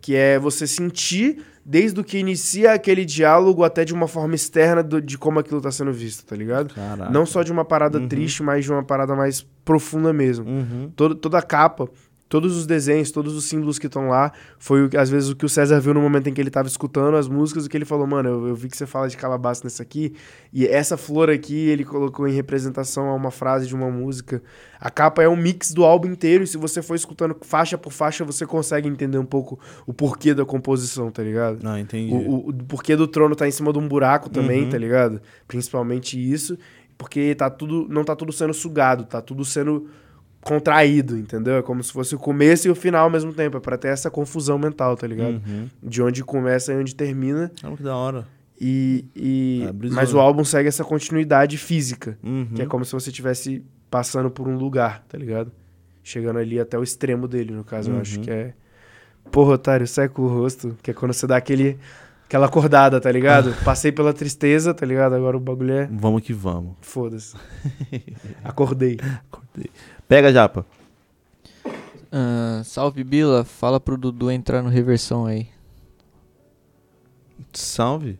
[0.01, 4.83] Que é você sentir desde o que inicia aquele diálogo até de uma forma externa
[4.83, 6.75] do- de como aquilo tá sendo visto, tá ligado?
[6.75, 7.11] Caraca.
[7.11, 8.09] Não só de uma parada Uhum.
[8.09, 10.45] triste, mas de uma parada mais profunda mesmo.
[10.49, 10.93] Uhum.
[10.97, 11.89] Todo, toda a capa,
[12.33, 15.51] todos os desenhos, todos os símbolos que estão lá, foi às vezes o que o
[15.51, 18.07] César viu no momento em que ele tava escutando as músicas, o que ele falou,
[18.07, 20.15] mano, eu, eu vi que você fala de calabaça nessa aqui,
[20.51, 24.43] e essa flor aqui ele colocou em representação a uma frase de uma música.
[24.81, 27.93] A capa é um mix do álbum inteiro, e se você for escutando faixa por
[27.93, 31.63] faixa, você consegue entender um pouco o porquê da composição, tá ligado?
[31.63, 32.15] Não, entendi.
[32.15, 34.71] O, o, o porquê do trono tá em cima de um buraco também, Uhum.
[34.71, 35.21] tá ligado?
[35.47, 36.57] Principalmente isso.
[36.97, 39.89] Porque tá tudo, não tá tudo sendo sugado, tá tudo sendo
[40.43, 41.57] contraído, entendeu?
[41.57, 43.57] É como se fosse o começo e o final ao mesmo tempo.
[43.57, 45.41] É pra ter essa confusão mental, tá ligado?
[45.47, 45.69] Uhum.
[45.83, 47.51] De onde começa e onde termina.
[47.63, 48.27] Ah, que da hora.
[48.61, 49.65] E, e...
[49.69, 52.19] É, Mas o álbum segue essa continuidade física.
[52.23, 52.49] Uhum.
[52.55, 55.51] Que é como se você estivesse passando por um lugar, tá ligado?
[56.05, 58.23] Chegando ali até o extremo dele, no caso, eu acho Uhum.
[58.25, 58.55] que é.
[59.31, 60.77] Porra, otário, seca o rosto.
[60.83, 61.79] Que é quando você dá aquele.
[62.27, 63.55] Aquela acordada, tá ligado?
[63.63, 65.15] Passei pela tristeza, tá ligado?
[65.15, 65.89] Agora o bagulho é.
[65.93, 66.75] Vamos que vamos.
[66.81, 67.37] Foda-se.
[68.43, 68.99] Acordei.
[69.31, 69.71] Acordei.
[70.13, 70.67] Pega, Japa.
[72.13, 75.49] Ah, salve Bila, fala pro Dudu entrar no reversão aí.
[77.55, 78.19] Salve.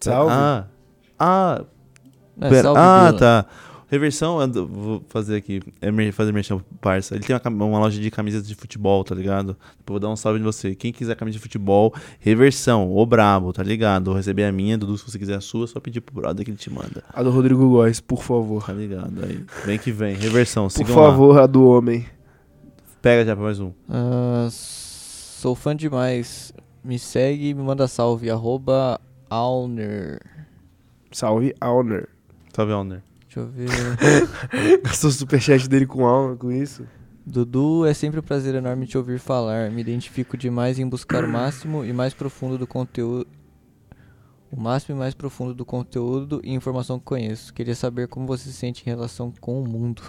[0.00, 0.32] Salve.
[0.32, 0.64] Ah.
[1.18, 1.64] Ah,
[2.40, 3.18] É, salve ah Bila.
[3.18, 3.46] tá.
[3.94, 5.62] Reversão, vou fazer aqui.
[5.80, 7.14] É fazer merchan pro parça.
[7.14, 9.56] Ele tem uma, uma loja de camisas de futebol, tá ligado?
[9.78, 10.74] Depois vou dar um salve em você.
[10.74, 14.06] Quem quiser camisa de futebol, reversão, ô brabo, tá ligado?
[14.06, 16.50] Vou receber a minha, Dudu, se você quiser a sua, só pedir pro brother que
[16.50, 17.04] ele te manda.
[17.12, 18.66] A do Rodrigo Góes, por favor.
[18.66, 19.12] Tá ligado?
[19.24, 20.16] Aí, vem que vem.
[20.16, 21.10] Reversão, Por sigam lá.
[21.10, 22.04] favor, a do homem.
[23.00, 23.70] Pega já pra mais um.
[23.88, 26.52] Ah, sou fã demais.
[26.82, 28.28] Me segue e me manda salve.
[28.28, 29.00] Arroba
[29.30, 30.20] Alner.
[31.12, 32.08] Salve, Alner.
[32.52, 33.02] Salve, Alner.
[33.34, 34.80] Deixa eu ver.
[34.84, 36.84] Gastou o superchat dele com Alner, com isso.
[37.26, 39.70] Dudu, é sempre um prazer enorme te ouvir falar.
[39.70, 43.26] Me identifico demais em buscar o máximo e mais profundo do conteúdo.
[44.52, 47.52] O máximo e mais profundo do conteúdo e informação que conheço.
[47.52, 50.02] Queria saber como você se sente em relação com o mundo.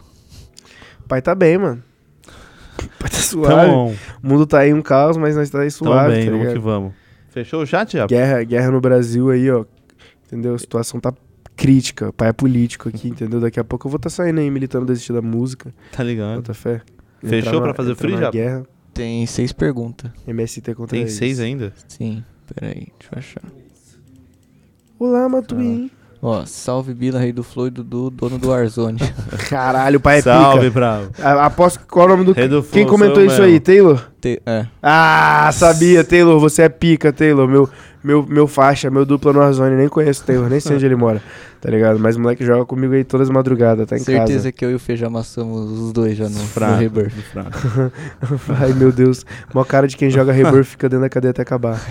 [1.07, 1.81] Pai tá bem, mano.
[2.99, 3.71] Pai tá Tá suave.
[3.71, 3.95] bom.
[4.21, 6.59] O mundo tá aí um caos, mas nós tá aí suave, bem, tá vamos que
[6.59, 6.93] vamos.
[7.29, 8.07] Fechou o chat, Japa?
[8.07, 9.65] Guerra, guerra no Brasil aí, ó.
[10.25, 10.53] Entendeu?
[10.53, 11.13] A situação tá
[11.55, 12.11] crítica.
[12.13, 13.39] Pai é político aqui, entendeu?
[13.39, 15.73] Daqui a pouco eu vou tá saindo aí militando desistir da música.
[15.91, 16.35] Tá ligado.
[16.37, 16.81] Bota fé.
[17.23, 18.29] Fechou pra fazer entrar free, já?
[18.31, 18.63] guerra.
[18.93, 20.09] Tem seis perguntas.
[20.27, 21.13] MST contra Tem eles.
[21.13, 21.73] seis ainda?
[21.87, 23.41] Sim, peraí, deixa eu achar.
[24.99, 25.91] Olá, Matuim.
[26.21, 28.97] Ó, salve Bila, rei do Flow e Dudu, dono do Warzone.
[29.49, 30.71] Caralho, o pai é Salve, pica.
[30.71, 31.11] bravo.
[31.21, 32.31] A- Aposto que qual é o nome do...
[32.31, 33.53] Rei do Quem Flow, comentou sou eu isso mesmo.
[33.53, 33.59] aí?
[33.59, 34.11] Taylor?
[34.19, 36.39] Te- é, Ah, sabia, Taylor.
[36.39, 37.47] Você é pica, Taylor.
[37.47, 37.69] Meu,
[38.05, 39.75] meu, meu faixa, meu dupla no Warzone.
[39.75, 41.21] Nem conheço o Taylor, nem sei onde ele mora.
[41.59, 41.97] Tá ligado?
[41.99, 44.51] Mas o moleque joga comigo aí todas as madrugadas, tá em certeza casa.
[44.51, 46.75] que eu e o Fê já amassamos os dois já no, no Fraco.
[46.79, 47.11] Rebirth.
[47.31, 47.91] fraco.
[48.61, 49.25] Ai, meu Deus.
[49.51, 51.81] Mó cara de quem joga Rebirth fica dentro da cadeia até acabar.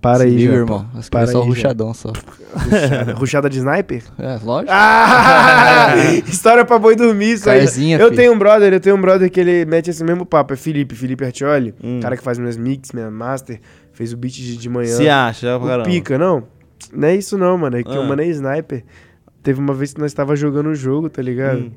[0.00, 0.58] Para Se aí, liga, já.
[0.58, 0.86] irmão.
[0.96, 1.48] As Para caras só aí, já.
[1.48, 2.12] ruchadão só.
[2.52, 4.02] Ruxada, ruxada de sniper?
[4.18, 4.72] É, lógico.
[4.72, 5.94] Ah!
[6.26, 7.64] História pra boi dormir, isso aí.
[7.92, 8.16] Eu fi.
[8.16, 10.52] tenho um brother, eu tenho um brother que ele mete esse mesmo papo.
[10.52, 11.74] É Felipe, Felipe Artioli.
[11.82, 12.00] Hum.
[12.00, 13.60] Cara que faz minhas mix, minha master.
[14.00, 14.96] Fez o beat de, de manhã.
[14.96, 15.88] Se acha, já pra O caramba.
[15.90, 16.42] pica, não.
[16.90, 17.76] Não é isso não, mano.
[17.76, 18.00] É que Ah.
[18.00, 18.82] o mano é sniper.
[19.42, 21.60] Teve uma vez que nós tava jogando um jogo, tá ligado?
[21.64, 21.70] Hum.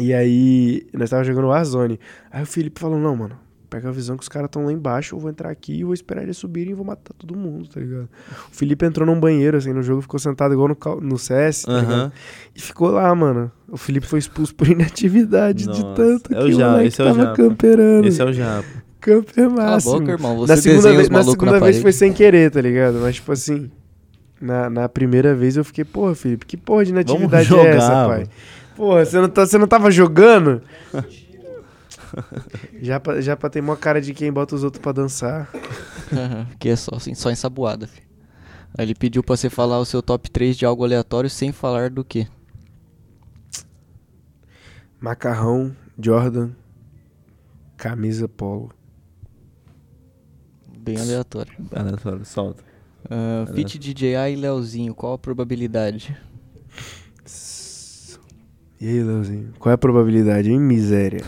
[0.00, 2.00] E aí, nós tava jogando Warzone.
[2.32, 5.16] Aí o Felipe falou, não, mano, Pega a visão que os caras estão lá embaixo,
[5.16, 7.80] eu vou entrar aqui e vou esperar eles subirem e vou matar todo mundo, tá
[7.80, 8.08] ligado?
[8.52, 11.80] O Felipe entrou num banheiro, assim, no jogo, ficou sentado igual no, no CS, tá
[11.80, 12.12] ligado?
[12.54, 13.50] E ficou lá, mano.
[13.68, 16.88] O Felipe foi expulso por inatividade de Nossa, tanto é o que o Ja- moleque
[16.88, 17.36] esse é o tava Japa.
[17.36, 18.06] camperando.
[18.06, 18.68] Esse é o Japa.
[19.06, 20.00] Camper Cala a máximo.
[20.00, 20.36] boca, irmão.
[20.38, 22.98] Você na segunda, vez, na segunda na vez foi sem querer, tá ligado?
[22.98, 23.70] Mas, tipo assim,
[24.40, 27.86] na, na primeira vez eu fiquei, porra, Felipe, que porra de inatividade Vamos é essa,
[27.86, 28.18] jogar, pai?
[28.18, 28.30] mano.
[28.74, 30.60] Porra, você não, tá, você não tava jogando?
[32.82, 35.48] já, pra, já pra ter mó cara de quem bota os outros pra dançar.
[36.58, 38.06] que é só, assim, só ensaboada, filho.
[38.76, 41.90] Aí ele pediu pra você falar o seu top 3 de algo aleatório sem falar
[41.90, 42.26] do que.
[45.00, 46.50] Macarrão, Jordan,
[47.76, 48.72] camisa polo.
[50.86, 51.52] Bem aleatório.
[51.74, 52.62] Aleatório, solta.
[53.10, 56.16] Ah, Fit DJI e Leozinho, qual a probabilidade?
[58.80, 59.52] E aí, Leozinho?
[59.58, 61.22] Qual é a probabilidade, hein, miséria?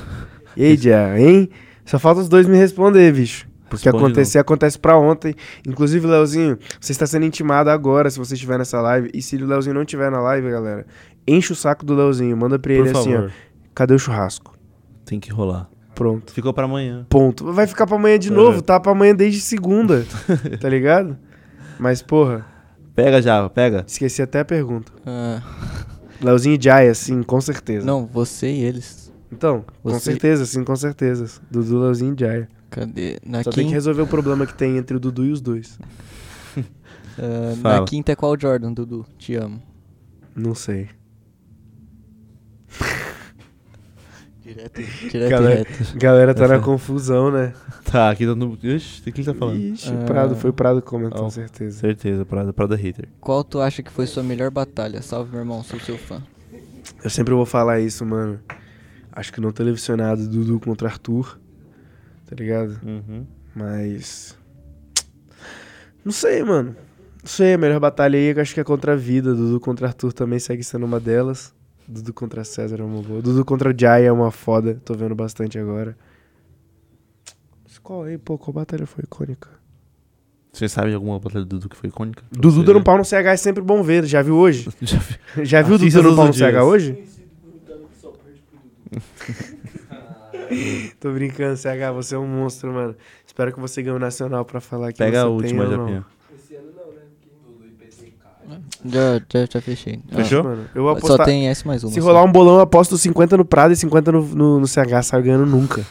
[0.56, 1.48] E aí, Dia, hein?
[1.84, 3.46] Só falta os dois me responder, bicho.
[3.66, 5.34] O que Responde acontecer, acontece pra ontem.
[5.66, 9.10] Inclusive, Leozinho, você está sendo intimado agora se você estiver nessa live.
[9.12, 10.86] E se o Leozinho não estiver na live, galera,
[11.26, 12.34] enche o saco do Leozinho.
[12.36, 13.16] Manda pra Por ele assim, ó.
[13.16, 13.32] favor,
[13.74, 14.56] Cadê o churrasco?
[15.04, 15.68] tem que rolar.
[15.99, 16.33] Pronto.
[16.33, 17.05] Ficou pra amanhã.
[17.10, 17.52] Ponto.
[17.52, 18.31] Vai ficar pra amanhã de É.
[18.31, 18.78] novo, tá?
[18.78, 20.07] Pra amanhã desde segunda.
[20.60, 21.18] tá ligado?
[21.77, 22.47] Mas, porra,
[22.94, 23.85] Pega, Japa, pega.
[23.86, 24.93] esqueci até a pergunta.
[25.05, 25.43] Ah,
[26.23, 27.85] Leozinho e Jaya, sim, com certeza.
[27.85, 29.12] não, você e eles.
[29.33, 31.27] Então, com Você- certeza, sim, com certeza.
[31.51, 32.49] Dudu, Leozinho e Jaya.
[32.70, 33.18] Cadê?
[33.27, 35.78] Na, Só tem que resolver o problema que tem entre o Dudu e os dois.
[37.18, 39.05] ah, na quinta é qual Jordan, Dudu?
[39.18, 39.60] Te amo.
[40.35, 40.89] Não sei.
[44.49, 45.99] Direto, direto Galera- reto.
[45.99, 47.52] Galera tá na confusão, né?
[47.85, 48.59] Tá, aqui tá no.
[48.62, 49.59] Ixi, o que ele tá falando?
[49.60, 50.05] Ixi, Ah.
[50.05, 51.25] Prado, foi o Prado que comentou, Oh.
[51.25, 51.78] com certeza.
[51.81, 53.07] Certeza, Prada, Prada Hater.
[53.20, 55.02] Qual tu acha que foi sua melhor batalha?
[55.02, 56.23] Salve, meu irmão, sou seu fã.
[57.05, 58.41] Eu sempre vou falar isso, mano.
[59.12, 61.39] Acho que não televisionado Dudu contra Arthur.
[62.28, 62.78] Tá ligado?
[62.85, 63.27] Uhum.
[63.55, 64.36] Mas.
[66.05, 66.70] Não sei, mano.
[67.23, 69.35] Não sei, a melhor batalha aí eu acho que é contra a vida.
[69.35, 71.52] Dudu contra Arthur também segue sendo uma delas.
[71.89, 73.23] Dudu contra César é uma boa.
[73.23, 74.78] Dudu contra o Jai é uma foda.
[74.84, 75.97] Tô vendo bastante agora.
[77.65, 78.36] Mas qual aí, pô?
[78.36, 79.49] Qual batalha foi icônica?
[80.52, 82.23] Você sabe de alguma batalha do Dudu que foi icônica?
[82.31, 84.05] Dudu dando um pau no CH é sempre bom ver.
[84.05, 84.68] Já viu hoje?
[84.83, 85.47] Já vi.
[85.47, 87.05] Já viu o Dudu dando um pau no CH hoje?
[91.00, 92.97] Tô brincando, CH, você é um monstro, mano.
[93.26, 95.76] Espero que você ganhe o Nacional pra falar que Pega você a última, tem.
[95.76, 96.07] Japinha.
[96.34, 97.02] Esse ano não, né?
[97.20, 98.38] Porque
[98.85, 100.01] Já, já, já fechei.
[100.10, 100.44] Ah, Fechou?
[100.44, 101.27] Mano, eu vou Só apostar.
[101.27, 101.93] tem essa mais uma.
[101.93, 102.07] Se só.
[102.07, 105.02] rolar um bolão, eu aposto 50 no Prado e 50 no, no, no CH.
[105.02, 105.85] Saio ganhando nunca.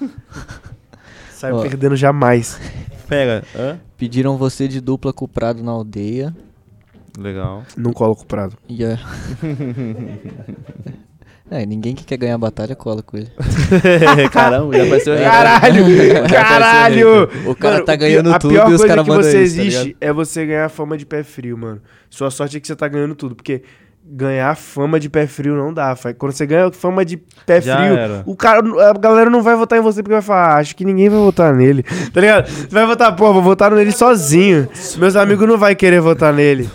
[1.34, 1.62] Saio Ó.
[1.62, 2.60] perdendo jamais.
[3.08, 3.44] Pega.
[3.56, 3.80] Hã?
[3.98, 6.36] Pediram você de dupla com o Prado na aldeia.
[7.18, 7.64] Legal.
[7.76, 8.56] Não coloco o Prado.
[8.70, 8.98] E a...
[11.50, 13.32] É, ninguém que quer ganhar a batalha cola com ele.
[14.32, 15.32] Caramba, já apareceu hater.
[15.32, 15.86] Caralho!
[16.30, 17.30] Caralho!
[17.50, 19.44] O cara Mano, tá ganhando a tudo pior e os coisa caras que mandam você
[19.44, 19.98] isso, tá existe ligado?
[20.02, 21.82] é você ganhar fama de pé frio, mano.
[22.10, 23.62] Sua sorte é que você tá ganhando tudo, porque
[24.10, 25.96] ganhar fama de pé frio não dá.
[26.18, 28.24] Quando você ganha fama de pé Já frio, era.
[28.26, 28.60] o cara,
[28.90, 31.20] a galera não vai votar em você porque vai falar, ah, acho que ninguém vai
[31.20, 31.84] votar nele.
[32.14, 32.48] Tá ligado?
[32.50, 34.68] Você vai votar, pô, vou votar nele sozinho.
[34.98, 36.70] Meus amigos não vai querer votar nele.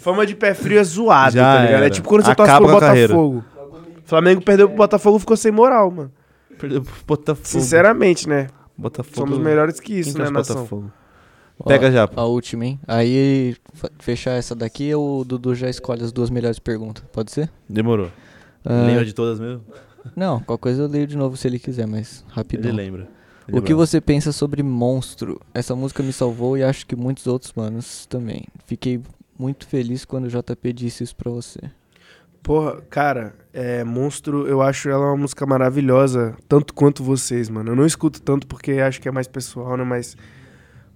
[0.00, 1.74] Fama de pé frio é zoado, Já tá ligado?
[1.74, 1.90] É era.
[1.90, 3.14] tipo quando você Acaba torce pro a carreira.
[4.06, 6.12] Flamengo perdeu pro Botafogo ficou sem moral, mano.
[6.58, 7.46] Perdeu pro Botafogo.
[7.46, 8.48] Sinceramente, né?
[8.76, 9.16] Botafogo.
[9.16, 10.56] Somos melhores que Quem isso, né, torce nação?
[10.56, 10.92] Botafogo?
[11.58, 12.20] Ó, Pega Japa.
[12.20, 12.80] A última, hein?
[12.86, 13.56] Aí,
[13.98, 17.02] fechar essa daqui, o Dudu já escolhe as duas melhores perguntas.
[17.12, 17.50] Pode ser?
[17.68, 18.10] Demorou.
[18.64, 19.62] Ah, Lembra de todas mesmo?
[20.14, 22.70] Não, qualquer coisa eu leio de novo se ele quiser, mas rapidão.
[22.70, 23.08] Ele lembra.
[23.52, 25.40] O que você pensa sobre Monstro?
[25.54, 28.44] Essa música me salvou e acho que muitos outros manos também.
[28.66, 29.00] Fiquei
[29.38, 31.60] muito feliz quando o JP disse isso pra você.
[32.46, 37.72] Porra, cara, é, Monstro, eu acho ela uma música maravilhosa, tanto quanto vocês, mano.
[37.72, 39.82] Eu não escuto tanto porque acho que é mais pessoal, né?
[39.82, 40.16] Mas,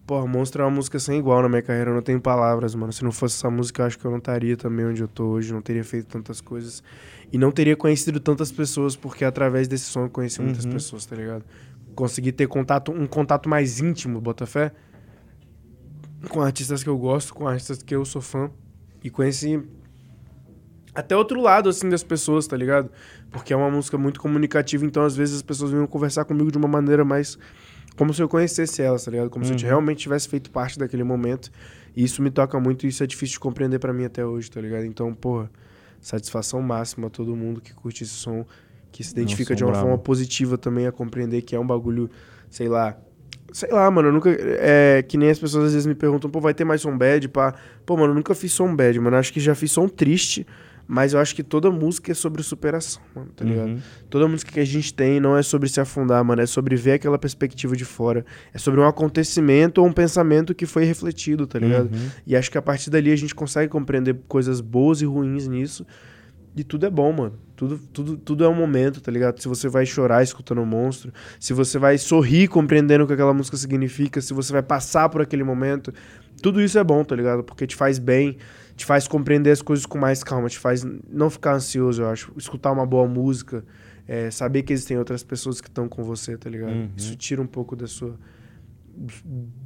[0.07, 2.93] porra, Monstro é uma música sem igual na minha carreira, eu não tenho palavras, mano.
[2.93, 5.25] Se não fosse essa música, eu acho que eu não estaria também onde eu tô
[5.27, 6.85] hoje, não teria feito tantas coisas.
[7.33, 10.71] E não teria conhecido tantas pessoas, porque através desse som eu conheci muitas Uhum.
[10.71, 11.45] pessoas, tá ligado?
[11.97, 14.71] Consegui ter contato, um contato mais íntimo, Botafé,
[16.29, 18.53] com artistas que eu gosto, com artistas que eu sou fã.
[19.03, 19.61] E conheci
[20.95, 22.91] até outro lado, assim, das pessoas, tá ligado?
[23.31, 26.59] Porque é uma música muito comunicativa, então às vezes as pessoas vinham conversar comigo de
[26.59, 27.39] uma maneira mais.
[27.97, 29.29] Como se eu conhecesse elas, tá ligado?
[29.31, 29.65] Como se eu Uhum.
[29.65, 31.51] realmente tivesse feito parte daquele momento.
[31.95, 34.51] E isso me toca muito e isso é difícil de compreender pra mim até hoje,
[34.51, 34.85] tá ligado?
[34.85, 35.51] Então, porra,
[36.01, 38.47] satisfação máxima a todo mundo que curte esse som,
[38.91, 39.87] que se identifica som de uma brabo.
[39.87, 42.09] forma positiva também a compreender que é um bagulho,
[42.49, 42.97] sei lá.
[43.53, 44.31] Sei lá, mano, eu nunca.
[44.31, 47.29] É que nem as pessoas às vezes me perguntam, pô, vai ter mais som bad,
[47.29, 47.53] pá.
[47.85, 49.17] Pô, mano, eu nunca fiz som bad, mano.
[49.17, 50.47] Acho que já fiz som triste,
[50.93, 53.69] Mas eu acho que toda música é sobre superação, mano, tá ligado?
[53.69, 53.79] Uhum.
[54.11, 56.43] Toda música que a gente tem não é sobre se afundar, mano.
[56.43, 58.27] É sobre ver aquela perspectiva de fora.
[58.53, 61.95] É sobre um acontecimento ou um pensamento que foi refletido, tá ligado?
[61.95, 62.11] Uhum.
[62.27, 65.87] E acho que a partir dali a gente consegue compreender coisas boas e ruins nisso.
[66.57, 67.39] E tudo é bom, mano.
[67.55, 69.41] Tudo, tudo, tudo é um momento, tá ligado?
[69.41, 73.33] Se você vai chorar escutando um monstro, se você vai sorrir compreendendo o que aquela
[73.33, 75.95] música significa, se você vai passar por aquele momento,
[76.43, 77.45] tudo isso é bom, tá ligado?
[77.45, 78.39] Porque te faz bem,
[78.81, 82.33] te faz compreender as coisas com mais calma, te faz não ficar ansioso, eu acho.
[82.35, 83.63] Escutar uma boa música,
[84.09, 86.73] é, saber que existem outras pessoas que estão com você, tá ligado?
[86.73, 86.89] Uhum.
[86.97, 88.15] Isso tira um pouco da sua.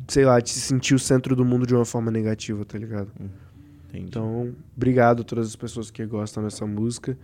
[0.08, 3.08] Sei lá, de se sentir o centro do mundo de uma forma negativa, tá ligado?
[3.88, 4.04] Entendi.
[4.08, 7.16] Então, obrigado a todas as pessoas que gostam dessa música.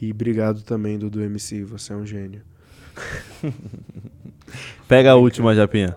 [0.00, 1.62] E obrigado também, Dudu MC.
[1.64, 2.40] Você é um gênio.
[4.88, 5.94] Pega a última, Japinha.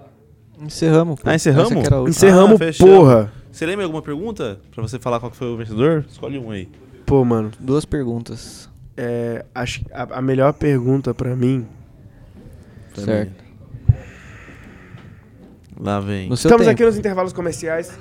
[0.62, 1.30] Encerramos, pô.
[1.30, 1.72] Ah, encerramos?
[2.10, 2.88] Encerramos, Ah, fechou.
[2.88, 3.32] porra!
[3.58, 4.62] Você lembra alguma pergunta?
[4.70, 6.06] Pra você falar qual que foi o vencedor?
[6.08, 6.70] Escolhe um aí.
[7.08, 8.70] Pô, mano, Duas perguntas.
[8.96, 11.66] é, acho que a, a melhor pergunta pra mim.
[12.94, 13.32] Pra Certo.
[13.32, 13.96] mim.
[15.80, 16.32] Lá vem.
[16.32, 16.70] Estamos tempo.
[16.70, 17.98] aqui nos intervalos comerciais.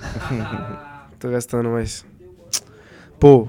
[1.18, 2.05] Tô gastando, mas.
[3.18, 3.49] Pô,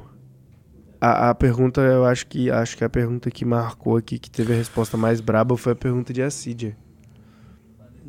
[1.01, 4.53] a, a pergunta, eu acho que acho que a pergunta que marcou aqui, que teve
[4.53, 6.73] a resposta mais braba, foi a pergunta de Acidia.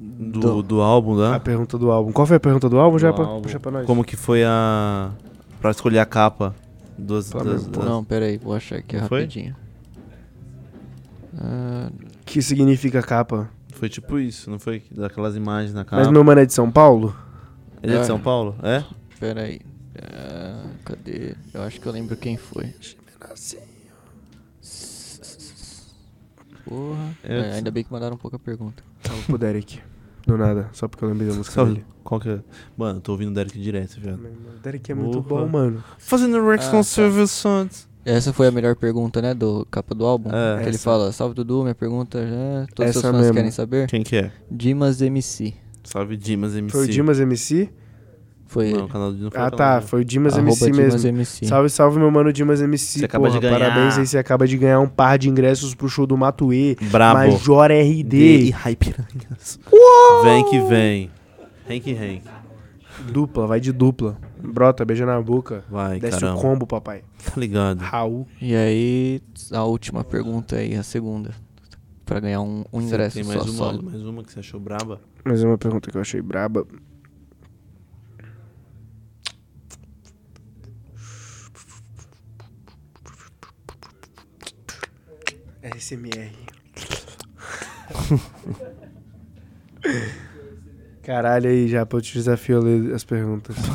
[0.00, 1.38] Do, do álbum, A né?
[1.38, 2.12] pergunta do álbum.
[2.12, 3.08] Qual foi a pergunta do álbum, Do já?
[3.10, 3.42] álbum.
[3.42, 3.86] Puxa pra nós.
[3.86, 5.10] Como que foi a...
[5.60, 6.54] Pra escolher a capa
[6.96, 7.30] dos...
[7.30, 9.56] Das- das- Não, pera aí, vou achar aqui Não rapidinho.
[11.40, 11.90] Ah,
[12.24, 13.48] que significa capa?
[13.74, 14.82] Foi tipo isso, não foi?
[14.90, 15.96] Daquelas imagens na capa.
[15.96, 17.14] Mas meu mano é de São Paulo?
[17.82, 18.06] Ele é de É.
[18.06, 18.54] São Paulo?
[18.62, 18.84] É?
[19.18, 19.60] pera aí.
[20.00, 21.34] Ah, cadê?
[21.52, 22.72] Eu acho que eu lembro quem foi.
[26.64, 27.16] Porra.
[27.24, 28.82] Eu- É, ainda bem que mandaram um pouca pergunta.
[29.04, 29.80] Salve pro Derek.
[30.28, 31.72] Do nada, só porque eu lembrei da música Salve.
[31.72, 31.86] dele.
[32.04, 32.38] Qual que é?
[32.76, 33.96] Mano, eu tô ouvindo o Derek direto.
[33.98, 35.46] O Derek é muito Porra.
[35.46, 35.82] bom, mano.
[35.98, 36.82] Fazendo Rex Ah, com tá.
[36.82, 37.88] Silvio Santos.
[38.04, 39.32] Essa foi a melhor pergunta, né?
[39.34, 40.30] Do capa do álbum.
[40.30, 40.62] É.
[40.62, 42.66] que ele fala, salve Dudu, minha pergunta já.
[42.74, 43.34] Todos Essa os seus fãs mesmo.
[43.34, 43.86] querem saber?
[43.88, 44.32] Quem que é?
[44.50, 45.54] Dimas MC.
[45.82, 46.72] Salve Dimas MC.
[46.76, 47.70] Foi o Dimas MC?
[48.48, 49.78] Foi Não, o canal do foi Ah, o canal tá.
[49.78, 51.08] do- Foi o Dimas Arroba MC Dimas mesmo.
[51.10, 51.46] MC.
[51.46, 52.98] Salve, salve, meu mano Dimas MC.
[53.00, 53.58] Você acaba de ganhar.
[53.58, 56.74] Parabéns aí, você acaba de ganhar um par de ingressos pro show do Matuê.
[56.90, 57.18] Brabo.
[57.30, 58.16] Major D RD.
[58.16, 59.60] e Hypiranhas.
[60.24, 61.10] Vem que vem.
[61.70, 62.22] Hank Hank.
[63.12, 64.16] Dupla, vai de dupla.
[64.42, 65.62] Brota, beija na boca.
[65.70, 66.38] Vai, Desce caramba.
[66.38, 67.02] o combo, papai.
[67.24, 67.80] Tá ligado.
[67.80, 68.26] Raul.
[68.40, 69.20] E aí,
[69.52, 71.30] a última pergunta aí, a segunda.
[72.04, 73.82] Pra ganhar um, um Você ingresso Tem só mais uma, solo.
[73.84, 75.00] mais uma que você achou braba?
[75.24, 76.66] Mas é uma pergunta que eu achei braba.
[85.76, 86.30] SMR.
[91.02, 93.56] Caralho aí, já, eu te desafio a ler as perguntas.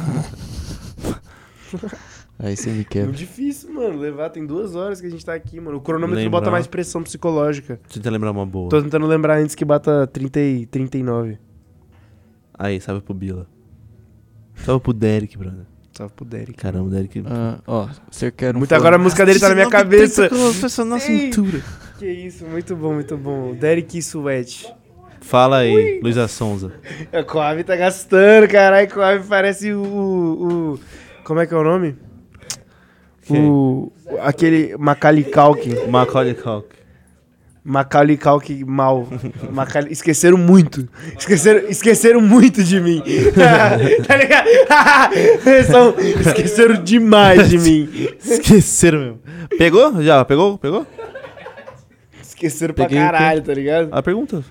[2.39, 3.11] Aí você me Muito quebra.
[3.11, 3.97] difícil, mano.
[3.99, 5.77] Levar, tem duas horas que a gente tá aqui, mano.
[5.77, 6.39] O cronômetro Lembrar.
[6.39, 7.79] bota mais pressão psicológica.
[7.91, 8.69] Tenta lembrar uma boa.
[8.69, 11.37] Tô tentando lembrar antes que bata 30 e 39.
[12.53, 13.47] Aí, salve pro Bila.
[14.55, 15.65] Salve pro Derek, brother.
[15.93, 16.53] Salve pro Derek.
[16.53, 17.23] Caramba, o Derek.
[17.25, 20.29] Ah, ó, você quer um Muito agora a música dele tá na minha cabeça.
[20.85, 21.31] na Sim.
[21.31, 21.61] cintura.
[22.03, 23.53] Que isso, muito bom, muito bom.
[23.53, 24.67] Derek Sweat.
[25.21, 26.73] Fala aí, Luísa Sonza.
[27.13, 28.89] A Coab tá gastando, caralho.
[28.91, 30.79] Coab parece o, o.
[31.23, 31.95] Como é que é o nome?
[33.29, 33.89] O.
[34.19, 35.87] Aquele Macaulay Culkin.
[35.87, 36.75] Macaulay Culkin.
[37.63, 39.07] Macaulay Culkin mal.
[39.49, 39.93] Macaulay...
[39.93, 40.85] Esqueceram muito.
[41.17, 43.01] Esqueceram, esqueceram muito de mim.
[44.05, 44.49] tá ligado?
[45.71, 47.89] São- Esqueceram demais de mim.
[48.21, 49.19] Esqueceram mesmo.
[49.57, 50.03] Pegou?
[50.03, 50.25] Já?
[50.25, 50.57] Pegou?
[50.57, 50.85] Pegou?
[52.45, 53.05] Esqueceram pra Peguei quê?
[53.05, 53.89] caralho, tá ligado?
[53.91, 54.43] A pergunta.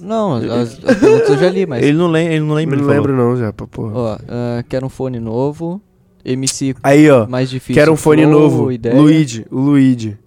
[0.00, 1.82] Não, as, as perguntas eu já li, mas...
[1.82, 3.08] Ele não, lem ele não lembra, não ele falou.
[3.08, 3.92] lembro não, já, pra porra.
[3.94, 5.80] Ó, ah, quero um fone novo.
[6.24, 7.26] MC Aí, ó.
[7.26, 7.80] mais difícil.
[7.80, 8.72] Quero um fone Flow, novo.
[8.72, 8.94] Ideia.
[8.94, 10.18] Luigi, o Luigi.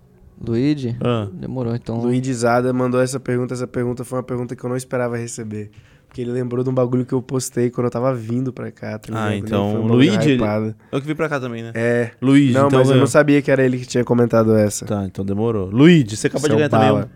[0.42, 0.96] Luigi?
[1.02, 1.28] Ah.
[1.34, 2.00] Demorou, então.
[2.00, 3.54] Luigi Zada mandou essa pergunta.
[3.54, 5.70] Essa pergunta foi uma pergunta que eu não esperava receber.
[6.10, 8.98] Porque ele lembrou de um bagulho que eu postei quando eu tava vindo pra cá.
[8.98, 10.44] Tá Ah, então, um Luigi, ele-.
[10.92, 11.72] Eu que vim pra cá também, né?
[11.76, 12.10] É.
[12.20, 14.88] Luigi, não, então mas eu não sabia que era ele que tinha comentado essa.
[14.88, 15.70] Tá, então demorou.
[15.70, 17.10] Luigi, você acabou Seu de ganhar também bala.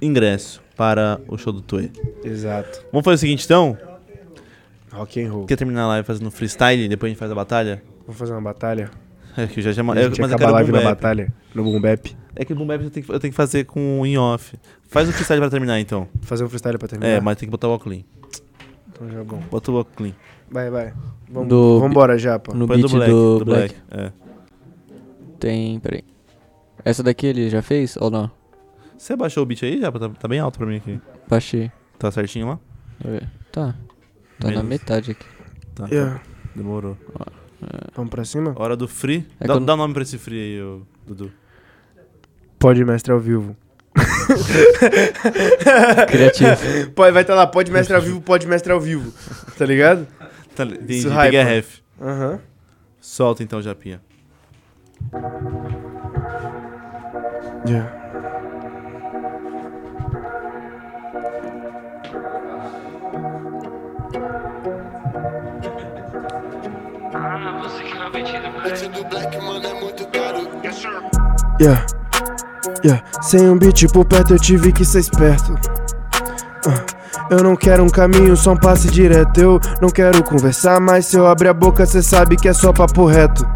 [0.00, 1.90] um ingresso para o show do Tuê.
[2.22, 2.82] Exato.
[2.92, 3.76] Vamos fazer o seguinte, então?
[4.92, 5.46] Rock and roll.
[5.46, 7.82] Quer terminar a live fazendo freestyle e depois a gente faz a batalha?
[8.06, 8.90] Vamos fazer uma batalha?
[9.36, 9.92] É que eu já chamo...
[9.92, 11.32] a É, gente mas eu acaba a live na batalha.
[11.54, 12.16] No Boom Bap.
[12.34, 14.16] É que o boom bap eu tenho que, eu tenho que fazer com o in
[14.18, 14.58] off.
[14.88, 16.06] Faz o freestyle pra terminar, então.
[16.22, 17.10] Fazer um freestyle pra terminar.
[17.14, 18.04] É, mas tem que botar o óculos.
[18.92, 19.42] Então já é bom.
[19.50, 20.12] Bota o óculos.
[20.50, 20.92] Vai, vai.
[21.30, 22.52] Vamos, Do- vambora já, pô.
[22.54, 23.10] No Põe beat do Black.
[23.10, 23.74] do, do Black.
[23.90, 24.04] Black.
[24.08, 24.12] É.
[25.40, 25.80] Tem.
[25.80, 26.04] Peraí.
[26.84, 28.30] Essa daqui ele já fez ou não?
[28.98, 29.90] Você baixou o beat aí já?
[29.90, 31.00] Tá, tá bem alto pra mim aqui.
[31.28, 31.70] Baixei.
[31.98, 32.58] Tá certinho lá?
[33.00, 33.30] Deixa eu ver.
[33.50, 33.74] Tá.
[34.38, 34.68] Tá na Menos.
[34.68, 35.26] metade aqui.
[35.74, 35.86] Tá.
[35.90, 36.20] Yeah.
[36.54, 36.96] Demorou.
[37.94, 38.52] Vamos pra cima?
[38.56, 39.26] Hora do free.
[39.40, 41.30] É dá, quando- dá nome pra esse free aí, ô, Dudu.
[42.58, 43.56] Pode mestre ao vivo.
[46.08, 46.90] Criativo.
[46.94, 49.12] Pode, vai estar lá, pode mestre ao vivo, pode mestre ao vivo.
[49.56, 50.06] Tá ligado?
[50.54, 51.78] Tá, entendi, Isso, peguei a ref.
[52.00, 52.40] Aham.
[53.00, 54.00] Solta então, Japinha.
[57.66, 58.05] Yeah.
[71.60, 71.86] Yeah.
[72.84, 73.02] Yeah.
[73.22, 75.54] Sem um beat por perto eu tive que ser esperto.
[76.66, 76.84] Ah,
[77.30, 79.40] Eu não quero um caminho, só um passe direto.
[79.40, 82.72] Eu não quero conversar, mas se eu abrir a boca, cê sabe que é só
[82.72, 83.46] papo reto.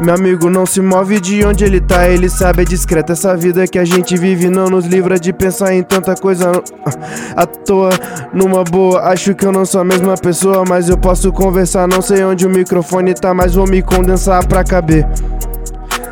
[0.00, 3.12] Meu amigo não se move de onde ele tá, ele sabe, é discreto.
[3.12, 6.50] Essa vida que a gente vive não nos livra de pensar em tanta coisa
[6.84, 7.90] ah, à toa.
[8.32, 11.86] Numa boa, acho que eu não sou a mesma pessoa, mas eu posso conversar.
[11.86, 15.06] Não sei onde o microfone tá, mas vou me condensar pra caber.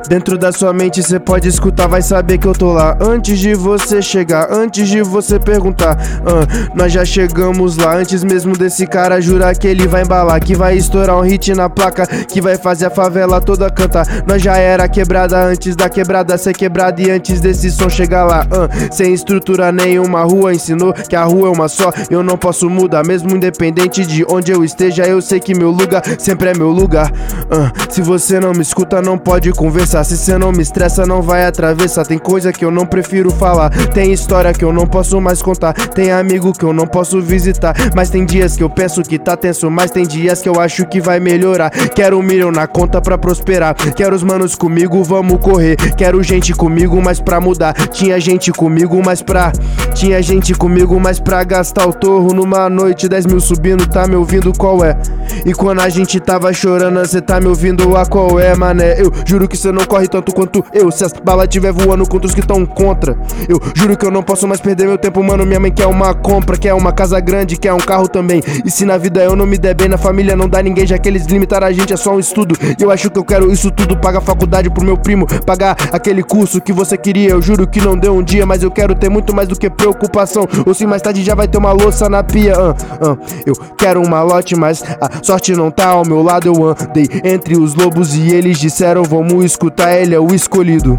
[0.08, 2.96] Dentro da sua mente cê pode escutar, vai saber que eu tô lá.
[3.00, 8.56] Antes de você chegar, antes de você perguntar ah, Nós já chegamos lá, antes mesmo
[8.56, 12.40] desse cara jurar que ele vai embalar Que vai estourar um hit na placa, que
[12.40, 14.06] vai fazer a favela toda cantar.
[14.26, 18.46] Nós já era quebrada antes da quebrada ser quebrada E antes desse som chegar lá,
[18.50, 22.68] ah, sem estrutura nenhuma Rua ensinou que a rua é uma só, eu não posso
[22.68, 26.70] mudar Mesmo independente de onde eu esteja, eu sei que meu lugar sempre é meu
[26.70, 27.10] lugar.
[27.50, 31.20] Ah, Se você não me escuta, não pode conversar Se cê não me estressa, não
[31.20, 32.06] vai atravessar.
[32.06, 33.70] Tem coisa que eu não prefiro falar.
[33.88, 35.72] Tem história que eu não posso mais contar.
[35.72, 37.74] Tem amigo que eu não posso visitar.
[37.94, 39.70] Mas tem dias que eu penso que tá tenso.
[39.70, 41.70] Mas tem dias que eu acho que vai melhorar.
[41.70, 43.74] Quero um milhão na conta pra prosperar.
[43.74, 45.76] Quero os manos comigo, vamos correr.
[45.96, 47.74] Quero gente comigo, mas pra mudar.
[47.88, 49.52] Tinha gente comigo, mas pra
[49.94, 54.16] Tinha gente comigo, mas pra gastar o torro Numa noite, 10 mil subindo, tá me
[54.16, 54.52] ouvindo?
[54.56, 54.96] Qual é?
[55.44, 57.96] E quando a gente tava chorando, cê tá me ouvindo?
[57.96, 59.00] A qual é, mané?
[59.00, 60.90] Eu juro que cê não corre tanto quanto eu.
[60.90, 63.16] Se as balas tiver voando contra os que tão contra
[63.48, 65.44] Eu juro que eu não posso mais perder meu tempo, mano.
[65.44, 68.42] Minha mãe quer uma compra, quer uma casa grande, quer um carro também.
[68.64, 70.98] E se na vida eu não me der bem, na família não dá ninguém Já
[70.98, 72.56] que eles limitaram a gente, é só um estudo.
[72.78, 76.22] E eu acho que eu quero isso tudo Pagar faculdade pro meu primo, pagar aquele
[76.22, 77.30] curso que você queria.
[77.30, 79.70] Eu juro que não deu um dia, mas eu quero ter muito mais do que
[79.70, 80.46] preocupação.
[80.66, 83.16] Ou se mais tarde já vai ter uma louça na pia ah, ah.
[83.46, 86.48] Eu quero um malote, mas a sorte não tá ao meu lado.
[86.48, 90.98] Eu andei entre os lobos e eles disseram Vamos escutar, ele é o escolhido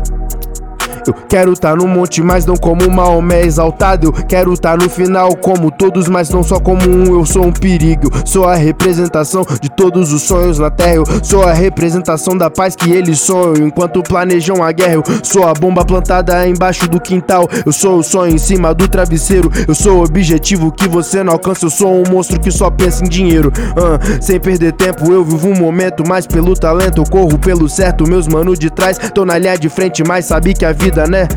[1.10, 4.08] eu quero tá no monte, mas não como Maomé exaltado.
[4.08, 7.18] Eu quero tá no final como todos, mas não só como um.
[7.18, 10.96] Eu sou um perigo, sou a representação de todos os sonhos na terra.
[10.96, 13.68] Eu sou a representação da paz que eles sonham.
[13.68, 17.48] Enquanto planejam a guerra, eu sou a bomba plantada embaixo do quintal.
[17.66, 19.50] Eu sou o sonho em cima do travesseiro.
[19.68, 21.66] Eu sou o objetivo que você não alcança.
[21.66, 23.52] Eu sou um monstro que só pensa em dinheiro.
[24.22, 28.08] Sem perder tempo, eu vivo um momento, mas pelo talento eu corro pelo certo.
[28.08, 31.28] Meus manos de trás tô na linha de frente, mas sabe que a vida, né?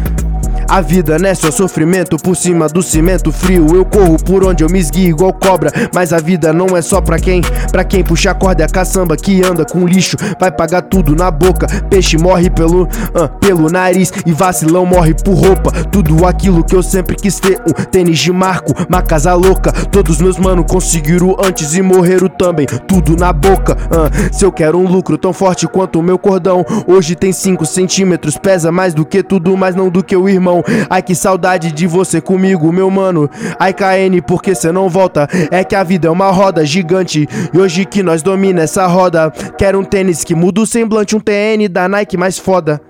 [0.69, 1.35] A vida, né?
[1.35, 3.67] Só sofrimento por cima do cimento frio.
[3.75, 5.70] Eu corro por onde eu me esguio igual cobra.
[5.95, 7.41] Mas a vida não é só pra quem?
[7.70, 10.17] Pra quem puxa a corda é a caçamba que anda com lixo.
[10.41, 11.67] Vai pagar tudo na boca.
[11.89, 14.12] Peixe morre pelo, ah, pelo nariz.
[14.27, 15.70] E vacilão morre por roupa.
[15.85, 17.61] Tudo aquilo que eu sempre quis ter.
[17.61, 19.70] Um tênis de marco, uma casa louca.
[19.73, 22.67] Todos meus mano conseguiram antes e morreram também.
[22.89, 23.77] Tudo na boca.
[23.91, 24.11] ah.
[24.33, 26.67] Se eu quero um lucro tão forte quanto o meu cordão.
[26.86, 28.36] Hoje tem 5 centímetros.
[28.36, 30.56] Pesa mais do que tudo, mas não do que o irmão.
[30.89, 33.28] Ai que saudade de você comigo, meu mano.
[33.59, 35.28] Ai KN, porque cê não volta?
[35.51, 37.28] É que a vida é uma roda gigante.
[37.52, 39.31] E hoje que nós domina essa roda.
[39.59, 42.81] Quero um tênis que muda o semblante, um TN da Nike mais foda.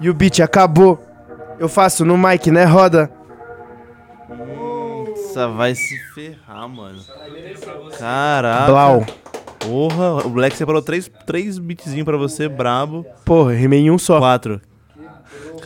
[0.00, 0.98] E o beat acabou.
[1.58, 3.10] Eu faço no mic, né, roda?
[4.28, 6.98] Nossa, vai se ferrar, mano.
[7.98, 8.66] Caraca.
[8.66, 9.06] Blau.
[9.58, 13.04] Porra, o Black separou três, três beatzinhos pra você, brabo.
[13.24, 14.18] Porra, rimei em um só.
[14.18, 14.60] Quatro.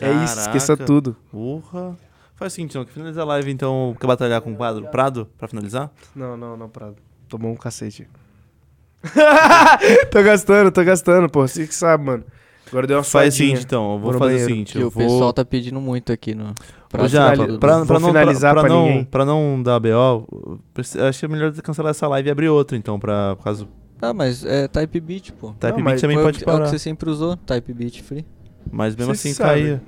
[0.01, 0.85] É isso, esqueça Caraca.
[0.85, 1.15] tudo.
[1.31, 1.95] Porra.
[2.35, 5.27] Faz o seguinte, então, que finaliza a live, então, quer batalhar com o quadro Prado
[5.37, 5.91] pra finalizar?
[6.15, 6.95] Não, não, não, Prado.
[7.29, 8.07] Tomou um cacete.
[10.11, 11.47] tô gastando, tô gastando, pô.
[11.47, 12.23] Você que sabe, mano.
[12.69, 14.45] Agora deu uma Faz o seguinte, então, eu vou fazer o banheiro.
[14.49, 15.03] seguinte, Que eu o vou...
[15.03, 16.53] pessoal tá pedindo muito aqui no.
[17.07, 19.03] Japa, finali- pra, vou pra não, pra, finalizar pra pra não, ninguém.
[19.05, 20.59] pra não dar BO,
[21.07, 23.71] acho que é melhor cancelar essa live e abrir outra, então, pra, por causa do
[24.01, 25.51] Ah, mas é Type Beat, pô.
[25.59, 26.69] Type Não, Beat também Foi o pode que- É o que parar.
[26.69, 28.25] você sempre usou, Type Beat Free.
[28.71, 29.49] Mas mesmo assim sabe.
[29.49, 29.81] caía.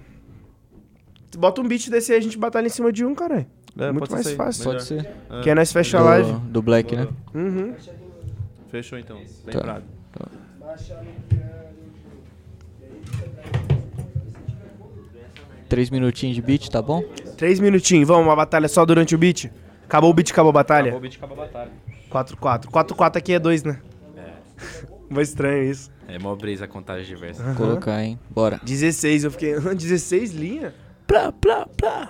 [1.37, 3.45] Bota um beat desse aí, a gente batalha em cima de um, caralho.
[3.77, 4.63] É, Muito pode mais ser fácil.
[4.63, 5.05] Pode ser.
[5.29, 5.41] É.
[5.41, 6.33] Que aí nós fecha a do, live.
[6.47, 7.07] do Black, né?
[7.33, 7.73] Uhum.
[8.69, 9.17] Fechou então.
[9.17, 9.59] Bem Tá.
[9.59, 9.83] Prado.
[15.67, 17.03] Três minutinhos de beat, tá bom?
[17.37, 19.51] Três minutinhos, vamos, uma batalha só durante o beat.
[19.83, 20.97] Acabou o beat, acabou a batalha.
[20.99, 21.71] beat, acabou a batalha.
[22.09, 22.65] 4-4.
[22.67, 23.79] 4-4 aqui é 2, né?
[25.15, 25.17] É.
[25.17, 25.91] Mó estranho isso.
[26.07, 27.41] É mó brisa a contagem diversa.
[27.41, 27.55] Aham.
[27.55, 28.19] Colocar, hein?
[28.29, 28.59] Bora.
[28.63, 29.59] 16, eu fiquei.
[29.59, 30.73] 16 linha?
[31.07, 32.09] Plá, plá, plá.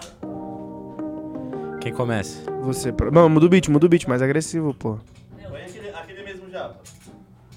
[1.81, 2.49] Quem começa?
[2.63, 2.91] Você.
[2.91, 4.97] pra- Não, muda o beat, muda o beat, mais agressivo, pô.
[5.49, 6.79] Põe aquele, aquele mesmo japa.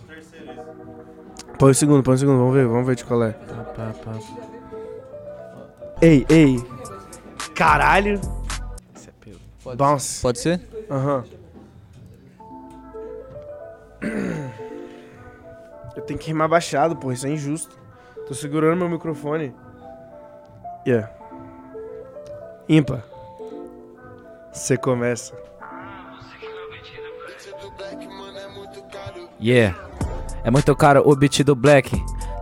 [0.05, 1.59] O terceiro, esse.
[1.59, 3.31] Põe o segundo, põe o segundo, vamos ver, vamos ver de qual é.
[3.33, 4.19] Pá, pá, pá.
[6.03, 6.63] Ei, ei.
[7.55, 8.21] Caralho.
[8.95, 9.77] Esse é pelo.
[9.77, 10.21] Bounce.
[10.23, 10.61] Pode ser?
[10.91, 11.25] Aham.
[15.99, 17.77] Eu tenho que rimar baixado, pô, isso é injusto.
[18.25, 19.53] Tô segurando meu microfone.
[20.87, 21.11] Yeah.
[22.69, 23.03] Ímpar.
[24.53, 25.37] Você começa.
[29.41, 29.77] Yeah.
[30.45, 31.91] É muito caro o beat do Black.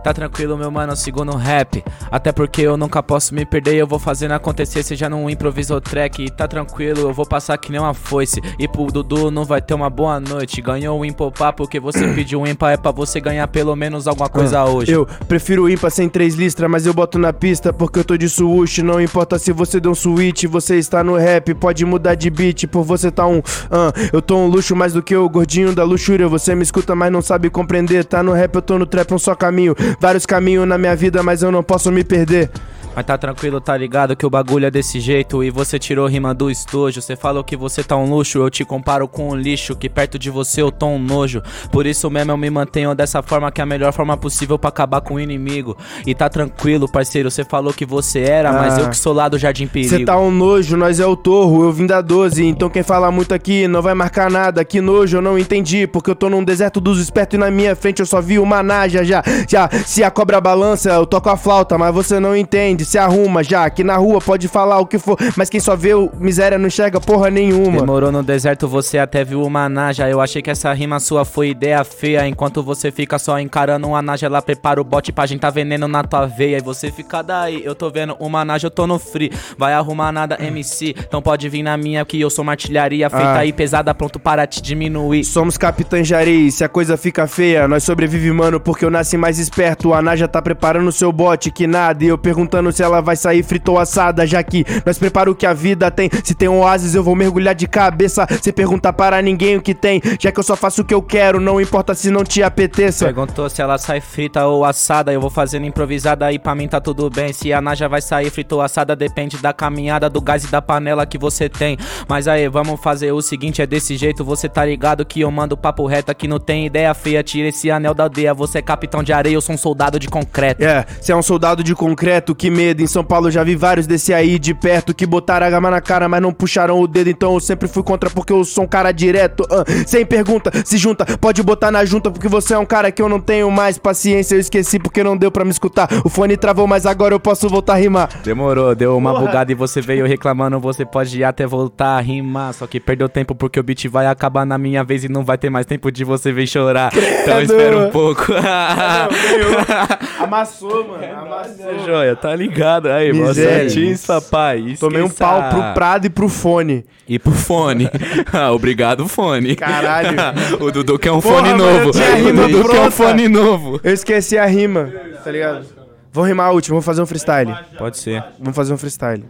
[0.07, 1.83] Tá tranquilo, meu mano, sigo no rap.
[2.09, 3.75] Até porque eu nunca posso me perder.
[3.75, 6.23] Eu vou fazendo acontecer, seja num improviso track.
[6.23, 8.41] E tá tranquilo, eu vou passar que nem uma foice.
[8.57, 10.61] E pro Dudu não vai ter uma boa noite.
[10.61, 12.71] Ganhou o Impopá porque você pediu um Impa.
[12.71, 14.93] É pra você ganhar pelo menos alguma coisa hoje.
[14.93, 18.15] Eu prefiro o ímpar sem três listras, mas eu boto na pista porque eu tô
[18.15, 18.81] de swoosh.
[18.81, 22.65] Não importa se você deu um switch, você está no rap, pode mudar de beat
[22.67, 23.41] por você tá um.
[23.69, 26.29] ah, eu tô um luxo mais do que o gordinho da luxúria.
[26.29, 28.05] Você me escuta, mas não sabe compreender.
[28.05, 29.75] Tá no rap, eu tô no trap, um só caminho.
[29.99, 32.49] Vários caminhos na minha vida, mas eu não posso me perder.
[32.97, 36.33] Mas tá tranquilo, tá ligado que o bagulho é desse jeito E você tirou rima
[36.33, 39.75] do estojo Você falou que você tá um luxo Eu te comparo com um lixo
[39.75, 43.21] Que perto de você eu tô um nojo Por isso mesmo eu me mantenho dessa
[43.21, 45.77] forma Que é a melhor forma possível pra acabar com o inimigo
[46.07, 48.81] E tá tranquilo, parceiro Você falou que você era Mas Ah.
[48.81, 51.65] eu que sou lá do Jardim Perigo Cê tá um nojo, nós é o torro,
[51.65, 52.43] eu vim da 12.
[52.45, 54.63] Então quem fala muito aqui não vai marcar nada.
[54.63, 55.85] Que nojo, eu não entendi.
[55.85, 58.63] Porque eu tô num deserto dos espertos e na minha frente eu só vi uma
[58.63, 59.21] naja já.
[59.47, 62.85] Já, se a cobra balança, eu toco a flauta, mas você não entende.
[62.87, 65.17] Se arruma já, que na rua pode falar o que for.
[65.35, 67.81] Mas quem só vê o miséria não enxerga porra nenhuma.
[67.81, 70.09] Demorou no deserto, você até viu uma naja.
[70.09, 72.25] Eu achei que essa rima sua foi ideia feia.
[72.25, 75.85] Enquanto você fica só encarando uma naja, ela prepara o bote pra gente tá veneno
[75.85, 76.59] na tua veia.
[76.59, 79.33] E você fica daí, eu tô vendo uma naja, eu tô no free.
[79.57, 80.95] Vai arrumar nada, MC.
[80.97, 83.39] Então pode vir na minha que eu sou uma artilharia feita Ah.
[83.39, 85.25] aí pesada, pronto para te diminuir.
[85.25, 89.39] Somos capitães e se a coisa fica feia, nós sobrevive, mano, porque eu nasci mais
[89.39, 89.93] esperto.
[89.93, 92.01] A Naja tá preparando o seu bote, que nada.
[92.01, 95.35] E eu perguntando se ela vai sair frita ou assada, já que nós prepara o
[95.35, 96.09] que a vida tem.
[96.23, 99.73] Se tem um oásis, eu vou mergulhar de cabeça, sem perguntar para ninguém o que
[99.73, 100.01] tem.
[100.19, 103.05] Já que eu só faço o que eu quero, não importa se não te apeteça.
[103.05, 105.11] Perguntou se ela sai frita ou assada.
[105.11, 107.33] Eu vou fazendo improvisada aí pra mim tá tudo bem.
[107.33, 110.61] Se a naja vai sair frita ou assada, depende da caminhada, do gás e da
[110.61, 111.77] panela que você tem.
[112.07, 115.57] Mas aí, vamos fazer o seguinte: é desse jeito, você tá ligado que eu mando
[115.57, 117.23] papo reto aqui, não tem ideia feia.
[117.23, 118.33] Tira esse anel da aldeia.
[118.33, 120.63] Você é capitão de areia, eu sou um soldado de concreto.
[120.63, 122.81] É, você é um soldado de concreto, que medo.
[122.81, 125.79] Em São Paulo já vi vários desse aí de perto que botaram a gama na
[125.79, 127.09] cara, mas não puxaram o dedo.
[127.09, 129.45] Então eu sempre fui contra porque eu sou um cara direto.
[129.51, 132.99] ah, sem pergunta, se junta, pode botar na junta porque você é um cara que
[133.01, 134.35] eu não tenho mais paciência.
[134.35, 135.87] Eu esqueci porque não deu pra me escutar.
[136.03, 138.09] O fone travou, mas agora eu posso voltar a rimar.
[138.23, 139.25] Demorou, deu uma Porra.
[139.25, 140.59] bugada e você veio reclamando.
[140.59, 142.53] Você pode ir até voltar a rimar.
[142.53, 145.37] Só que perdeu tempo porque o beat vai acabar na minha vez e não vai
[145.37, 146.91] ter mais tempo de você vir chorar.
[147.21, 148.25] Então espera um pouco.
[150.19, 151.03] Amassou, mano.
[151.21, 151.85] Amassou.
[151.85, 152.87] Joia, tá ligado?
[152.89, 153.69] Aí, Miséria.
[153.69, 154.75] certinho, papai.
[154.79, 155.23] Tomei um Esqueça.
[155.25, 156.85] pau pro Prado e pro fone.
[157.07, 157.89] E pro fone.
[158.33, 159.55] Ah, Obrigado, fone.
[159.55, 160.09] Caralho.
[160.59, 161.89] o Dudu quer um Porra, fone mano, novo.
[161.89, 163.79] eu tinha a O Dudu quer um fone novo.
[163.83, 164.91] Eu esqueci a rima,
[165.23, 165.65] tá ligado?
[166.11, 167.53] Vou rimar a última, vou fazer um freestyle.
[167.77, 168.23] Pode ser.
[168.39, 169.23] Vamos fazer um freestyle.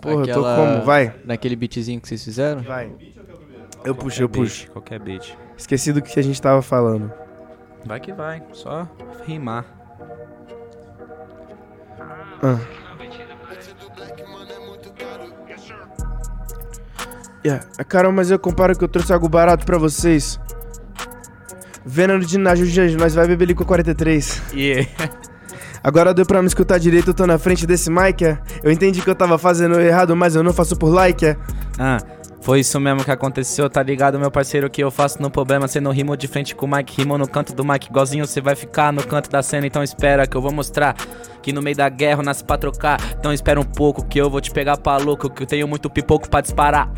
[0.00, 0.84] Porra, eu tô Aquela- como?
[0.84, 1.14] Vai.
[1.24, 2.62] Naquele beatzinho que vocês fizeram?
[2.62, 2.90] Vai.
[3.84, 4.62] Eu puxo, eu puxo.
[4.62, 5.34] Beat, qualquer beat.
[5.56, 7.12] Esqueci do que a gente tava falando.
[7.84, 8.42] Vai que vai.
[8.52, 8.88] Só
[9.26, 9.64] rimar.
[12.44, 12.58] Ah.
[17.44, 17.66] Yeah.
[17.78, 20.38] Ah, Caramba, mas eu comparo que eu trouxe algo barato pra vocês.
[21.84, 24.42] Veneno de Najo Janjo, nós vai beber com 43.
[24.52, 24.88] Yeah.
[25.82, 28.38] Agora deu pra me escutar direito, eu tô na frente desse mic, é?
[28.62, 31.36] Eu entendi que eu tava fazendo errado, mas eu não faço por like, é?
[31.78, 31.98] Ah,
[32.44, 34.68] foi isso mesmo que aconteceu, tá ligado, meu parceiro?
[34.68, 37.26] Que eu faço no problema, cê não rimo de frente com o Mike, rimo no
[37.26, 40.42] canto do Mike, igualzinho você vai ficar no canto da cena, então espera que eu
[40.42, 40.94] vou mostrar
[41.40, 43.00] que no meio da guerra eu nasci pra trocar.
[43.18, 45.88] Então espera um pouco que eu vou te pegar pra louco, que eu tenho muito
[45.88, 46.92] pipoco pra disparar.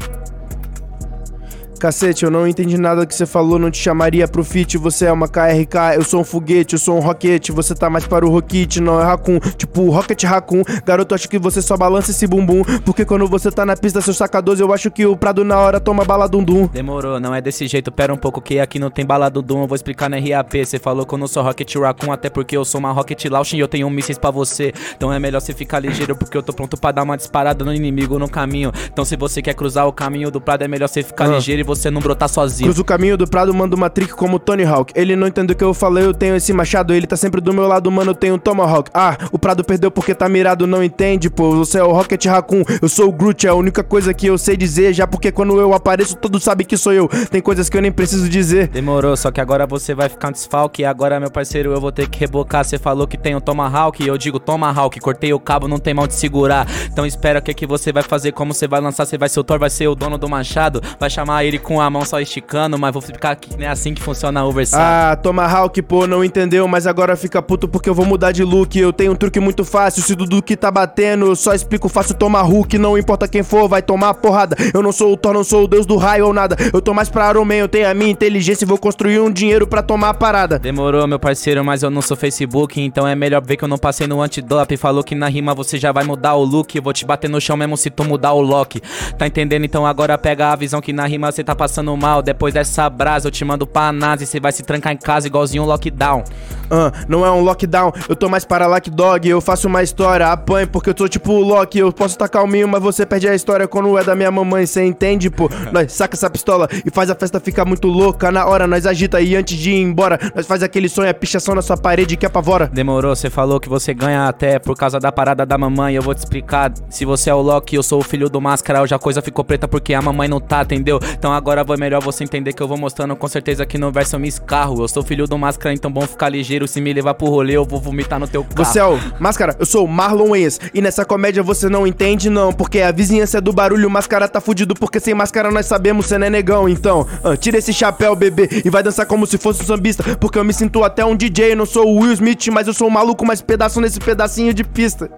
[1.78, 4.78] Cacete, eu não entendi nada que você falou, não te chamaria pro feat.
[4.78, 7.52] Você é uma KRK, eu sou um foguete, eu sou um roquete.
[7.52, 9.38] Você tá mais para o Rocket, não é Raccoon.
[9.56, 10.62] Tipo, Rocket Raccoon.
[10.84, 12.62] Garoto, acho que você só balança esse bumbum.
[12.84, 15.58] Porque quando você tá na pista, seu saca 12, eu acho que o Prado na
[15.58, 16.66] hora toma bala dum dum.
[16.66, 19.66] Demorou, não é desse jeito, pera um pouco que aqui não tem bala Doom, eu
[19.66, 20.54] vou explicar no RAP.
[20.64, 23.56] Cê falou que eu não sou Rocket Raccoon, até porque eu sou uma Rocket Launch
[23.56, 24.72] e eu tenho um mísseis pra você.
[24.96, 27.72] Então é melhor você ficar ligeiro, porque eu tô pronto pra dar uma disparada no
[27.74, 28.72] inimigo no caminho.
[28.92, 31.34] Então se você quer cruzar o caminho do Prado, é melhor você ficar Ah.
[31.34, 32.68] ligeiro e você não brotar sozinho.
[32.68, 34.92] Cruzo o caminho do prado, mando uma trick como Tony Hawk.
[34.96, 36.94] Ele não entende o que eu falei, eu tenho esse machado.
[36.94, 38.90] Ele tá sempre do meu lado, mano, eu tenho um Tomahawk.
[38.94, 41.56] Ah, o prado perdeu porque tá mirado, não entende, pô.
[41.56, 44.38] Você é o Rocket Raccoon, eu sou o Groot, é a única coisa que eu
[44.38, 44.94] sei dizer.
[44.94, 47.08] Já porque quando eu apareço, todos sabem que sou eu.
[47.30, 48.68] Tem coisas que eu nem preciso dizer.
[48.68, 50.84] Demorou, só que agora você vai ficar um desfalque.
[50.84, 52.64] Agora, meu parceiro, eu vou ter que rebocar.
[52.64, 55.00] Você falou que tem um Tomahawk, e eu digo Tomahawk.
[55.00, 56.66] Cortei o cabo, não tem mal de segurar.
[56.90, 59.06] Então espera o que, que você vai fazer, como você vai lançar.
[59.06, 60.80] Você vai ser o Thor, vai ser o dono do machado.
[60.98, 63.94] Vai chamar ele com a mão só esticando, mas vou ficar aqui, não é assim
[63.94, 64.80] que funciona a Overside.
[64.80, 68.78] Ah, Tomahawk, pô, não entendeu, mas agora fica puto porque eu vou mudar de look.
[68.78, 72.78] Eu tenho um truque muito fácil, se Dudu que tá batendo, só explico fácil Tomahawk.
[72.78, 74.56] Não importa quem for, vai tomar porrada.
[74.72, 76.56] Eu não sou o Thor, não sou o deus do raio ou nada.
[76.72, 79.30] Eu tô mais pra Iron Man, eu tenho a minha inteligência e vou construir um
[79.30, 80.58] dinheiro pra tomar a parada.
[80.58, 83.78] Demorou, meu parceiro, mas eu não sou Facebook, então é melhor ver que eu não
[83.78, 84.76] passei no antidope.
[84.76, 86.78] Falou que na rima você já vai mudar o look.
[86.80, 88.80] Vou te bater no chão mesmo se tu mudar o lock.
[89.18, 89.64] Tá entendendo?
[89.64, 92.22] Então agora pega a visão que na rima você tá passando mal.
[92.22, 94.26] Depois dessa brasa eu te mando pra análise.
[94.26, 96.24] Você vai se trancar em casa igualzinho um lockdown.
[96.70, 99.28] Ah, não é um lockdown, eu tô mais para Lock Dog.
[99.28, 101.78] Eu faço uma história, apanho porque eu tô tipo o Loki.
[101.78, 104.66] Eu posso tá calminho, mas você perde a história quando é da minha mamãe.
[104.66, 105.48] Cê entende, pô?
[105.72, 108.30] Nós saca essa pistola e faz a festa ficar muito louca.
[108.32, 111.54] Na hora nós agita e antes de ir embora, nós faz aquele sonho, a pichação
[111.54, 112.68] na sua parede que apavora.
[112.72, 115.94] Demorou, você falou que você ganha até por causa da parada da mamãe.
[115.94, 116.72] Eu vou te explicar.
[116.88, 118.82] Se você é o Loki, eu sou o filho do máscara.
[118.82, 120.98] Hoje a coisa ficou preta porque a mamãe não tá, entendeu?
[121.18, 124.16] Então agora vai melhor você entender que eu vou mostrando com certeza que no verso
[124.16, 124.82] eu me escarro.
[124.82, 126.66] Eu sou filho do máscara, então bom ficar ligeiro.
[126.66, 128.64] Se me levar pro rolê, eu vou vomitar no teu carro.
[128.64, 130.58] Você é o Máscara, eu sou o Marlon Wayans.
[130.72, 132.52] E nessa comédia você não entende, não.
[132.52, 134.74] Porque a vizinhança é do barulho, máscara tá fudido.
[134.74, 136.68] Porque sem máscara nós sabemos, cê não é negão.
[136.68, 140.02] Então, ah, tira esse chapéu, bebê, e vai dançar como se fosse um sambista.
[140.16, 141.54] Porque eu me sinto até um DJ.
[141.54, 144.64] Não sou o Will Smith, mas eu sou um maluco mais pedaço nesse pedacinho de
[144.64, 145.10] pista.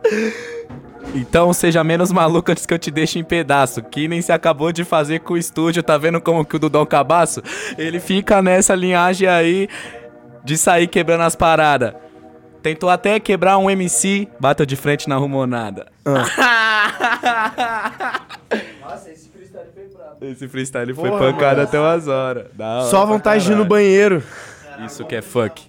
[1.15, 3.83] Então seja menos maluco antes que eu te deixe em pedaço.
[3.83, 6.85] Que nem se acabou de fazer com o estúdio, tá vendo como que o Dudão
[6.87, 7.43] Cabaço?
[7.77, 9.69] Ele fica nessa linhagem aí
[10.45, 11.95] de sair quebrando as paradas.
[12.63, 15.87] Tentou até quebrar um MC, bateu de frente na rumonada.
[18.81, 20.25] Nossa, esse freestyle foi brabo.
[20.25, 21.63] Esse freestyle foi Porra, pancado mano.
[21.69, 22.47] até umas horas.
[22.59, 23.69] Hora Só vontade de ir no caralho.
[23.71, 24.23] banheiro.
[24.85, 25.63] Isso que é funk.